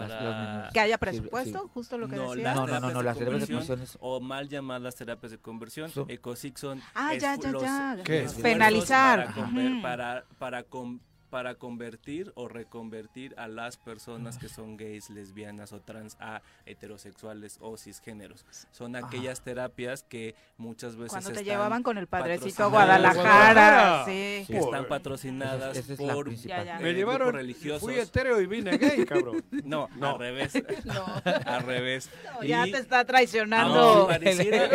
Para-. 0.09 0.69
Que 0.73 0.81
haya 0.81 0.95
Sí, 0.95 1.01
presupuesto, 1.01 1.63
sí. 1.63 1.69
justo 1.75 1.99
lo 1.99 2.09
que 2.09 2.17
No, 2.17 2.31
decía. 2.35 2.55
No, 2.55 2.67
no, 2.67 2.81
no, 2.81 2.91
no, 2.91 3.03
las 3.03 3.17
terapias 3.19 3.49
de 3.49 3.55
conversión 3.55 3.89
o 4.01 4.21
mal 4.21 4.49
llamadas 4.49 4.95
terapias 4.97 5.33
de 5.33 5.39
conversión, 5.39 5.91
Son- 5.91 6.11
ECOSIC 6.11 6.57
son 6.57 6.83
Ah, 6.95 7.15
ya, 7.15 7.37
ya, 7.37 7.51
los 7.51 7.63
ya. 7.63 7.97
¿Qué? 8.05 8.27
Penalizar. 8.43 9.35
para, 9.35 9.47
Ujú. 9.47 9.83
para, 9.83 10.25
para 10.39 10.63
com- 10.65 11.01
para 11.31 11.55
convertir 11.55 12.33
o 12.35 12.49
reconvertir 12.49 13.35
a 13.39 13.47
las 13.49 13.77
personas 13.77 14.37
que 14.39 14.49
son 14.49 14.77
gays, 14.77 15.09
lesbianas 15.11 15.73
o 15.73 15.81
trans 15.81 16.17
a 16.21 16.43
heterosexuales 16.67 17.59
o 17.61 17.77
cisgéneros. 17.77 18.45
Son 18.73 18.97
aquellas 18.97 19.41
terapias 19.43 20.03
que 20.03 20.35
muchas 20.59 20.97
veces 20.97 21.11
Cuando 21.13 21.29
te 21.31 21.35
están 21.41 21.45
llevaban 21.45 21.83
con 21.83 21.99
el 21.99 22.07
padrecito 22.09 22.65
a 22.65 22.67
Guadalajara, 22.67 24.05
sí. 24.05 24.45
que 24.47 24.59
están 24.59 24.87
patrocinadas 24.87 25.77
es 25.77 25.99
la 26.01 26.15
por. 26.15 26.31
Ya, 26.35 26.65
ya. 26.65 26.79
eh, 26.79 26.83
Me 26.83 26.93
llevaron, 26.95 27.33
religiosos. 27.35 27.83
fui 27.83 27.95
etéreo 27.99 28.41
y 28.41 28.47
vine 28.47 28.77
gay, 28.77 29.05
cabrón. 29.07 29.45
No, 29.65 29.89
No. 29.97 30.11
al 30.15 30.19
revés. 30.19 30.53
No. 30.85 31.05
al 31.25 31.63
revés. 31.63 32.11
No, 32.25 32.43
ya 32.43 32.67
Y- 32.67 32.73
te 32.73 32.79
está 32.79 33.05
traicionando. 33.05 34.01
No, 34.01 34.07
pareciera- 34.09 34.69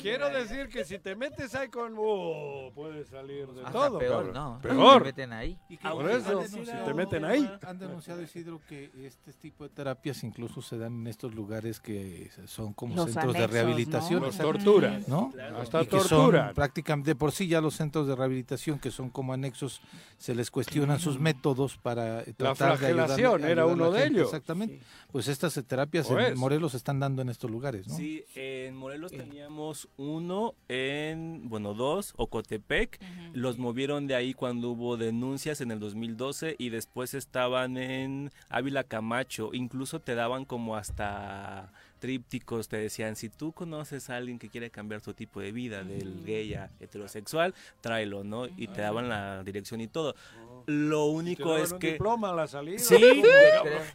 Quiero 0.00 0.28
decir 0.30 0.68
que 0.68 0.84
si 0.84 0.98
te 0.98 1.16
metes 1.16 1.54
ahí 1.54 1.68
con... 1.68 1.94
Oh, 1.98 2.70
puedes 2.74 3.08
salir 3.08 3.46
de 3.48 3.60
Hasta 3.60 3.72
todo, 3.72 3.98
peor, 3.98 4.32
cabrón. 4.32 4.34
¿no? 4.34 4.60
Peor. 4.62 4.98
Te 5.02 5.04
meten 5.06 5.32
ahí. 5.32 5.39
Y 5.68 5.76
que 5.76 5.88
Por 5.88 6.10
han 6.10 6.20
eso, 6.20 6.42
si 6.46 6.58
te 6.60 6.94
meten 6.94 7.24
ahí. 7.24 7.50
Han 7.66 7.78
denunciado, 7.78 8.22
Isidro, 8.22 8.60
que 8.68 8.90
este 9.04 9.32
tipo 9.32 9.64
de 9.64 9.70
terapias 9.70 10.22
incluso 10.24 10.60
se 10.62 10.78
dan 10.78 11.00
en 11.00 11.06
estos 11.06 11.34
lugares 11.34 11.80
que 11.80 12.30
son 12.46 12.72
como 12.72 12.94
Los 12.94 13.12
centros 13.12 13.34
de 13.34 13.46
rehabilitación. 13.46 14.20
¿no? 14.20 14.26
Los 14.26 14.36
exacto, 14.36 14.52
torturan. 14.64 15.04
¿no? 15.06 15.32
Hasta 15.58 15.82
y 15.82 15.86
que 15.86 15.98
son 16.00 16.08
torturan. 16.08 16.54
prácticamente 16.54 17.10
de 17.10 17.14
por 17.16 17.32
sí 17.32 17.46
ya 17.48 17.60
los 17.60 17.74
centros 17.76 18.06
de 18.06 18.14
rehabilitación 18.16 18.78
que 18.78 18.90
son 18.90 19.08
como 19.10 19.32
anexos 19.32 19.80
se 20.18 20.34
les 20.34 20.50
cuestionan 20.50 21.00
sus 21.00 21.18
métodos 21.18 21.76
para 21.78 22.20
eh, 22.22 22.34
La 22.38 22.54
tratar 22.54 22.78
de 22.78 22.86
ayudar- 22.88 23.06
flagelación 23.06 23.44
era 23.44 23.46
ayudar 23.46 23.58
a 23.62 23.66
la 23.66 23.72
uno 23.72 23.90
de 23.92 24.00
gente, 24.02 24.18
ellos. 24.18 24.28
Exactamente. 24.28 24.80
Pues 25.10 25.26
estas 25.28 25.54
terapias 25.66 26.08
en 26.10 26.38
Morelos 26.38 26.72
se 26.72 26.76
están 26.76 27.00
dando 27.00 27.22
en 27.22 27.30
estos 27.30 27.50
lugares, 27.50 27.88
¿no? 27.88 27.96
Sí, 27.96 28.24
en 28.34 28.76
Morelos 28.76 29.10
teníamos 29.10 29.88
uno 29.96 30.54
en, 30.68 31.48
bueno, 31.48 31.72
dos, 31.74 32.12
Ocotepec. 32.16 33.00
Los 33.32 33.58
movieron 33.58 34.06
de 34.06 34.14
ahí 34.14 34.34
cuando 34.34 34.70
hubo 34.70 34.96
denuncias 34.96 35.29
en 35.38 35.70
el 35.70 35.78
2012 35.78 36.56
y 36.58 36.70
después 36.70 37.14
estaban 37.14 37.76
en 37.76 38.30
Ávila 38.48 38.84
Camacho. 38.84 39.50
Incluso 39.52 40.00
te 40.00 40.14
daban 40.14 40.44
como 40.44 40.76
hasta 40.76 41.72
trípticos, 42.00 42.68
te 42.68 42.78
decían, 42.78 43.14
si 43.14 43.28
tú 43.28 43.52
conoces 43.52 44.08
a 44.10 44.16
alguien 44.16 44.38
que 44.38 44.48
quiere 44.48 44.70
cambiar 44.70 45.02
su 45.02 45.12
tipo 45.14 45.40
de 45.40 45.52
vida, 45.52 45.84
del 45.84 46.24
gay 46.24 46.54
a 46.54 46.70
heterosexual, 46.80 47.54
tráelo, 47.82 48.24
¿no? 48.24 48.46
Y 48.46 48.68
te 48.68 48.80
daban 48.80 49.08
la 49.08 49.42
dirección 49.44 49.80
y 49.82 49.86
todo. 49.86 50.14
Lo 50.66 51.06
Te 51.06 51.10
único 51.10 51.56
es 51.56 51.72
un 51.72 51.78
que... 51.78 51.92
diploma 51.92 52.30
a 52.30 52.34
la 52.34 52.46
salida. 52.46 52.78
Sí, 52.78 52.96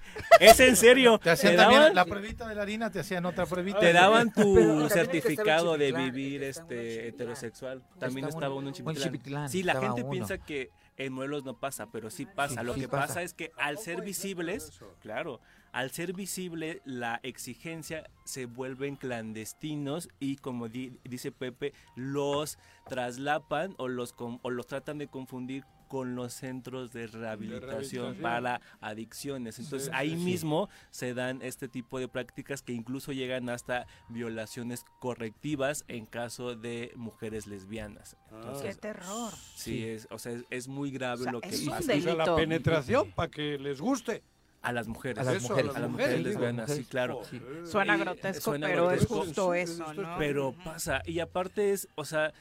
es 0.39 0.59
en 0.59 0.75
serio. 0.75 1.19
Te 1.19 1.31
hacían 1.31 1.53
Te 1.53 1.57
también 1.57 1.95
la 1.95 2.05
pruebita 2.05 2.47
de 2.47 2.55
la 2.55 2.61
harina, 2.63 2.91
te 2.91 2.99
hacían 2.99 3.25
otra 3.25 3.45
pruebita. 3.45 3.79
te 3.79 3.93
daban 3.93 4.31
tu 4.31 4.87
certificado 4.89 5.77
de 5.77 5.91
vivir 5.91 6.43
este 6.43 7.07
heterosexual. 7.07 7.81
También 7.99 8.27
estaba 8.27 8.53
uno- 8.53 8.69
en 8.69 8.95
Chipitlán. 8.95 9.49
Sí, 9.49 9.63
la 9.63 9.79
gente 9.79 10.03
piensa 10.05 10.37
que 10.37 10.69
en 10.97 11.13
Morelos 11.13 11.43
no 11.43 11.59
pasa, 11.59 11.91
pero 11.91 12.09
sí 12.09 12.25
pasa. 12.25 12.61
Sí, 12.61 12.65
Lo 12.65 12.73
sí 12.73 12.81
que 12.81 12.87
pasa. 12.87 13.07
pasa 13.07 13.21
es 13.23 13.33
que 13.33 13.51
al 13.57 13.77
ser 13.77 14.01
visibles, 14.01 14.79
claro, 15.01 15.41
al 15.73 15.91
ser 15.91 16.13
visible 16.13 16.81
la 16.85 17.19
exigencia 17.23 18.09
se 18.23 18.45
vuelven 18.45 18.95
clandestinos 18.95 20.07
y 20.19 20.37
como 20.37 20.69
di- 20.69 20.97
dice 21.03 21.31
Pepe, 21.33 21.73
los 21.95 22.57
traslapan 22.87 23.75
o 23.77 23.87
los 23.89 24.13
com- 24.13 24.39
o 24.41 24.49
los 24.49 24.67
tratan 24.67 24.97
de 24.97 25.07
confundir 25.07 25.65
con 25.87 26.15
los 26.15 26.33
centros 26.33 26.91
de 26.91 27.07
rehabilitación, 27.07 27.61
rehabilitación. 27.69 28.15
para 28.21 28.61
adicciones. 28.81 29.59
Entonces 29.59 29.87
Sí, 29.89 29.91
ahí 29.93 30.11
sí, 30.11 30.17
sí. 30.17 30.23
mismo 30.23 30.69
se 30.89 31.13
dan 31.13 31.41
este 31.41 31.67
tipo 31.67 31.99
de 31.99 32.07
prácticas 32.07 32.61
que 32.61 32.73
incluso 32.73 33.11
llegan 33.11 33.49
hasta 33.49 33.87
violaciones 34.09 34.83
correctivas 34.99 35.83
en 35.87 36.05
caso 36.05 36.55
de 36.55 36.91
mujeres 36.95 37.47
lesbianas. 37.47 38.17
Ah. 38.31 38.53
¡Qué 38.61 38.73
terror! 38.73 39.31
sí, 39.55 39.83
es, 39.85 40.07
o 40.11 40.19
sea, 40.19 40.33
es, 40.33 40.43
es 40.49 40.67
muy 40.67 40.91
grave 40.91 41.21
O 41.21 41.23
sea, 41.23 41.31
lo 41.31 41.41
que 41.41 41.49
es 41.49 41.61
pasa. 41.61 41.95
La 41.95 42.35
penetración 42.35 43.11
para 43.11 43.29
que 43.31 43.57
les 43.57 43.79
guste. 43.81 44.23
A 44.61 44.71
las 44.71 44.87
mujeres. 44.87 45.19
A 45.19 45.23
las 45.31 45.35
Eso, 45.43 45.49
mujeres. 45.49 45.75
a 45.75 45.79
las 45.79 45.89
mujeres 45.91 46.23
lesbianas, 46.23 46.71
sí, 46.73 46.85
claro. 46.85 47.21
Sí. 47.29 47.39
Suena 47.65 47.97
grotesco, 47.97 48.41
suena 48.41 48.65
pero 48.65 48.89
es 48.89 49.05
justo 49.05 49.53
eso, 49.53 49.93
¿no? 49.93 50.15
Pero 50.17 50.53
pasa, 50.63 51.03
y 51.05 51.19
aparte 51.19 51.71
es, 51.71 51.87
o 51.93 52.03
sea, 52.03 52.33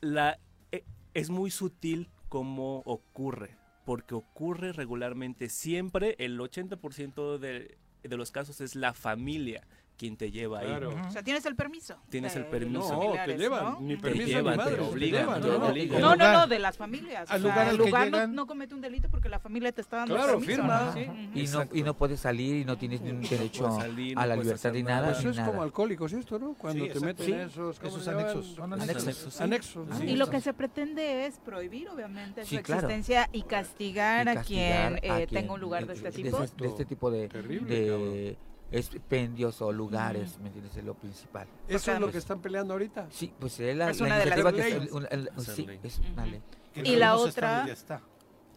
la 0.00 0.40
e- 0.72 0.82
es 1.14 1.30
muy 1.30 1.52
sutil 1.52 2.10
cómo 2.32 2.78
ocurre, 2.86 3.58
porque 3.84 4.14
ocurre 4.14 4.72
regularmente. 4.72 5.50
Siempre, 5.50 6.16
el 6.18 6.40
80% 6.40 7.36
de, 7.36 7.76
de 8.02 8.16
los 8.16 8.30
casos 8.30 8.62
es 8.62 8.74
la 8.74 8.94
familia 8.94 9.68
quien 10.02 10.16
te 10.16 10.32
lleva 10.32 10.58
ahí. 10.58 10.66
Claro. 10.66 10.92
O 11.06 11.10
sea, 11.12 11.22
tienes 11.22 11.46
el 11.46 11.54
permiso. 11.54 11.94
Tienes 12.08 12.34
el 12.34 12.42
de 12.42 12.48
permiso. 12.50 12.92
No, 12.92 13.12
te 13.24 13.36
llevan. 13.38 13.64
¿no? 13.64 13.80
Ni 13.82 13.96
permiso 13.96 14.26
llevan, 14.26 14.54
ni 14.54 14.56
madre. 14.56 14.74
te 14.74 14.80
obligan, 14.82 15.20
llevan, 15.20 15.40
te 15.42 15.46
no, 15.48 15.58
no. 15.58 15.66
obligan. 15.68 16.00
No, 16.00 16.08
no, 16.08 16.14
lugar- 16.16 16.34
no, 16.34 16.46
de 16.48 16.58
las 16.58 16.76
familias. 16.76 17.30
al 17.30 17.38
o 17.38 17.42
sea, 17.42 17.50
lugar 17.52 17.68
al 17.68 17.76
lugar 17.76 18.10
no- 18.10 18.26
no, 18.26 18.46
comete 18.48 18.74
un 18.74 18.80
delito 18.80 19.08
porque 19.08 19.28
la 19.28 19.38
familia 19.38 19.70
te 19.70 19.80
está 19.80 19.98
dando 19.98 20.16
Claro, 20.16 20.40
permiso. 20.40 20.52
firma. 20.60 20.82
¿no? 20.86 20.92
Sí. 20.92 21.06
Y 21.34 21.46
no, 21.46 21.68
y 21.72 21.82
no 21.84 21.96
puedes 21.96 22.18
salir 22.18 22.56
y 22.56 22.64
no 22.64 22.76
tienes 22.76 23.00
ni 23.00 23.10
un 23.10 23.20
derecho 23.22 23.70
salir, 23.78 24.18
a 24.18 24.26
la 24.26 24.34
libertad 24.34 24.72
ni 24.72 24.82
nada. 24.82 25.12
Eso 25.12 25.30
es 25.30 25.38
como 25.38 25.62
alcohólicos 25.62 26.12
esto, 26.12 26.36
¿no? 26.40 26.54
Cuando 26.54 26.84
Sí, 26.84 26.90
te 26.90 26.98
meten 27.00 27.26
Sí. 27.26 27.32
esos... 27.32 27.80
anexos, 28.08 28.46
son 28.46 28.72
anexos. 28.72 29.40
Anexos. 29.40 29.86
Y 30.04 30.16
lo 30.16 30.28
que 30.28 30.40
se 30.40 30.52
pretende 30.52 31.26
es 31.26 31.38
prohibir, 31.38 31.88
obviamente, 31.88 32.44
su 32.44 32.56
existencia 32.56 33.28
y 33.32 33.42
castigar, 33.42 34.28
a 34.28 34.42
quien 34.42 34.96
eh, 34.96 35.26
quien 35.28 35.28
tenga 35.28 35.52
un 35.54 35.60
lugar 35.60 35.86
de 35.86 35.92
este 35.94 36.10
de 36.10 36.22
tipo. 36.22 36.38
de 36.38 36.66
este 36.66 36.84
tipo 36.84 37.10
de, 37.10 37.28
Terrible, 37.28 37.68
de 37.80 38.36
expendios 38.72 39.60
o 39.62 39.70
lugares, 39.72 40.38
¿me 40.38 40.48
entiendes? 40.48 40.76
Es 40.76 40.84
lo 40.84 40.94
principal. 40.94 41.46
¿Eso 41.68 41.92
es 41.92 42.00
lo 42.00 42.06
Pues- 42.06 42.12
que 42.12 42.18
están 42.18 42.40
peleando 42.40 42.74
ahorita? 42.74 43.06
Sí, 43.10 43.32
pues 43.38 43.60
es 43.60 43.76
la, 43.76 43.90
Es 43.90 44.00
la 44.00 44.06
una 44.06 44.18
de 44.18 44.26
las 44.26 44.38
iniciativa 44.38 44.52
que 44.52 44.70
leyes. 44.70 44.88
es, 44.88 44.92
un- 44.92 45.06
el- 45.10 45.30
Hacer 45.36 45.54
sí, 45.54 45.66
ley. 45.66 45.80
es 45.82 46.00
una 46.12 46.26
ley. 46.26 46.42
Y 46.74 46.96
la 46.96 47.16
otra- 47.16 47.66
ya 47.66 47.72
está. 47.72 48.00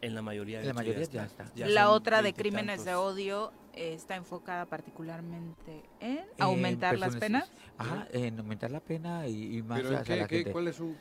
En 0.02 0.14
la 0.14 0.22
mayoría 0.22 0.60
de 0.60 0.66
La 0.68 0.74
mayoría 0.74 1.04
ya 1.06 1.24
está. 1.26 1.46
Ya 1.56 1.68
la 1.68 1.86
son 1.86 1.94
otra 1.94 2.22
de 2.22 2.34
crímenes 2.34 2.86
de 2.86 2.96
odio 2.96 3.52
eh, 3.74 3.94
está 3.94 4.16
enfocada 4.16 4.66
particularmente 4.66 5.84
en 6.00 6.18
En 6.20 6.26
aumentar 6.40 6.98
las 7.00 7.16
penas. 7.18 7.52
Ajá, 7.78 8.08
en 8.12 8.40
aumentar 8.40 8.72
la 8.72 8.80
pena 8.80 9.28
y, 9.28 9.58
y 9.58 9.64
más 9.64 9.82
¿Pero 9.82 9.98
en 9.98 10.04
qué, 10.04 10.16
la 10.18 10.28
qué- 10.28 10.36
gente. 10.38 10.52
cuál 10.52 10.68
es 10.68 10.80
un, 10.80 10.96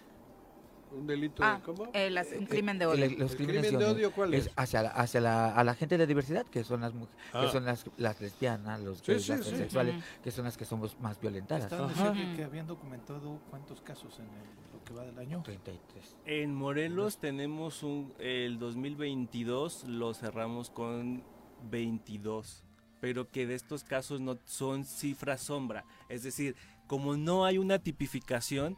un 0.95 1.07
delito? 1.07 1.43
Ah, 1.45 1.57
de, 1.57 1.63
¿Cómo? 1.63 1.91
eh, 1.93 2.11
las- 2.11 2.29
un 2.33 2.45
Eh, 2.45 2.49
crimen 2.49 2.79
de 2.79 2.85
el- 2.85 2.91
odio. 2.91 3.19
los 3.19 3.31
¿El 3.33 3.37
crímenes 3.37 3.63
crimen 3.67 3.79
de 3.81 3.85
odio 3.93 4.13
cuál 4.13 4.35
es? 4.35 4.51
hacia, 4.57 4.83
la, 4.83 4.89
hacia 4.91 5.21
la, 5.21 5.55
a 5.55 5.65
la 5.65 5.75
gente 5.75 5.99
de 5.99 6.07
diversidad, 6.07 6.47
que 6.47 6.65
son 6.65 6.81
las 6.81 6.95
mujeres, 6.95 7.21
Ah. 7.33 7.43
que 7.45 7.53
son 7.53 7.65
las, 7.65 7.85
las 7.97 8.21
lesbianas, 8.21 8.81
los 8.81 8.99
Sí, 8.99 9.05
gays, 9.13 9.23
sí, 9.25 9.31
las 9.33 9.41
sí. 9.41 9.47
transexuales, 9.49 9.95
Ujú. 9.97 10.05
que 10.23 10.31
son 10.31 10.45
las 10.45 10.57
que 10.57 10.65
somos 10.65 10.99
más 11.01 11.21
violentadas. 11.21 11.65
Estaban 11.65 12.37
que 12.37 12.45
habían 12.45 12.67
documentado 12.67 13.41
cuántos 13.51 13.81
casos 13.83 14.19
en 14.19 14.27
el- 14.27 14.65
lo 14.79 14.85
que 14.85 14.95
va 14.95 15.05
del 15.05 15.19
año. 15.19 15.43
33. 15.43 16.17
En 16.27 16.55
Morelos 16.55 17.19
tenemos 17.19 17.83
un, 17.83 18.13
el 18.19 18.59
2022 18.59 19.85
lo 19.85 20.15
cerramos 20.15 20.71
con 20.71 21.23
22, 21.71 22.63
pero 23.01 23.31
que 23.31 23.47
de 23.47 23.55
estos 23.55 23.85
casos 23.85 24.21
no 24.21 24.39
son 24.45 24.85
cifras 24.85 25.43
sombra, 25.43 25.85
es 26.09 26.23
decir, 26.23 26.57
como 26.87 27.17
no 27.17 27.45
hay 27.45 27.59
una 27.59 27.79
tipificación, 27.79 28.77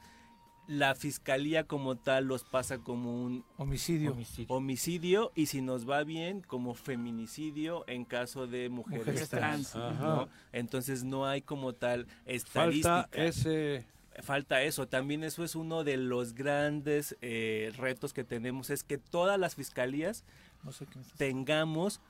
la 0.67 0.95
fiscalía 0.95 1.65
como 1.65 1.97
tal 1.97 2.25
los 2.27 2.45
pasa 2.45 2.79
como 2.79 3.23
un 3.25 3.45
Homicidio. 3.57 4.13
Homicidio. 4.13 4.55
homicidio 4.55 5.33
y 5.35 5.47
si 5.47 5.61
nos 5.61 5.89
va 5.89 6.03
bien 6.05 6.41
como 6.41 6.75
feminicidio 6.75 7.85
en 7.87 8.05
caso 8.05 8.47
de 8.47 8.69
mujeres, 8.69 9.07
Mujeres 9.07 9.29
trans, 9.29 9.71
trans. 9.71 10.01
¿no? 10.01 10.23
Ajá. 10.23 10.29
Entonces 10.53 11.05
no 11.05 11.27
hay 11.27 11.43
como 11.43 11.73
tal 11.73 12.07
Falta 12.07 12.33
estadística 12.33 13.09
ese... 13.13 13.85
falta 14.23 14.63
eso. 14.63 14.89
También 14.89 15.25
eso 15.25 15.45
es 15.45 15.55
uno 15.55 15.85
de 15.85 15.97
los 15.97 16.35
grandes 16.35 17.17
eh, 17.21 17.73
retos 17.77 18.13
que 18.13 18.25
tenemos, 18.25 18.71
es 18.71 18.83
que 18.83 18.99
todas 18.99 19.39
las 19.39 19.55
fiscalías 19.55 20.25
No 20.65 20.73
sé 20.73 20.87
tengamos 21.17 22.01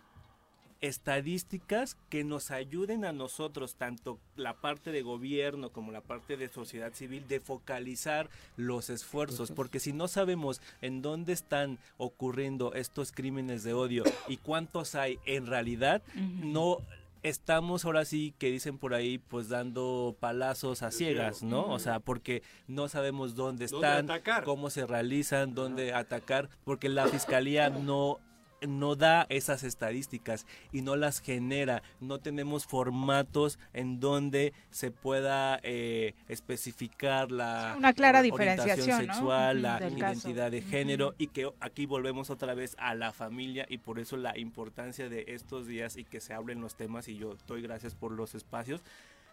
estadísticas 0.81 1.97
que 2.09 2.25
nos 2.25 2.51
ayuden 2.51 3.05
a 3.05 3.13
nosotros, 3.13 3.77
tanto 3.77 4.19
la 4.37 4.55
parte 4.55 4.93
de 4.93 5.03
gobierno 5.03 5.71
como 5.71 5.93
la 5.93 6.01
parte 6.01 6.37
de 6.37 6.49
sociedad 6.49 6.93
civil, 6.93 7.27
de 7.29 7.41
focalizar 7.41 8.29
los 8.57 8.91
esfuerzos, 8.91 9.51
porque 9.51 9.81
si 9.81 9.93
no 9.93 10.09
sabemos 10.09 10.61
en 10.83 11.03
dónde 11.03 11.33
están 11.33 11.79
ocurriendo 11.97 12.75
estos 12.75 13.13
crímenes 13.13 13.63
de 13.63 13.73
odio 13.73 14.05
y 14.29 14.37
cuántos 14.37 14.95
hay 14.95 15.19
en 15.25 15.47
realidad, 15.47 16.03
no 16.15 16.79
estamos 17.23 17.85
ahora 17.85 18.05
sí 18.05 18.35
que 18.39 18.51
dicen 18.51 18.79
por 18.79 18.95
ahí 18.95 19.19
pues 19.19 19.49
dando 19.49 20.17
palazos 20.21 20.83
a 20.83 20.91
ciegas, 20.91 21.43
¿no? 21.43 21.67
O 21.67 21.79
sea, 21.79 21.99
porque 21.99 22.43
no 22.69 22.89
sabemos 22.89 23.35
dónde 23.35 23.67
¿Dónde 23.67 23.89
están, 24.15 24.45
cómo 24.45 24.71
se 24.71 24.87
realizan, 24.87 25.55
dónde 25.55 25.93
atacar, 25.93 26.49
porque 26.65 26.89
la 26.89 27.07
fiscalía 27.09 27.71
no 27.71 28.21
no 28.61 28.97
da 28.97 29.27
esas 29.29 29.63
estadísticas 29.63 30.47
y 30.73 30.83
no 30.83 30.97
las 30.97 31.21
genera, 31.21 31.83
no 32.01 32.19
tenemos 32.19 32.67
formatos 32.67 33.59
en 33.73 34.01
donde 34.01 34.53
se 34.71 34.91
pueda 34.91 35.61
eh, 35.63 36.15
especificar 36.29 37.31
la 37.31 37.75
Una 37.77 37.93
clara 37.93 38.21
orientación 38.21 38.57
diferenciación, 38.57 39.07
sexual, 39.07 39.63
la 39.63 39.79
del 39.79 39.99
caso. 39.99 40.29
identidad 40.29 40.51
de 40.51 40.63
género 40.63 41.15
y 41.19 41.29
que 41.29 41.51
aquí 41.61 41.87
volvemos 41.87 42.31
otra 42.31 42.55
vez 42.55 42.75
a 42.79 42.95
la 42.95 43.13
familia 43.13 43.67
y 43.69 43.79
por 43.79 43.99
eso 43.99 44.17
la 44.17 44.37
importancia 44.39 45.09
de 45.09 45.25
estos 45.29 45.67
días 45.67 45.97
y 45.97 46.05
que 46.05 46.21
se 46.21 46.33
hablen 46.35 46.61
los 46.61 46.77
temas 46.77 47.09
y 47.09 47.17
yo 47.17 47.37
doy 47.47 47.63
gracias 47.63 47.95
por 47.95 48.13
los 48.13 48.35
espacios 48.35 48.83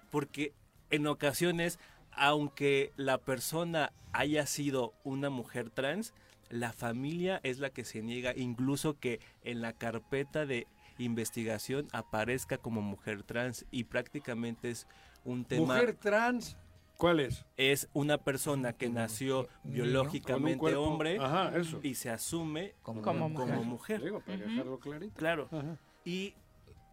porque 0.10 0.54
en 0.90 1.08
ocasiones 1.08 1.80
aunque 2.16 2.92
la 2.96 3.18
persona 3.18 3.92
haya 4.12 4.46
sido 4.46 4.94
una 5.04 5.30
mujer 5.30 5.70
trans 5.72 6.14
la 6.50 6.74
familia 6.74 7.40
es 7.44 7.60
la 7.60 7.70
que 7.70 7.84
se 7.86 8.02
niega, 8.02 8.34
incluso 8.36 9.00
que 9.00 9.20
en 9.44 9.62
la 9.62 9.74
carpeta 9.74 10.46
de 10.46 10.68
investigación 10.98 11.88
aparezca 11.92 12.58
como 12.58 12.82
mujer 12.82 13.24
trans 13.24 13.66
y 13.72 13.86
prácticamente 13.86 14.70
es 14.70 14.88
un 15.26 15.46
tema... 15.46 15.76
Mujer 15.76 15.96
trans, 15.96 16.58
¿cuál 16.98 17.20
es? 17.20 17.46
Es 17.58 17.90
una 17.94 18.18
persona 18.18 18.74
que 18.74 18.90
nació 18.90 19.48
biológicamente 19.64 20.76
hombre 20.76 21.18
Ajá, 21.20 21.58
eso. 21.58 21.80
y 21.84 21.96
se 21.96 22.10
asume 22.10 22.76
Como 22.84 23.02
como, 23.02 23.30
mujer. 23.30 23.60
mujer. 23.62 24.04
Digo, 24.04 24.22
para 24.22 24.38
dejarlo 24.38 24.80
clarito. 24.80 25.16
Claro. 25.16 25.48
Ajá. 25.52 25.78
Y 26.06 26.36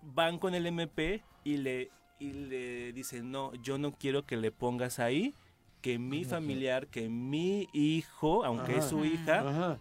van 0.03 0.39
con 0.39 0.55
el 0.55 0.67
MP 0.67 1.23
y 1.45 1.59
le, 1.59 1.91
y 2.19 2.33
le 2.33 2.93
dicen, 2.93 3.31
no, 3.31 3.55
yo 3.57 3.77
no 3.79 3.93
quiero 3.93 4.25
que 4.25 4.37
le 4.37 4.51
pongas 4.51 4.99
ahí 4.99 5.35
que 5.81 5.99
mi 5.99 6.25
familiar, 6.25 6.87
que 6.89 7.09
mi 7.09 7.69
hijo, 7.73 8.45
aunque 8.45 8.79
es 8.79 8.85
su 8.87 9.05
hija, 9.05 9.41
Ajá. 9.49 9.79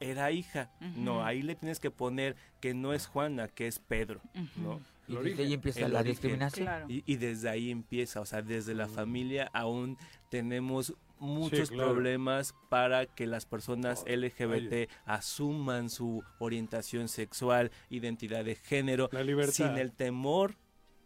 era 0.00 0.30
hija. 0.30 0.70
No, 0.96 1.24
ahí 1.24 1.42
le 1.42 1.54
tienes 1.54 1.80
que 1.80 1.90
poner 1.90 2.36
que 2.60 2.74
no 2.74 2.92
es 2.92 3.06
Juana, 3.06 3.48
que 3.48 3.66
es 3.66 3.78
Pedro. 3.78 4.20
¿no? 4.56 4.80
Y 5.08 5.16
desde 5.16 5.42
ahí 5.42 5.54
empieza 5.54 5.80
El 5.86 5.92
la 5.92 6.00
origen. 6.00 6.12
discriminación. 6.12 6.66
Claro. 6.66 6.86
Y, 6.88 7.02
y 7.04 7.16
desde 7.16 7.48
ahí 7.48 7.70
empieza, 7.70 8.20
o 8.20 8.24
sea, 8.26 8.42
desde 8.42 8.74
la 8.74 8.86
familia 8.86 9.50
aún 9.52 9.98
tenemos 10.30 10.94
muchos 11.18 11.70
claro. 11.70 11.92
problemas 11.92 12.54
para 12.70 13.04
que 13.06 13.26
las 13.26 13.44
personas 13.44 14.04
LGBT 14.06 14.88
asuman 15.04 15.90
su 15.90 16.22
orientación 16.38 17.08
sexual, 17.08 17.70
identidad 17.90 18.44
de 18.44 18.54
género, 18.54 19.08
La 19.12 19.22
libertad. 19.24 19.52
sin 19.52 19.76
el 19.78 19.92
temor 19.92 20.54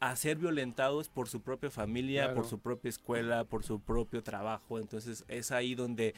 a 0.01 0.15
ser 0.17 0.37
violentados 0.37 1.09
por 1.09 1.29
su 1.29 1.41
propia 1.41 1.71
familia, 1.71 2.25
Claro. 2.25 2.37
por 2.43 2.47
su 2.47 2.59
propia 2.59 2.89
escuela, 2.91 3.45
por 3.45 3.65
su 3.65 3.81
propio 3.81 4.23
trabajo. 4.23 4.79
Entonces 4.79 5.25
es 5.29 5.51
ahí 5.51 5.75
donde 5.75 6.15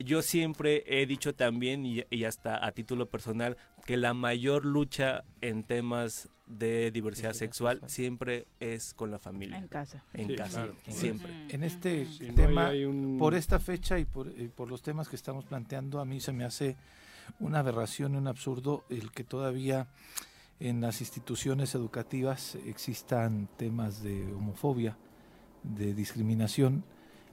yo 0.00 0.22
siempre 0.22 0.84
he 0.86 1.06
dicho 1.06 1.34
también, 1.34 1.84
y, 1.84 2.04
y 2.10 2.24
hasta 2.24 2.64
a 2.64 2.70
título 2.72 3.06
personal, 3.06 3.56
que 3.84 3.96
la 3.96 4.14
mayor 4.14 4.64
lucha 4.64 5.24
en 5.40 5.64
temas 5.64 6.28
de 6.46 6.90
diversidad 6.92 7.32
sexual 7.32 7.80
siempre 7.86 8.46
es 8.60 8.94
con 8.94 9.10
la 9.10 9.18
familia. 9.18 9.58
En 9.58 9.66
casa. 9.68 10.04
En 10.14 10.28
Sí, 10.28 10.36
casa, 10.36 10.62
claro. 10.64 10.74
siempre. 10.88 11.32
En 11.50 11.64
este 11.64 12.06
Si 12.06 12.28
no 12.28 12.34
tema, 12.34 12.68
hay- 12.68 12.78
hay 12.78 12.84
un- 12.84 13.18
por 13.18 13.34
esta 13.34 13.58
fecha 13.58 13.98
y 13.98 14.04
por, 14.04 14.28
y 14.28 14.48
por 14.48 14.68
los 14.70 14.82
temas 14.82 15.08
que 15.08 15.16
estamos 15.16 15.44
planteando, 15.44 16.00
a 16.00 16.04
mí 16.04 16.20
se 16.20 16.32
me 16.32 16.44
hace 16.44 16.76
una 17.40 17.58
aberración 17.58 18.14
y 18.14 18.18
un 18.18 18.28
absurdo 18.28 18.84
el 18.88 19.10
que 19.10 19.24
todavía 19.24 19.88
en 20.60 20.80
las 20.80 21.00
instituciones 21.00 21.74
educativas 21.74 22.56
existan 22.66 23.48
temas 23.56 24.02
de 24.02 24.32
homofobia, 24.34 24.96
de 25.62 25.94
discriminación. 25.94 26.82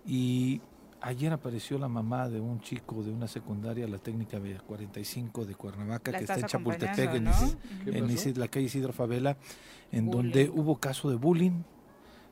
Y 0.06 0.62
ayer 1.02 1.34
apareció 1.34 1.80
la 1.80 1.88
mamá 1.88 2.30
de 2.30 2.40
un 2.40 2.60
chico 2.62 3.02
de 3.04 3.12
una 3.12 3.28
secundaria, 3.28 3.88
la 3.88 3.98
técnica 3.98 4.38
B 4.40 4.58
45 4.68 5.46
de 5.46 5.56
Cuernavaca, 5.56 6.12
La 6.12 6.18
que 6.20 6.24
está 6.26 6.40
en 6.40 6.46
Chapultepec, 6.46 6.98
en, 7.16 7.28
acompañando, 7.28 7.32
Isi- 7.32 7.54
¿no? 7.86 7.92
¿Qué 7.92 8.30
en 8.30 8.40
la 8.40 8.48
calle 8.48 8.66
Isidro 8.66 8.94
Favela, 8.94 9.38
en 9.92 10.06
Bullying. 10.06 10.22
donde 10.32 10.50
hubo 10.50 10.76
caso 10.78 11.10
de 11.10 11.16
bullying, 11.16 11.64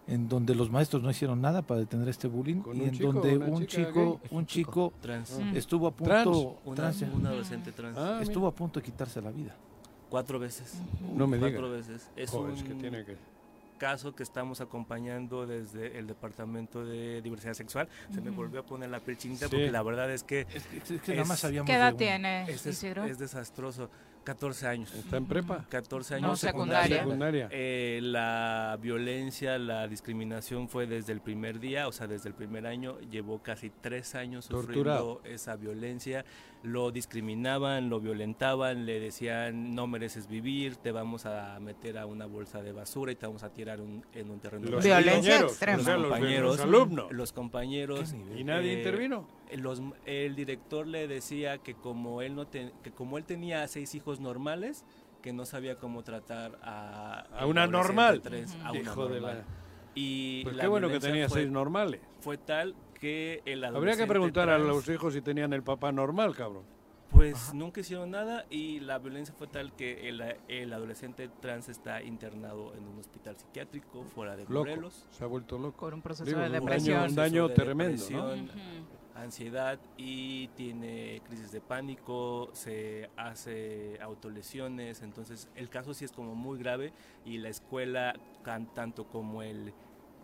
en 0.06 0.28
donde 0.28 0.54
los 0.54 0.70
maestros 0.70 1.02
no 1.02 1.10
hicieron 1.10 1.40
nada 1.42 1.62
para 1.62 1.80
detener 1.80 2.10
este 2.10 2.28
bullying 2.28 2.58
¿Con 2.58 2.76
y 2.78 2.84
en 2.84 2.92
chico 2.92 3.14
donde 3.14 3.38
un 3.38 3.66
chico, 3.66 4.20
gay? 4.22 4.30
un 4.38 4.46
chico 4.46 4.94
Trans. 5.02 5.40
Mm. 5.40 5.56
estuvo 5.56 5.88
a 5.88 5.92
Trans. 5.96 6.24
punto, 6.26 6.60
Una, 6.66 6.76
trans, 6.76 7.02
un 7.04 7.26
adolescente 7.26 7.72
trans. 7.72 7.98
Ah, 7.98 8.20
estuvo 8.22 8.46
a 8.48 8.54
punto 8.54 8.80
de 8.82 8.86
quitarse 8.86 9.22
la 9.22 9.32
vida. 9.32 9.56
Cuatro 10.14 10.38
veces. 10.38 10.76
No 11.16 11.26
me 11.26 11.40
Cuatro 11.40 11.72
digas. 11.74 11.88
veces. 11.88 12.12
Es 12.16 12.30
Joder, 12.30 12.52
un 12.52 12.58
es 12.58 12.64
que 12.64 12.74
tiene 12.76 13.04
que... 13.04 13.18
caso 13.80 14.14
que 14.14 14.22
estamos 14.22 14.62
acompañando 14.62 15.48
desde 15.48 15.98
el 15.98 16.06
Departamento 16.06 16.86
de 16.86 17.20
Diversidad 17.24 17.56
Sexual. 17.56 17.90
Se 18.14 18.22
me 18.22 18.30
volvió 18.30 18.60
a 18.60 18.64
poner 18.64 18.92
la 18.92 19.00
piel 19.00 19.18
chinita 19.18 19.48
Sí. 19.48 19.56
porque 19.56 19.72
la 19.72 19.82
verdad 19.82 20.12
es 20.12 20.24
que 20.24 20.42
Es 20.54 20.68
que, 20.68 20.96
es 20.98 21.02
que 21.02 21.14
nada 21.16 21.26
más 21.26 21.40
sabíamos 21.40 21.66
¿Qué 21.66 21.76
edad 21.76 21.96
tiene, 21.96 22.44
es, 22.44 22.64
desastroso. 23.18 23.90
14 24.24 24.68
años. 24.68 24.94
¿Está 24.94 25.18
en 25.18 25.26
prepa? 25.26 25.66
14 25.68 26.22
No, 26.22 26.28
años. 26.28 26.40
secundaria. 26.40 27.00
Secundaria. 27.00 27.50
Eh, 27.52 28.00
la 28.04 28.78
violencia, 28.80 29.58
la 29.58 29.88
discriminación 29.88 30.70
fue 30.70 30.86
desde 30.86 31.12
el 31.12 31.20
primer 31.22 31.60
día, 31.60 31.88
o 31.88 31.92
sea, 31.92 32.06
desde 32.08 32.30
el 32.30 32.36
primer 32.36 32.66
año. 32.68 33.00
Llevó 33.10 33.40
casi 33.42 33.70
tres 33.82 34.14
años 34.16 34.48
Torturado. 34.48 35.16
sufriendo 35.16 35.36
esa 35.36 35.56
violencia. 35.58 36.24
Lo 36.64 36.92
discriminaban, 36.92 37.90
lo 37.90 38.00
violentaban, 38.00 38.86
le 38.86 39.00
decían 39.02 39.76
no 39.76 39.86
mereces 39.86 40.28
vivir, 40.28 40.78
te 40.78 40.94
vamos 40.94 41.26
a 41.26 41.60
meter 41.60 41.98
a 41.98 42.06
una 42.06 42.26
bolsa 42.26 42.62
de 42.62 42.72
basura 42.72 43.12
y 43.12 43.16
te 43.16 43.26
vamos 43.28 43.44
a 43.44 43.50
tirar 43.52 43.82
un- 43.82 44.06
en 44.14 44.30
un 44.32 44.40
terreno. 44.40 44.70
Los. 44.70 44.82
Violencia 44.84 45.12
compañeros, 45.42 45.52
extrema. 45.52 45.78
los, 45.98 46.02
compañeros, 46.10 46.52
los 46.58 46.60
alumnos. 46.66 47.12
Los 47.12 47.34
compañeros. 47.34 48.12
¿Qué 48.14 48.18
nivel? 48.18 48.40
¿Y 48.40 48.44
nadie 48.46 48.74
eh, 48.74 48.78
intervino? 48.78 49.28
los, 49.58 49.82
el 50.06 50.36
director 50.36 50.88
le 50.88 51.08
decía 51.10 51.58
que 51.58 51.76
como 51.76 52.22
él 52.22 52.34
no 52.34 52.48
te- 52.48 52.72
que 52.82 52.92
como 52.92 53.18
él 53.18 53.26
tenía 53.26 53.68
seis 53.68 53.94
hijos 53.94 54.20
normales 54.22 54.86
que 55.22 55.32
no 55.34 55.46
sabía 55.46 55.76
cómo 55.76 56.02
tratar 56.04 56.60
a 56.64 57.46
una 57.46 57.68
normal. 57.68 58.22
trans, 58.22 58.56
a 58.64 58.72
una 58.72 58.80
Hijo 58.80 59.08
de 59.08 59.20
normal. 59.20 59.38
la... 59.38 59.44
y 59.96 60.44
Pues 60.44 60.56
la 60.56 60.62
qué 60.64 60.68
bueno 60.70 60.88
que 60.90 61.00
tenía 61.00 61.28
fue, 61.30 61.42
seis 61.42 61.52
normales. 61.52 62.02
fue 62.20 62.38
tal 62.38 62.74
que 63.04 63.42
el 63.46 63.66
Habría 63.66 63.98
que 63.98 64.08
preguntar 64.08 64.50
a 64.50 64.56
trans, 64.56 64.66
los 64.66 64.88
hijos 64.88 65.14
si 65.14 65.22
tenían 65.22 65.52
el 65.52 65.62
papá 65.62 65.92
normal, 65.92 66.34
cabrón. 66.34 66.64
pues 67.12 67.54
nunca 67.54 67.82
hicieron 67.82 68.12
nada 68.12 68.46
y 68.50 68.80
la 68.80 68.98
violencia 68.98 69.36
fue 69.38 69.48
tal 69.48 69.74
que 69.76 70.08
el, 70.08 70.24
el 70.48 70.72
adolescente 70.72 71.30
trans 71.42 71.68
está 71.68 72.02
internado 72.02 72.74
en 72.76 72.88
un 72.88 72.98
hospital 73.00 73.36
psiquiátrico 73.36 74.06
fuera 74.06 74.38
de 74.38 74.44
Loco. 74.44 74.54
Morelos 74.70 75.06
Se 75.12 75.24
ha 75.26 75.28
vuelto 75.28 75.58
loco. 75.60 75.80
Por 75.82 75.94
un 75.94 76.02
proceso 76.02 76.24
Digo, 76.26 76.40
de 76.40 76.46
un 76.46 76.52
daño- 76.54 76.62
depresión. 76.66 77.04
un 77.10 77.16
daño 77.16 77.48
de 77.50 77.54
tremendo, 77.56 78.04
¿no? 78.10 78.28
depresión, 78.30 78.50
ansiedad 79.16 79.80
y 79.98 80.48
tiene 80.56 81.22
crisis 81.28 81.52
de 81.52 81.60
pánico, 81.62 82.50
se 82.54 83.10
hace 83.18 84.00
autolesiones, 84.02 85.02
entonces 85.02 85.50
el 85.56 85.70
caso 85.70 85.94
sí 85.94 86.06
es 86.06 86.12
como 86.14 86.36
muy 86.36 86.58
grave 86.58 86.94
y 87.26 87.38
la 87.38 87.50
escuela 87.50 88.16
can- 88.44 88.74
tanto 88.74 89.06
como 89.08 89.44
el 89.44 89.74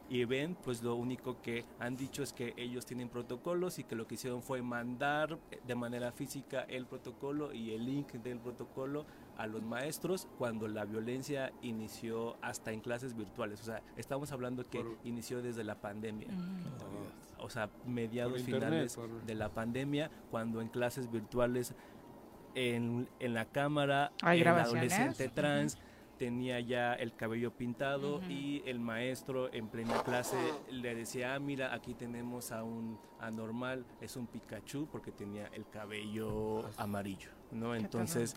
IBEN, 0.10 0.56
pues 0.56 0.82
lo 0.84 0.96
único 0.96 1.42
que 1.42 1.66
han 1.80 1.96
dicho 1.96 2.24
es 2.24 2.34
que 2.34 2.54
ellos 2.58 2.86
tienen 2.86 3.10
protocolos 3.10 3.78
y 3.80 3.84
que 3.84 3.96
lo 3.96 4.08
que 4.08 4.16
hicieron 4.16 4.42
fue 4.42 4.62
mandar 4.62 5.38
de 5.68 5.76
manera 5.76 6.12
física 6.12 6.62
el 6.68 6.86
protocolo 6.86 7.54
y 7.54 7.72
el 7.74 7.86
link 7.86 8.14
del 8.14 8.40
protocolo 8.40 9.06
a 9.38 9.46
los 9.48 9.62
maestros 9.64 10.28
cuando 10.38 10.68
la 10.68 10.84
violencia 10.86 11.54
inició 11.62 12.36
hasta 12.42 12.72
en 12.72 12.82
clases 12.82 13.16
virtuales. 13.16 13.62
O 13.62 13.66
sea, 13.66 13.82
estamos 13.98 14.32
hablando 14.32 14.64
que 14.68 14.84
inició 15.04 15.42
desde 15.42 15.64
la 15.64 15.76
pandemia. 15.76 16.28
O 17.42 17.50
sea, 17.50 17.70
mediados 17.86 18.40
internet, 18.40 18.90
finales 18.90 18.96
por- 18.96 19.22
de 19.26 19.36
la 19.36 19.50
pandemia, 19.50 20.12
cuando 20.30 20.60
en 20.62 20.68
clases 20.68 21.10
virtuales 21.10 21.74
en, 22.56 23.08
en 23.20 23.34
la 23.34 23.46
cámara 23.46 24.12
¿Hay 24.22 24.42
el 24.42 24.48
adolescente 24.48 25.30
trans 25.30 25.78
tenía 26.20 26.60
ya 26.60 26.94
el 26.94 27.16
cabello 27.16 27.52
pintado 27.52 28.22
y 28.30 28.62
el 28.66 28.80
maestro 28.80 29.52
en 29.54 29.70
plena 29.70 30.04
clase 30.04 30.38
le 30.70 30.94
decía, 30.94 31.34
ah, 31.34 31.40
mira, 31.40 31.74
aquí 31.74 31.94
tenemos 31.94 32.52
a 32.52 32.64
un 32.64 33.00
anormal, 33.20 33.86
es 34.02 34.18
un 34.18 34.28
Pikachu 34.28 34.88
porque 34.92 35.12
tenía 35.12 35.48
el 35.54 35.68
cabello 35.70 36.70
amarillo, 36.78 37.32
¿no? 37.52 37.74
Entonces, 37.74 38.36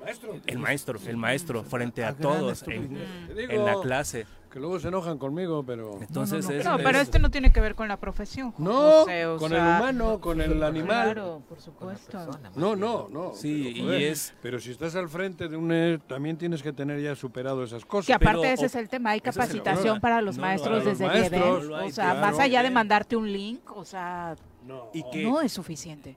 Maestro. 0.00 0.40
el 0.46 0.58
maestro, 0.58 0.98
el 1.06 1.16
maestro, 1.16 1.62
frente 1.64 2.04
a 2.04 2.16
todos 2.16 2.64
en 2.66 3.64
la 3.64 3.80
clase. 3.80 4.26
Que 4.50 4.58
luego 4.60 4.80
se 4.80 4.88
enojan 4.88 5.18
conmigo, 5.18 5.62
pero... 5.62 5.98
Entonces 6.00 6.46
no, 6.48 6.52
es- 6.54 6.64
No, 6.64 6.76
es- 6.78 6.82
pero 6.82 6.98
esto 7.00 7.18
no 7.18 7.30
tiene 7.30 7.52
que 7.52 7.60
ver 7.60 7.74
con 7.74 7.86
la 7.86 7.98
profesión. 7.98 8.54
No, 8.56 9.00
José, 9.02 9.24
con 9.38 9.50
sea, 9.50 9.58
el 9.58 9.76
humano, 9.82 10.20
con 10.20 10.40
el 10.40 10.62
animal. 10.62 11.12
Claro, 11.12 11.42
por 11.46 11.60
supuesto. 11.60 12.18
No, 12.56 12.74
no, 12.74 13.08
no. 13.10 13.34
Sí, 13.34 13.72
pero, 13.74 13.84
joder, 13.86 14.00
y 14.00 14.04
es- 14.06 14.34
Pero 14.40 14.58
si 14.58 14.70
estás 14.70 14.94
al 14.96 15.08
frente 15.10 15.48
de 15.48 15.56
un... 15.58 15.70
eh, 15.70 15.98
también 16.06 16.38
tienes 16.38 16.62
que 16.62 16.72
tener 16.72 16.98
ya 17.02 17.14
superado 17.14 17.62
esas 17.62 17.84
cosas. 17.84 18.06
Que 18.06 18.14
aparte 18.14 18.40
Pero, 18.40 18.54
ese 18.54 18.62
o- 18.62 18.66
es 18.66 18.74
el 18.74 18.88
tema, 18.88 19.10
hay 19.10 19.18
el 19.18 19.22
capacitación 19.22 20.00
para 20.00 20.22
los 20.22 20.38
maestros 20.38 20.82
desde 20.84 21.04
Los 21.06 21.14
maestros, 21.14 21.64
lo 21.66 21.76
hay, 21.76 21.88
o 21.90 21.92
sea, 21.92 22.04
claro. 22.12 22.20
más 22.20 22.38
allá 22.38 22.62
de 22.62 22.70
mandarte 22.70 23.16
un 23.16 23.30
link, 23.30 23.70
o 23.76 23.84
sea, 23.84 24.34
No. 24.66 24.88
y 24.94 25.02
que, 25.10 25.24
no 25.24 25.42
es 25.42 25.52
suficiente. 25.52 26.16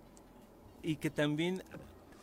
y 0.83 0.95
que 0.95 1.09
también 1.09 1.63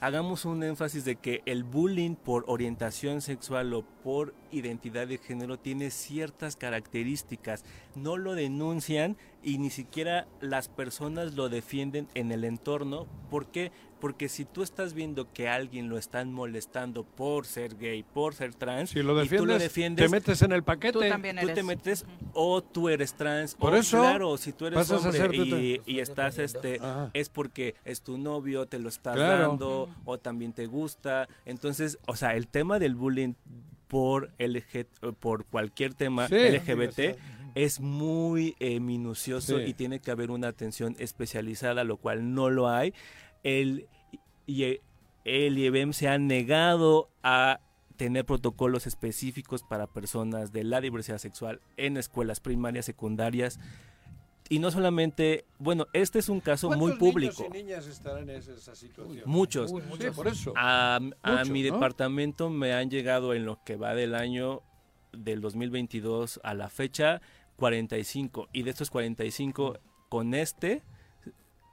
hagamos 0.00 0.44
un 0.44 0.62
énfasis 0.62 1.04
de 1.04 1.16
que 1.16 1.42
el 1.44 1.64
bullying 1.64 2.14
por 2.14 2.44
orientación 2.46 3.20
sexual 3.20 3.74
o 3.74 3.82
por 4.08 4.32
identidad 4.52 5.06
de 5.06 5.18
género 5.18 5.58
tiene 5.58 5.90
ciertas 5.90 6.56
características. 6.56 7.62
No 7.94 8.16
lo 8.16 8.34
denuncian 8.34 9.18
y 9.42 9.58
ni 9.58 9.68
siquiera 9.68 10.26
las 10.40 10.68
personas 10.68 11.34
lo 11.34 11.50
defienden 11.50 12.08
en 12.14 12.32
el 12.32 12.44
entorno. 12.44 13.06
¿Por 13.30 13.48
qué? 13.48 13.70
Porque 14.00 14.28
si 14.30 14.46
tú 14.46 14.62
estás 14.62 14.94
viendo 14.94 15.30
que 15.32 15.48
a 15.48 15.56
alguien 15.56 15.90
lo 15.90 15.98
están 15.98 16.32
molestando 16.32 17.04
por 17.04 17.44
ser 17.44 17.76
gay, 17.76 18.02
por 18.02 18.32
ser 18.32 18.54
trans, 18.54 18.90
Si 18.90 19.02
lo 19.02 19.22
y 19.22 19.28
tú 19.28 19.44
lo 19.44 19.58
defiendes, 19.58 19.62
defiendes, 19.62 20.06
te 20.06 20.08
metes 20.10 20.42
en 20.42 20.52
el 20.52 20.62
paquete. 20.62 20.92
Tú 20.94 21.00
también 21.00 21.36
tú 21.40 21.48
te 21.48 21.62
metes 21.62 22.06
o 22.32 22.62
tú 22.62 22.88
eres 22.88 23.12
trans 23.14 23.56
Por 23.56 23.74
o 23.74 23.76
eso 23.76 23.98
claro 23.98 24.36
si 24.38 24.52
tú 24.52 24.66
eres 24.66 24.90
hombre 24.90 25.36
y, 25.36 25.82
y 25.84 25.98
estás 25.98 26.38
este 26.38 26.76
Ajá. 26.80 27.10
es 27.12 27.28
porque 27.28 27.74
es 27.84 28.00
tu 28.00 28.16
novio 28.16 28.64
te 28.66 28.78
lo 28.78 28.88
estás 28.88 29.16
Claro. 29.16 29.48
dando 29.48 29.90
o 30.04 30.16
también 30.18 30.52
te 30.52 30.66
gusta 30.66 31.28
entonces 31.44 31.98
o 32.06 32.14
sea 32.14 32.36
el 32.36 32.46
tema 32.46 32.78
del 32.78 32.94
bullying 32.94 33.34
por 33.88 34.30
LG, 34.38 34.86
por 35.18 35.44
cualquier 35.46 35.94
tema 35.94 36.28
Sí. 36.28 36.34
LGBT 36.36 37.16
es 37.54 37.80
muy 37.80 38.54
eh, 38.60 38.78
minucioso 38.80 39.58
Sí. 39.58 39.64
y 39.68 39.74
tiene 39.74 40.00
que 40.00 40.10
haber 40.10 40.30
una 40.30 40.48
atención 40.48 40.94
especializada 40.98 41.82
lo 41.84 41.96
cual 41.96 42.34
no 42.34 42.50
lo 42.50 42.68
hay 42.68 42.92
el, 43.42 43.86
y 44.46 44.64
e- 44.64 44.80
el 45.24 45.58
IEBM 45.58 45.92
se 45.92 46.08
ha 46.08 46.18
negado 46.18 47.10
a 47.22 47.60
tener 47.96 48.24
protocolos 48.24 48.86
específicos 48.86 49.62
para 49.64 49.86
personas 49.88 50.52
de 50.52 50.62
la 50.64 50.80
diversidad 50.80 51.18
sexual 51.18 51.60
en 51.76 51.96
escuelas 51.96 52.38
primarias, 52.38 52.84
secundarias. 52.86 53.58
Y 54.50 54.60
no 54.60 54.70
solamente, 54.70 55.44
bueno, 55.58 55.86
este 55.92 56.18
es 56.20 56.28
un 56.28 56.40
caso 56.40 56.68
muy 56.70 56.92
¿Cuántos 56.92 56.98
público. 56.98 57.42
niños 57.42 57.54
y 57.54 57.62
niñas 57.64 57.86
estarán 57.86 58.30
en 58.30 58.36
esa 58.36 58.74
situación? 58.74 59.22
Muchos. 59.26 59.70
Sí, 59.70 60.06
por 60.14 60.28
eso. 60.28 60.54
A, 60.56 60.96
a 60.96 61.00
Muchos, 61.00 61.50
mi 61.50 61.62
¿no? 61.62 61.74
departamento 61.74 62.48
me 62.48 62.72
han 62.72 62.88
llegado 62.90 63.34
en 63.34 63.44
lo 63.44 63.62
que 63.64 63.76
va 63.76 63.94
del 63.94 64.14
año 64.14 64.62
del 65.12 65.40
2022 65.40 66.40
a 66.42 66.54
la 66.54 66.68
fecha 66.70 67.20
45 67.56 68.48
y 68.52 68.62
de 68.62 68.70
estos 68.70 68.90
45 68.90 69.78
con 70.08 70.32
este 70.34 70.82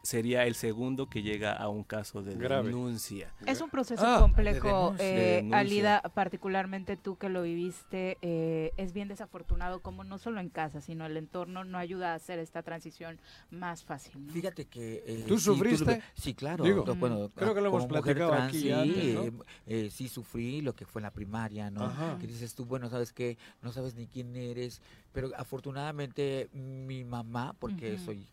sería 0.06 0.45
el 0.45 0.56
segundo 0.56 1.10
que 1.10 1.22
llega 1.23 1.52
a 1.53 1.68
un 1.68 1.84
caso 1.84 2.22
de 2.22 2.36
Grave. 2.36 2.68
denuncia. 2.69 3.34
Es 3.45 3.60
un 3.61 3.69
proceso 3.69 4.03
Ah, 4.06 4.19
complejo, 4.22 4.68
de 4.98 5.03
denuncia. 5.03 5.38
eh. 5.40 5.49
Alida, 5.52 6.02
particularmente 6.14 6.95
tú 6.95 7.18
que 7.18 7.27
lo 7.30 7.41
viviste, 7.41 8.18
eh, 8.22 8.72
es 8.77 8.94
bien 8.94 9.07
desafortunado 9.07 9.82
como 9.82 10.03
no 10.03 10.18
solo 10.18 10.40
en 10.40 10.49
casa, 10.49 10.80
sino 10.82 11.06
el 11.06 11.18
entorno 11.18 11.64
no 11.64 11.77
ayuda 11.77 12.11
a 12.11 12.15
hacer 12.15 12.40
esta 12.40 12.61
transición 12.64 13.19
más 13.49 13.84
fácil. 13.84 14.26
¿no? 14.27 14.32
Fíjate 14.32 14.65
que... 14.65 15.03
eh, 15.06 15.26
¿Tú 15.27 15.38
sí, 15.40 15.45
sufriste? 15.45 16.02
sí, 16.14 16.34
claro. 16.34 16.64
Digo, 16.64 16.84
to- 16.84 16.95
bueno, 16.95 17.30
creo 17.36 17.53
que 17.56 17.61
lo 17.61 17.68
hemos 17.69 17.84
como 17.86 17.95
mujer 17.98 18.15
platicado 18.18 18.32
trans, 18.32 18.49
aquí 18.49 18.60
sí, 18.61 18.72
antes, 18.72 19.14
¿no? 19.15 19.23
eh, 19.23 19.32
eh, 19.68 19.90
sí 19.91 20.07
sufrí 20.07 20.61
lo 20.61 20.73
que 20.76 20.86
fue 20.86 20.99
en 20.99 21.03
la 21.03 21.11
primaria, 21.11 21.72
¿no? 21.72 21.86
Ajá. 21.86 22.18
Que 22.19 22.27
dices 22.27 22.53
tú, 22.53 22.65
bueno, 22.65 22.90
¿sabes 22.90 23.11
qué? 23.11 23.38
No 23.64 23.72
sabes 23.72 23.95
ni 23.95 24.06
quién 24.07 24.36
eres, 24.36 24.82
pero 25.14 25.32
afortunadamente 25.38 26.49
mi 26.53 27.03
mamá, 27.03 27.56
porque 27.60 27.98
soy 27.98 28.26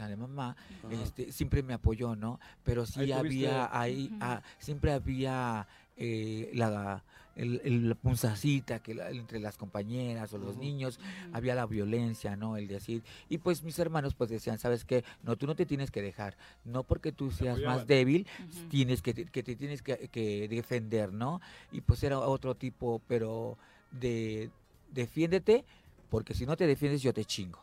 hija 0.00 0.08
de 0.08 0.16
mamá, 0.16 0.56
Ajá. 0.84 1.02
este, 1.02 1.30
siempre 1.32 1.62
me 1.62 1.74
apoyó, 1.74 2.16
¿no? 2.16 2.40
Pero 2.64 2.86
sí 2.86 3.00
Ahí 3.00 3.08
tuviste- 3.12 3.18
había, 3.18 3.68
ahí, 3.78 4.10
ah, 4.20 4.42
siempre 4.58 4.92
había 4.92 5.66
eh, 5.96 6.50
la... 6.54 7.04
El, 7.36 7.60
el- 7.64 7.88
la 7.88 7.94
punzacita 7.94 8.80
que 8.82 8.92
la- 8.94 9.10
entre 9.10 9.38
las 9.38 9.56
compañeras 9.56 10.32
o 10.34 10.38
los 10.38 10.56
niños 10.58 10.98
había 11.32 11.54
la 11.54 11.64
violencia, 11.64 12.36
¿no? 12.36 12.56
El 12.56 12.66
decir, 12.66 13.02
y 13.28 13.38
pues 13.38 13.62
mis 13.62 13.78
hermanos 13.78 14.14
pues 14.14 14.28
decían, 14.30 14.58
¿sabes 14.58 14.84
qué? 14.84 15.04
No, 15.22 15.36
tú 15.36 15.46
no 15.46 15.54
te 15.54 15.64
tienes 15.64 15.90
que 15.90 16.02
dejar, 16.02 16.36
no 16.64 16.82
porque 16.82 17.12
tú 17.12 17.30
seas 17.30 17.58
más 17.60 17.86
débil, 17.86 18.26
tienes 18.68 19.00
que, 19.00 19.14
te- 19.14 19.24
que 19.26 19.42
te 19.42 19.54
tienes 19.56 19.80
que, 19.80 20.08
que 20.08 20.48
defender, 20.48 21.12
¿no? 21.12 21.40
Y 21.72 21.80
pues 21.82 22.02
era 22.02 22.18
otro 22.18 22.56
tipo, 22.56 23.00
pero 23.06 23.56
de 23.92 24.50
defiéndete, 24.92 25.64
porque 26.10 26.34
si 26.34 26.44
no 26.46 26.56
te 26.56 26.66
defiendes 26.66 27.00
yo 27.00 27.14
te 27.14 27.24
chingo. 27.24 27.60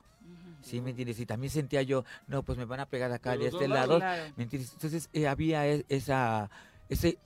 ¿Sí 0.67 0.81
me 0.81 0.89
entiendes? 0.89 1.19
Y 1.19 1.25
también 1.25 1.49
sentía 1.49 1.81
yo, 1.81 2.03
no, 2.27 2.43
pues 2.43 2.57
me 2.57 2.65
van 2.65 2.81
a 2.81 2.85
pegar 2.87 3.11
acá 3.11 3.37
De 3.37 3.47
este 3.47 3.67
lado, 3.67 3.97
Claro. 3.99 4.33
¿me 4.35 4.43
entiendes? 4.43 4.73
Entonces 4.73 5.09
eh, 5.13 5.27
había 5.27 5.65
e- 5.67 5.85
esa, 5.87 6.49
ese 6.89 7.17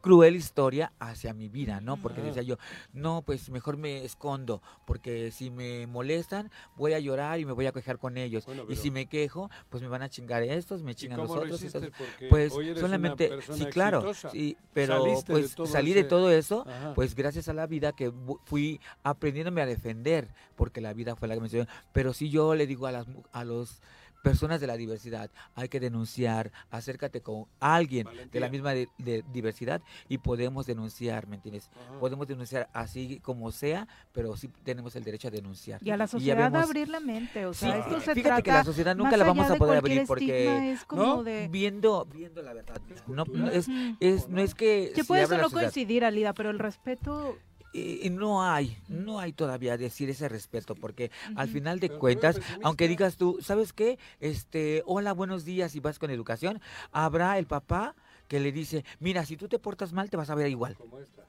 cruel 0.00 0.36
historia 0.36 0.92
hacia 0.98 1.32
mi 1.34 1.48
vida, 1.48 1.80
¿no? 1.80 1.96
Porque 1.96 2.22
decía 2.22 2.42
yo, 2.42 2.56
no, 2.92 3.22
pues 3.22 3.50
mejor 3.50 3.76
me 3.76 4.04
escondo, 4.04 4.62
porque 4.86 5.30
si 5.30 5.50
me 5.50 5.86
molestan, 5.86 6.50
voy 6.76 6.94
a 6.94 6.98
llorar 6.98 7.40
y 7.40 7.44
me 7.44 7.52
voy 7.52 7.66
a 7.66 7.72
quejar 7.72 7.98
con 7.98 8.16
ellos. 8.16 8.46
Bueno, 8.46 8.64
y 8.68 8.76
si 8.76 8.90
me 8.90 9.06
quejo, 9.06 9.50
pues 9.68 9.82
me 9.82 9.88
van 9.88 10.02
a 10.02 10.08
chingar 10.08 10.42
estos, 10.42 10.82
me 10.82 10.92
¿Y 10.92 10.94
chingan 10.94 11.18
los 11.18 11.30
otros. 11.30 11.62
entonces, 11.62 11.92
pues 12.28 12.52
hoy 12.52 12.66
eres 12.68 12.78
una 12.78 12.88
solamente, 12.88 13.30
sí, 13.42 13.66
claro, 13.66 14.14
sí, 14.14 14.56
pero 14.72 15.04
de 15.04 15.22
pues 15.26 15.54
todo 15.54 15.66
salí 15.66 15.92
de 15.92 16.04
todo 16.04 16.30
eso, 16.30 16.64
Ajá. 16.66 16.94
pues 16.94 17.14
gracias 17.14 17.48
a 17.48 17.52
la 17.52 17.66
vida 17.66 17.92
que 17.92 18.12
fui 18.44 18.80
aprendiéndome 19.02 19.62
a 19.62 19.66
defender, 19.66 20.28
porque 20.56 20.80
la 20.80 20.92
vida 20.92 21.16
fue 21.16 21.28
la 21.28 21.34
que 21.34 21.40
me 21.40 21.46
enseñó. 21.46 21.66
Pero 21.92 22.12
sí 22.12 22.30
yo 22.30 22.54
le 22.54 22.66
digo 22.66 22.86
a 22.86 22.92
las 22.92 23.06
a 23.32 23.44
los 23.44 23.80
personas 24.22 24.60
de 24.60 24.66
la 24.66 24.76
diversidad, 24.76 25.30
hay 25.54 25.68
que 25.68 25.80
denunciar, 25.80 26.52
acércate 26.70 27.20
con 27.20 27.46
alguien 27.58 28.06
de 28.30 28.40
la 28.40 28.48
misma 28.48 28.72
de- 28.74 28.88
de 28.98 29.24
diversidad 29.32 29.80
y 30.08 30.18
podemos 30.18 30.66
denunciar, 30.66 31.26
¿me 31.26 31.36
entiendes? 31.36 31.70
Ajá. 31.88 31.98
Podemos 32.00 32.26
denunciar 32.28 32.68
así 32.72 33.18
como 33.20 33.50
sea, 33.52 33.88
pero 34.12 34.36
sí 34.36 34.48
tenemos 34.64 34.94
el 34.96 35.04
derecho 35.04 35.28
a 35.28 35.30
denunciar. 35.30 35.80
Y 35.82 35.90
a 35.90 35.96
la 35.96 36.06
sociedad 36.06 36.50
vemos- 36.50 36.64
abrir 36.68 36.88
la 36.88 37.00
mente, 37.00 37.46
o 37.46 37.54
sea, 37.54 37.72
Sí, 37.72 37.78
esto 37.80 37.94
se 38.00 38.14
fíjate 38.14 38.22
trata 38.22 38.42
que 38.42 38.52
la 38.52 38.64
sociedad 38.64 38.96
nunca 38.96 39.16
la 39.16 39.24
vamos 39.24 39.48
a 39.48 39.52
de 39.54 39.58
poder 39.58 39.78
abrir 39.78 40.06
porque 40.06 40.72
es 40.72 40.84
como 40.84 41.02
¿no? 41.02 41.22
de 41.24 41.48
viendo 41.48 42.04
viendo 42.06 42.42
la 42.42 42.52
verdad 42.52 42.80
no, 43.06 43.24
no, 43.24 43.48
es, 43.50 43.66
es 44.00 44.28
no 44.28 44.40
es 44.40 44.54
que 44.54 44.92
que 44.94 45.02
si 45.02 45.06
puede 45.06 45.22
habla 45.22 45.36
la 45.38 45.42
no 45.44 45.50
coincidir, 45.50 46.04
Alida, 46.04 46.32
pero 46.34 46.50
el 46.50 46.58
respeto 46.58 47.38
eh, 47.72 48.08
no 48.10 48.42
hay, 48.42 48.76
no 48.88 49.18
hay 49.20 49.32
todavía 49.32 49.76
decir 49.76 50.10
ese 50.10 50.28
respeto, 50.28 50.74
porque 50.74 51.10
al 51.36 51.48
final 51.48 51.78
de 51.80 51.88
Pero 51.88 52.00
cuentas, 52.00 52.36
pesimista. 52.38 52.66
aunque 52.66 52.88
digas 52.88 53.16
tú, 53.16 53.38
¿sabes 53.42 53.72
qué? 53.72 53.98
Este, 54.20 54.82
hola, 54.86 55.12
buenos 55.12 55.44
días 55.44 55.74
y 55.76 55.80
vas 55.80 55.98
con 55.98 56.10
educación, 56.10 56.60
habrá 56.92 57.38
el 57.38 57.46
papá 57.46 57.94
que 58.28 58.40
le 58.40 58.52
dice, 58.52 58.84
mira, 59.00 59.24
si 59.26 59.36
tú 59.36 59.48
te 59.48 59.58
portas 59.58 59.92
mal 59.92 60.08
te 60.10 60.16
vas 60.16 60.30
a 60.30 60.34
ver 60.34 60.48
igual. 60.48 60.74
Como 60.76 60.98
esta, 60.98 61.22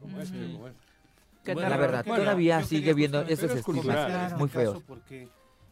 como 0.00 0.20
este, 0.20 0.44
este. 0.44 0.58
que 1.44 1.54
Bueno, 1.54 1.68
La 1.70 1.76
verdad, 1.76 2.04
Bueno, 2.06 2.22
todavía 2.24 2.62
sigue 2.64 2.92
viendo 2.94 3.22
esos 3.22 3.50
es 3.52 3.62
cultural. 3.62 3.98
estigmas 3.98 4.20
Claro. 4.28 4.38
muy 4.38 4.48
feos. 4.48 4.82
Porque, 4.86 5.28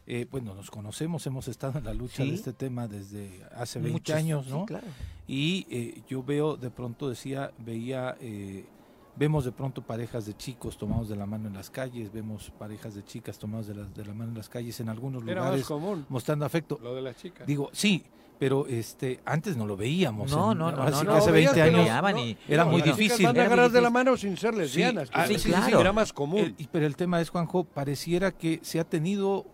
eh, 0.07 0.27
bueno, 0.31 0.55
nos 0.55 0.71
conocemos, 0.71 1.27
hemos 1.27 1.49
estado 1.49 1.79
en 1.79 1.85
la 1.85 1.95
lucha 1.95 2.23
Sí. 2.23 2.29
de 2.31 2.35
este 2.37 2.53
tema 2.53 2.87
desde 2.87 3.43
hace 3.57 3.79
20 3.79 3.93
Muchos- 3.93 4.17
años, 4.17 4.45
sí, 4.47 4.51
¿no? 4.53 4.67
claro. 4.67 4.87
Y 5.27 5.67
eh, 5.71 6.03
yo 6.09 6.23
veo, 6.23 6.57
de 6.57 6.71
pronto 6.71 7.09
decía, 7.09 7.51
veía, 7.59 8.17
eh, 8.21 8.67
vemos 9.16 9.45
de 9.45 9.53
pronto 9.53 9.82
parejas 9.82 10.27
de 10.27 10.35
chicos 10.36 10.77
tomados 10.77 11.09
de 11.09 11.16
la 11.16 11.27
mano 11.27 11.49
en 11.49 11.55
las 11.55 11.70
calles, 11.70 12.12
vemos 12.12 12.51
parejas 12.59 12.95
de 12.95 13.05
chicas 13.05 13.39
tomadas 13.39 13.66
de 13.69 13.74
la, 13.74 13.85
de 13.85 14.05
la 14.05 14.12
mano 14.15 14.31
en 14.31 14.36
las 14.39 14.49
calles 14.49 14.78
en 14.81 14.89
algunos 14.89 15.23
Era 15.23 15.41
más 15.41 15.45
lugares 15.51 15.66
común 15.66 16.07
mostrando 16.09 16.45
afecto. 16.45 16.78
lo 16.82 16.95
de 16.95 17.03
las 17.03 17.16
chicas. 17.16 17.47
Digo, 17.47 17.70
sí, 17.73 18.03
pero 18.39 18.66
este 18.66 19.20
antes 19.24 19.57
no 19.57 19.66
lo 19.66 19.77
veíamos. 19.77 20.31
No, 20.32 20.53
en- 20.53 20.59
no, 20.59 20.70
no, 20.73 20.77
ahora 20.78 20.91
no, 20.91 20.99
sí 21.01 21.07
no, 21.07 21.12
que 21.12 21.19
hace 21.19 21.31
veías 21.31 21.55
20 21.55 21.70
que 21.70 21.77
años 21.77 21.89
no, 22.03 22.36
era 22.49 22.65
No, 22.65 22.70
muy 22.73 22.82
difícil. 22.82 23.27
van 23.27 23.39
a 23.39 23.43
agarrar 23.45 23.70
de 23.70 23.81
la 23.81 23.91
mano 23.91 24.16
sin 24.16 24.36
ser 24.36 24.55
lesbianas. 24.55 25.09
ah, 25.12 25.27
sí, 25.28 25.39
sí, 25.39 25.49
claro. 25.51 25.81
Era 25.81 25.93
más 25.93 26.12
común. 26.12 26.55
El- 26.59 26.69
pero 26.73 26.85
el 26.86 26.97
tema 26.97 27.20
es, 27.20 27.31
Juanjo, 27.31 27.62
pareciera 27.65 28.32
que 28.32 28.59
se 28.62 28.81
ha 28.81 28.85
tenido 28.85 29.47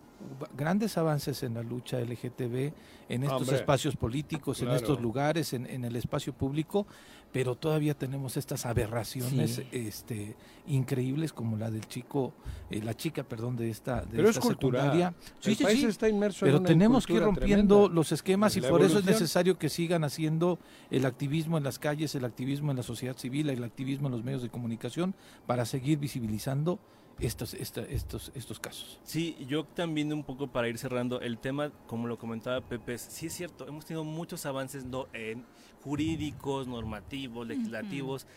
grandes 0.55 0.97
avances 0.97 1.41
en 1.43 1.55
la 1.55 1.63
lucha 1.63 1.99
LGTB, 1.99 2.73
en 3.09 3.23
estos 3.23 3.41
Hombre, 3.41 3.55
espacios 3.55 3.95
políticos, 3.95 4.61
en 4.61 4.69
estos 4.69 5.01
lugares, 5.01 5.53
en, 5.53 5.65
en 5.65 5.83
el 5.83 5.95
espacio 5.95 6.31
público, 6.33 6.85
pero 7.31 7.55
todavía 7.55 7.93
tenemos 7.93 8.35
estas 8.37 8.65
aberraciones 8.65 9.55
Sí. 9.55 9.67
este, 9.71 10.35
increíbles 10.67 11.33
como 11.33 11.57
la 11.57 11.71
del 11.71 11.87
chico, 11.87 12.33
eh, 12.69 12.81
la 12.83 12.93
chica, 12.95 13.23
perdón, 13.23 13.55
de 13.55 13.69
esta, 13.69 14.01
de 14.01 14.17
Pero 14.17 14.29
es 14.29 14.35
esta 14.37 14.41
cultural. 14.47 14.81
secundaria. 14.91 15.13
el 15.43 15.57
país 15.57 15.83
está 15.85 16.09
inmerso 16.09 16.45
en 16.45 16.49
Pero 16.51 16.59
una 16.59 16.67
tenemos 16.67 17.07
que 17.07 17.13
ir 17.13 17.21
rompiendo 17.21 17.75
tremenda. 17.75 17.95
los 17.95 18.11
esquemas 18.11 18.55
y 18.57 18.61
por 18.61 18.81
eso 18.81 18.99
es 18.99 19.05
necesario 19.05 19.57
que 19.57 19.69
sigan 19.69 20.03
haciendo 20.03 20.59
el 20.89 21.05
activismo 21.05 21.57
en 21.57 21.63
las 21.63 21.79
calles, 21.79 22.15
el 22.15 22.25
activismo 22.25 22.71
en 22.71 22.77
la 22.77 22.83
sociedad 22.83 23.17
civil, 23.17 23.49
el 23.49 23.63
activismo 23.63 24.07
en 24.07 24.11
los 24.13 24.23
medios 24.23 24.41
de 24.41 24.49
comunicación 24.49 25.15
para 25.47 25.65
seguir 25.65 25.99
visibilizando 25.99 26.79
estos, 27.19 27.53
esta- 27.53 27.81
estos, 27.83 28.31
estos 28.33 28.59
casos. 28.59 28.99
Sí, 29.03 29.37
yo 29.47 29.63
también 29.63 30.11
un 30.11 30.23
poco 30.23 30.47
para 30.47 30.67
ir 30.69 30.77
cerrando 30.79 31.21
el 31.21 31.37
tema, 31.37 31.71
como 31.87 32.07
lo 32.07 32.17
comentaba 32.17 32.61
Pepe, 32.61 32.95
es- 32.95 33.01
sí 33.09 33.27
es 33.27 33.33
cierto, 33.33 33.67
hemos 33.67 33.85
tenido 33.85 34.03
muchos 34.03 34.45
avances 34.47 34.85
no, 34.85 35.07
en 35.13 35.45
jurídicos, 35.83 36.67
normativos, 36.67 37.47
legislativos, 37.47 38.27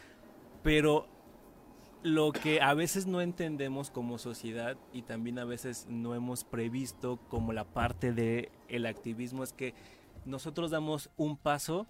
pero 0.63 1.07
lo 2.03 2.33
que 2.33 2.61
a 2.61 2.75
veces 2.75 3.07
no 3.07 3.23
entendemos 3.23 3.91
como 3.91 4.19
sociedad 4.19 4.77
y 4.93 5.03
también 5.03 5.39
a 5.39 5.45
veces 5.45 5.87
no 5.89 6.15
hemos 6.15 6.45
previsto 6.45 7.19
como 7.29 7.53
la 7.53 7.65
parte 7.65 8.13
de 8.13 8.53
el 8.69 8.85
activismo 8.85 9.43
es 9.43 9.55
que 9.55 9.75
nosotros 10.27 10.71
damos 10.71 11.11
un 11.17 11.37
paso 11.37 11.87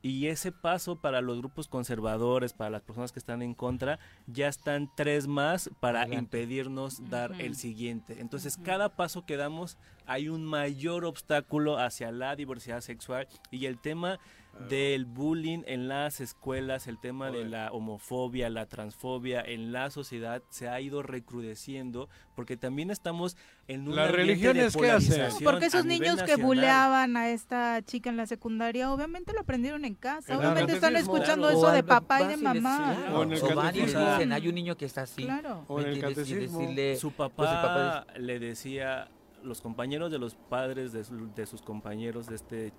y 0.00 0.28
ese 0.28 0.52
paso 0.52 1.00
para 1.00 1.20
los 1.20 1.38
grupos 1.38 1.66
conservadores, 1.66 2.52
para 2.52 2.70
las 2.70 2.82
personas 2.82 3.10
que 3.10 3.18
están 3.18 3.42
en 3.42 3.54
contra, 3.54 3.98
ya 4.28 4.46
están 4.46 4.90
tres 4.94 5.26
más 5.26 5.70
para 5.80 6.02
Adelante. 6.02 6.38
impedirnos 6.40 7.10
dar 7.10 7.32
el 7.40 7.56
siguiente. 7.56 8.20
Entonces, 8.20 8.58
cada 8.58 8.94
paso 8.94 9.26
que 9.26 9.36
damos 9.36 9.76
hay 10.06 10.28
un 10.28 10.44
mayor 10.44 11.04
obstáculo 11.04 11.78
hacia 11.78 12.12
la 12.12 12.36
diversidad 12.36 12.80
sexual 12.80 13.26
y 13.50 13.66
el 13.66 13.80
tema 13.80 14.20
del 14.68 15.04
bullying 15.04 15.60
en 15.66 15.88
las 15.88 16.20
escuelas, 16.20 16.86
el 16.88 16.98
tema 16.98 17.30
de 17.30 17.44
la 17.44 17.70
homofobia, 17.72 18.50
la 18.50 18.66
transfobia 18.66 19.40
en 19.40 19.72
la 19.72 19.90
sociedad 19.90 20.42
se 20.48 20.68
ha 20.68 20.80
ido 20.80 21.02
recrudeciendo 21.02 22.08
porque 22.34 22.56
también 22.56 22.90
estamos 22.90 23.36
en 23.68 23.88
un 23.88 23.94
Las 23.96 24.08
ambiente 24.10 24.16
de 24.16 24.52
religiones, 24.52 24.76
¿qué 24.76 24.90
hacen? 24.90 25.08
polarización 25.10 25.44
Porque 25.44 25.66
esos 25.66 25.84
niños 25.84 26.22
que 26.22 26.36
buleaban 26.36 27.16
a 27.16 27.30
esta 27.30 27.80
chica 27.82 28.10
en 28.10 28.16
la 28.16 28.26
secundaria, 28.26 28.92
obviamente 28.92 29.32
lo 29.32 29.40
aprendieron 29.40 29.84
en 29.84 29.94
casa. 29.94 30.26
Claro. 30.34 30.40
Obviamente 30.40 30.72
están 30.74 30.96
escuchando 30.96 31.46
Claro. 31.48 31.58
eso 31.58 31.68
O 31.68 31.72
de 31.72 31.82
papá 31.84 32.22
y 32.22 32.26
de 32.28 32.36
mamá. 32.36 32.94
claro, 32.98 33.18
O 33.18 33.22
en 33.22 33.32
el 33.32 33.54
van 33.54 33.76
y 33.76 33.80
dicen, 33.80 34.32
hay 34.32 34.48
un 34.48 34.54
niño 34.54 34.76
que 34.76 34.84
está 34.86 35.02
así. 35.02 35.24
Claro. 35.24 35.64
O 35.68 35.78
en 35.78 35.86
¿me 35.86 35.92
el 35.92 36.00
catecismo. 36.00 36.58
decirle, 36.60 36.96
su 36.96 37.12
pues, 37.12 37.28
el 37.28 37.36
papá 37.36 38.06
le 38.18 38.38
decía 38.38 39.08
los 39.44 39.60
compañeros 39.60 40.10
de 40.10 40.18
los 40.18 40.34
padres 40.34 40.92
de, 40.92 41.04
su- 41.04 41.32
de 41.34 41.46
sus 41.46 41.62
compañeros 41.62 42.26
de 42.26 42.34
este 42.34 42.72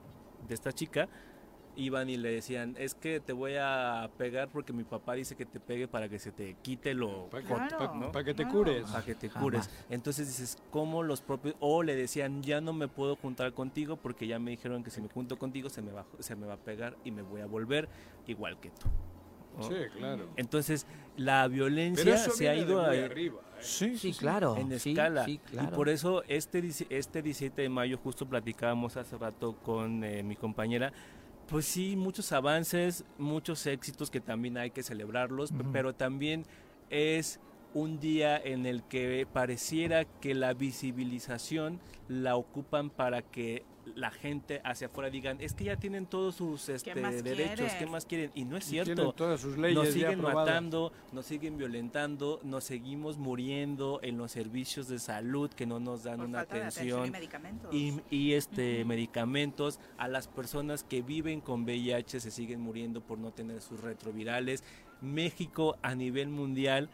de 0.48 0.54
esta 0.54 0.72
chica 0.72 1.08
iban 1.80 2.10
y 2.10 2.18
le 2.18 2.30
decían, 2.32 2.76
es 2.78 2.94
que 2.94 3.20
te 3.20 3.32
voy 3.34 3.54
a 3.58 4.10
pegar 4.18 4.50
porque 4.50 4.74
mi 4.74 4.84
papá 4.84 5.14
dice 5.14 5.36
que 5.36 5.46
te 5.46 5.60
pegue 5.60 5.88
para 5.88 6.10
que 6.10 6.20
se 6.20 6.32
te 6.32 6.56
quite 6.62 6.94
lo... 6.94 7.30
Para 7.30 7.44
que, 7.44 7.50
corto", 7.54 7.78
pa- 7.78 7.94
¿no? 7.96 8.12
pa' 8.12 8.24
que 8.24 8.34
te 8.34 8.46
cures. 8.48 8.84
Para 8.92 9.06
que 9.06 9.16
te 9.16 9.30
Jamás. 9.30 9.44
cures. 9.44 9.70
Entonces 9.90 10.28
dices, 10.28 10.58
¿cómo 10.72 11.04
los 11.04 11.22
propios... 11.22 11.56
O 11.60 11.82
le 11.82 11.96
decían, 11.96 12.44
ya 12.44 12.60
no 12.62 12.74
me 12.74 12.88
puedo 12.88 13.16
juntar 13.16 13.54
contigo 13.54 13.96
porque 13.98 14.28
ya 14.28 14.40
me 14.40 14.52
dijeron 14.52 14.84
que 14.84 14.90
si 14.92 15.02
me 15.02 15.08
junto 15.08 15.38
contigo 15.40 15.70
se 15.70 15.82
me 15.82 15.92
va, 15.92 16.06
se 16.20 16.36
me 16.36 16.46
va 16.46 16.56
a 16.56 16.58
pegar 16.58 16.98
y 17.04 17.12
me 17.12 17.22
voy 17.22 17.42
a 17.42 17.46
volver 17.46 17.88
igual 18.28 18.60
que 18.60 18.70
tú. 18.72 18.88
¿no? 19.58 19.64
Sí, 19.64 19.76
claro. 19.98 20.30
Entonces, 20.36 20.86
la 21.18 21.48
violencia 21.48 22.04
Pero 22.04 22.16
eso 22.16 22.32
se 22.32 22.48
ha 22.50 22.56
ido 22.56 22.86
muy 22.88 22.98
a... 22.98 23.06
arriba, 23.06 23.40
¿eh? 23.42 23.58
Sí, 23.62 23.98
Sí, 23.98 24.14
claro. 24.14 24.56
En 24.58 24.80
sí, 24.80 24.92
escala. 24.92 25.26
sí, 25.26 25.38
claro. 25.40 25.70
Y 25.70 25.76
por 25.76 25.90
eso 25.90 26.24
este, 26.30 26.64
este 26.90 27.22
17 27.22 27.62
de 27.62 27.68
mayo, 27.70 27.98
justo 27.98 28.26
platicábamos 28.26 28.96
hace 28.96 29.18
rato 29.18 29.56
con 29.64 30.04
eh, 30.06 30.24
mi 30.24 30.36
compañera, 30.38 30.94
pues 31.50 31.66
sí, 31.66 31.96
muchos 31.96 32.32
avances, 32.32 33.04
muchos 33.18 33.66
éxitos 33.66 34.12
que 34.12 34.20
también 34.22 34.58
hay 34.58 34.70
que 34.72 34.84
celebrarlos, 34.84 35.52
pero 35.74 35.94
también 35.94 36.46
es 36.90 37.40
un 37.74 38.00
día 38.00 38.38
en 38.38 38.66
el 38.66 38.84
que 38.84 39.28
pareciera 39.32 40.06
que 40.06 40.36
la 40.36 40.54
visibilización 40.54 41.80
la 42.08 42.36
ocupan 42.36 42.90
para 42.90 43.22
que 43.22 43.64
la 43.96 44.12
gente 44.12 44.62
hacia 44.64 44.88
afuera 44.88 45.10
digan, 45.10 45.38
es 45.40 45.54
que 45.54 45.66
ya 45.66 45.76
tienen 45.76 46.06
todos 46.06 46.36
sus 46.36 46.70
este, 46.70 46.94
derechos, 46.94 47.56
quieres? 47.56 47.74
¿qué 47.76 47.86
más 47.86 48.06
quieren? 48.06 48.32
Y 48.36 48.46
no 48.46 48.58
es 48.58 48.68
tienen 48.68 48.86
cierto. 48.96 49.14
todas 49.14 49.42
sus 49.42 49.58
leyes 49.58 49.76
nos 49.76 49.90
siguen 49.90 50.22
matando, 50.22 50.92
nos 51.12 51.26
siguen 51.26 51.58
violentando, 51.58 52.40
nos 52.44 52.64
seguimos 52.64 53.18
muriendo 53.18 54.00
en 54.04 54.18
los 54.18 54.32
servicios 54.32 54.88
de 54.88 55.00
salud 55.00 55.50
que 55.52 55.66
no 55.66 55.80
nos 55.80 56.04
dan 56.04 56.18
Por 56.18 56.28
una 56.28 56.40
falta 56.40 56.56
de 56.56 56.62
atención 56.64 57.08
y 57.08 57.12
medicamentos. 57.12 57.74
y, 57.74 58.02
y, 58.10 58.34
este 58.34 58.86
medicamentos 58.86 59.80
a 59.98 60.08
las 60.08 60.28
personas 60.28 60.84
que 60.84 61.02
viven 61.02 61.42
con 61.42 61.64
VIH 61.64 62.20
se 62.20 62.32
siguen 62.32 62.62
muriendo 62.62 63.02
por 63.02 63.18
no 63.18 63.32
tener 63.32 63.62
sus 63.62 63.80
retrovirales. 63.80 64.64
México 65.02 65.78
a 65.82 65.96
nivel 65.96 66.30
mundial 66.30 66.90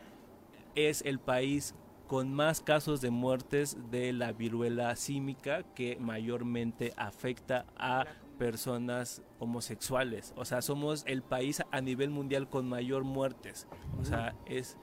es 0.76 1.01
el 1.03 1.19
país 1.19 1.73
con 2.07 2.34
más 2.34 2.61
casos 2.61 3.02
de 3.02 3.10
muertes 3.10 3.77
de 3.90 4.14
la 4.14 4.32
viruela 4.32 4.95
símica 4.95 5.64
que 5.73 5.98
mayormente 5.99 6.94
afecta 6.98 7.65
a 7.77 8.06
personas 8.38 9.22
homosexuales. 9.40 10.34
O 10.36 10.45
sea, 10.45 10.61
somos 10.61 11.03
el 11.07 11.22
país 11.22 11.64
a 11.72 11.82
nivel 11.82 12.10
mundial 12.10 12.49
con 12.49 12.68
mayor 12.68 13.03
muertes. 13.03 13.68
O 13.99 14.06
sea, 14.06 14.36
es 14.45 14.77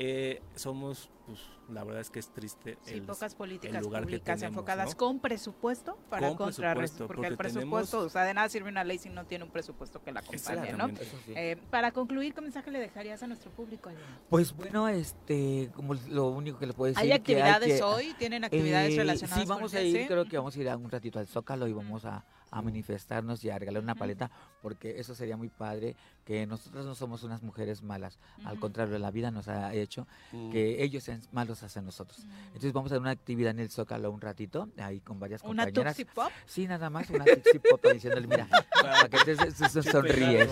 eh, 0.00 0.40
somos, 0.54 1.10
pues, 1.28 1.40
la 1.70 1.84
verdad 1.84 2.00
es 2.00 2.10
que 2.10 2.18
es 2.18 2.28
triste. 2.32 2.78
Sí, 2.82 2.94
el- 2.94 3.02
pocas 3.02 3.32
el 3.32 3.38
políticas 3.38 3.82
lugar 3.82 4.00
que 4.00 4.06
públicas 4.06 4.40
tenemos, 4.40 4.56
enfocadas 4.56 4.90
¿no? 4.90 4.96
con 4.96 5.20
presupuesto 5.20 5.96
para 6.10 6.28
Con 6.28 6.36
contrarrestar, 6.38 6.76
presupuesto, 6.76 7.06
porque, 7.06 7.16
porque 7.16 7.28
el 7.28 7.36
presupuesto, 7.36 7.96
tenemos- 7.98 8.06
o 8.06 8.08
sea, 8.12 8.24
de 8.24 8.34
nada 8.34 8.48
sirve 8.48 8.70
una 8.70 8.82
ley 8.84 8.98
si 8.98 9.10
no 9.10 9.26
tiene 9.26 9.44
un 9.44 9.50
presupuesto 9.50 10.02
que 10.02 10.10
la 10.10 10.20
acompañe, 10.20 10.72
¿no? 10.72 10.88
Sí. 10.88 11.32
Eh, 11.36 11.56
para 11.70 11.92
concluir, 11.92 12.34
¿qué 12.34 12.40
mensaje 12.40 12.70
le 12.70 12.80
dejarías 12.80 13.22
a 13.22 13.26
nuestro 13.26 13.50
público? 13.50 13.90
Pues 14.30 14.52
bueno, 14.56 14.88
este, 14.88 15.70
como 15.74 15.94
lo 15.94 16.28
único 16.28 16.58
que 16.58 16.66
le 16.66 16.72
puedo 16.72 16.88
decir. 16.92 17.02
¿Hay 17.02 17.08
que 17.08 17.14
actividades 17.14 17.78
que- 17.78 17.82
hoy? 17.84 18.14
¿Tienen 18.18 18.44
actividades 18.44 18.94
Eh, 18.94 18.96
relacionadas 18.96 19.40
Sí, 19.42 19.46
con 19.46 19.56
vamos 19.56 19.74
el 19.74 19.78
a 19.78 19.82
ir, 20.00 20.06
creo 20.08 20.24
que 20.24 20.36
vamos 20.38 20.56
a 20.56 20.60
ir 20.60 20.68
a 20.70 20.76
un 20.76 20.90
ratito 20.90 21.18
al 21.18 21.26
Zócalo 21.26 21.68
y 21.68 21.72
vamos 21.74 22.04
a, 22.06 22.24
a 22.50 22.62
manifestarnos 22.62 23.44
y 23.44 23.50
a 23.50 23.58
regalar 23.58 23.82
una 23.82 23.94
paleta, 23.94 24.30
porque 24.62 24.98
eso 25.00 25.14
sería 25.14 25.36
muy 25.36 25.48
padre, 25.48 25.94
que 26.24 26.46
nosotros 26.46 26.84
no 26.84 26.94
somos 26.94 27.22
unas 27.22 27.42
mujeres 27.42 27.82
malas, 27.82 28.18
al 28.44 28.58
contrario, 28.60 28.98
la 28.98 29.10
vida 29.10 29.30
nos 29.30 29.48
ha 29.48 29.72
hecho 29.74 30.06
Mm. 30.32 30.50
que 30.50 30.82
ellos 30.82 31.02
sean 31.04 31.20
malos 31.32 31.62
hacia 31.62 31.80
nosotros. 31.82 32.26
Entonces 32.48 32.72
vamos 32.72 32.90
a 32.90 32.94
hacer 32.94 33.00
una 33.02 33.10
actividad 33.12 33.50
en 33.52 33.60
el 33.60 33.70
Zócalo 33.70 34.10
un 34.10 34.20
ratito, 34.20 34.68
ahí 34.78 35.00
con 35.00 35.18
varias 35.18 35.42
¿Una 35.42 35.64
compañeras. 35.64 35.96
Tuxi 35.96 36.04
Pop? 36.14 36.30
Sí, 36.46 36.66
nada 36.66 36.90
más, 36.90 37.08
una 37.10 37.24
Tuxi 37.24 37.58
Pop 37.58 37.84
diciéndole, 37.92 38.26
mira, 38.26 38.46
para 38.82 39.08
que 39.08 39.18
te 39.24 39.82
sonríes. 39.82 40.48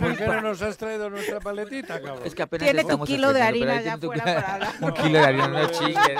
¿Por 0.00 0.16
qué 0.16 0.26
no 0.26 0.40
nos 0.42 0.62
has 0.62 0.76
traído 0.76 1.10
nuestra 1.10 1.40
paletita, 1.40 2.00
cabrón? 2.00 2.22
Es 2.24 2.34
que 2.34 2.42
apenas 2.42 2.64
Tiene 2.70 2.84
tu 2.84 3.04
kilo 3.04 3.32
de 3.32 3.42
harina 3.42 3.98
tu- 3.98 4.12
afuera 4.12 4.24
para. 4.24 4.72
Un 4.80 4.92
kilo 4.94 5.18
de 5.18 5.24
harina, 5.24 5.48
no 5.48 5.66
chingues. 5.70 6.18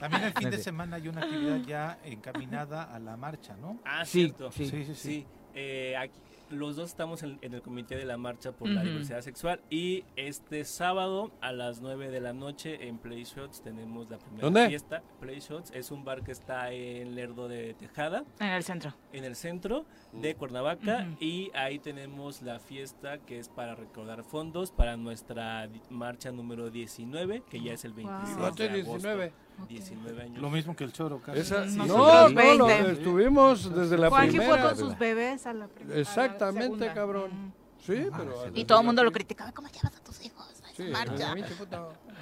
También 0.00 0.22
el 0.24 0.32
fin 0.34 0.50
de 0.50 0.58
semana 0.58 0.96
hay 0.96 1.08
una 1.08 1.22
actividad 1.22 1.56
ya 1.66 1.98
encaminada 2.04 2.82
a 2.94 2.98
la 3.02 3.16
marcha, 3.16 3.56
¿no? 3.56 3.78
Ah, 3.84 4.04
Sí, 4.04 4.24
cierto. 4.26 4.50
sí. 4.52 4.66
Sí, 4.66 4.84
sí, 4.84 4.94
sí. 4.94 4.94
Sí, 4.94 5.26
eh, 5.54 5.96
aquí- 5.98 6.18
los 6.50 6.76
dos 6.76 6.90
estamos 6.90 7.22
en, 7.22 7.38
en 7.40 7.54
el 7.54 7.62
comité 7.62 7.96
de 7.96 8.04
la 8.04 8.18
marcha 8.18 8.52
por 8.52 8.68
la 8.68 8.82
diversidad 8.82 9.22
sexual 9.22 9.62
y 9.70 10.04
este 10.16 10.66
sábado 10.66 11.32
a 11.40 11.50
las 11.50 11.80
9 11.80 12.10
de 12.10 12.20
la 12.20 12.34
noche 12.34 12.88
en 12.88 12.98
Play 12.98 13.24
Shots 13.24 13.62
tenemos 13.62 14.10
la 14.10 14.18
primera 14.18 14.42
¿Dónde? 14.42 14.68
fiesta. 14.68 15.02
Play 15.18 15.40
Shots 15.40 15.70
es 15.74 15.90
un 15.90 16.04
bar 16.04 16.22
que 16.22 16.30
está 16.32 16.70
en 16.70 17.14
Lerdo 17.14 17.48
de 17.48 17.72
Tejada, 17.72 18.24
En 18.38 18.48
el 18.48 18.62
centro. 18.64 18.92
en 19.14 19.24
el 19.24 19.34
centro 19.34 19.86
de 20.12 20.34
Cuernavaca 20.34 21.06
y 21.20 21.50
ahí 21.54 21.78
tenemos 21.78 22.42
la 22.42 22.58
fiesta 22.58 23.16
que 23.16 23.38
es 23.38 23.48
para 23.48 23.74
recaudar 23.74 24.22
fondos 24.22 24.72
para 24.72 24.98
nuestra 24.98 25.70
marcha 25.88 26.32
número 26.32 26.68
19 26.68 27.44
que 27.48 27.62
ya 27.62 27.72
es 27.72 27.86
el 27.86 27.94
26 27.94 28.36
¿Cuánto 28.36 28.62
de 28.62 28.66
es 28.80 28.86
agosto. 28.86 29.08
19? 29.08 29.32
19 29.68 30.22
años. 30.22 30.40
Lo 30.42 30.50
mismo 30.50 30.74
que 30.76 30.84
el 30.84 30.92
choro, 30.92 31.20
casi. 31.20 31.40
Esa- 31.40 31.64
Nosotros 31.66 31.88
no, 31.88 32.28
no, 32.28 32.34
20. 32.66 32.82
lo 32.82 32.90
estuvimos 32.90 33.74
desde 33.74 33.96
la 33.98 34.08
Juanji 34.10 34.38
primera. 34.38 34.50
fue 34.60 34.68
con 34.68 34.78
sus 34.78 34.98
bebés 34.98 35.46
a 35.46 35.52
la 35.52 35.66
primera. 35.68 35.98
Exactamente, 36.00 36.92
cabrón. 36.92 37.52
Sí, 37.84 38.06
pero... 38.16 38.44
Y 38.54 38.64
todo 38.64 38.80
el 38.80 38.86
mundo 38.86 39.02
lo 39.02 39.10
criticaba. 39.10 39.50
¿Cómo 39.52 39.68
llevas 39.68 39.96
a 39.96 40.00
tus 40.04 40.24
hijos 40.24 40.46
a 40.48 40.52
esa 40.70 40.76
Sí, 40.76 40.84
marcha? 40.90 41.34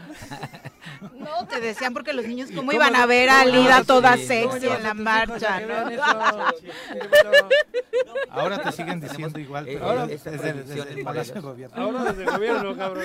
No, 1.18 1.46
te 1.46 1.60
decían 1.60 1.92
porque 1.94 2.12
los 2.12 2.26
niños, 2.26 2.48
¿cómo 2.48 2.60
cómo 2.60 2.72
iban 2.72 2.94
a 2.96 3.06
ver 3.06 3.30
a 3.30 3.44
Lida 3.44 3.84
toda 3.84 4.16
Sí, 4.16 4.24
sexy 4.26 4.66
en 4.66 4.82
la 4.82 4.94
marcha? 4.94 5.60
Ahora 8.30 8.62
te 8.62 8.72
siguen 8.72 9.00
diciendo 9.00 9.38
igual, 9.38 9.64
pero 9.64 9.84
Ahora- 9.84 10.06
desde, 10.06 10.50
el 10.98 11.04
Palacio 11.04 11.34
de. 11.34 11.40
Gobierno. 11.40 11.82
Ahora 11.82 12.04
desde 12.04 12.24
el 12.24 12.30
gobierno, 12.30 12.76
cabrón. 12.76 13.04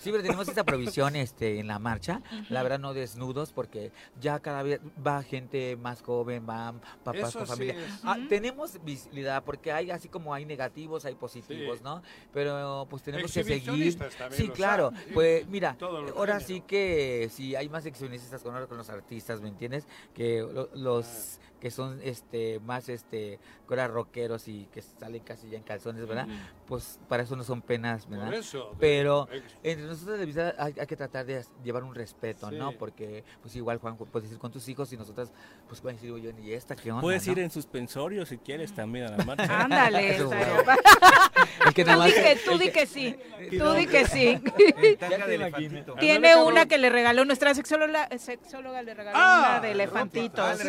Sí, 0.00 0.10
pero 0.10 0.22
tenemos 0.22 0.48
esta 0.48 0.64
provisión 0.64 1.16
este, 1.16 1.58
en 1.60 1.66
la 1.66 1.78
marcha, 1.78 2.22
la 2.48 2.62
verdad 2.62 2.78
no 2.78 2.94
desnudos, 2.94 3.52
porque 3.52 3.92
ya 4.20 4.38
cada 4.40 4.62
vez 4.62 4.80
va 5.06 5.22
gente 5.22 5.76
más 5.76 6.02
joven, 6.02 6.46
van 6.46 6.80
papás 7.04 7.34
con 7.34 7.46
familia. 7.46 7.76
Ah, 8.04 8.16
tenemos 8.28 8.82
visibilidad, 8.84 9.42
porque 9.44 9.72
hay 9.72 9.90
así 9.90 10.08
como 10.08 10.32
hay 10.34 10.44
negativos, 10.44 11.04
hay 11.04 11.14
positivos, 11.14 11.78
Sí. 11.78 11.84
¿no? 11.84 12.02
Pero 12.32 12.86
pues 12.88 13.02
tenemos 13.02 13.32
que 13.32 13.44
seguir. 13.44 13.98
Sí, 14.30 14.48
claro. 14.48 14.92
Pues 15.12 15.46
mira, 15.48 15.74
Todos 15.78 16.02
los 16.04 16.07
ahora 16.16 16.40
sí 16.40 16.60
que 16.60 17.30
si 17.32 17.54
hay 17.56 17.68
más 17.68 17.86
exhibicionistas 17.86 18.42
con, 18.42 18.66
con 18.66 18.76
los 18.78 18.88
artistas, 18.90 19.40
¿me 19.40 19.48
entiendes? 19.48 19.84
Que 20.14 20.40
lo- 20.40 20.68
los 20.74 21.38
que 21.60 21.70
son 21.70 22.00
este 22.02 22.60
más 22.60 22.88
este 22.88 23.38
ahora 23.68 23.86
rockeros 23.88 24.48
y 24.48 24.66
que 24.72 24.80
salen 24.80 25.22
casi 25.22 25.50
ya 25.50 25.58
en 25.58 25.62
calzones, 25.64 26.06
¿verdad? 26.06 26.26
Pues 26.66 26.98
para 27.08 27.22
eso 27.24 27.36
no 27.36 27.44
son 27.44 27.60
penas, 27.62 28.08
¿verdad? 28.08 28.26
Por 28.26 28.34
eso. 28.34 28.74
Pero 28.78 29.28
ex- 29.32 29.54
entre 29.62 29.86
nosotros 29.86 30.18
de 30.18 30.24
visita 30.26 30.54
hay, 30.58 30.74
hay 30.80 30.86
que 30.86 30.96
tratar 30.96 31.26
de 31.26 31.44
llevar 31.64 31.82
un 31.84 31.94
respeto, 31.94 32.50
¿no? 32.50 32.72
Porque 32.72 33.24
pues 33.42 33.54
igual 33.56 33.78
Juan 33.78 33.96
puedes 33.96 34.30
ir 34.32 34.38
con 34.38 34.50
tus 34.52 34.68
hijos 34.68 34.92
y 34.92 34.96
nosotras 34.96 35.32
pues 35.68 35.80
pueden 35.80 35.96
decir, 35.96 36.10
oye, 36.12 36.34
¿y 36.42 36.52
esta 36.52 36.74
qué 36.76 36.90
onda? 36.90 37.02
Puedes 37.02 37.26
no?" 37.26 37.32
ir 37.32 37.38
en 37.40 37.50
suspensorio 37.50 38.24
si 38.24 38.38
quieres 38.38 38.72
también 38.72 39.06
a 39.06 39.16
la 39.16 39.24
marcha. 39.24 39.60
Ándale. 39.64 40.16
Eso, 40.16 40.30
Es 40.32 41.74
que 41.74 41.84
Tú 41.84 42.00
di 42.02 42.12
que, 42.12 42.36
tú 42.44 42.58
di 42.58 42.64
que- 42.66 42.72
que 42.72 42.86
sí. 42.86 43.16
Tú 43.58 43.72
di 43.72 43.86
que 43.86 44.04
sí. 44.06 44.40
Tiene 46.00 46.36
una 46.36 46.66
que 46.66 46.78
le 46.78 46.90
regaló 46.90 47.24
nuestra 47.24 47.54
sexóloga, 47.54 48.08
sexóloga 48.18 48.82
le 48.82 48.94
regaló 48.94 49.18
Ah, 49.20 49.46
una 49.52 49.60
de 49.60 49.70
elefantito. 49.72 50.42
Ah, 50.42 50.54
sí. 50.56 50.64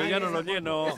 Pero 0.00 0.10
ya 0.10 0.20
no 0.20 0.30
lo 0.30 0.42
lleno. 0.42 0.86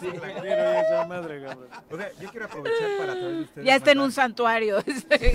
Sí. 0.00 0.06
La 0.20 0.40
quiero 0.40 0.62
ya 0.62 0.80
esa 0.80 1.06
madre, 1.06 1.42
cabrón. 1.42 1.68
O 1.90 1.96
sea, 1.96 2.10
yo 2.20 2.30
quiero 2.30 2.46
aprovechar 2.46 2.88
para 2.98 3.14
de 3.14 3.40
ustedes 3.42 3.66
Ya 3.66 3.76
está 3.76 3.92
en 3.92 4.00
un 4.00 4.12
santuario. 4.12 4.78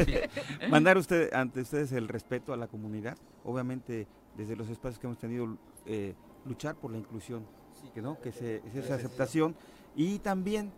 mandar 0.70 0.98
usted, 0.98 1.34
ante 1.34 1.62
ustedes 1.62 1.92
el 1.92 2.08
respeto 2.08 2.54
a 2.54 2.58
la 2.58 2.68
comunidad, 2.68 3.18
obviamente 3.44 4.08
desde 4.36 4.56
los 4.56 4.70
espacios 4.70 5.00
que 5.00 5.08
hemos 5.08 5.20
tenido 5.20 5.58
eh, 5.86 6.14
luchar 6.46 6.76
por 6.76 6.92
la 6.92 6.98
inclusión, 6.98 7.46
que 7.94 8.02
no, 8.02 8.20
que 8.20 8.32
se, 8.32 8.58
es 8.68 8.76
esa 8.76 8.96
aceptación 8.96 9.56
y 9.96 10.20
también 10.20 10.72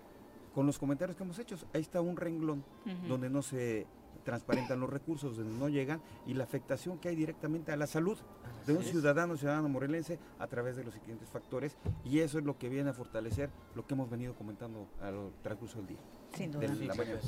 con 0.54 0.66
los 0.66 0.78
comentarios 0.78 1.16
que 1.16 1.24
hemos 1.24 1.40
hecho, 1.40 1.56
ahí 1.74 1.82
está 1.82 2.02
un 2.02 2.18
renglón 2.18 2.64
donde 3.08 3.30
no 3.30 3.42
se 3.42 3.86
transparentan 4.28 4.82
los 4.82 4.90
recursos, 4.90 5.38
donde 5.38 5.58
no 5.58 5.70
llegan 5.70 6.02
y 6.26 6.34
la 6.34 6.44
afectación 6.44 6.98
que 6.98 7.08
hay 7.08 7.16
directamente 7.16 7.72
a 7.72 7.78
la 7.78 7.88
salud 7.88 8.18
de 8.66 8.74
un 8.74 8.84
ciudadano, 8.84 9.38
ciudadano 9.38 9.70
morelense 9.70 10.20
a 10.38 10.48
través 10.48 10.76
de 10.76 10.84
los 10.84 10.96
siguientes 10.96 11.30
factores 11.30 11.78
y 12.04 12.20
eso 12.20 12.38
es 12.38 12.44
lo 12.44 12.58
que 12.58 12.68
viene 12.68 12.90
a 12.90 12.94
fortalecer 12.94 13.50
lo 13.74 13.88
que 13.88 13.94
hemos 13.94 14.10
venido 14.10 14.34
comentando 14.36 14.90
a 15.02 15.12
lo 15.12 15.32
transcurso 15.44 15.78
del 15.78 15.88
día. 15.88 16.00
Sin 16.36 16.52
duda. 16.52 16.68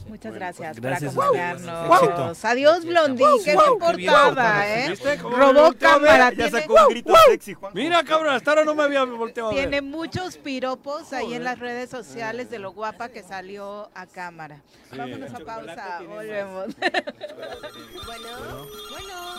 Muchas 0.08 0.34
gracias, 0.34 0.80
Gracias. 0.80 1.14
por 1.16 1.24
acompañarnos. 1.24 2.46
Adiós, 2.46 2.86
Blondie, 2.86 3.26
qué 3.44 3.56
Wow, 3.56 3.80
me 3.80 3.86
qué 3.88 3.98
bien. 3.98 4.10
importaba, 4.12 4.68
¿eh? 4.68 4.90
¿Viste 4.90 5.18
cómo 5.18 5.38
me 5.38 5.44
Robó 5.54 5.74
cámara, 5.74 6.30
Ya 6.30 6.36
tiene, 6.36 6.52
sacó 6.62 6.74
un 6.74 6.90
grito 6.90 7.14
sexy, 7.30 7.54
Juan. 7.56 7.72
Mira, 7.74 8.04
cabrón, 8.04 8.36
hasta 8.36 8.52
ahora 8.52 8.66
no 8.66 8.76
me 8.76 8.84
había 8.84 9.04
volteado 9.06 9.50
a 9.50 9.54
ver. 9.54 9.62
tiene 9.70 9.82
muchos 9.82 10.38
piropos 10.38 11.12
ahí 11.14 11.34
en 11.34 11.44
las 11.44 11.58
redes 11.58 11.90
sociales 11.90 12.50
de 12.52 12.60
lo 12.60 12.72
guapa 12.72 13.10
que 13.10 13.24
salió 13.24 13.90
a 13.96 14.06
cámara. 14.06 14.62
Sí. 14.92 14.98
Vámonos 14.98 15.34
a 15.34 15.40
pausa, 15.40 16.02
volvemos. 16.08 16.68
Bueno, 16.76 17.08
bueno, 18.92 19.39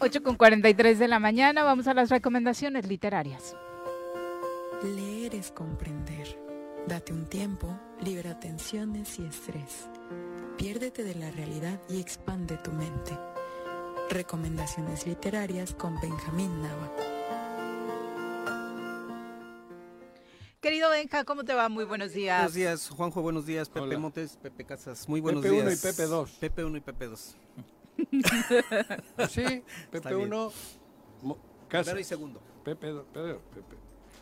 8 0.00 0.22
con 0.22 0.36
43 0.36 0.98
de 0.98 1.08
la 1.08 1.18
mañana, 1.18 1.64
vamos 1.64 1.86
a 1.88 1.94
las 1.94 2.10
recomendaciones 2.10 2.86
literarias. 2.86 3.56
Leer 4.82 5.34
es 5.34 5.50
comprender. 5.50 6.38
Date 6.86 7.12
un 7.12 7.26
tiempo, 7.26 7.78
libera 8.00 8.38
tensiones 8.38 9.18
y 9.18 9.24
estrés. 9.26 9.88
Piérdete 10.56 11.02
de 11.02 11.14
la 11.16 11.30
realidad 11.32 11.80
y 11.88 12.00
expande 12.00 12.56
tu 12.58 12.70
mente. 12.72 13.18
Recomendaciones 14.10 15.06
literarias 15.06 15.74
con 15.74 16.00
Benjamín 16.00 16.62
Nava. 16.62 16.90
Querido 20.60 20.90
Benja, 20.90 21.24
¿cómo 21.24 21.44
te 21.44 21.54
va? 21.54 21.68
Muy 21.68 21.84
buenos 21.84 22.12
días. 22.12 22.38
Buenos 22.38 22.54
días, 22.54 22.88
Juanjo, 22.90 23.22
buenos 23.22 23.46
días, 23.46 23.68
Pepe 23.68 23.80
Hola. 23.80 23.98
Montes, 23.98 24.36
Pepe 24.36 24.64
Casas, 24.64 25.08
muy 25.08 25.20
buenos 25.20 25.42
Pepe 25.42 25.54
días. 25.54 25.64
uno 25.66 25.72
y 25.72 25.76
Pepe 25.76 26.02
dos. 26.06 26.30
Pepe 26.40 26.64
1 26.64 26.76
y 26.76 26.80
Pepe 26.80 27.06
2. 27.06 27.36
Sí, 29.28 29.62
Pepe 29.90 30.14
bien. 30.14 30.32
1, 30.32 30.52
casa. 31.68 31.82
Primero 31.84 32.00
y 32.00 32.04
segundo. 32.04 32.40
Pepe, 32.64 32.76
Pedro, 33.12 33.40
Pepe. 33.54 33.76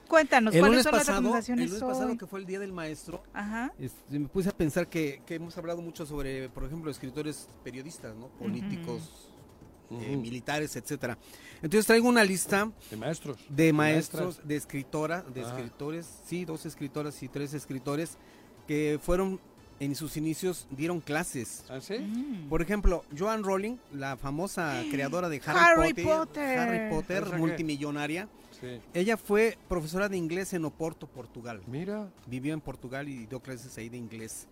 Cuéntanos, 0.08 0.54
El 0.54 0.60
¿cuáles 0.60 0.84
son 0.84 0.92
las 0.92 1.00
pasado, 1.00 1.18
el 1.18 1.24
recomendaciones 1.24 1.66
lunes 1.70 1.82
hoy? 1.82 1.88
pasado, 1.88 2.16
que 2.18 2.26
fue 2.26 2.38
el 2.38 2.46
Día 2.46 2.60
del 2.60 2.72
Maestro, 2.72 3.24
Ajá. 3.32 3.72
este, 3.78 4.18
me 4.20 4.28
puse 4.28 4.48
a 4.48 4.52
pensar 4.52 4.86
que, 4.88 5.20
que 5.26 5.34
hemos 5.34 5.58
hablado 5.58 5.82
mucho 5.82 6.06
sobre, 6.06 6.48
por 6.48 6.62
ejemplo, 6.64 6.90
escritores 6.92 7.48
periodistas, 7.64 8.14
¿no? 8.14 8.28
políticos, 8.28 9.32
eh, 9.90 10.16
militares, 10.16 10.76
etcétera. 10.76 11.18
Entonces 11.56 11.86
traigo 11.86 12.08
una 12.08 12.22
lista 12.22 12.70
De 12.88 12.96
maestros. 12.96 13.36
de 13.48 13.72
maestras. 13.72 14.22
maestros, 14.22 14.46
de 14.48 14.56
escritora, 14.56 15.22
de 15.22 15.40
Ah. 15.44 15.48
escritores, 15.48 16.06
sí, 16.24 16.44
dos 16.44 16.64
escritoras 16.66 17.20
y 17.24 17.28
tres 17.28 17.52
escritores 17.52 18.16
que 18.68 19.00
fueron 19.02 19.40
en 19.80 19.94
sus 19.94 20.16
inicios 20.16 20.66
dieron 20.70 21.00
clases. 21.00 21.64
¿Ah, 21.68 21.80
sí? 21.80 21.98
Mm. 21.98 22.48
Por 22.48 22.62
ejemplo, 22.62 23.04
Joan 23.16 23.44
Rowling, 23.44 23.76
la 23.92 24.16
famosa 24.16 24.82
creadora 24.90 25.28
de 25.28 25.40
Harry, 25.44 25.58
Harry 25.58 25.94
Potter, 25.94 26.04
Potter. 26.06 26.58
Harry 26.58 26.90
Potter, 26.90 27.38
multimillonaria. 27.38 28.28
Sí. 28.60 28.80
Ella 28.94 29.16
fue 29.18 29.58
profesora 29.68 30.08
de 30.08 30.16
inglés 30.16 30.54
en 30.54 30.64
Oporto, 30.64 31.06
Portugal. 31.06 31.60
Mira. 31.66 32.08
Vivió 32.26 32.54
en 32.54 32.60
Portugal 32.62 33.06
y 33.08 33.26
dio 33.26 33.40
clases 33.40 33.76
ahí 33.76 33.88
de 33.90 33.98
inglés. 33.98 34.46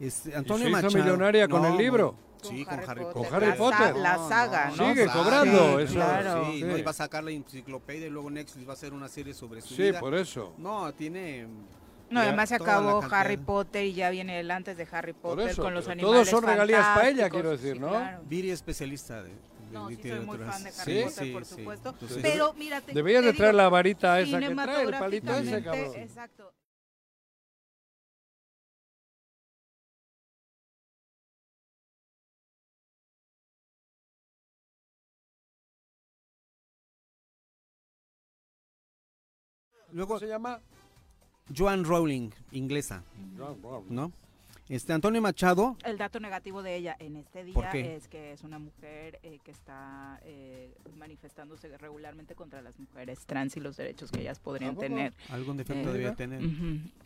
Este, 0.00 0.30
¿Y 0.30 0.32
Antonio 0.32 0.64
se 0.64 0.70
hizo 0.70 0.82
Machado. 0.82 1.04
millonaria 1.04 1.48
con 1.48 1.64
el 1.66 1.76
libro? 1.76 2.14
Sí, 2.42 2.64
con 2.64 2.80
Harry, 2.80 3.04
Potter. 3.04 3.12
Con 3.12 3.34
Harry 3.34 3.46
la, 3.48 3.56
Potter. 3.56 3.96
la 3.96 4.16
saga, 4.28 4.70
¿no? 4.76 4.88
Sigue 4.88 5.04
claro, 5.04 5.22
cobrando 5.22 5.78
sí, 5.78 5.84
eso. 5.84 5.94
claro. 5.94 6.46
Sí, 6.50 6.58
Sí. 6.58 6.64
no 6.64 6.78
iba 6.78 6.90
a 6.90 6.94
sacar 6.94 7.22
la 7.22 7.30
enciclopedia 7.30 8.06
y 8.06 8.10
luego 8.10 8.30
Netflix 8.30 8.66
va 8.66 8.70
a 8.70 8.74
hacer 8.74 8.92
una 8.94 9.08
serie 9.08 9.32
sobre 9.34 9.60
su 9.60 9.74
Sí, 9.74 9.82
vida. 9.82 10.00
por 10.00 10.14
eso. 10.14 10.54
No, 10.58 10.92
tiene 10.94 11.46
No, 12.12 12.20
Ya, 12.20 12.28
además 12.28 12.48
se 12.50 12.56
acabó. 12.56 13.02
Harry 13.10 13.38
Potter 13.38 13.84
y 13.86 13.94
ya 13.94 14.10
viene 14.10 14.38
el 14.40 14.50
antes 14.50 14.76
de 14.76 14.86
Harry 14.92 15.14
Por 15.14 15.36
Potter 15.36 15.50
eso, 15.52 15.62
con 15.62 15.72
los 15.72 15.88
animales 15.88 16.12
todos 16.12 16.28
son 16.28 16.44
regalías 16.48 16.86
para 16.88 17.08
ella, 17.08 17.30
quiero 17.30 17.50
decir, 17.50 17.74
Sí, 17.74 17.78
¿no? 17.80 17.88
claro. 17.88 18.22
Viri 18.24 18.50
especialista 18.50 19.22
de, 19.22 19.30
de 19.30 19.36
No, 19.72 19.88
sí 19.88 19.96
soy 20.02 20.20
muy 20.20 20.38
fan 20.38 20.62
de 20.62 20.68
Harry 20.68 20.92
Sí, 20.98 21.02
Potter, 21.04 21.24
sí, 21.26 21.32
por 21.32 21.44
sí. 21.46 21.54
supuesto. 21.54 21.88
Entonces- 21.88 22.18
Pero 22.22 22.52
mira, 22.52 22.80
te- 22.82 22.92
Deberías 22.92 23.22
te 23.22 23.28
de 23.28 23.32
traer 23.32 23.52
digo, 23.52 23.62
la 23.62 23.68
varita 23.70 24.20
esa 24.20 24.38
que 24.40 24.54
trae, 24.54 24.82
el 24.82 24.90
palito 24.90 25.34
ese, 25.34 25.62
cabrón. 25.64 25.94
Exacto. 25.96 26.52
Luego, 39.92 40.08
¿Cómo 40.08 40.20
se 40.20 40.26
llama? 40.28 40.60
Joan 41.54 41.84
Rowling, 41.84 42.30
inglesa, 42.52 43.02
¿no? 43.90 44.12
Este 44.72 44.94
Antonio 44.94 45.20
Machado, 45.20 45.76
El 45.84 45.98
dato 45.98 46.18
negativo 46.18 46.62
de 46.62 46.74
ella 46.76 46.96
en 46.98 47.16
este 47.16 47.44
¿Por 47.52 47.64
día 47.64 47.70
qué? 47.72 47.94
es 47.96 48.08
que 48.08 48.32
es 48.32 48.42
una 48.42 48.58
mujer 48.58 49.20
eh, 49.22 49.38
que 49.44 49.50
está 49.50 50.18
eh, 50.24 50.72
manifestándose 50.96 51.76
regularmente 51.76 52.34
contra 52.34 52.62
las 52.62 52.78
mujeres 52.78 53.18
trans 53.26 53.54
y 53.58 53.60
los 53.60 53.76
derechos 53.76 54.10
que 54.10 54.22
ellas 54.22 54.38
podrían 54.38 54.74
tener. 54.78 55.12
algún 55.28 55.58
defecto 55.58 55.90
Eh, 55.90 55.92
debía 55.92 56.14
tener. 56.14 56.40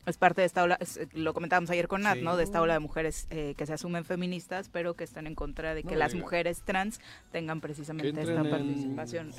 Es 0.06 0.16
parte 0.16 0.43
de 0.43 0.47
esta 0.47 0.62
ola, 0.62 0.76
es- 0.78 0.97
eh, 0.97 1.09
lo 1.14 1.34
comentábamos 1.34 1.68
ayer 1.70 1.88
con 1.88 2.02
Nat, 2.02 2.18
Sí. 2.18 2.22
¿no? 2.22 2.36
De 2.36 2.44
esta 2.44 2.62
ola 2.62 2.74
de 2.74 2.78
mujeres 2.78 3.26
eh, 3.30 3.55
que 3.59 3.66
se 3.66 3.72
asumen 3.72 4.05
feministas, 4.05 4.68
pero 4.68 4.94
que 4.94 5.02
están 5.02 5.26
en 5.26 5.34
contra 5.34 5.74
de 5.74 5.82
que 5.82 5.97
las 5.97 6.14
mujeres 6.14 6.62
trans 6.64 7.01
tengan 7.32 7.60
precisamente 7.60 8.10
esta 8.22 8.32
en- 8.43 8.48
participación. 8.48 9.30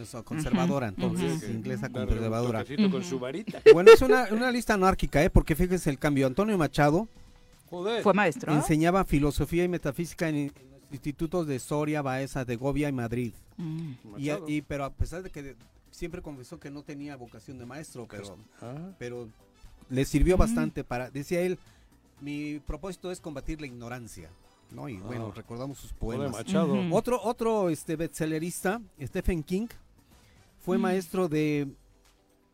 Eso, 0.00 0.24
conservadora, 0.24 0.88
entonces, 0.88 1.46
inglesa 1.50 1.90
conservadora. 1.90 2.64
con 2.90 3.04
su 3.04 3.18
varita. 3.18 3.60
Bueno, 3.74 3.90
es 3.92 4.00
una, 4.00 4.28
una 4.30 4.50
lista 4.50 4.72
anárquica, 4.72 5.22
¿eh? 5.22 5.28
Porque 5.28 5.54
fíjense 5.54 5.90
el 5.90 5.98
cambio. 5.98 6.26
Antonio 6.26 6.56
Machado 6.56 7.08
Joder. 7.72 8.02
Fue 8.02 8.12
maestro. 8.14 8.52
¿no? 8.52 8.58
enseñaba 8.58 9.04
filosofía 9.04 9.64
y 9.64 9.68
metafísica 9.68 10.28
en, 10.28 10.36
en 10.36 10.52
los 10.70 10.92
institutos 10.92 11.46
de 11.46 11.58
Soria, 11.58 12.02
Baeza, 12.02 12.44
Segovia 12.44 12.88
y 12.88 12.92
Madrid. 12.92 13.32
Mm. 13.56 13.92
Y, 14.18 14.30
y- 14.46 14.62
pero 14.62 14.84
a 14.84 14.90
pesar 14.90 15.22
de 15.22 15.30
que 15.30 15.42
de- 15.42 15.56
siempre 15.90 16.20
confesó 16.22 16.60
que 16.60 16.70
no 16.70 16.82
tenía 16.82 17.16
vocación 17.16 17.58
de 17.58 17.66
maestro, 17.66 18.06
pero, 18.08 18.36
Ah. 18.60 18.90
pero 18.98 19.28
le 19.90 20.04
sirvió 20.04 20.36
Mm. 20.36 20.40
bastante 20.40 20.84
para, 20.84 21.10
decía 21.10 21.40
él, 21.40 21.58
mi 22.20 22.60
propósito 22.60 23.10
es 23.10 23.20
combatir 23.20 23.60
la 23.60 23.66
ignorancia. 23.66 24.30
¿no? 24.70 24.88
Y 24.88 24.96
bueno, 24.96 25.26
Ah. 25.30 25.36
recordamos 25.36 25.76
sus 25.78 25.92
Joder, 26.00 26.18
poemas. 26.20 26.32
Machado. 26.46 26.74
Otro, 26.92 27.20
otro 27.22 27.68
este, 27.68 27.94
bestsellerista, 27.96 28.80
Stephen 29.02 29.42
King, 29.42 29.66
fue 30.64 30.78
Mm. 30.78 30.80
maestro 30.80 31.28
de, 31.28 31.68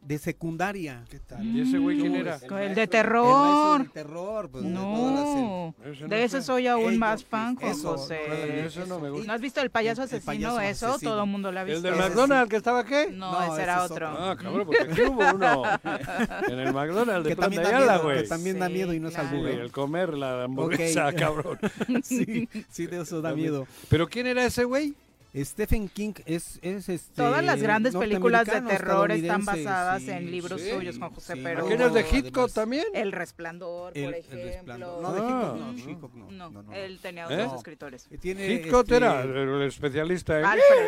de 0.00 0.16
secundaria. 0.18 1.04
¿Qué 1.10 1.18
tal? 1.18 1.44
¿Y 1.44 1.60
ese 1.60 1.76
güey 1.78 1.98
quién 1.98 2.12
No, 2.12 2.18
era? 2.20 2.34
El 2.36 2.40
maestro- 2.40 2.56
de 2.56 2.62
el 2.62 2.68
maestro 2.76 2.90
terror. 2.90 3.90
terror, 3.92 4.50
pues, 4.50 4.64
de 4.64 4.70
todas 4.72 4.86
las- 5.14 5.24
No, 5.24 5.74
Ese 5.84 6.02
no 6.04 6.08
de 6.08 6.24
eso 6.24 6.36
sé. 6.38 6.42
soy 6.46 6.66
aún 6.66 6.82
Ellos, 6.84 6.98
más 6.98 7.24
fan, 7.24 7.56
Juan 7.56 7.72
eso, 7.72 7.90
José. 7.98 8.64
Eso 8.66 8.86
no 8.86 9.00
me 9.00 9.10
gusta. 9.10 9.26
¿No 9.26 9.32
has 9.34 9.40
visto 9.40 9.60
el 9.60 9.70
payaso 9.70 10.02
El- 10.02 10.08
el 10.08 10.14
asesino? 10.14 10.26
payaso 10.26 10.60
eso 10.60 10.86
asesino. 10.92 11.10
todo 11.10 11.24
el 11.24 11.28
mundo 11.30 11.52
lo 11.52 11.60
ha 11.60 11.64
visto. 11.64 11.76
¿El 11.76 11.82
del 11.82 11.94
Ese 11.94 12.02
McDonald's 12.08 12.50
que 12.50 12.56
estaba 12.56 12.84
qué? 12.84 13.10
No, 13.12 13.32
No, 13.32 13.42
ese 13.44 13.52
ese 13.54 13.62
era 13.64 13.82
otro. 13.82 14.08
Ah, 14.08 14.36
cabrón, 14.40 14.66
porque 14.66 14.82
aquí 14.82 15.02
hubo 15.02 15.34
uno. 15.34 15.62
En 16.48 16.58
el 16.58 16.72
McDonald's 16.72 17.24
de 17.24 17.30
que 17.30 17.36
Plan 17.36 17.44
también 17.50 17.62
de 17.64 17.70
da 17.70 17.76
Ayala, 17.76 17.92
miedo, 17.94 18.04
güey. 18.04 18.22
que 18.22 18.28
también 18.28 18.58
da 18.58 18.68
miedo 18.68 18.94
y 18.94 19.00
no 19.00 19.08
es 19.08 19.14
claro. 19.14 19.28
Sí, 19.30 19.34
albur. 19.36 19.48
¿eh? 19.50 19.60
el 19.60 19.72
comer 19.72 20.14
la 20.14 20.44
hamburguesa, 20.44 21.08
Ok. 21.08 21.14
cabrón. 21.18 21.58
sí, 22.02 22.48
sí, 22.70 22.86
de 22.86 23.02
eso 23.02 23.20
da 23.20 23.34
miedo. 23.34 23.66
¿Pero 23.90 24.08
quién 24.08 24.26
era 24.26 24.44
ese 24.44 24.64
güey? 24.64 24.94
Stephen 25.36 25.88
King 25.90 26.14
es, 26.24 26.58
es 26.62 26.88
este, 26.88 27.14
Todas 27.14 27.44
las 27.44 27.60
grandes 27.62 27.94
películas 27.94 28.46
de 28.46 28.60
terror 28.62 29.12
están 29.12 29.44
basadas 29.44 30.02
sí, 30.02 30.10
en 30.10 30.30
libros 30.30 30.60
sí, 30.60 30.70
suyos, 30.70 30.96
Juan 30.98 31.10
José, 31.10 31.34
sí, 31.34 31.40
pero... 31.44 31.66
¿Aquellos 31.66 31.92
de 31.92 32.00
además- 32.00 32.14
Hitchcock 32.24 32.52
también? 32.52 32.84
El 32.94 33.12
Resplandor, 33.12 33.92
El, 33.96 34.04
por 34.04 34.14
el 34.14 34.20
ejemplo. 34.20 34.44
resplandor. 34.46 35.02
No, 35.02 35.12
de. 35.12 35.20
Hitchcock 35.20 35.54
no, 35.58 35.72
No. 35.72 35.78
Hitchcock 35.78 36.14
no. 36.14 36.24
No, 36.30 36.30
no, 36.30 36.50
no, 36.50 36.62
no. 36.62 36.74
él 36.74 36.98
tenía 37.02 37.24
¿Eh? 37.28 37.34
otros 37.42 37.54
escritores. 37.58 38.08
Tiene, 38.20 38.46
Hitchcock 38.52 38.84
este, 38.84 38.96
era 38.96 39.22
el, 39.22 39.36
el 39.36 39.62
especialista 39.62 40.38
en... 40.38 40.44
Alfred. 40.46 40.86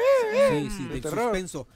Sí, 0.51 0.71
sí, 0.71 0.83
Mm. 0.85 0.89
de 0.93 1.01
terror. 1.03 1.23
suspenso. 1.25 1.69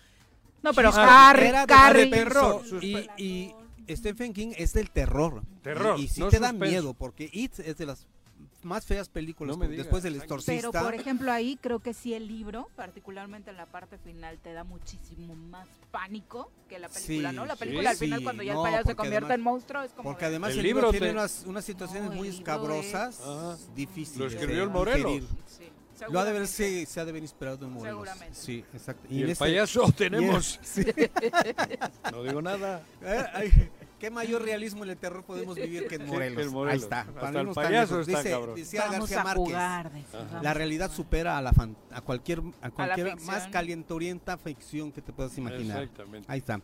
No, 0.63 0.73
pero 0.73 0.91
Ah, 0.95 1.31
Harry, 1.31 1.47
Era 1.49 1.67
de 1.67 1.75
Carrie- 1.75 2.11
terror. 2.11 2.63
Y, 2.81 3.07
y 3.19 3.55
Stephen 3.95 4.33
King 4.33 4.53
es 4.57 4.73
del 4.73 4.91
terror. 4.91 5.43
Terror, 5.63 5.99
Y, 6.01 6.05
y 6.05 6.09
sí 6.09 6.21
no 6.21 6.29
te 6.31 6.39
da 6.41 6.49
suspenso. 6.49 6.71
miedo, 6.73 6.95
porque 6.95 7.29
It 7.31 7.59
es 7.59 7.77
de 7.77 7.85
las 7.87 8.07
más 8.65 8.85
feas 8.87 9.09
películas 9.09 9.57
No 9.59 9.69
después 9.69 10.03
del 10.03 10.15
Pero, 10.15 10.25
exorcista. 10.25 10.83
por 10.83 10.95
ejemplo, 10.95 11.31
ahí 11.33 11.59
creo 11.61 11.81
que 11.81 11.95
sí 11.95 12.15
el 12.15 12.27
libro, 12.27 12.69
particularmente 12.77 13.51
en 13.51 13.57
la 13.57 13.67
parte 13.67 13.99
final, 13.99 14.39
te 14.39 14.53
da 14.53 14.65
muchísimo 14.65 15.35
más 15.35 15.69
pánico 15.91 16.51
que 16.69 16.79
la 16.79 16.89
película, 16.89 17.31
Sí, 17.31 17.37
¿no? 17.37 17.47
La 17.47 17.55
sí, 17.55 17.61
película 17.61 17.91
al 17.91 17.97
final, 17.97 18.19
sí, 18.19 18.25
cuando 18.25 18.43
ya 18.43 18.55
no, 18.55 18.65
el 18.67 18.73
payaso 18.73 18.89
se 18.89 18.97
convierte 18.97 19.27
además- 19.27 19.35
en 19.39 19.41
monstruo, 19.43 19.83
es 19.83 19.93
como... 19.93 20.11
Porque 20.11 20.25
de- 20.25 20.29
además 20.31 20.53
El 20.53 20.59
el, 20.59 20.65
libro, 20.65 20.81
libro 20.81 20.91
tiene 20.93 21.07
te- 21.07 21.13
unas, 21.13 21.45
unas 21.47 21.65
situaciones 21.65 22.11
No, 22.11 22.17
muy 22.17 22.29
escabrosas, 22.29 23.21
Ajá. 23.21 23.57
difíciles. 23.75 24.19
Lo 24.19 24.27
escribió 24.27 24.63
el 24.65 24.71
Morelos. 24.71 25.23
Lo 26.11 26.19
ha 26.19 26.25
de 26.25 26.33
ver, 26.33 26.47
seguramente. 26.49 26.87
sí, 26.87 26.87
se 26.93 27.01
ha 27.01 27.05
de 27.05 27.11
haber 27.13 27.23
inspirado 27.23 27.67
en 27.67 27.73
Morelos. 27.73 28.09
Seguramente. 28.09 28.35
Sí, 28.39 28.65
exacto. 28.75 29.07
Y 29.09 29.23
el 29.23 29.31
este- 29.31 29.45
payaso 29.45 29.93
tenemos... 29.97 30.59
el- 30.77 30.85
sí. 30.85 30.93
No 32.11 32.23
digo 32.25 32.43
nada. 32.43 32.83
¿Qué 34.05 34.11
mayor 34.11 34.43
realismo 34.43 34.85
en 34.85 34.91
el 34.91 34.99
terror 34.99 35.25
podemos 35.25 35.55
vivir 35.57 35.87
que 35.87 35.95
en 35.95 36.03
Sí, 36.03 36.09
Morelos? 36.09 36.37
que 36.37 36.43
en 36.43 36.53
Morelos. 36.53 36.73
Ahí 36.75 36.79
está. 36.85 37.01
Hasta 37.27 37.41
el 37.41 37.49
payaso 37.49 38.01
está, 38.01 38.19
Dice, 38.23 38.37
decía 38.55 38.81
Vamos 38.83 38.99
García 38.99 39.21
a 39.21 39.25
Márquez, 39.25 39.45
jugar, 39.47 39.93
dice, 39.95 40.19
la 40.43 40.53
realidad 40.53 40.91
supera 40.91 41.39
a 41.39 41.43
la 41.43 41.55
fan- 41.55 41.75
a 41.91 42.03
cualquier 42.03 42.43
a 42.61 42.71
cualquier 42.71 43.13
ficción. 43.13 43.27
más 43.35 43.49
calientorienta 43.49 44.37
ficción 44.37 44.93
que 44.93 45.01
te 45.01 45.11
puedas 45.15 45.39
imaginar. 45.39 45.85
Exactamente. 45.85 46.31
Ahí 46.31 46.41
está. 46.41 46.59
que 46.59 46.63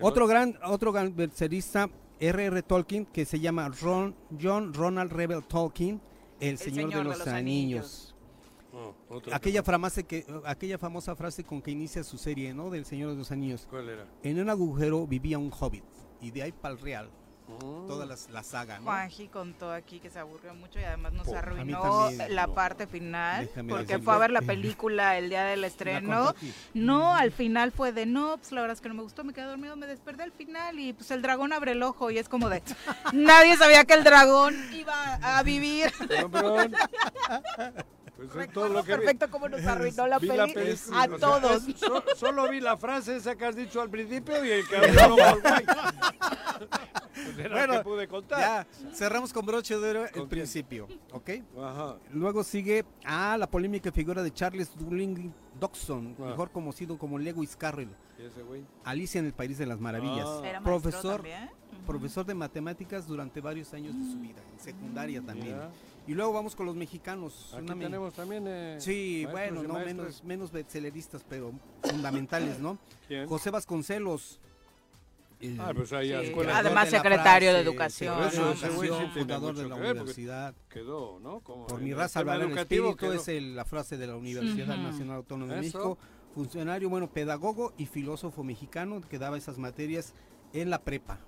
Otro 0.00 0.22
no- 0.22 0.26
gran 0.28 0.58
otro 0.64 0.90
gran 0.90 1.14
verserista 1.14 1.88
R.R. 2.18 2.62
Tolkien 2.64 3.06
que 3.06 3.24
se 3.24 3.38
llama 3.38 3.68
Ron, 3.68 4.16
John 4.42 4.74
Ronald 4.74 5.12
Rebel 5.12 5.44
Tolkien, 5.44 6.00
el, 6.40 6.58
señor, 6.58 6.92
de 6.92 7.04
los, 7.04 7.24
anillos. 7.28 8.10
Oh, 8.72 8.92
Aquella 9.32 9.62
frase 9.62 10.02
que 10.02 10.26
aquella 10.44 10.76
famosa 10.78 11.14
frase 11.14 11.44
con 11.44 11.62
que 11.62 11.70
inicia 11.70 12.02
su 12.02 12.18
serie, 12.18 12.52
¿no? 12.52 12.70
Del 12.70 12.84
Señor 12.84 13.10
de 13.12 13.16
los 13.16 13.30
Anillos. 13.30 13.68
¿Cuál 13.70 13.88
era? 13.88 14.06
En 14.24 14.40
un 14.40 14.50
agujero 14.50 15.06
vivía 15.06 15.38
un 15.38 15.52
hobbit 15.56 15.84
y 16.24 16.30
de 16.30 16.42
ahí 16.42 16.52
para 16.52 16.74
el 16.74 16.80
real. 16.80 17.10
Mm. 17.46 17.86
Toda 17.88 18.06
las- 18.06 18.30
la 18.30 18.42
saga, 18.42 18.78
¿no? 18.78 18.84
Juanji 18.86 19.28
contó 19.28 19.70
aquí 19.70 20.00
que 20.00 20.08
se 20.08 20.18
aburrió 20.18 20.54
mucho 20.54 20.80
y 20.80 20.84
además 20.84 21.12
nos 21.12 21.28
arruinó 21.28 21.82
también, 21.82 22.34
la 22.34 22.46
no. 22.46 22.54
parte 22.54 22.86
final 22.86 23.44
Déjame 23.44 23.68
porque 23.68 23.84
decirle 23.84 24.02
fue 24.06 24.14
a 24.14 24.18
ver 24.18 24.30
la 24.30 24.40
película 24.40 25.18
el 25.18 25.28
día 25.28 25.44
del 25.44 25.62
estreno. 25.64 26.34
No, 26.72 27.14
al 27.14 27.32
final 27.32 27.70
fue 27.70 27.92
de 27.92 28.06
no, 28.06 28.38
pues 28.38 28.50
la 28.52 28.62
verdad 28.62 28.74
es 28.76 28.80
que 28.80 28.88
no 28.88 28.94
me 28.94 29.02
gustó, 29.02 29.24
me 29.24 29.34
quedé 29.34 29.44
dormido, 29.44 29.76
me 29.76 29.86
desperté 29.86 30.22
al 30.22 30.32
final 30.32 30.78
y 30.80 30.94
pues 30.94 31.10
el 31.10 31.20
dragón 31.20 31.52
abre 31.52 31.72
el 31.72 31.82
ojo 31.82 32.10
y 32.10 32.16
es 32.16 32.30
como 32.30 32.48
de 32.48 32.62
nadie 33.12 33.58
sabía 33.58 33.84
que 33.84 33.92
el 33.92 34.04
dragón 34.04 34.54
iba 34.72 35.16
a 35.16 35.42
vivir. 35.42 35.92
Pues 38.32 38.46
es 38.48 38.52
todo 38.52 38.68
lo 38.68 38.82
que 38.84 38.92
vi. 38.92 38.98
perfecto 38.98 39.30
cómo 39.30 39.48
nos 39.48 39.64
arruinó 39.64 40.06
la 40.06 40.18
peli 40.20 40.38
a 40.38 40.44
o 40.44 40.76
sea, 40.76 41.08
todos. 41.18 41.68
es- 41.68 41.78
so- 41.80 42.02
solo 42.16 42.48
vi 42.48 42.60
la 42.60 42.76
frase 42.76 43.16
esa 43.16 43.34
que 43.36 43.44
has 43.46 43.56
dicho 43.56 43.80
al 43.80 43.90
principio 43.90 44.44
y 44.44 44.50
el 44.50 44.68
cabrón. 44.68 45.38
Pues 47.34 47.50
Bueno, 47.50 47.74
que 47.74 47.80
pude 47.84 48.08
contar. 48.08 48.38
Ya, 48.40 48.66
cerramos 48.94 49.32
con 49.32 49.46
broche 49.46 49.76
de 49.78 49.90
oro 49.90 50.04
el 50.04 50.10
quién? 50.10 50.28
principio, 50.28 50.88
¿ok? 51.12 51.30
Ajá. 51.60 51.96
Luego 52.12 52.42
sigue 52.44 52.84
ah, 53.04 53.36
la 53.38 53.48
polémica 53.48 53.90
figura 53.92 54.22
de 54.22 54.32
Charles 54.32 54.76
Dulling 54.76 55.32
Dodson, 55.58 56.16
Ah. 56.20 56.26
mejor 56.26 56.50
conocido 56.50 56.98
como 56.98 57.18
Lewis 57.18 57.56
Carroll. 57.56 57.88
¿Y 58.18 58.22
ese 58.26 58.42
güey? 58.42 58.64
Alicia 58.84 59.18
en 59.20 59.26
el 59.26 59.32
País 59.32 59.58
de 59.58 59.66
las 59.66 59.80
Maravillas. 59.80 60.26
Ah. 60.28 60.40
Era 60.44 60.60
profesor, 60.60 61.16
también. 61.16 61.50
profesor 61.86 62.24
de 62.26 62.34
matemáticas 62.34 63.06
durante 63.06 63.40
varios 63.40 63.72
años 63.74 63.94
de 63.96 64.04
su 64.12 64.18
vida, 64.18 64.42
en 64.52 64.60
secundaria 64.60 65.22
también. 65.22 65.56
Y 66.06 66.12
luego 66.14 66.32
vamos 66.34 66.54
con 66.54 66.66
los 66.66 66.76
mexicanos. 66.76 67.52
Aquí 67.54 67.64
Una 67.64 67.74
me- 67.74 67.84
tenemos 67.84 68.12
también. 68.14 68.44
eh, 68.46 68.76
Sí, 68.78 69.26
bueno, 69.30 69.62
no 69.62 69.74
menos, 69.78 70.22
menos 70.24 70.52
bestselleristas, 70.52 71.24
pero 71.28 71.52
fundamentales, 71.82 72.58
¿no? 72.58 72.78
¿Quién? 73.08 73.26
José 73.26 73.50
Vasconcelos. 73.50 74.40
Ah, 75.58 75.72
pues 75.74 75.92
ahí 75.92 76.10
a 76.12 76.20
Sí, 76.20 76.26
escuela. 76.28 76.56
además 76.58 76.90
de 76.90 76.96
secretario 76.96 77.52
de 77.52 77.56
frase, 77.74 78.06
educación, 78.06 78.22
eso 78.28 78.40
¿no? 78.46 78.52
ese 78.52 78.68
güey 78.70 78.88
sí 78.88 78.96
tiene 78.96 79.12
fundador 79.12 79.54
de 79.54 79.68
la 79.68 79.74
que 79.76 79.90
universidad. 79.90 80.54
Quedó, 80.70 81.18
¿no? 81.20 81.40
Como 81.40 81.66
Por 81.66 81.80
mi 81.82 81.92
raza 81.92 82.20
educativo 82.20 82.56
espíritu, 82.90 82.96
quedó. 82.96 83.12
es 83.14 83.28
el- 83.28 83.54
la 83.54 83.64
frase 83.66 83.98
de 83.98 84.06
la 84.06 84.16
Universidad. 84.16 84.76
Nacional 84.76 85.16
Autónoma 85.16 85.54
de 85.54 85.66
Eso. 85.66 85.78
México. 85.78 85.98
Funcionario, 86.34 86.88
bueno, 86.88 87.10
pedagogo 87.10 87.74
y 87.76 87.86
filósofo 87.86 88.42
mexicano 88.42 89.02
que 89.02 89.18
daba 89.18 89.36
esas 89.36 89.58
materias 89.58 90.14
en 90.54 90.70
la 90.70 90.80
prepa. 90.82 91.18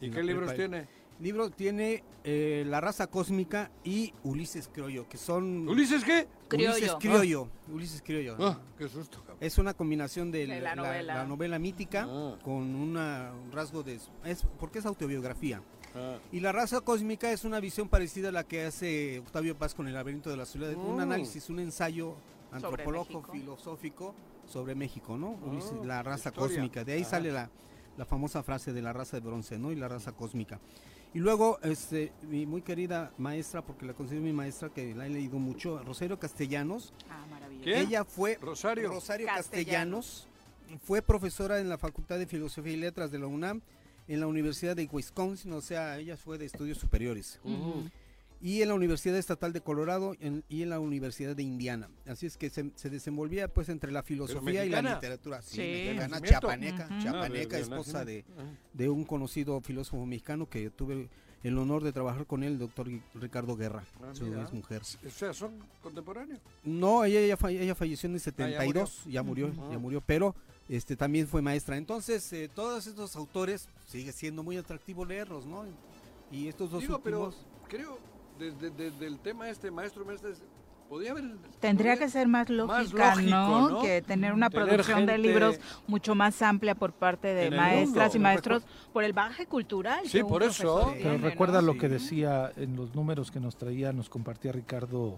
¿Y 0.00 0.06
En 0.06 0.12
qué 0.12 0.22
libros 0.22 0.52
prepa. 0.52 0.56
tiene? 0.56 0.88
Libro 1.20 1.50
tiene 1.50 2.04
eh, 2.22 2.64
La 2.66 2.80
raza 2.80 3.08
cósmica 3.08 3.70
y 3.82 4.12
Ulises 4.22 4.68
Criollo, 4.72 5.08
que 5.08 5.16
son... 5.16 5.68
¿Ulises 5.68 6.04
qué? 6.04 6.28
Criollo. 6.46 6.74
Ulises 6.76 6.94
Criollo. 7.00 7.48
Ulises 7.72 8.02
Criollo. 8.02 8.36
Ah, 8.38 8.60
qué 8.76 8.88
susto, 8.88 9.18
cabrón. 9.20 9.38
Es 9.40 9.58
una 9.58 9.74
combinación 9.74 10.30
de, 10.30 10.46
De 10.46 10.60
la, 10.60 10.60
la 10.60 10.76
novela. 10.76 11.14
la 11.16 11.24
novela 11.24 11.58
mítica 11.58 12.06
Ah. 12.08 12.38
con 12.44 12.74
una, 12.74 13.32
un 13.34 13.50
rasgo 13.50 13.82
de... 13.82 13.98
Es, 14.24 14.44
porque 14.60 14.78
es 14.78 14.86
autobiografía. 14.86 15.60
Ah, 15.96 16.18
Y 16.30 16.38
la 16.40 16.52
raza 16.52 16.80
cósmica 16.82 17.32
es 17.32 17.44
una 17.44 17.58
visión 17.58 17.88
parecida 17.88 18.28
a 18.28 18.32
la 18.32 18.44
que 18.44 18.64
hace 18.64 19.18
Octavio 19.18 19.58
Paz 19.58 19.74
con 19.74 19.88
el 19.88 19.94
laberinto 19.94 20.30
de 20.30 20.36
la 20.36 20.46
ciudad. 20.46 20.72
Un 20.74 20.96
Mm. 20.96 21.00
análisis, 21.00 21.50
un 21.50 21.58
ensayo 21.58 22.14
antropológico, 22.52 23.22
filosófico 23.32 24.14
sobre 24.46 24.74
México, 24.76 25.16
¿no? 25.16 25.36
Ah, 25.42 25.46
Ulises, 25.46 25.72
la 25.84 26.02
raza 26.04 26.28
historia. 26.28 26.56
cósmica. 26.56 26.84
De 26.84 26.92
ahí 26.92 27.02
Ah. 27.02 27.06
sale 27.06 27.32
la, 27.32 27.50
la 27.96 28.04
famosa 28.04 28.42
frase 28.44 28.72
de 28.72 28.82
la 28.82 28.92
raza 28.92 29.16
de 29.18 29.26
bronce, 29.26 29.58
¿no? 29.58 29.72
Y 29.72 29.76
la 29.76 29.88
raza 29.88 30.12
cósmica. 30.12 30.60
Y 31.14 31.20
luego, 31.20 31.58
este, 31.62 32.12
mi 32.22 32.46
muy 32.46 32.62
querida 32.62 33.12
maestra, 33.18 33.64
porque 33.64 33.86
la 33.86 33.94
considero 33.94 34.22
mi 34.22 34.32
maestra, 34.32 34.68
que 34.68 34.94
la 34.94 35.06
he 35.06 35.10
leído 35.10 35.38
mucho, 35.38 35.82
Rosario 35.82 36.18
Castellanos. 36.18 36.92
Ah, 37.08 37.26
maravilloso. 37.30 37.64
¿Quién? 37.64 37.88
Ella 37.88 38.04
fue 38.04 38.38
Rosario. 38.40 38.88
Rosario 38.90 39.26
Castellanos. 39.26 40.26
Castellanos. 40.66 40.80
Fue 40.82 41.00
profesora 41.00 41.60
en 41.60 41.68
la 41.68 41.78
Facultad 41.78 42.18
de 42.18 42.26
Filosofía 42.26 42.74
y 42.74 42.76
Letras 42.76 43.10
de 43.10 43.18
la 43.18 43.26
UNAM, 43.26 43.62
en 44.06 44.20
la 44.20 44.26
Universidad 44.26 44.76
de 44.76 44.88
Wisconsin, 44.90 45.52
o 45.52 45.60
sea, 45.60 45.98
ella 45.98 46.16
fue 46.16 46.36
de 46.38 46.44
estudios 46.44 46.78
superiores. 46.78 47.40
Ujú. 47.42 47.88
Y 48.40 48.62
en 48.62 48.68
la 48.68 48.74
Universidad 48.74 49.16
Estatal 49.16 49.52
de 49.52 49.60
Colorado 49.60 50.14
en- 50.20 50.44
y 50.48 50.62
en 50.62 50.70
la 50.70 50.78
Universidad 50.78 51.34
de 51.34 51.42
Indiana. 51.42 51.88
Así 52.06 52.26
es 52.26 52.36
que 52.36 52.50
se, 52.50 52.70
se 52.76 52.88
desenvolvía 52.88 53.48
pues 53.52 53.68
entre 53.68 53.90
la 53.90 54.02
filosofía 54.04 54.64
y 54.64 54.68
la 54.68 54.80
literatura. 54.82 55.42
Sí, 55.42 55.56
Sí. 55.56 55.60
mexicana, 55.60 56.16
Ujú. 56.18 56.24
Ah, 56.24 56.28
chiapaneca, 56.28 56.88
de- 57.28 57.46
de 57.56 57.60
esposa 57.62 58.04
de, 58.04 58.22
nacimiento. 58.28 58.60
de 58.74 58.88
un 58.88 59.04
conocido 59.04 59.60
filósofo 59.60 60.06
mexicano 60.06 60.48
que 60.48 60.70
tuve 60.70 61.08
el 61.42 61.58
honor 61.58 61.82
de 61.82 61.92
trabajar 61.92 62.26
con 62.26 62.42
él, 62.44 62.52
el 62.54 62.58
doctor 62.58 62.88
Ricardo 63.14 63.56
Guerra, 63.56 63.84
Ah, 64.02 64.12
su 64.14 64.24
mira. 64.26 64.42
ex 64.42 64.52
mujer. 64.52 64.82
O 64.82 65.10
sea, 65.10 65.32
son 65.32 65.52
contemporáneos. 65.82 66.40
No, 66.64 67.04
ella, 67.04 67.20
ella, 67.20 67.36
falle- 67.36 67.60
ella 67.60 67.74
falleció 67.74 68.08
en 68.08 68.14
el 68.14 68.20
Ah, 68.20 68.24
ya 68.24 68.30
72, 68.30 69.02
ya 69.06 69.22
murió, 69.22 69.52
ya 69.70 69.78
murió, 69.78 70.00
pero 70.00 70.34
este 70.68 70.94
también 70.96 71.26
fue 71.26 71.40
maestra. 71.42 71.76
Entonces, 71.76 72.32
eh, 72.32 72.48
todos 72.54 72.86
estos 72.86 73.14
autores 73.16 73.68
sigue 73.86 74.12
siendo 74.12 74.42
muy 74.44 74.56
atractivo 74.56 75.04
leerlos, 75.04 75.44
¿no? 75.46 75.64
Y 76.30 76.46
estos 76.48 76.70
dos 76.70 76.80
Digo, 76.82 77.00
pero 77.02 77.26
últimos 77.26 77.46
creo, 77.68 77.98
desde, 78.38 78.70
desde 78.70 79.06
el 79.06 79.18
tema 79.18 79.48
este, 79.48 79.70
maestro, 79.70 80.04
maestro, 80.04 80.30
podría 80.88 81.10
haber... 81.12 81.24
Tendría 81.60 81.92
podría- 81.92 81.96
que 81.98 82.08
ser 82.08 82.28
más 82.28 82.48
lógica, 82.48 83.14
lógico, 83.14 83.30
¿no? 83.30 83.68
¿no? 83.68 83.82
Que 83.82 84.00
tener 84.02 84.32
una 84.32 84.48
Tener 84.48 84.66
producción 84.66 85.06
de 85.06 85.18
libros 85.18 85.60
mucho 85.86 86.14
más 86.14 86.40
amplia 86.42 86.74
por 86.74 86.92
parte 86.92 87.34
de 87.34 87.50
maestras 87.50 88.06
mundo. 88.08 88.16
y 88.16 88.20
maestros 88.20 88.62
por 88.92 89.04
el 89.04 89.12
baje 89.12 89.46
cultural. 89.46 90.00
Sí, 90.06 90.22
por 90.22 90.42
eso. 90.42 90.94
Pero 91.02 91.18
recuerda 91.18 91.60
¿no? 91.60 91.68
lo 91.72 91.78
que 91.78 91.88
decía 91.88 92.52
en 92.56 92.76
los 92.76 92.94
números 92.94 93.30
que 93.30 93.40
nos 93.40 93.56
traía, 93.56 93.92
nos 93.92 94.08
compartía 94.08 94.52
Ricardo 94.52 95.16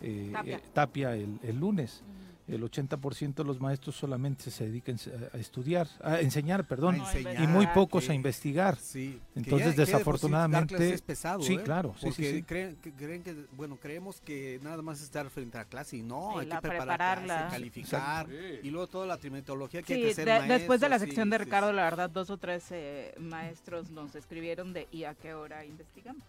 eh, 0.00 0.30
Tapia. 0.32 0.56
eh, 0.56 0.62
Tapia 0.72 1.14
el, 1.16 1.38
el 1.42 1.58
lunes. 1.58 2.02
El 2.50 2.62
80% 2.64 3.34
de 3.42 3.44
los 3.44 3.60
maestros 3.60 3.94
solamente 3.94 4.50
se 4.50 4.64
dedican 4.66 4.96
a 5.32 5.36
estudiar, 5.38 5.86
a 6.02 6.20
enseñar, 6.20 6.66
perdón, 6.66 6.96
A 6.96 6.98
enseñar, 7.12 7.42
y 7.44 7.46
muy 7.46 7.66
pocos 7.68 8.06
que- 8.06 8.12
a 8.12 8.14
investigar. 8.14 8.76
Sí, 8.76 9.20
que 9.34 9.38
Entonces, 9.40 9.68
que 9.68 9.70
de 9.70 9.76
por 9.76 9.86
sí 9.86 9.92
dar 9.92 9.98
desafortunadamente, 9.98 10.74
clases 10.74 10.92
es 10.94 11.02
pesado, 11.02 11.42
sí, 11.42 11.54
¿eh? 11.54 11.62
claro, 11.62 11.94
sí, 11.96 12.06
porque 12.06 12.22
sí, 12.30 12.36
sí. 12.38 12.42
Creen, 12.42 12.76
que, 12.82 12.92
creen 12.92 13.22
que, 13.22 13.34
bueno, 13.52 13.76
creemos 13.80 14.20
que 14.20 14.58
nada 14.62 14.82
más 14.82 15.00
estar 15.00 15.30
frente 15.30 15.58
a 15.58 15.60
la 15.62 15.68
clase 15.68 15.98
y 15.98 16.02
no, 16.02 16.32
Sí, 16.32 16.38
hay 16.40 16.46
que 16.46 16.54
la 16.54 16.60
preparar 16.60 16.86
prepararla. 16.88 17.24
clase, 17.36 17.50
calificar 17.52 18.26
y 18.62 18.70
luego 18.70 18.86
toda 18.88 19.06
la 19.06 19.16
trimetología 19.16 19.82
que 19.82 19.94
hay 19.94 20.02
que 20.02 20.14
ser 20.14 20.26
de- 20.26 20.48
después 20.48 20.80
de 20.80 20.88
la 20.88 20.94
maestro, 20.94 21.06
sección 21.06 21.26
sí, 21.26 21.30
de 21.30 21.38
sí, 21.38 21.44
Ricardo, 21.44 21.72
la 21.72 21.82
verdad, 21.84 22.10
dos 22.10 22.30
o 22.30 22.36
tres 22.36 22.64
eh, 22.70 23.14
maestros 23.18 23.90
nos 23.90 24.14
escribieron 24.16 24.72
de 24.72 24.88
¿y 24.90 25.04
a 25.04 25.14
qué 25.14 25.34
hora 25.34 25.64
investigamos? 25.64 26.22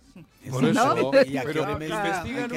Por 0.50 0.66
eso, 0.66 0.96
¿No? 0.96 1.12
Y 1.26 1.38
a 1.38 1.42
qué 1.42 1.48
pero 1.48 1.64
hora 1.64 1.72
investigan 1.74 2.52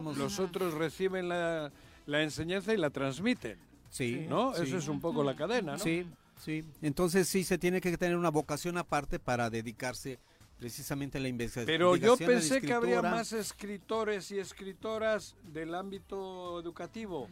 unos, 0.00 0.16
los 0.16 0.38
otros 0.38 0.74
reciben 0.74 1.28
la, 1.28 1.72
la 2.10 2.22
enseñanza 2.22 2.74
y 2.74 2.76
la 2.76 2.90
transmiten, 2.90 3.58
Sí, 3.88 4.26
¿no? 4.28 4.52
sí. 4.54 4.62
Eso 4.64 4.78
es 4.78 4.88
un 4.88 5.00
poco 5.00 5.22
la 5.24 5.34
cadena, 5.36 5.72
¿no? 5.72 5.78
Sí, 5.78 6.06
sí. 6.36 6.64
Entonces 6.82 7.28
sí 7.28 7.44
se 7.44 7.56
tiene 7.56 7.80
que 7.80 7.96
tener 7.96 8.16
una 8.16 8.30
vocación 8.30 8.76
aparte 8.78 9.18
para 9.18 9.48
dedicarse 9.48 10.18
precisamente 10.58 11.18
a 11.18 11.20
la 11.20 11.28
investigación. 11.28 11.66
Pero 11.66 11.96
yo 11.96 12.16
pensé 12.16 12.60
que 12.60 12.72
habría 12.72 13.00
más 13.00 13.32
escritores 13.32 14.30
y 14.30 14.38
escritoras 14.38 15.36
del 15.44 15.74
ámbito 15.74 16.60
educativo. 16.60 17.28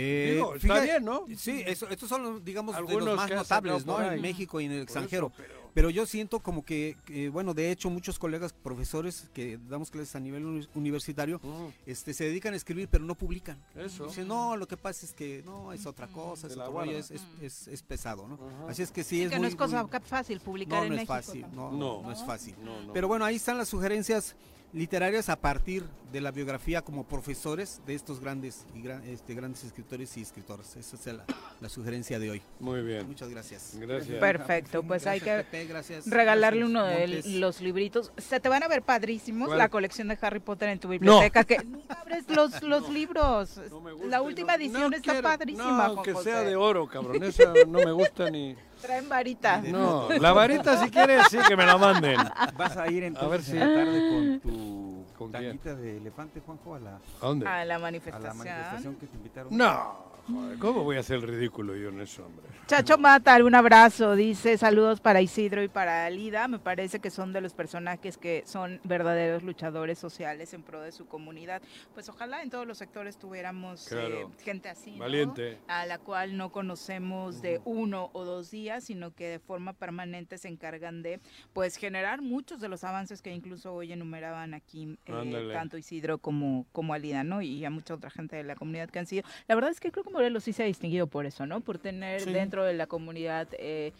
Eh, 0.00 0.30
Digo, 0.34 0.54
está 0.54 0.60
fíjate- 0.60 0.84
bien, 0.84 1.04
¿no? 1.04 1.24
Sí, 1.36 1.62
eso, 1.66 1.88
estos 1.88 2.08
son, 2.08 2.22
los, 2.22 2.44
digamos, 2.44 2.74
de 2.74 2.78
Algunos 2.78 3.04
los 3.04 3.16
más 3.16 3.30
notables, 3.30 3.84
¿no? 3.84 3.96
ahí. 3.98 4.14
En 4.16 4.22
México 4.22 4.60
y 4.60 4.66
en 4.66 4.70
el 4.72 4.78
Por 4.78 4.82
extranjero. 4.84 5.26
eso, 5.26 5.34
pero- 5.36 5.58
Pero 5.74 5.90
yo 5.90 6.06
siento 6.06 6.40
como 6.40 6.64
que, 6.64 6.96
bueno, 7.32 7.54
de 7.54 7.70
hecho, 7.70 7.88
muchos 7.88 8.18
colegas 8.18 8.52
profesores 8.52 9.28
que 9.32 9.58
damos 9.68 9.90
clases 9.92 10.16
a 10.16 10.20
nivel 10.20 10.44
uni- 10.44 10.68
universitario, 10.74 11.36
Ujú. 11.36 11.72
este, 11.86 12.14
se 12.14 12.24
dedican 12.24 12.52
a 12.54 12.56
escribir, 12.56 12.88
pero 12.90 13.04
no 13.04 13.14
publican. 13.14 13.58
Eso. 13.76 14.06
Dicen, 14.06 14.26
no, 14.26 14.56
lo 14.56 14.66
que 14.66 14.76
pasa 14.76 15.06
es 15.06 15.12
que 15.12 15.42
no, 15.44 15.72
es 15.72 15.86
otra 15.86 16.08
cosa, 16.08 16.48
Se 16.48 16.54
es, 16.54 16.58
otro 16.58 16.72
rollo, 16.72 16.98
es, 16.98 17.10
es, 17.12 17.22
es- 17.42 17.68
es 17.68 17.82
pesado, 17.82 18.26
¿no? 18.26 18.38
Así 18.68 18.82
es 18.82 18.90
que 18.90 19.04
sí, 19.04 19.16
Sí, 19.18 19.22
es 19.24 19.30
que 19.30 19.36
muy, 19.36 19.42
no 19.42 19.48
es 19.48 19.54
cosa 19.56 19.82
muy- 19.84 20.00
fácil 20.04 20.40
publicar 20.40 20.78
no, 20.80 20.84
en 20.84 20.88
no 20.88 20.94
es 20.94 21.00
México. 21.08 21.14
fácil, 21.14 21.42
tampoco. 21.42 21.70
no, 21.72 21.78
no, 21.78 22.02
No. 22.02 22.12
es 22.12 22.24
fácil. 22.24 22.54
No, 22.64 22.82
no. 22.82 22.92
Pero 22.92 23.06
bueno, 23.06 23.24
ahí 23.24 23.36
están 23.36 23.56
las 23.58 23.68
sugerencias 23.68 24.34
literarias 24.72 25.28
a 25.28 25.36
partir 25.36 25.84
de 26.12 26.20
la 26.20 26.30
biografía 26.30 26.82
como 26.82 27.04
profesores 27.04 27.80
de 27.86 27.94
estos 27.94 28.20
grandes 28.20 28.66
y 28.74 28.82
gran- 28.82 29.02
este, 29.04 29.34
grandes 29.34 29.64
escritores 29.64 30.16
y 30.16 30.22
escritoras. 30.22 30.76
Esa 30.76 30.96
es 30.96 31.06
la, 31.16 31.24
la 31.60 31.68
sugerencia 31.68 32.18
de 32.18 32.30
hoy. 32.30 32.42
Muy 32.60 32.82
bien. 32.82 33.06
Muchas 33.06 33.28
gracias. 33.28 33.76
Gracias. 33.78 34.18
Perfecto, 34.18 34.82
pues 34.82 35.06
hay 35.06 35.20
que 35.20 35.26
Gracias, 35.30 35.46
Pepe, 35.50 35.66
gracias. 35.66 36.06
regalarle 36.06 36.60
Gracias, 36.60 36.70
uno 36.70 36.84
de 36.86 36.98
Montes. 37.06 37.26
los 37.26 37.60
libritos. 37.60 38.12
Se 38.18 38.40
te 38.40 38.48
van 38.48 38.62
a 38.62 38.68
ver 38.68 38.82
padrísimos 38.82 39.48
¿Cuál? 39.48 39.58
la 39.58 39.68
colección 39.68 40.08
de 40.08 40.18
Harry 40.20 40.40
Potter 40.40 40.68
en 40.70 40.78
tu 40.80 40.88
biblioteca. 40.88 41.44
Que 41.44 41.58
nunca 41.64 41.94
abres 42.00 42.24
los, 42.28 42.62
los 42.62 42.88
libros. 42.90 43.60
la 44.06 44.22
última 44.22 44.54
edición 44.54 44.92
está 44.94 45.12
quiero- 45.12 45.28
padrísima. 45.28 45.88
No, 45.88 46.02
que 46.02 46.12
José. 46.12 46.30
sea 46.30 46.40
de 46.42 46.56
oro, 46.56 46.86
cabrón. 46.88 47.22
Esa 47.22 47.52
no 47.66 47.78
me 47.80 47.92
gusta 47.92 48.30
ni. 48.30 48.54
Traen 48.80 49.08
varita. 49.08 49.60
No, 49.60 50.08
la 50.10 50.32
varita 50.32 50.82
si 50.82 50.90
quieres, 50.90 51.26
sí 51.30 51.38
que 51.46 51.56
me 51.56 51.66
la 51.66 51.76
manden. 51.76 52.18
Vas 52.56 52.76
a 52.76 52.88
ir 52.88 53.04
A 53.20 53.26
ver 53.28 53.42
si. 53.42 53.52
en 53.52 53.60
la 53.60 53.66
tarde 53.84 54.08
con 54.10 54.40
tu 54.40 55.04
¿Con 55.18 55.32
de 55.32 55.96
elefante, 55.96 56.40
Juanjo, 56.40 56.76
a 56.76 56.78
la, 56.80 56.96
¿A 56.96 57.00
dónde? 57.26 57.46
A 57.46 57.50
la 57.50 57.60
a 57.60 57.64
la 57.64 57.78
manifestación. 57.78 58.36
manifestación 58.38 58.94
que 58.96 59.06
te 59.06 59.16
invitaron. 59.16 59.56
No, 59.56 60.07
joder, 60.32 60.58
¿cómo 60.58 60.84
voy 60.84 60.96
a 60.96 61.00
hacer 61.00 61.16
el 61.16 61.22
ridículo 61.22 61.76
yo 61.76 61.88
en 61.88 62.00
eso, 62.00 62.26
hombre? 62.26 62.46
Chacho 62.66 62.98
Mata, 62.98 63.42
un 63.42 63.54
abrazo. 63.54 64.14
Dice 64.14 64.58
saludos 64.58 65.00
para 65.00 65.20
Isidro 65.20 65.62
y 65.62 65.68
para 65.68 66.08
Lida. 66.10 66.48
Me 66.48 66.58
parece 66.58 67.00
que 67.00 67.10
son 67.10 67.32
de 67.32 67.40
los 67.40 67.54
personajes 67.54 68.18
que 68.18 68.42
son 68.46 68.80
verdaderos 68.84 69.42
luchadores 69.42 69.98
sociales 69.98 70.52
en 70.54 70.62
pro 70.62 70.80
de 70.80 70.92
su 70.92 71.06
comunidad. 71.06 71.62
Pues 71.94 72.08
ojalá 72.08 72.42
en 72.42 72.50
todos 72.50 72.66
los 72.66 72.78
sectores 72.78 73.18
tuviéramos 73.18 73.90
eh, 73.92 74.26
gente 74.44 74.68
así, 74.68 74.92
¿no? 74.92 74.98
Valiente. 74.98 75.58
a 75.66 75.86
la 75.86 75.98
cual 75.98 76.36
no 76.36 76.50
conocemos 76.50 77.40
de 77.40 77.60
uno 77.64 78.10
o 78.12 78.24
dos 78.24 78.50
días, 78.50 78.84
sino 78.84 79.14
que 79.14 79.28
de 79.28 79.38
forma 79.38 79.72
permanente 79.72 80.36
se 80.38 80.48
encargan 80.48 81.02
de 81.02 81.20
pues 81.52 81.76
generar 81.76 82.20
muchos 82.20 82.60
de 82.60 82.68
los 82.68 82.84
avances 82.84 83.22
que 83.22 83.32
incluso 83.32 83.72
hoy 83.72 83.92
enumeraban 83.92 84.54
aquí 84.54 84.98
eh, 85.06 85.50
tanto 85.52 85.78
Isidro 85.78 86.18
como, 86.18 86.66
como 86.72 86.92
Alida, 86.92 87.24
¿no? 87.24 87.40
Y 87.40 87.64
a 87.64 87.70
mucha 87.70 87.94
otra 87.94 88.10
gente 88.10 88.36
de 88.36 88.44
la 88.44 88.56
comunidad 88.56 88.90
que 88.90 88.98
han 88.98 89.06
sido. 89.06 89.22
La 89.46 89.54
verdad 89.54 89.70
es 89.70 89.80
que 89.80 89.90
creo 89.90 90.04
que 90.04 90.17
Morelos 90.18 90.42
sí 90.42 90.52
se 90.52 90.64
ha 90.64 90.66
distinguido 90.66 91.06
por 91.06 91.26
eso, 91.26 91.46
¿no? 91.46 91.60
Por 91.60 91.78
tener 91.78 92.20
Sí. 92.20 92.32
dentro 92.32 92.64
de 92.64 92.74
la 92.74 92.88
comunidad 92.88 93.46
eh, 93.52 93.92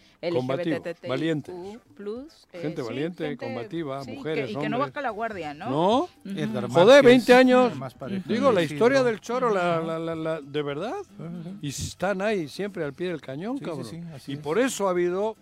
valientes. 1.07 1.55
plus, 1.95 2.47
eh, 2.51 2.59
Gente 2.61 2.81
sí, 2.81 2.87
valiente, 2.87 3.27
gente- 3.27 3.45
combativa, 3.45 4.03
sí, 4.03 4.11
mujeres, 4.11 4.45
que- 4.47 4.51
y 4.51 4.55
que 4.55 4.69
no 4.69 4.77
hombres. 4.77 4.93
baja 4.93 5.01
la 5.01 5.09
guardia, 5.11 5.53
¿no? 5.53 5.69
¿No? 5.69 5.97
Ujú. 6.01 6.09
Edgar 6.25 6.67
Joder, 6.69 7.03
Márquez, 7.03 7.03
20 7.05 7.33
años. 7.33 7.73
Digo, 8.25 8.51
la 8.51 8.63
historia 8.63 9.01
del 9.03 9.21
choro, 9.21 9.53
la, 9.53 9.79
la, 9.81 9.97
la, 9.97 10.15
la- 10.15 10.41
de 10.41 10.61
verdad. 10.61 10.93
Y 11.61 11.69
están 11.69 12.21
ahí 12.21 12.47
siempre 12.49 12.83
al 12.83 12.93
pie 12.93 13.07
del 13.09 13.21
cañón, 13.21 13.57
cabrón. 13.59 13.85
y 14.27 14.33
es. 14.33 14.39
por 14.39 14.59
eso 14.59 14.87
ha 14.87 14.91
habido 14.91 15.35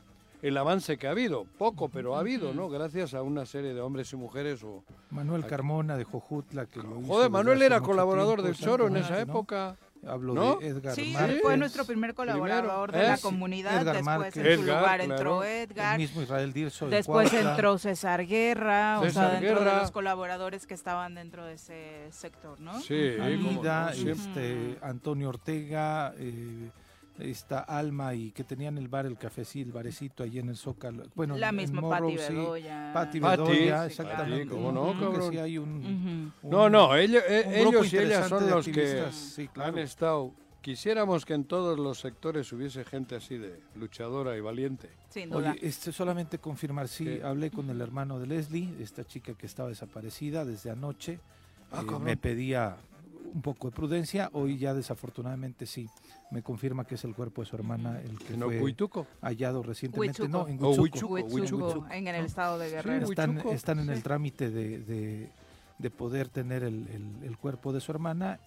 el 0.44 0.56
avance 0.58 0.98
que 0.98 1.08
ha 1.08 1.12
habido. 1.12 1.46
Poco, 1.58 1.90
pero 1.90 2.16
ha 2.16 2.20
habido, 2.20 2.54
¿no? 2.54 2.70
Gracias 2.70 3.16
a 3.16 3.24
una 3.24 3.46
serie 3.48 3.74
de 3.74 3.82
hombres 3.82 4.14
y 4.14 4.16
mujeres. 4.16 4.64
O... 4.64 4.84
Manuel 5.10 5.46
Carmona 5.48 5.98
de 5.98 6.04
Jojutla, 6.04 6.68
que 6.68 6.80
lo 6.84 7.00
hizo 7.00 7.08
Joder, 7.08 7.32
Manuel 7.32 7.62
era 7.64 7.82
colaborador 7.82 8.36
tiempo, 8.42 8.44
del 8.44 8.56
choro 8.56 8.88
en 8.88 8.98
esa 8.98 9.16
¿no? 9.16 9.20
época. 9.20 9.76
Hablo 10.06 10.34
¿No? 10.34 10.56
de 10.58 10.68
Edgar 10.68 10.94
Sí, 10.96 11.12
Márquez. 11.14 11.36
él 11.36 11.42
fue 11.42 11.58
nuestro 11.58 11.86
primer 11.86 12.14
colaborador 12.14 12.92
de 12.92 13.00
¿eh? 13.00 13.08
la 13.08 13.18
Sí. 13.18 13.24
comunidad, 13.24 13.82
Edgar 13.82 13.96
después 13.96 14.06
Márquez. 14.06 14.38
en 14.38 14.44
su 14.44 14.50
Edgar, 14.64 14.80
lugar 14.80 14.98
claro. 15.00 15.14
entró 15.14 15.44
El 15.44 15.50
Edgar, 15.70 15.98
mismo 15.98 16.22
Israel 16.22 16.54
Dirso 16.54 16.88
después 16.90 17.34
entró 17.34 17.78
César 17.78 18.26
Guerra, 18.26 19.00
o 19.00 19.10
sea, 19.10 19.30
dentro 19.40 19.60
de 19.64 19.74
los 19.78 19.92
colaboradores 19.92 20.68
que 20.68 20.74
estaban 20.74 21.16
dentro 21.16 21.46
de 21.46 21.54
ese 21.54 22.08
sector, 22.12 22.60
¿no? 22.60 22.80
Sí, 22.82 23.14
como 23.18 23.26
Alida, 23.28 23.86
no, 23.88 23.94
siempre. 23.94 24.72
este, 24.74 24.78
Antonio 24.86 25.30
Ortega, 25.30 26.14
eh, 26.18 26.70
esta 27.20 27.60
Alma 27.60 28.14
y 28.14 28.32
que 28.32 28.44
tenían 28.44 28.78
el 28.78 28.88
bar, 28.88 29.06
el 29.06 29.18
cafecito, 29.18 29.68
el 29.68 29.74
barecito 29.74 30.24
ahí 30.24 30.40
en 30.40 30.50
el 30.50 30.56
Zócalo. 30.58 31.04
Bueno, 31.16 31.38
La 31.38 31.52
misma 31.52 31.82
Morro, 31.82 32.08
Pati 32.08 32.18
sí. 32.20 32.34
Bedoya. 32.34 32.92
Pati 32.94 33.20
Pati, 33.20 33.42
Bedoya, 33.42 33.80
sí, 33.82 33.88
exactamente. 33.88 34.46
Pati, 34.46 34.50
¿cómo 34.50 34.72
no, 34.72 34.84
Creo 34.94 34.98
que 35.12 35.16
cabrón? 35.18 35.32
sí 35.32 35.38
hay 35.40 35.58
un, 35.58 35.70
un- 35.70 36.34
No, 36.44 36.70
no, 36.70 36.96
ellos, 36.96 37.24
eh, 37.28 37.64
ellos 37.68 37.92
y 37.94 37.98
ellas 37.98 38.28
son 38.30 38.46
de 38.46 38.52
los 38.52 38.66
que 38.68 39.12
sí, 39.12 39.48
claro. 39.48 39.74
han 39.74 39.78
estado. 39.80 40.32
Quisiéramos 40.62 41.26
que 41.26 41.34
en 41.34 41.46
todos 41.46 41.80
los 41.80 42.00
sectores 42.00 42.52
hubiese 42.52 42.84
gente 42.84 43.16
así 43.16 43.38
de 43.38 43.58
luchadora 43.76 44.36
y 44.36 44.42
valiente. 44.42 44.90
Sin 45.10 45.30
duda. 45.30 45.52
Oye, 45.52 45.60
este, 45.66 45.94
solamente 45.94 46.40
confirmar, 46.40 46.90
sí, 46.90 47.06
Sí. 47.06 47.22
hablé 47.24 47.52
con 47.52 47.70
el 47.70 47.80
hermano 47.80 48.20
de 48.20 48.28
Leslie, 48.28 48.74
esta 48.82 49.06
chica 49.06 49.34
que 49.34 49.46
estaba 49.46 49.70
desaparecida 49.70 50.44
desde 50.44 50.70
anoche. 50.70 51.20
Ah, 51.72 51.84
Eh, 51.88 52.00
me 52.00 52.18
pedía 52.18 52.76
un 53.34 53.42
poco 53.42 53.70
de 53.70 53.76
prudencia, 53.76 54.30
hoy 54.34 54.58
ya 54.58 54.74
desafortunadamente 54.74 55.66
sí, 55.66 55.90
me 56.32 56.42
confirma 56.42 56.86
que 56.86 56.96
es 56.96 57.04
el 57.04 57.14
cuerpo 57.16 57.42
de 57.42 57.48
su 57.48 57.56
hermana 57.56 58.00
el 58.02 58.18
que 58.20 58.34
¿En 58.34 58.40
fue 58.42 58.50
hallado 59.22 59.64
recientemente. 59.64 60.22
Huichuco. 60.24 60.38
No, 60.38 60.48
en 60.48 60.64
Huichuco. 60.64 61.14
Huichuco, 61.14 61.36
Huichuco, 61.36 61.88
en 61.92 62.08
el 62.08 62.26
estado 62.26 62.58
de 62.60 62.70
Sí, 62.70 62.76
Guerrero. 62.76 63.06
están, 63.10 63.38
están 63.50 63.80
en 63.80 63.86
sí. 63.88 63.92
el 63.92 64.04
trámite 64.04 64.50
de, 64.50 64.80
de- 64.80 65.30
de 65.78 65.92
poder 65.92 66.28
tener 66.30 66.64
el, 66.64 66.88
el- 66.88 67.24
el 67.24 67.38
cuerpo 67.38 67.72
de 67.72 67.80
su 67.82 67.92
hermana 67.92 68.40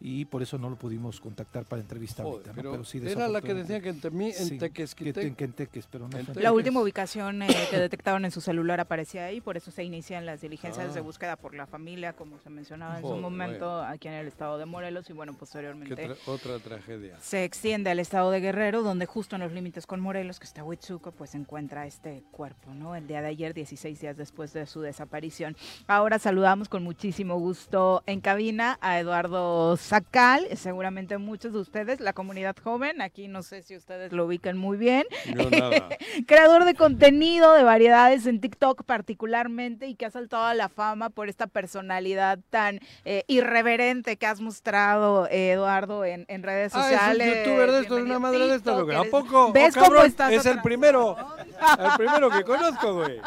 y 0.00 0.24
por 0.26 0.42
eso 0.42 0.58
no 0.58 0.68
lo 0.70 0.76
pudimos 0.76 1.20
contactar 1.20 1.64
para 1.64 1.80
entrevista 1.80 2.22
Joder, 2.22 2.48
ahorita, 2.48 2.62
¿no? 2.62 2.70
pero 2.72 2.84
sí, 2.84 3.00
era 3.04 3.28
la 3.28 3.40
que 3.40 3.54
decía 3.54 3.80
que 3.80 3.88
en, 3.90 4.00
Temí, 4.00 4.26
en 4.26 4.32
Sí, 4.34 4.58
Tequesquitec- 4.58 5.14
que 5.14 5.26
en 5.26 5.34
Quenteques, 5.34 5.86
pero 5.90 6.08
no 6.08 6.18
En 6.18 6.26
Teques. 6.26 6.42
La 6.42 6.52
última 6.52 6.80
ubicación 6.80 7.42
eh, 7.42 7.48
que 7.70 7.78
detectaron 7.78 8.24
en 8.24 8.30
su 8.30 8.40
celular 8.40 8.80
aparecía 8.80 9.24
ahí, 9.26 9.40
por 9.40 9.56
eso 9.56 9.70
se 9.70 9.84
inician 9.84 10.26
las 10.26 10.40
diligencias 10.40 10.88
Ah. 10.90 10.92
de 10.94 11.00
búsqueda 11.00 11.36
por 11.36 11.54
la 11.54 11.66
familia, 11.66 12.12
como 12.12 12.38
se 12.40 12.50
mencionaba 12.50 12.96
en 12.98 13.02
su 13.02 13.16
momento 13.16 13.80
aquí 13.82 14.08
en 14.08 14.14
el 14.14 14.26
estado 14.26 14.58
de 14.58 14.66
Morelos 14.66 15.08
y 15.10 15.12
bueno, 15.12 15.32
posteriormente 15.34 16.08
tra- 16.08 16.16
otra 16.26 16.58
tragedia. 16.58 17.16
se 17.20 17.44
extiende 17.44 17.90
al 17.90 17.98
estado 18.00 18.30
de 18.30 18.40
Guerrero, 18.40 18.82
donde 18.82 19.06
justo 19.06 19.36
en 19.36 19.42
los 19.42 19.52
límites 19.52 19.86
con 19.86 20.00
Morelos, 20.00 20.38
que 20.38 20.44
está 20.46 20.62
Huitzuco, 20.64 21.12
pues 21.12 21.30
se 21.30 21.38
encuentra 21.38 21.86
este 21.86 22.22
cuerpo, 22.30 22.74
¿no? 22.74 22.94
El 22.94 23.06
día 23.06 23.22
de 23.22 23.28
ayer, 23.28 23.54
16 23.54 24.00
días 24.00 24.16
después 24.16 24.52
de 24.52 24.66
su 24.66 24.80
desaparición. 24.80 25.56
Ahora 25.86 26.18
saludamos 26.18 26.68
con 26.68 26.82
muchísimo 26.82 27.38
gusto 27.38 28.02
en 28.06 28.20
cabina 28.20 28.78
a 28.80 28.98
Eduardo 29.00 29.76
Sacal, 29.94 30.48
seguramente 30.56 31.18
muchos 31.18 31.52
de 31.52 31.60
ustedes, 31.60 32.00
la 32.00 32.12
comunidad 32.14 32.56
joven, 32.60 33.00
aquí 33.00 33.28
no 33.28 33.44
sé 33.44 33.62
si 33.62 33.76
ustedes 33.76 34.10
lo 34.12 34.26
ubican 34.26 34.58
muy 34.58 34.76
bien. 34.76 35.04
No, 35.36 35.48
nada. 35.48 35.86
Creador 36.26 36.64
de 36.64 36.74
contenido 36.74 37.52
de 37.52 37.62
variedades 37.62 38.26
en 38.26 38.40
TikTok 38.40 38.82
particularmente 38.82 39.86
y 39.86 39.94
que 39.94 40.04
ha 40.06 40.10
saltado 40.10 40.46
a 40.46 40.54
la 40.54 40.68
fama 40.68 41.10
por 41.10 41.28
esta 41.28 41.46
personalidad 41.46 42.40
tan 42.50 42.80
eh, 43.04 43.22
irreverente 43.28 44.16
que 44.16 44.26
has 44.26 44.40
mostrado, 44.40 45.28
eh, 45.30 45.52
Eduardo, 45.52 46.04
en, 46.04 46.24
en 46.26 46.42
redes 46.42 46.72
Ah, 46.74 46.80
es 46.80 46.84
un 46.86 46.98
sociales. 46.98 47.36
youtuber 47.46 47.70
de 47.70 47.80
estos, 47.82 48.00
una 48.02 48.18
madre 48.18 48.46
de. 48.48 48.54
TikToker, 48.56 48.96
¿A 48.96 49.02
es- 49.02 49.08
poco? 49.10 49.52
¿Ves 49.52 49.76
Oh, 49.76 49.80
cómo 49.84 50.02
estás 50.02 50.32
Es 50.32 50.44
el 50.46 50.60
primero. 50.60 51.16
El 51.78 51.90
primero 51.96 52.30
que 52.30 52.42
conozco, 52.42 52.94
güey. 52.94 53.20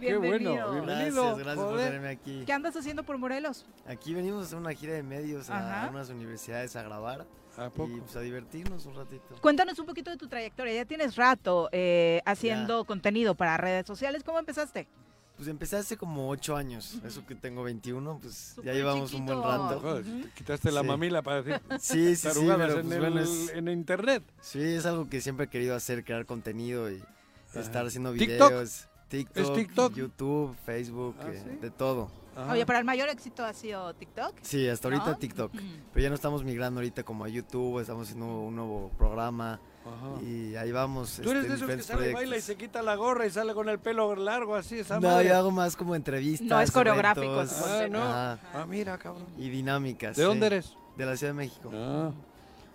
Qué 0.00 0.16
bueno, 0.16 0.50
bienvenido. 0.72 0.82
Gracias, 0.82 1.14
gracias 1.38 1.56
por 1.56 1.64
joder. 1.72 1.86
tenerme 1.86 2.08
aquí. 2.08 2.42
¿Qué 2.46 2.52
andas 2.52 2.76
haciendo 2.76 3.02
por 3.02 3.18
Morelos? 3.18 3.64
Aquí 3.86 4.14
venimos 4.14 4.42
a 4.42 4.46
hacer 4.46 4.58
una 4.58 4.72
gira 4.74 4.92
de 4.92 5.02
medios 5.02 5.48
Ajá. 5.50 5.86
a 5.86 5.90
unas 5.90 6.10
universidades 6.10 6.76
a 6.76 6.82
grabar 6.82 7.26
¿A 7.56 7.70
poco? 7.70 7.90
y 7.96 8.00
pues 8.00 8.14
a 8.16 8.20
divertirnos 8.20 8.84
un 8.86 8.94
ratito. 8.94 9.36
Cuéntanos 9.40 9.78
un 9.78 9.86
poquito 9.86 10.10
de 10.10 10.16
tu 10.16 10.28
trayectoria. 10.28 10.74
Ya 10.74 10.84
tienes 10.84 11.16
rato 11.16 11.68
eh, 11.72 12.20
haciendo 12.26 12.84
contenido 12.84 13.34
para 13.34 13.56
redes 13.56 13.86
sociales. 13.86 14.22
¿Cómo 14.22 14.38
empezaste? 14.38 14.86
Pues 15.36 15.48
empecé 15.48 15.76
hace 15.76 15.98
como 15.98 16.30
ocho 16.30 16.56
años, 16.56 16.98
eso 17.04 17.26
que 17.26 17.34
tengo 17.34 17.62
21, 17.62 18.18
pues 18.22 18.34
Súper 18.54 18.64
ya 18.64 18.72
llevamos 18.72 19.12
un 19.12 19.26
buen 19.26 19.38
chiquito. 19.38 19.52
rato. 19.68 19.80
Joder, 19.80 20.04
te 20.04 20.30
quitaste 20.30 20.72
la 20.72 20.80
Sí. 20.80 20.86
mamila 20.86 21.20
para 21.20 21.42
decir 21.42 21.60
Sí, 21.78 22.16
sí, 22.16 22.28
sí, 22.32 22.40
pero 22.46 22.80
en, 22.80 22.86
pues 22.86 22.92
el- 22.94 23.00
bueno, 23.00 23.20
es- 23.20 23.50
en 23.54 23.68
internet. 23.68 24.22
Sí, 24.40 24.62
es 24.62 24.86
algo 24.86 25.10
que 25.10 25.20
siempre 25.20 25.44
he 25.44 25.48
querido 25.50 25.76
hacer, 25.76 26.04
crear 26.04 26.24
contenido 26.24 26.90
y 26.90 27.02
Ajá. 27.50 27.60
estar 27.60 27.84
haciendo 27.86 28.12
videos. 28.12 28.48
TikTok, 28.48 28.95
¿Es 29.10 29.52
TikTok? 29.52 29.94
YouTube, 29.94 30.56
Facebook, 30.64 31.14
Ah, 31.20 31.26
eh, 31.32 31.42
¿sí? 31.44 31.56
de 31.60 31.70
todo. 31.70 32.10
Ajá. 32.34 32.52
Oye, 32.52 32.66
para 32.66 32.80
el 32.80 32.84
mayor 32.84 33.08
éxito 33.08 33.44
ha 33.44 33.52
sido 33.54 33.94
TikTok. 33.94 34.34
Sí, 34.42 34.68
hasta 34.68 34.88
ahorita 34.88 35.06
¿No? 35.12 35.16
TikTok. 35.16 35.52
Pero 35.92 36.02
ya 36.02 36.08
no 36.10 36.14
estamos 36.14 36.44
migrando 36.44 36.80
ahorita 36.80 37.02
como 37.02 37.24
a 37.24 37.28
YouTube, 37.28 37.80
estamos 37.80 38.06
haciendo 38.08 38.26
un 38.26 38.54
nuevo 38.56 38.90
programa 38.98 39.58
Ajá. 39.86 40.22
y 40.22 40.54
ahí 40.56 40.70
vamos. 40.70 41.18
Tú 41.22 41.30
eres 41.30 41.44
este, 41.44 41.48
de 41.48 41.54
esos 41.54 41.68
que 41.76 41.82
sale, 41.82 42.00
baila 42.00 42.10
y 42.10 42.24
proyectos. 42.26 42.44
se 42.44 42.56
quita 42.56 42.82
la 42.82 42.94
gorra 42.96 43.24
y 43.26 43.30
sale 43.30 43.54
con 43.54 43.68
el 43.70 43.78
pelo 43.78 44.14
largo 44.16 44.54
así, 44.54 44.80
esa 44.80 45.00
No, 45.00 45.08
madre. 45.08 45.28
yo 45.28 45.36
hago 45.36 45.50
más 45.50 45.76
como 45.76 45.94
entrevistas. 45.94 46.48
No 46.48 46.60
es 46.60 46.70
coreográfico, 46.70 47.40
Ah, 47.64 47.86
no. 47.88 48.02
ajá, 48.02 48.38
Ah, 48.52 48.66
mira, 48.68 48.98
cabrón. 48.98 49.24
y 49.38 49.48
dinámicas. 49.48 50.16
¿De 50.16 50.22
sí, 50.22 50.28
dónde 50.28 50.46
eres? 50.46 50.74
De 50.98 51.06
la 51.06 51.16
Ciudad 51.16 51.32
de 51.32 51.36
México. 51.38 51.70
Ah. 51.72 52.10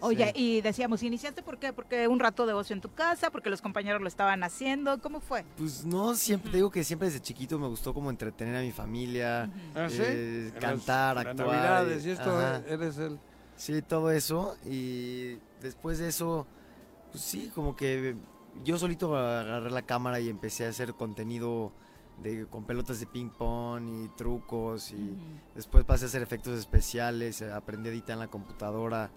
Oye, 0.01 0.31
Sí. 0.35 0.57
y 0.57 0.61
decíamos, 0.61 1.03
¿iniciaste 1.03 1.43
por 1.43 1.57
qué? 1.57 1.73
Porque 1.73 2.07
un 2.07 2.19
rato 2.19 2.45
de 2.45 2.53
ocio 2.53 2.73
en 2.73 2.81
tu 2.81 2.91
casa, 2.93 3.29
porque 3.31 3.49
los 3.49 3.61
compañeros 3.61 4.01
lo 4.01 4.07
estaban 4.07 4.43
haciendo. 4.43 4.99
¿Cómo 4.99 5.19
fue? 5.19 5.45
Pues 5.57 5.85
no, 5.85 6.15
siempre 6.15 6.51
te 6.51 6.57
digo 6.57 6.71
que 6.71 6.83
siempre 6.83 7.07
desde 7.07 7.21
chiquito 7.21 7.57
me 7.59 7.67
gustó 7.67 7.93
como 7.93 8.09
entretener 8.09 8.55
a 8.55 8.61
mi 8.61 8.71
familia, 8.71 9.49
¿Ah, 9.75 9.87
sí? 9.89 9.97
eh, 10.01 10.51
cantar, 10.59 11.15
las 11.15 11.25
actuar. 11.27 11.47
Navidades 11.47 12.05
y 12.05 12.09
esto, 12.11 12.29
ajá. 12.37 12.63
eres 12.67 12.97
el... 12.97 13.19
Sí, 13.55 13.81
todo 13.83 14.09
eso. 14.11 14.55
Y 14.65 15.37
después 15.61 15.99
de 15.99 16.07
eso, 16.07 16.47
pues 17.11 17.23
sí, 17.23 17.51
como 17.53 17.75
que 17.75 18.15
yo 18.63 18.77
solito 18.79 19.15
agarré 19.15 19.69
la 19.69 19.83
cámara 19.83 20.19
y 20.19 20.29
empecé 20.29 20.65
a 20.65 20.69
hacer 20.69 20.93
contenido 20.95 21.71
de, 22.23 22.47
con 22.47 22.63
pelotas 22.65 22.99
de 22.99 23.05
ping 23.05 23.29
pong 23.29 24.05
y 24.05 24.09
trucos. 24.17 24.91
Y 24.91 25.15
después 25.53 25.83
pasé 25.85 26.05
a 26.05 26.07
hacer 26.07 26.23
efectos 26.23 26.57
especiales, 26.57 27.41
eh, 27.41 27.51
aprendí 27.51 27.89
a 27.89 27.91
editar 27.91 28.13
en 28.13 28.19
la 28.19 28.27
computadora. 28.29 29.11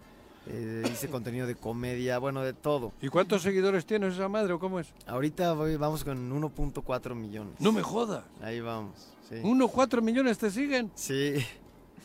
Eh, 0.47 0.83
hice 0.93 1.09
contenido 1.09 1.47
de 1.47 1.55
comedia, 1.55 2.19
bueno, 2.19 2.43
de 2.43 2.53
todo. 2.53 2.93
¿Y 3.01 3.09
cuántos 3.09 3.43
seguidores 3.43 3.87
tienes 3.87 4.15
esa 4.15 4.29
madre 4.29 4.53
o 4.53 4.59
cómo 4.59 4.79
es? 4.81 4.89
Ahorita 5.07 5.53
voy- 5.55 5.77
vamos 5.77 6.05
con 6.05 6.31
1.4 6.33 7.15
millones. 7.15 7.55
No 7.61 7.73
me 7.73 7.83
jodas. 7.83 8.25
Ahí 8.43 8.61
vamos. 8.61 8.93
Sí. 9.29 9.37
¿Uno, 9.43 9.69
cuatro 9.69 10.03
millones 10.03 10.37
te 10.39 10.51
siguen? 10.51 10.91
Sí. 10.95 11.35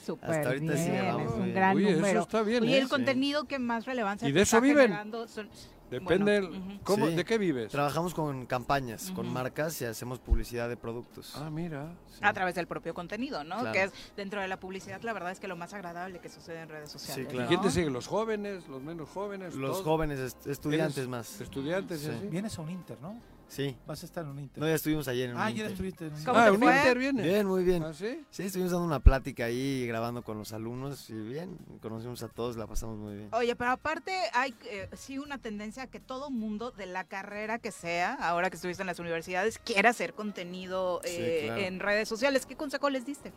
Súper 0.06 0.30
Hasta 0.32 0.48
ahorita 0.50 0.78
sí 0.78 0.90
bien, 0.90 1.06
vamos 1.06 1.24
es 1.28 1.32
un 1.34 1.44
bien. 1.44 1.56
gran 1.56 1.76
Oye, 1.76 1.90
eso 1.90 1.96
número. 2.00 2.22
está 2.22 2.42
bien, 2.42 2.64
Oye, 2.64 2.76
¿eh? 2.76 2.78
el 2.80 2.84
Sí. 2.86 2.90
contenido 2.90 3.44
que 3.44 3.60
más 3.60 3.86
relevancia 3.86 4.28
¿Y 4.28 4.32
de 4.32 4.42
eso 4.42 4.56
está 4.58 4.66
viven? 4.66 4.84
generando 4.84 5.28
son- 5.28 5.50
Depende, 5.90 6.40
bueno, 6.42 6.56
el- 6.56 6.62
ujú. 6.74 6.80
¿cómo, 6.84 7.08
Sí. 7.08 7.16
¿de 7.16 7.26
qué 7.26 7.38
vives? 7.38 7.72
Trabajamos 7.72 8.14
con 8.14 8.46
campañas, 8.46 9.12
con 9.12 9.32
marcas 9.32 9.82
y 9.82 9.86
hacemos 9.86 10.20
publicidad 10.20 10.70
de 10.70 10.78
productos. 10.78 11.34
Ah, 11.36 11.50
mira. 11.50 11.94
a 12.22 12.34
través 12.34 12.54
del 12.56 12.68
propio 12.68 12.94
contenido, 12.94 13.44
¿no? 13.46 13.60
Claro. 13.60 13.72
Que 13.72 13.84
es 13.84 13.94
dentro 14.18 14.42
de 14.42 14.48
la 14.50 14.60
publicidad, 14.60 15.02
la 15.04 15.14
verdad 15.14 15.32
es 15.32 15.40
que 15.40 15.48
lo 15.48 15.56
más 15.56 15.74
agradable 15.74 16.20
que 16.20 16.28
sucede 16.30 16.62
en 16.62 16.70
redes 16.70 16.92
sociales. 16.92 17.28
claro. 17.30 17.46
¿Y 17.46 17.48
quién 17.48 17.62
te 17.62 17.68
¿no? 17.68 17.72
sigue? 17.72 17.90
¿Los 17.90 18.08
jóvenes? 18.08 18.68
¿Los 18.68 18.82
menos 18.84 19.08
jóvenes? 19.10 19.56
Los 19.56 19.72
todos? 19.72 19.84
jóvenes, 19.86 20.20
est- 20.20 20.48
estudiantes 20.48 20.98
¿Eres 20.98 21.10
más. 21.10 21.40
Estudiantes, 21.42 22.02
y 22.02 22.06
Sí. 22.06 22.12
así. 22.12 22.28
Vienes 22.28 22.58
a 22.60 22.62
un 22.62 22.70
Inter, 22.72 22.98
¿no? 23.02 23.20
Sí. 23.50 23.76
Vas 23.88 24.04
a 24.04 24.06
estar 24.06 24.24
en 24.24 24.30
un 24.30 24.40
Inter. 24.40 24.62
No, 24.62 24.68
ya 24.70 24.76
estuvimos 24.76 25.08
ayer 25.08 25.30
en 25.30 25.36
un 25.36 25.42
Ah, 25.42 25.46
ayer 25.46 25.58
Inter. 25.66 25.72
estuviste 25.72 26.06
en 26.08 26.14
un 26.14 26.24
¿Cómo 26.24 26.38
Ah, 26.38 26.46
te 26.46 26.52
un 26.52 26.60
fue? 26.60 26.78
Inter 26.78 26.98
viene. 27.00 27.24
Bien, 27.24 27.48
muy 27.48 27.64
bien. 27.64 27.84
¿Ah, 27.84 27.94
sí? 27.94 28.22
Sí, 28.30 28.44
estuvimos 28.44 28.72
dando 28.72 28.86
una 28.86 29.00
plática 29.00 29.46
ahí, 29.46 29.88
grabando 29.88 30.22
con 30.24 30.38
los 30.38 30.54
alumnos 30.54 31.10
y 31.10 31.14
bien, 31.16 31.58
conocimos 31.82 32.22
a 32.22 32.28
todos, 32.30 32.58
la 32.58 32.68
pasamos 32.68 32.98
muy 33.00 33.16
bien. 33.16 33.30
Oye, 33.34 33.56
pero 33.56 33.72
aparte 33.72 34.12
hay 34.34 34.54
eh, 34.70 34.88
sí 34.96 35.18
una 35.18 35.40
tendencia 35.40 35.84
a 35.84 35.88
que 35.88 36.00
todo 36.00 36.30
mundo 36.30 36.70
de 36.72 36.86
la 36.86 37.06
carrera 37.06 37.58
que 37.60 37.72
sea, 37.72 38.14
ahora 38.14 38.50
que 38.52 38.56
estuviste 38.58 38.84
en 38.84 38.88
las 38.88 39.00
universidades, 39.00 39.58
quiera 39.58 39.90
hacer 39.90 40.14
contenido 40.14 41.02
Sí, 41.04 41.16
eh, 41.18 41.42
claro. 41.46 41.62
en 41.62 41.80
redes 41.80 42.08
sociales. 42.08 42.46
¿Qué 42.46 42.56
consejo 42.56 42.90
les 42.92 43.06
diste? 43.06 43.34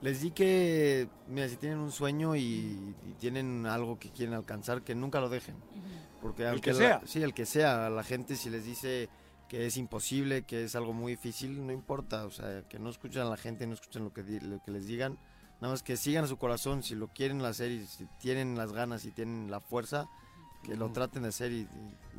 Les 0.00 0.22
di 0.22 0.30
que, 0.30 1.08
mira, 1.28 1.48
si 1.48 1.56
tienen 1.56 1.78
un 1.78 1.90
sueño 1.92 2.34
y, 2.36 2.94
y 3.04 3.14
tienen 3.18 3.66
algo 3.66 3.98
que 3.98 4.10
quieren 4.10 4.34
alcanzar, 4.34 4.80
que 4.82 4.94
nunca 4.94 5.20
lo 5.20 5.28
dejen. 5.28 5.56
Porque 6.22 6.46
aunque 6.46 6.62
que 6.62 6.72
la- 6.72 6.78
sea. 6.78 7.02
sí, 7.04 7.22
el 7.22 7.34
que 7.34 7.44
sea. 7.46 7.86
A 7.86 7.90
la 7.90 8.02
gente 8.02 8.36
si 8.36 8.48
les 8.48 8.64
dice 8.64 9.08
que 9.50 9.66
es 9.66 9.76
imposible, 9.76 10.42
que 10.44 10.62
es 10.62 10.76
algo 10.76 10.92
muy 10.92 11.12
difícil, 11.14 11.66
no 11.66 11.72
importa. 11.72 12.24
O 12.24 12.30
sea, 12.30 12.62
que 12.68 12.78
no 12.78 12.88
escuchen 12.88 13.22
a 13.22 13.24
la 13.24 13.36
gente, 13.36 13.66
no 13.66 13.74
escuchen 13.74 14.04
lo 14.04 14.12
que, 14.12 14.22
lo 14.22 14.62
que 14.62 14.70
les 14.70 14.86
digan. 14.86 15.18
Nada 15.60 15.74
más 15.74 15.82
que 15.82 15.96
sigan 15.96 16.22
a 16.24 16.28
su 16.28 16.36
corazón. 16.36 16.84
Si 16.84 16.94
lo 16.94 17.08
quieren 17.08 17.44
hacer 17.44 17.72
y 17.72 17.84
si 17.84 18.06
tienen 18.20 18.56
las 18.56 18.72
ganas 18.72 19.04
y 19.04 19.10
tienen 19.10 19.50
la 19.50 19.58
fuerza, 19.60 20.06
que 20.62 20.76
lo 20.76 20.88
traten 20.92 21.22
de 21.24 21.30
hacer 21.30 21.50
y, 21.50 21.62
y- 21.62 21.66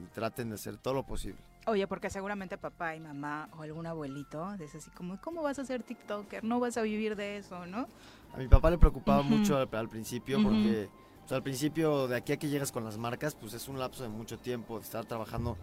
y 0.03 0.07
traten 0.13 0.49
de 0.49 0.55
hacer 0.55 0.75
todo 0.75 0.93
lo 0.93 1.03
posible. 1.03 1.39
Oye, 1.67 1.87
porque 1.87 2.09
seguramente 2.09 2.57
papá 2.57 2.95
y 2.97 2.99
mamá 2.99 3.47
o 3.57 3.61
algún 3.61 3.85
abuelito 3.85 4.51
dice 4.57 4.79
así 4.79 4.89
como, 4.91 5.21
¿cómo 5.21 5.41
vas 5.41 5.57
a 5.57 5.63
ser 5.63 5.83
TikToker? 5.83 6.43
No 6.43 6.59
vas 6.59 6.75
a 6.75 6.81
vivir 6.81 7.15
de 7.15 7.37
eso, 7.37 7.65
¿no? 7.65 7.87
A 8.33 8.37
mi 8.39 8.47
papá 8.49 8.69
le 8.71 8.77
preocupaba 8.77 9.21
Ujú. 9.21 9.29
mucho 9.29 9.55
al, 9.57 9.69
al 9.71 9.87
principio 9.87 10.39
Ujú. 10.39 10.49
porque 10.49 10.89
pues, 11.21 11.31
al 11.31 11.43
principio 11.43 12.07
de 12.09 12.17
aquí 12.17 12.33
a 12.33 12.37
que 12.37 12.49
llegas 12.49 12.71
con 12.73 12.83
las 12.83 12.97
marcas 12.97 13.35
pues 13.35 13.53
es 13.53 13.67
un 13.69 13.77
lapso 13.79 14.03
de 14.03 14.09
mucho 14.09 14.37
tiempo 14.37 14.79
de 14.79 14.83
estar 14.83 15.05
trabajando 15.05 15.55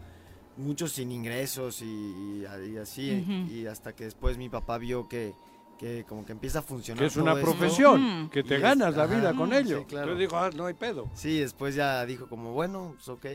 mucho 0.58 0.86
sin 0.88 1.10
ingresos 1.12 1.80
y, 1.82 1.84
y- 1.86 2.46
y 2.72 2.76
así 2.76 3.20
Ujú. 3.22 3.32
y 3.52 3.66
hasta 3.66 3.94
que 3.94 4.04
después 4.04 4.36
mi 4.36 4.48
papá 4.48 4.76
vio 4.78 5.08
que, 5.08 5.32
que 5.78 6.04
como 6.08 6.26
que 6.26 6.32
empieza 6.32 6.58
a 6.58 6.62
funcionar 6.62 7.00
Que 7.00 7.06
es 7.06 7.16
una 7.16 7.32
todo 7.32 7.40
esto. 7.40 7.52
profesión, 7.52 8.28
que 8.30 8.42
te 8.42 8.56
es- 8.56 8.60
ganas 8.62 8.96
la 8.96 9.04
ajá, 9.04 9.14
vida 9.16 9.34
con 9.34 9.50
sí, 9.50 9.56
ello. 9.56 9.84
claro. 9.86 10.12
Entonces 10.12 10.28
dijo, 10.28 10.36
ah, 10.36 10.50
no 10.54 10.66
hay 10.66 10.74
pedo. 10.74 11.08
Sí, 11.14 11.38
después 11.40 11.74
ya 11.74 12.04
dijo 12.04 12.28
como 12.28 12.52
bueno, 12.52 12.92
pues 12.96 13.08
ok, 13.08 13.26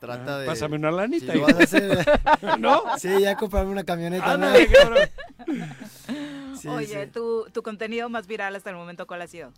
trata 0.00 0.36
Ah, 0.36 0.38
de... 0.40 0.46
pásame 0.46 0.76
una 0.76 0.90
lanita 0.90 1.32
si 1.32 1.38
y- 1.38 1.40
lo 1.40 1.46
vas 1.46 1.54
a 1.54 1.62
hacer- 1.62 2.20
¿No? 2.58 2.82
Sí, 2.98 3.20
ya 3.20 3.36
comprarme 3.36 3.70
una 3.72 3.84
camioneta. 3.84 4.36
¿no? 4.38 4.46
Sí, 6.60 6.68
Oye, 6.68 7.04
sí. 7.04 7.10
Tu, 7.12 7.44
tu 7.52 7.62
contenido 7.62 8.08
más 8.08 8.26
viral 8.26 8.56
hasta 8.56 8.70
el 8.70 8.76
momento, 8.76 9.06
¿cuál 9.06 9.20
ha 9.22 9.26
sido? 9.26 9.52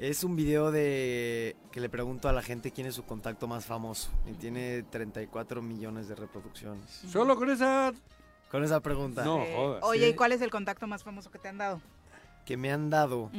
Es 0.00 0.24
un 0.24 0.34
video 0.34 0.70
de 0.70 1.56
que 1.72 1.80
le 1.80 1.90
pregunto 1.90 2.28
a 2.30 2.32
la 2.32 2.40
gente 2.42 2.70
quién 2.70 2.86
es 2.86 2.94
su 2.94 3.04
contacto 3.04 3.46
más 3.46 3.66
famoso 3.66 4.10
y 4.26 4.32
tiene 4.32 4.82
34 4.84 5.60
millones 5.60 6.08
de 6.08 6.14
reproducciones. 6.14 6.88
Solo 7.12 7.36
con 7.36 7.50
esa... 7.50 7.92
Con 8.50 8.64
esa 8.64 8.80
pregunta. 8.80 9.22
No, 9.24 9.42
Eh, 9.42 9.52
jodas. 9.54 9.84
Oye. 9.84 10.08
¿y 10.08 10.14
cuál 10.14 10.32
es 10.32 10.40
el 10.40 10.50
contacto 10.50 10.86
más 10.86 11.04
famoso 11.04 11.30
que 11.30 11.38
te 11.38 11.48
han 11.48 11.58
dado? 11.58 11.82
Que 12.46 12.56
me 12.56 12.72
han 12.72 12.88
dado. 12.88 13.30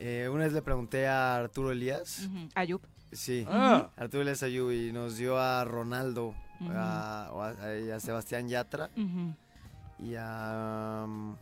Eh, 0.00 0.28
una 0.30 0.44
vez 0.44 0.52
le 0.52 0.62
pregunté 0.62 1.06
a 1.06 1.36
Arturo 1.36 1.70
Elías. 1.70 2.26
ujú. 2.26 2.48
Ayub. 2.56 2.80
Sí. 3.12 3.46
Ah. 3.48 3.88
Arturo 3.96 4.22
Elías 4.22 4.42
Ayú 4.42 4.72
y 4.72 4.90
nos 4.92 5.16
dio 5.16 5.38
a 5.38 5.64
Ronaldo, 5.64 6.34
a, 6.74 7.30
a- 7.62 7.78
y 7.78 7.88
a 7.90 8.00
Sebastián 8.00 8.48
Yatra 8.48 8.90
y 10.00 10.14
a 10.18 11.04
um, 11.06 11.36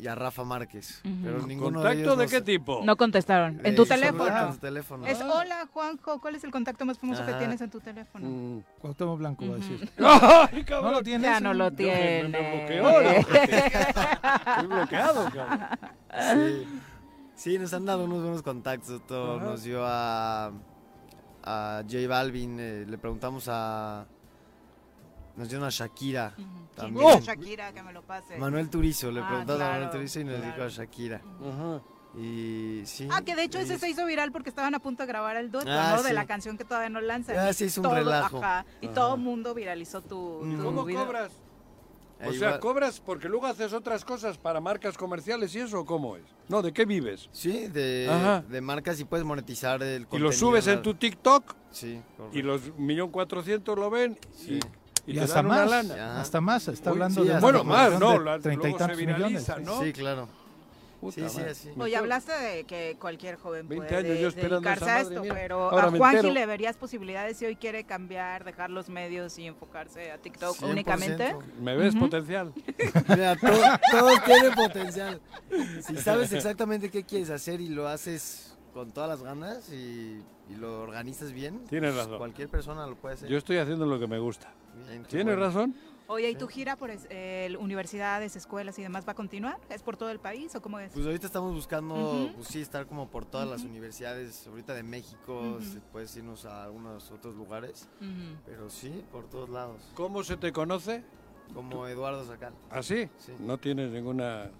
y 0.00 0.06
a 0.06 0.14
Rafa 0.14 0.44
Márquez. 0.44 1.00
Pero 1.02 1.46
ninguno 1.46 1.78
¿Contacto 1.80 1.88
de 1.96 2.02
ellos 2.02 2.16
de 2.18 2.24
nos- 2.24 2.32
qué 2.32 2.40
tipo? 2.40 2.80
No 2.84 2.96
contestaron. 2.96 3.60
¿En 3.60 3.66
Eh, 3.66 3.76
tu 3.76 3.84
teléfono? 3.86 4.56
teléfono. 4.60 5.06
Es 5.06 5.20
hola, 5.20 5.68
Juanjo, 5.72 6.20
¿cuál 6.20 6.36
es 6.36 6.44
el 6.44 6.50
contacto 6.50 6.84
más 6.86 6.98
famoso 6.98 7.24
que 7.26 7.32
tienes 7.34 7.60
en 7.60 7.70
tu 7.70 7.80
teléfono? 7.80 8.26
Mm. 8.28 8.62
Cuauhtémoc 8.80 9.18
Blanco 9.18 9.46
va 9.48 9.54
a 9.54 9.58
decir. 9.58 9.90
¡Ay, 9.98 10.64
cabrón! 10.64 10.92
¿No 10.92 10.98
lo 10.98 11.02
tienes? 11.02 11.30
Ya 11.30 11.40
no 11.40 11.52
lo 11.54 11.64
me- 11.64 11.70
me 11.70 11.76
tiene. 11.76 12.28
bloqueó, 12.28 13.00
lo 13.00 13.10
Estoy 13.10 14.66
bloqueado, 14.66 15.30
cabrón. 15.30 15.68
Sí. 16.34 16.68
Sí, 17.34 17.58
nos 17.58 17.72
han 17.72 17.86
dado 17.86 18.04
unos 18.04 18.22
buenos 18.22 18.42
contactos. 18.42 19.00
todo. 19.06 19.40
Nos 19.40 19.62
dio 19.62 19.82
a, 19.86 20.52
a 21.42 21.82
J 21.90 22.06
Balvin, 22.08 22.58
eh, 22.60 22.84
le 22.86 22.98
preguntamos 22.98 23.46
a... 23.48 24.06
Nos 25.40 25.48
dio 25.48 25.56
una 25.58 25.70
Shakira. 25.70 26.34
Ujú. 26.36 26.46
¿Quién 26.76 26.94
También. 26.94 27.20
Shakira 27.22 27.72
que 27.72 27.82
me 27.82 27.94
lo 27.94 28.02
pase? 28.02 28.36
Manuel 28.36 28.68
Turizo, 28.68 29.10
le 29.10 29.20
Ah, 29.20 29.26
preguntamos 29.26 29.62
a 29.62 29.70
Manuel 29.70 29.90
Turizo 29.90 30.20
y 30.20 30.24
nos 30.24 30.42
dijo 30.44 30.62
a 30.62 30.68
Shakira. 30.68 31.22
Ajá. 31.40 31.80
Y 32.18 32.82
sí. 32.84 33.08
Ah, 33.10 33.22
que 33.22 33.34
de 33.34 33.44
hecho 33.44 33.58
ese 33.58 33.78
se 33.78 33.88
hizo 33.88 34.04
viral 34.04 34.32
porque 34.32 34.50
estaban 34.50 34.74
a 34.74 34.80
punto 34.80 35.02
de 35.02 35.06
grabar 35.06 35.36
el 35.38 35.50
dueto, 35.50 35.70
Ah, 35.72 35.94
¿no? 35.96 36.02
De 36.02 36.10
sí. 36.10 36.14
la 36.14 36.26
canción 36.26 36.58
que 36.58 36.64
todavía 36.66 36.90
no 36.90 37.00
lanzan. 37.00 37.38
Ah, 37.38 37.48
Y 37.50 37.54
se 37.54 37.64
hizo 37.64 37.80
un 37.80 37.84
todo- 37.84 37.94
relajo. 37.94 38.36
Ajá, 38.36 38.66
y 38.82 38.86
Ajá. 38.86 38.94
todo 38.94 39.14
el 39.14 39.20
mundo 39.22 39.54
viralizó 39.54 40.02
tu, 40.02 40.40
Mm. 40.42 40.58
tu 40.58 40.62
¿Cómo 40.64 40.84
video. 40.84 41.06
cobras? 41.06 41.32
O 42.22 42.24
Ahí 42.28 42.38
sea, 42.38 42.50
va. 42.50 42.60
¿cobras 42.60 43.00
porque 43.00 43.30
luego 43.30 43.46
haces 43.46 43.72
otras 43.72 44.04
cosas 44.04 44.36
para 44.36 44.60
marcas 44.60 44.98
comerciales 44.98 45.54
y 45.54 45.60
eso 45.60 45.80
o 45.80 45.86
cómo 45.86 46.16
es? 46.18 46.24
No, 46.48 46.60
¿de 46.60 46.70
qué 46.70 46.84
vives? 46.84 47.30
Sí, 47.32 47.68
de, 47.68 48.60
marcas 48.62 49.00
y 49.00 49.06
puedes 49.06 49.24
monetizar 49.24 49.82
el 49.82 50.02
Y 50.02 50.04
contenido. 50.04 50.28
lo 50.28 50.32
subes 50.36 50.66
en 50.66 50.82
tu 50.82 50.92
TikTok 50.92 51.54
Sí, 51.70 51.98
correcto. 52.18 52.38
y 52.38 52.42
los 52.42 52.76
millón 52.76 53.10
cuatrocientos 53.10 53.78
lo 53.78 53.88
ven 53.88 54.18
Sí. 54.32 54.58
y, 54.58 54.60
y 55.10 55.14
Y 55.14 55.18
te 55.18 55.24
hasta 55.24 55.34
dan 55.36 55.46
una 55.46 55.54
más, 55.56 55.70
lana. 55.70 55.94
Ajá. 55.94 56.20
hasta 56.20 56.40
más, 56.40 56.68
está 56.68 56.90
Uy, 56.90 56.94
hablando 56.94 57.20
sí, 57.22 57.26
de 57.26 57.32
una 57.32 57.40
Bueno, 57.40 57.64
más, 57.64 57.98
no, 57.98 58.40
treinta 58.40 58.68
y 58.68 58.74
tantos 58.74 58.98
millones. 58.98 59.52
¿no? 59.64 59.82
Sí, 59.82 59.92
claro. 59.92 60.28
Puta 61.00 61.14
Sí, 61.14 61.28
sí, 61.30 61.40
así. 61.40 61.70
Oye, 61.78 61.96
hablaste 61.96 62.30
de 62.32 62.64
que 62.64 62.96
cualquier 63.00 63.36
joven 63.36 63.66
20 63.66 63.86
puede 63.88 63.96
años 64.12 64.34
yo 64.34 64.40
dedicarse 64.42 64.84
a 64.84 65.02
madre, 65.02 65.16
esto, 65.16 65.22
pero 65.34 65.70
Ahora 65.70 65.86
a 65.86 65.90
Juanji 65.90 66.30
le 66.30 66.44
verías 66.44 66.76
posibilidades 66.76 67.38
si 67.38 67.46
hoy 67.46 67.56
quiere 67.56 67.84
cambiar, 67.84 68.44
dejar 68.44 68.68
los 68.68 68.90
medios 68.90 69.38
y 69.38 69.46
enfocarse 69.46 70.12
a 70.12 70.18
TikTok 70.18 70.58
100%. 70.58 70.70
únicamente. 70.70 71.34
¿Me 71.58 71.74
ves 71.74 71.94
Ujú. 71.94 72.04
potencial? 72.04 72.52
Mira, 73.08 73.34
todo, 73.36 73.62
todo 73.90 74.10
tiene 74.26 74.50
potencial. 74.54 75.20
Si 75.86 75.96
sabes 75.96 76.32
exactamente 76.34 76.90
qué 76.90 77.02
quieres 77.02 77.30
hacer 77.30 77.62
y 77.62 77.68
lo 77.70 77.88
haces 77.88 78.58
con 78.74 78.92
todas 78.92 79.08
las 79.08 79.22
ganas 79.22 79.70
y, 79.70 80.22
y 80.50 80.54
lo 80.56 80.82
organizas 80.82 81.32
bien, 81.32 81.64
Tienes 81.64 81.96
razón. 81.96 82.18
cualquier 82.18 82.50
persona 82.50 82.86
lo 82.86 82.96
puede 82.96 83.14
hacer. 83.14 83.28
Yo 83.30 83.38
estoy 83.38 83.56
haciendo 83.56 83.86
lo 83.86 83.98
que 83.98 84.06
me 84.06 84.18
gusta. 84.18 84.52
Bien, 84.88 85.02
qué 85.02 85.08
¿Tienes 85.08 85.36
bueno. 85.36 85.40
razón? 85.46 85.74
Oye, 86.06 86.28
¿y 86.30 86.34
tu 86.34 86.48
gira 86.48 86.74
por 86.76 86.90
es- 86.90 87.06
eh, 87.08 87.54
universidades, 87.60 88.34
escuelas 88.34 88.76
y 88.80 88.82
demás 88.82 89.06
va 89.06 89.12
a 89.12 89.14
continuar? 89.14 89.58
¿Es 89.68 89.82
por 89.82 89.96
todo 89.96 90.10
el 90.10 90.18
país 90.18 90.52
o 90.56 90.60
cómo 90.60 90.80
es? 90.80 90.92
Pues 90.92 91.06
ahorita 91.06 91.26
estamos 91.26 91.54
buscando, 91.54 92.32
pues 92.34 92.48
sí, 92.48 92.60
estar 92.60 92.86
como 92.86 93.08
por 93.08 93.24
todas 93.26 93.48
las 93.48 93.62
universidades, 93.62 94.44
ahorita 94.48 94.74
de 94.74 94.82
México, 94.82 95.38
Ujú. 95.40 95.58
después 95.60 96.16
irnos 96.16 96.44
a 96.46 96.64
algunos 96.64 97.10
otros 97.12 97.36
lugares, 97.36 97.88
pero 98.44 98.68
sí, 98.70 99.04
por 99.12 99.28
todos 99.30 99.48
lados. 99.50 99.80
¿Cómo 99.94 100.24
se 100.24 100.36
te 100.36 100.52
conoce? 100.52 101.04
Como 101.54 101.86
Eduardo 101.86 102.24
Sacal. 102.26 102.54
¿Así? 102.70 103.08
Sí. 103.18 103.32
No 103.38 103.58
tienes 103.58 103.90
ninguna... 103.92 104.50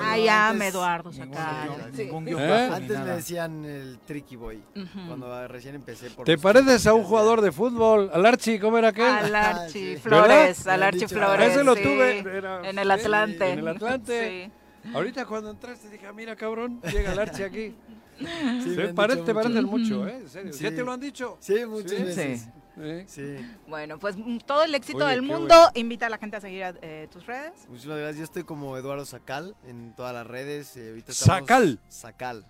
Ay, 0.00 0.28
antes- 0.28 0.74
Eduardo 0.74 1.10
ningún 1.12 1.34
Sacal. 1.34 1.92
Sí. 1.94 2.02
¿Eh? 2.38 2.70
Antes 2.72 2.98
me 3.00 3.10
decían 3.10 3.64
el 3.64 3.98
Tricky 4.06 4.36
Boy, 4.36 4.62
cuando 5.06 5.48
recién 5.48 5.74
empecé. 5.74 6.10
Por 6.10 6.24
¿Te 6.24 6.36
pareces 6.38 6.86
a 6.86 6.94
un 6.94 7.04
jugador 7.04 7.40
de 7.40 7.52
fútbol? 7.52 8.10
¿Al 8.12 8.24
Archie? 8.26 8.58
¿Cómo 8.60 8.78
era 8.78 8.88
aquel? 8.88 9.06
Al 9.06 9.34
Ah, 9.34 9.50
Archi 9.62 9.94
sí. 9.94 9.96
Flores, 9.96 10.66
al 10.66 10.82
Archi 10.82 11.06
Flores. 11.06 11.50
Ese 11.50 11.64
lo 11.64 11.74
sí. 11.74 11.82
tuve. 11.82 12.18
era- 12.36 12.68
En 12.68 12.78
el 12.78 12.86
sí, 12.88 12.92
Atlante. 12.92 13.50
En 13.52 13.58
el 13.60 13.68
Atlante. 13.68 14.50
Sí. 14.84 14.90
Ahorita 14.94 15.26
cuando 15.26 15.50
entraste 15.50 15.90
dije, 15.90 16.06
"Ah, 16.06 16.12
mira 16.12 16.34
cabrón, 16.36 16.80
llega 16.92 17.12
el 17.12 17.18
Archie 17.18 17.44
aquí. 17.44 17.74
Sí, 18.18 18.24
me 18.24 18.88
dicho 18.94 19.24
te 19.24 19.32
mucho. 19.32 19.34
parecen 19.34 19.64
mucho, 19.66 20.08
¿eh? 20.08 20.16
En 20.22 20.28
serio. 20.28 20.52
Sí. 20.52 20.64
¿Ya 20.64 20.70
te 20.70 20.82
lo 20.82 20.92
han 20.92 21.00
dicho? 21.00 21.36
Sí, 21.40 21.54
muchas 21.66 21.90
¿Sí? 21.92 22.02
veces. 22.02 22.48
Sí. 22.78 22.84
¿Eh? 22.84 23.04
Sí. 23.08 23.36
Bueno, 23.66 23.98
pues 23.98 24.16
mm, 24.16 24.38
todo 24.46 24.64
el 24.64 24.74
éxito 24.74 24.98
Oye, 25.04 25.08
del 25.14 25.22
mundo. 25.22 25.46
bueno. 25.48 25.70
Invita 25.74 26.06
a 26.06 26.10
la 26.10 26.18
gente 26.18 26.36
a 26.36 26.40
seguir 26.40 26.64
a, 26.64 26.74
eh, 26.80 27.08
tus 27.10 27.26
redes. 27.26 27.66
Muchísimas 27.68 27.98
gracias. 27.98 28.18
Yo 28.18 28.24
estoy 28.24 28.44
como 28.44 28.76
Eduardo 28.76 29.04
Sacal 29.04 29.56
en 29.66 29.94
todas 29.96 30.14
las 30.14 30.26
redes. 30.26 30.76
eh, 30.76 30.90
ahorita 30.90 31.12
estamos- 31.12 31.40
Sacal. 31.48 31.80
Sacal. 31.88 32.46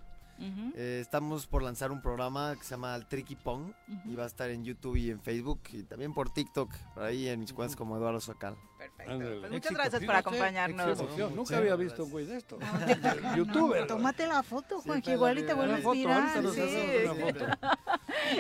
Eh, 0.76 0.98
estamos 1.02 1.48
por 1.48 1.64
lanzar 1.64 1.90
un 1.90 2.00
programa 2.00 2.54
que 2.56 2.62
se 2.62 2.70
llama 2.70 2.94
el 2.94 3.06
Tricky 3.06 3.34
Pong 3.34 3.72
y 4.04 4.14
va 4.14 4.22
a 4.22 4.26
estar 4.28 4.48
en 4.50 4.64
YouTube 4.64 4.94
y 4.94 5.10
en 5.10 5.20
Facebook 5.20 5.60
y 5.72 5.82
también 5.82 6.14
por 6.14 6.30
TikTok, 6.32 6.70
por 6.94 7.02
ahí 7.02 7.26
en 7.26 7.40
mis 7.40 7.52
cuentas 7.52 7.74
como 7.74 7.96
Eduardo 7.96 8.20
Sacal. 8.20 8.54
Perfecto. 8.96 9.12
Ándale. 9.12 9.40
Pues 9.40 9.52
muchas 9.52 9.70
Éxito, 9.72 9.74
gracias 9.80 10.04
por 10.04 10.14
acompañarnos. 10.16 11.00
éxito. 11.00 11.30
Nunca 11.30 11.56
había 11.58 11.76
visto 11.76 12.04
un 12.04 12.10
güey 12.10 12.26
de 12.26 12.36
esto. 12.36 12.58
Youtuber. 13.36 13.86
Tómate 13.86 14.26
la 14.26 14.42
foto, 14.42 14.80
Juan, 14.80 15.00
que 15.02 15.12
igual 15.12 15.38
y 15.38 15.42
te 15.44 15.54
vuelves 15.54 15.84
viral. 15.90 16.50
sí. 16.52 16.62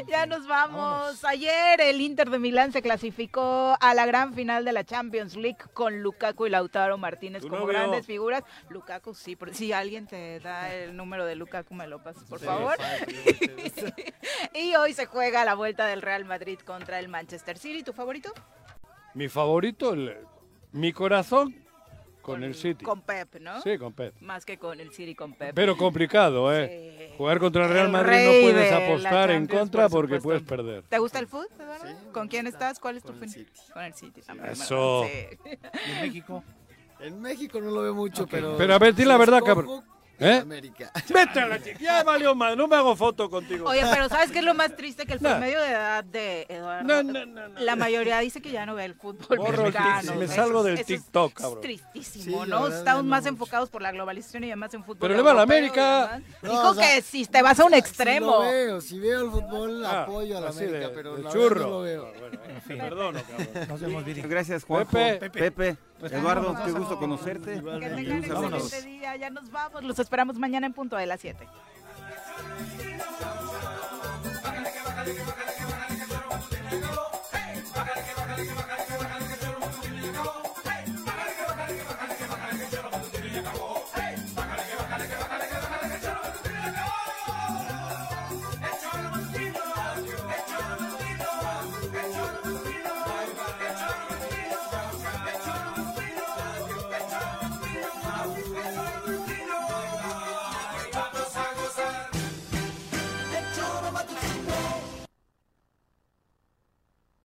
ya 0.08 0.26
nos 0.26 0.46
vamos. 0.46 1.24
Ayer 1.24 1.80
el 1.80 2.00
Inter 2.00 2.30
de 2.30 2.38
Milán 2.38 2.72
se 2.72 2.82
clasificó 2.82 3.76
a 3.80 3.94
la 3.94 4.06
gran 4.06 4.34
final 4.34 4.64
de 4.64 4.72
la 4.72 4.84
Champions 4.84 5.36
League 5.36 5.58
con 5.74 6.02
Lukaku 6.02 6.46
y 6.46 6.50
Lautaro 6.50 6.98
Martínez 6.98 7.42
como 7.42 7.56
novio. 7.58 7.66
grandes 7.68 8.06
figuras. 8.06 8.42
Lukaku, 8.68 9.14
sí, 9.14 9.36
por- 9.36 9.54
si 9.54 9.72
alguien 9.72 10.06
te 10.06 10.40
da 10.40 10.72
el 10.74 10.96
número 10.96 11.24
de 11.24 11.34
Lukaku, 11.36 11.74
me 11.74 11.86
lo 11.86 12.02
pasas, 12.02 12.24
por 12.24 12.40
Sí, 12.40 12.46
favor. 12.46 12.76
fácil, 12.76 13.94
y 14.54 14.74
hoy 14.76 14.92
se 14.92 15.06
juega 15.06 15.44
la 15.44 15.54
vuelta 15.54 15.86
del 15.86 16.02
Real 16.02 16.24
Madrid 16.24 16.58
contra 16.60 16.98
el 16.98 17.08
Manchester 17.08 17.58
City. 17.58 17.82
¿Tu 17.82 17.92
favorito? 17.92 18.32
Mi 19.14 19.28
favorito, 19.28 19.94
el- 19.94 20.16
mi 20.72 20.92
corazón 20.92 21.54
con 22.22 22.44
el 22.44 22.54
City. 22.54 22.84
Con 22.84 23.00
Pep, 23.00 23.36
¿no? 23.40 23.60
Sí, 23.62 23.78
con 23.78 23.94
Pep. 23.94 24.14
Más 24.20 24.44
que 24.44 24.58
con 24.58 24.78
el 24.80 24.92
City, 24.92 25.14
con 25.14 25.32
Pep. 25.32 25.54
Pero 25.54 25.76
complicado, 25.76 26.54
¿eh? 26.54 27.14
Jugar 27.16 27.38
contra 27.38 27.64
el 27.64 27.72
Real 27.72 27.88
Madrid 27.88 28.24
no 28.24 28.52
puedes 28.52 28.72
apostar 28.72 29.30
en 29.30 29.46
contra 29.46 29.88
por 29.88 30.08
porque 30.08 30.20
puedes 30.20 30.42
perder. 30.42 30.82
¿Te 30.82 30.98
gusta 30.98 31.18
el 31.18 31.26
fútbol, 31.26 31.48
Eduardo? 31.58 32.12
¿Con 32.12 32.28
quién 32.28 32.46
estás? 32.46 32.78
¿Cuál 32.78 32.98
es 32.98 33.02
tu 33.02 33.14
fin? 33.14 33.46
Con 33.72 33.82
el 33.82 33.94
City 33.94 34.20
también. 34.20 34.50
Eso. 34.50 35.04
Sí. 35.04 35.38
¿Y 35.86 35.90
en 35.92 36.00
México? 36.02 36.44
En 37.00 37.20
México 37.20 37.60
no 37.60 37.70
lo 37.70 37.82
veo 37.82 37.94
mucho, 37.94 38.26
pero. 38.26 38.56
Pero 38.56 38.74
a 38.74 38.78
ver, 38.78 38.94
di 38.94 39.04
la 39.04 39.16
verdad, 39.16 39.42
cabrón. 39.42 39.82
¿Eh? 40.20 40.38
América. 40.42 40.90
Vete 41.08 41.40
a 41.40 41.46
la 41.46 41.62
chica. 41.62 41.78
Ya 41.80 42.02
valió 42.02 42.34
más. 42.34 42.56
No 42.56 42.66
me 42.66 42.74
hago 42.76 42.96
foto 42.96 43.30
contigo. 43.30 43.68
Oye, 43.68 43.82
pero 43.90 44.08
¿sabes 44.08 44.30
qué 44.32 44.40
es 44.40 44.44
lo 44.44 44.54
más 44.54 44.74
triste? 44.76 45.06
Que 45.06 45.14
el 45.14 45.22
No. 45.22 45.30
promedio 45.30 45.60
de 45.60 45.68
edad 45.70 46.02
de 46.04 46.46
Eduardo, 46.48 46.84
No, 46.84 47.02
no, 47.02 47.24
no, 47.26 47.48
no. 47.48 47.60
la 47.60 47.76
mayoría 47.76 48.18
dice 48.18 48.40
que 48.42 48.50
ya 48.50 48.66
no 48.66 48.74
ve 48.74 48.84
el 48.84 48.94
fútbol 48.94 49.38
Borro 49.38 49.62
mexicano. 49.64 50.14
me 50.16 50.26
salgo 50.26 50.58
es- 50.60 50.64
del 50.64 50.74
eso 50.74 50.80
es- 50.82 50.86
TikTok, 50.86 51.30
es 51.30 51.42
cabrón. 51.44 51.60
tristísimo, 51.62 52.44
Sí, 52.44 52.50
la 52.50 52.58
¿no? 52.60 52.66
Estamos 52.68 53.04
más 53.04 53.26
enfocados 53.26 53.70
por 53.70 53.80
la 53.82 53.92
globalización 53.92 54.42
y 54.44 54.48
además 54.48 54.74
en 54.74 54.82
fútbol 54.82 54.98
Pero 55.00 55.14
le 55.16 55.22
va 55.22 55.30
a 55.30 55.34
la 55.34 55.42
América. 55.42 56.20
Dijo 56.42 56.68
o 56.70 56.74
sea, 56.74 56.96
que 56.96 57.02
si 57.02 57.24
te 57.26 57.40
vas 57.42 57.60
a 57.60 57.64
un 57.64 57.72
Si 57.72 57.78
extremo. 57.78 58.26
lo 58.30 58.40
veo, 58.40 58.80
si 58.80 58.98
veo 58.98 59.20
el 59.24 59.30
fútbol, 59.30 59.84
Ah, 59.86 60.02
apoyo 60.02 60.36
a 60.38 60.40
la 60.40 60.48
América, 60.50 60.78
de- 60.78 60.88
pero 60.88 61.16
de 61.16 61.22
la 61.22 61.30
churro. 61.30 61.60
no 61.60 61.68
lo 61.70 61.80
veo. 61.82 62.12
Te 62.66 62.76
perdono, 62.76 63.20
cabrón. 63.22 63.68
Nos 63.68 63.80
vemos, 63.80 64.04
Viri. 64.04 64.22
Gracias, 64.22 64.64
Juanjo. 64.64 64.90
Pepe. 64.90 65.30
Pepe. 65.30 65.76
Pues 66.00 66.12
Eduardo, 66.12 66.56
qué 66.64 66.72
gusto 66.72 66.98
conocerte. 66.98 67.52
Que 67.54 67.58
Y 67.58 67.94
tengan 67.94 68.24
excelente 68.24 68.82
día. 68.82 69.16
Ya 69.16 69.30
nos 69.30 69.50
vamos. 69.50 69.82
Los 69.82 69.98
esperamos 69.98 70.38
mañana 70.38 70.66
en 70.66 70.72
punto 70.72 70.96
de 70.96 71.06
las 71.06 71.20
7. 71.20 71.46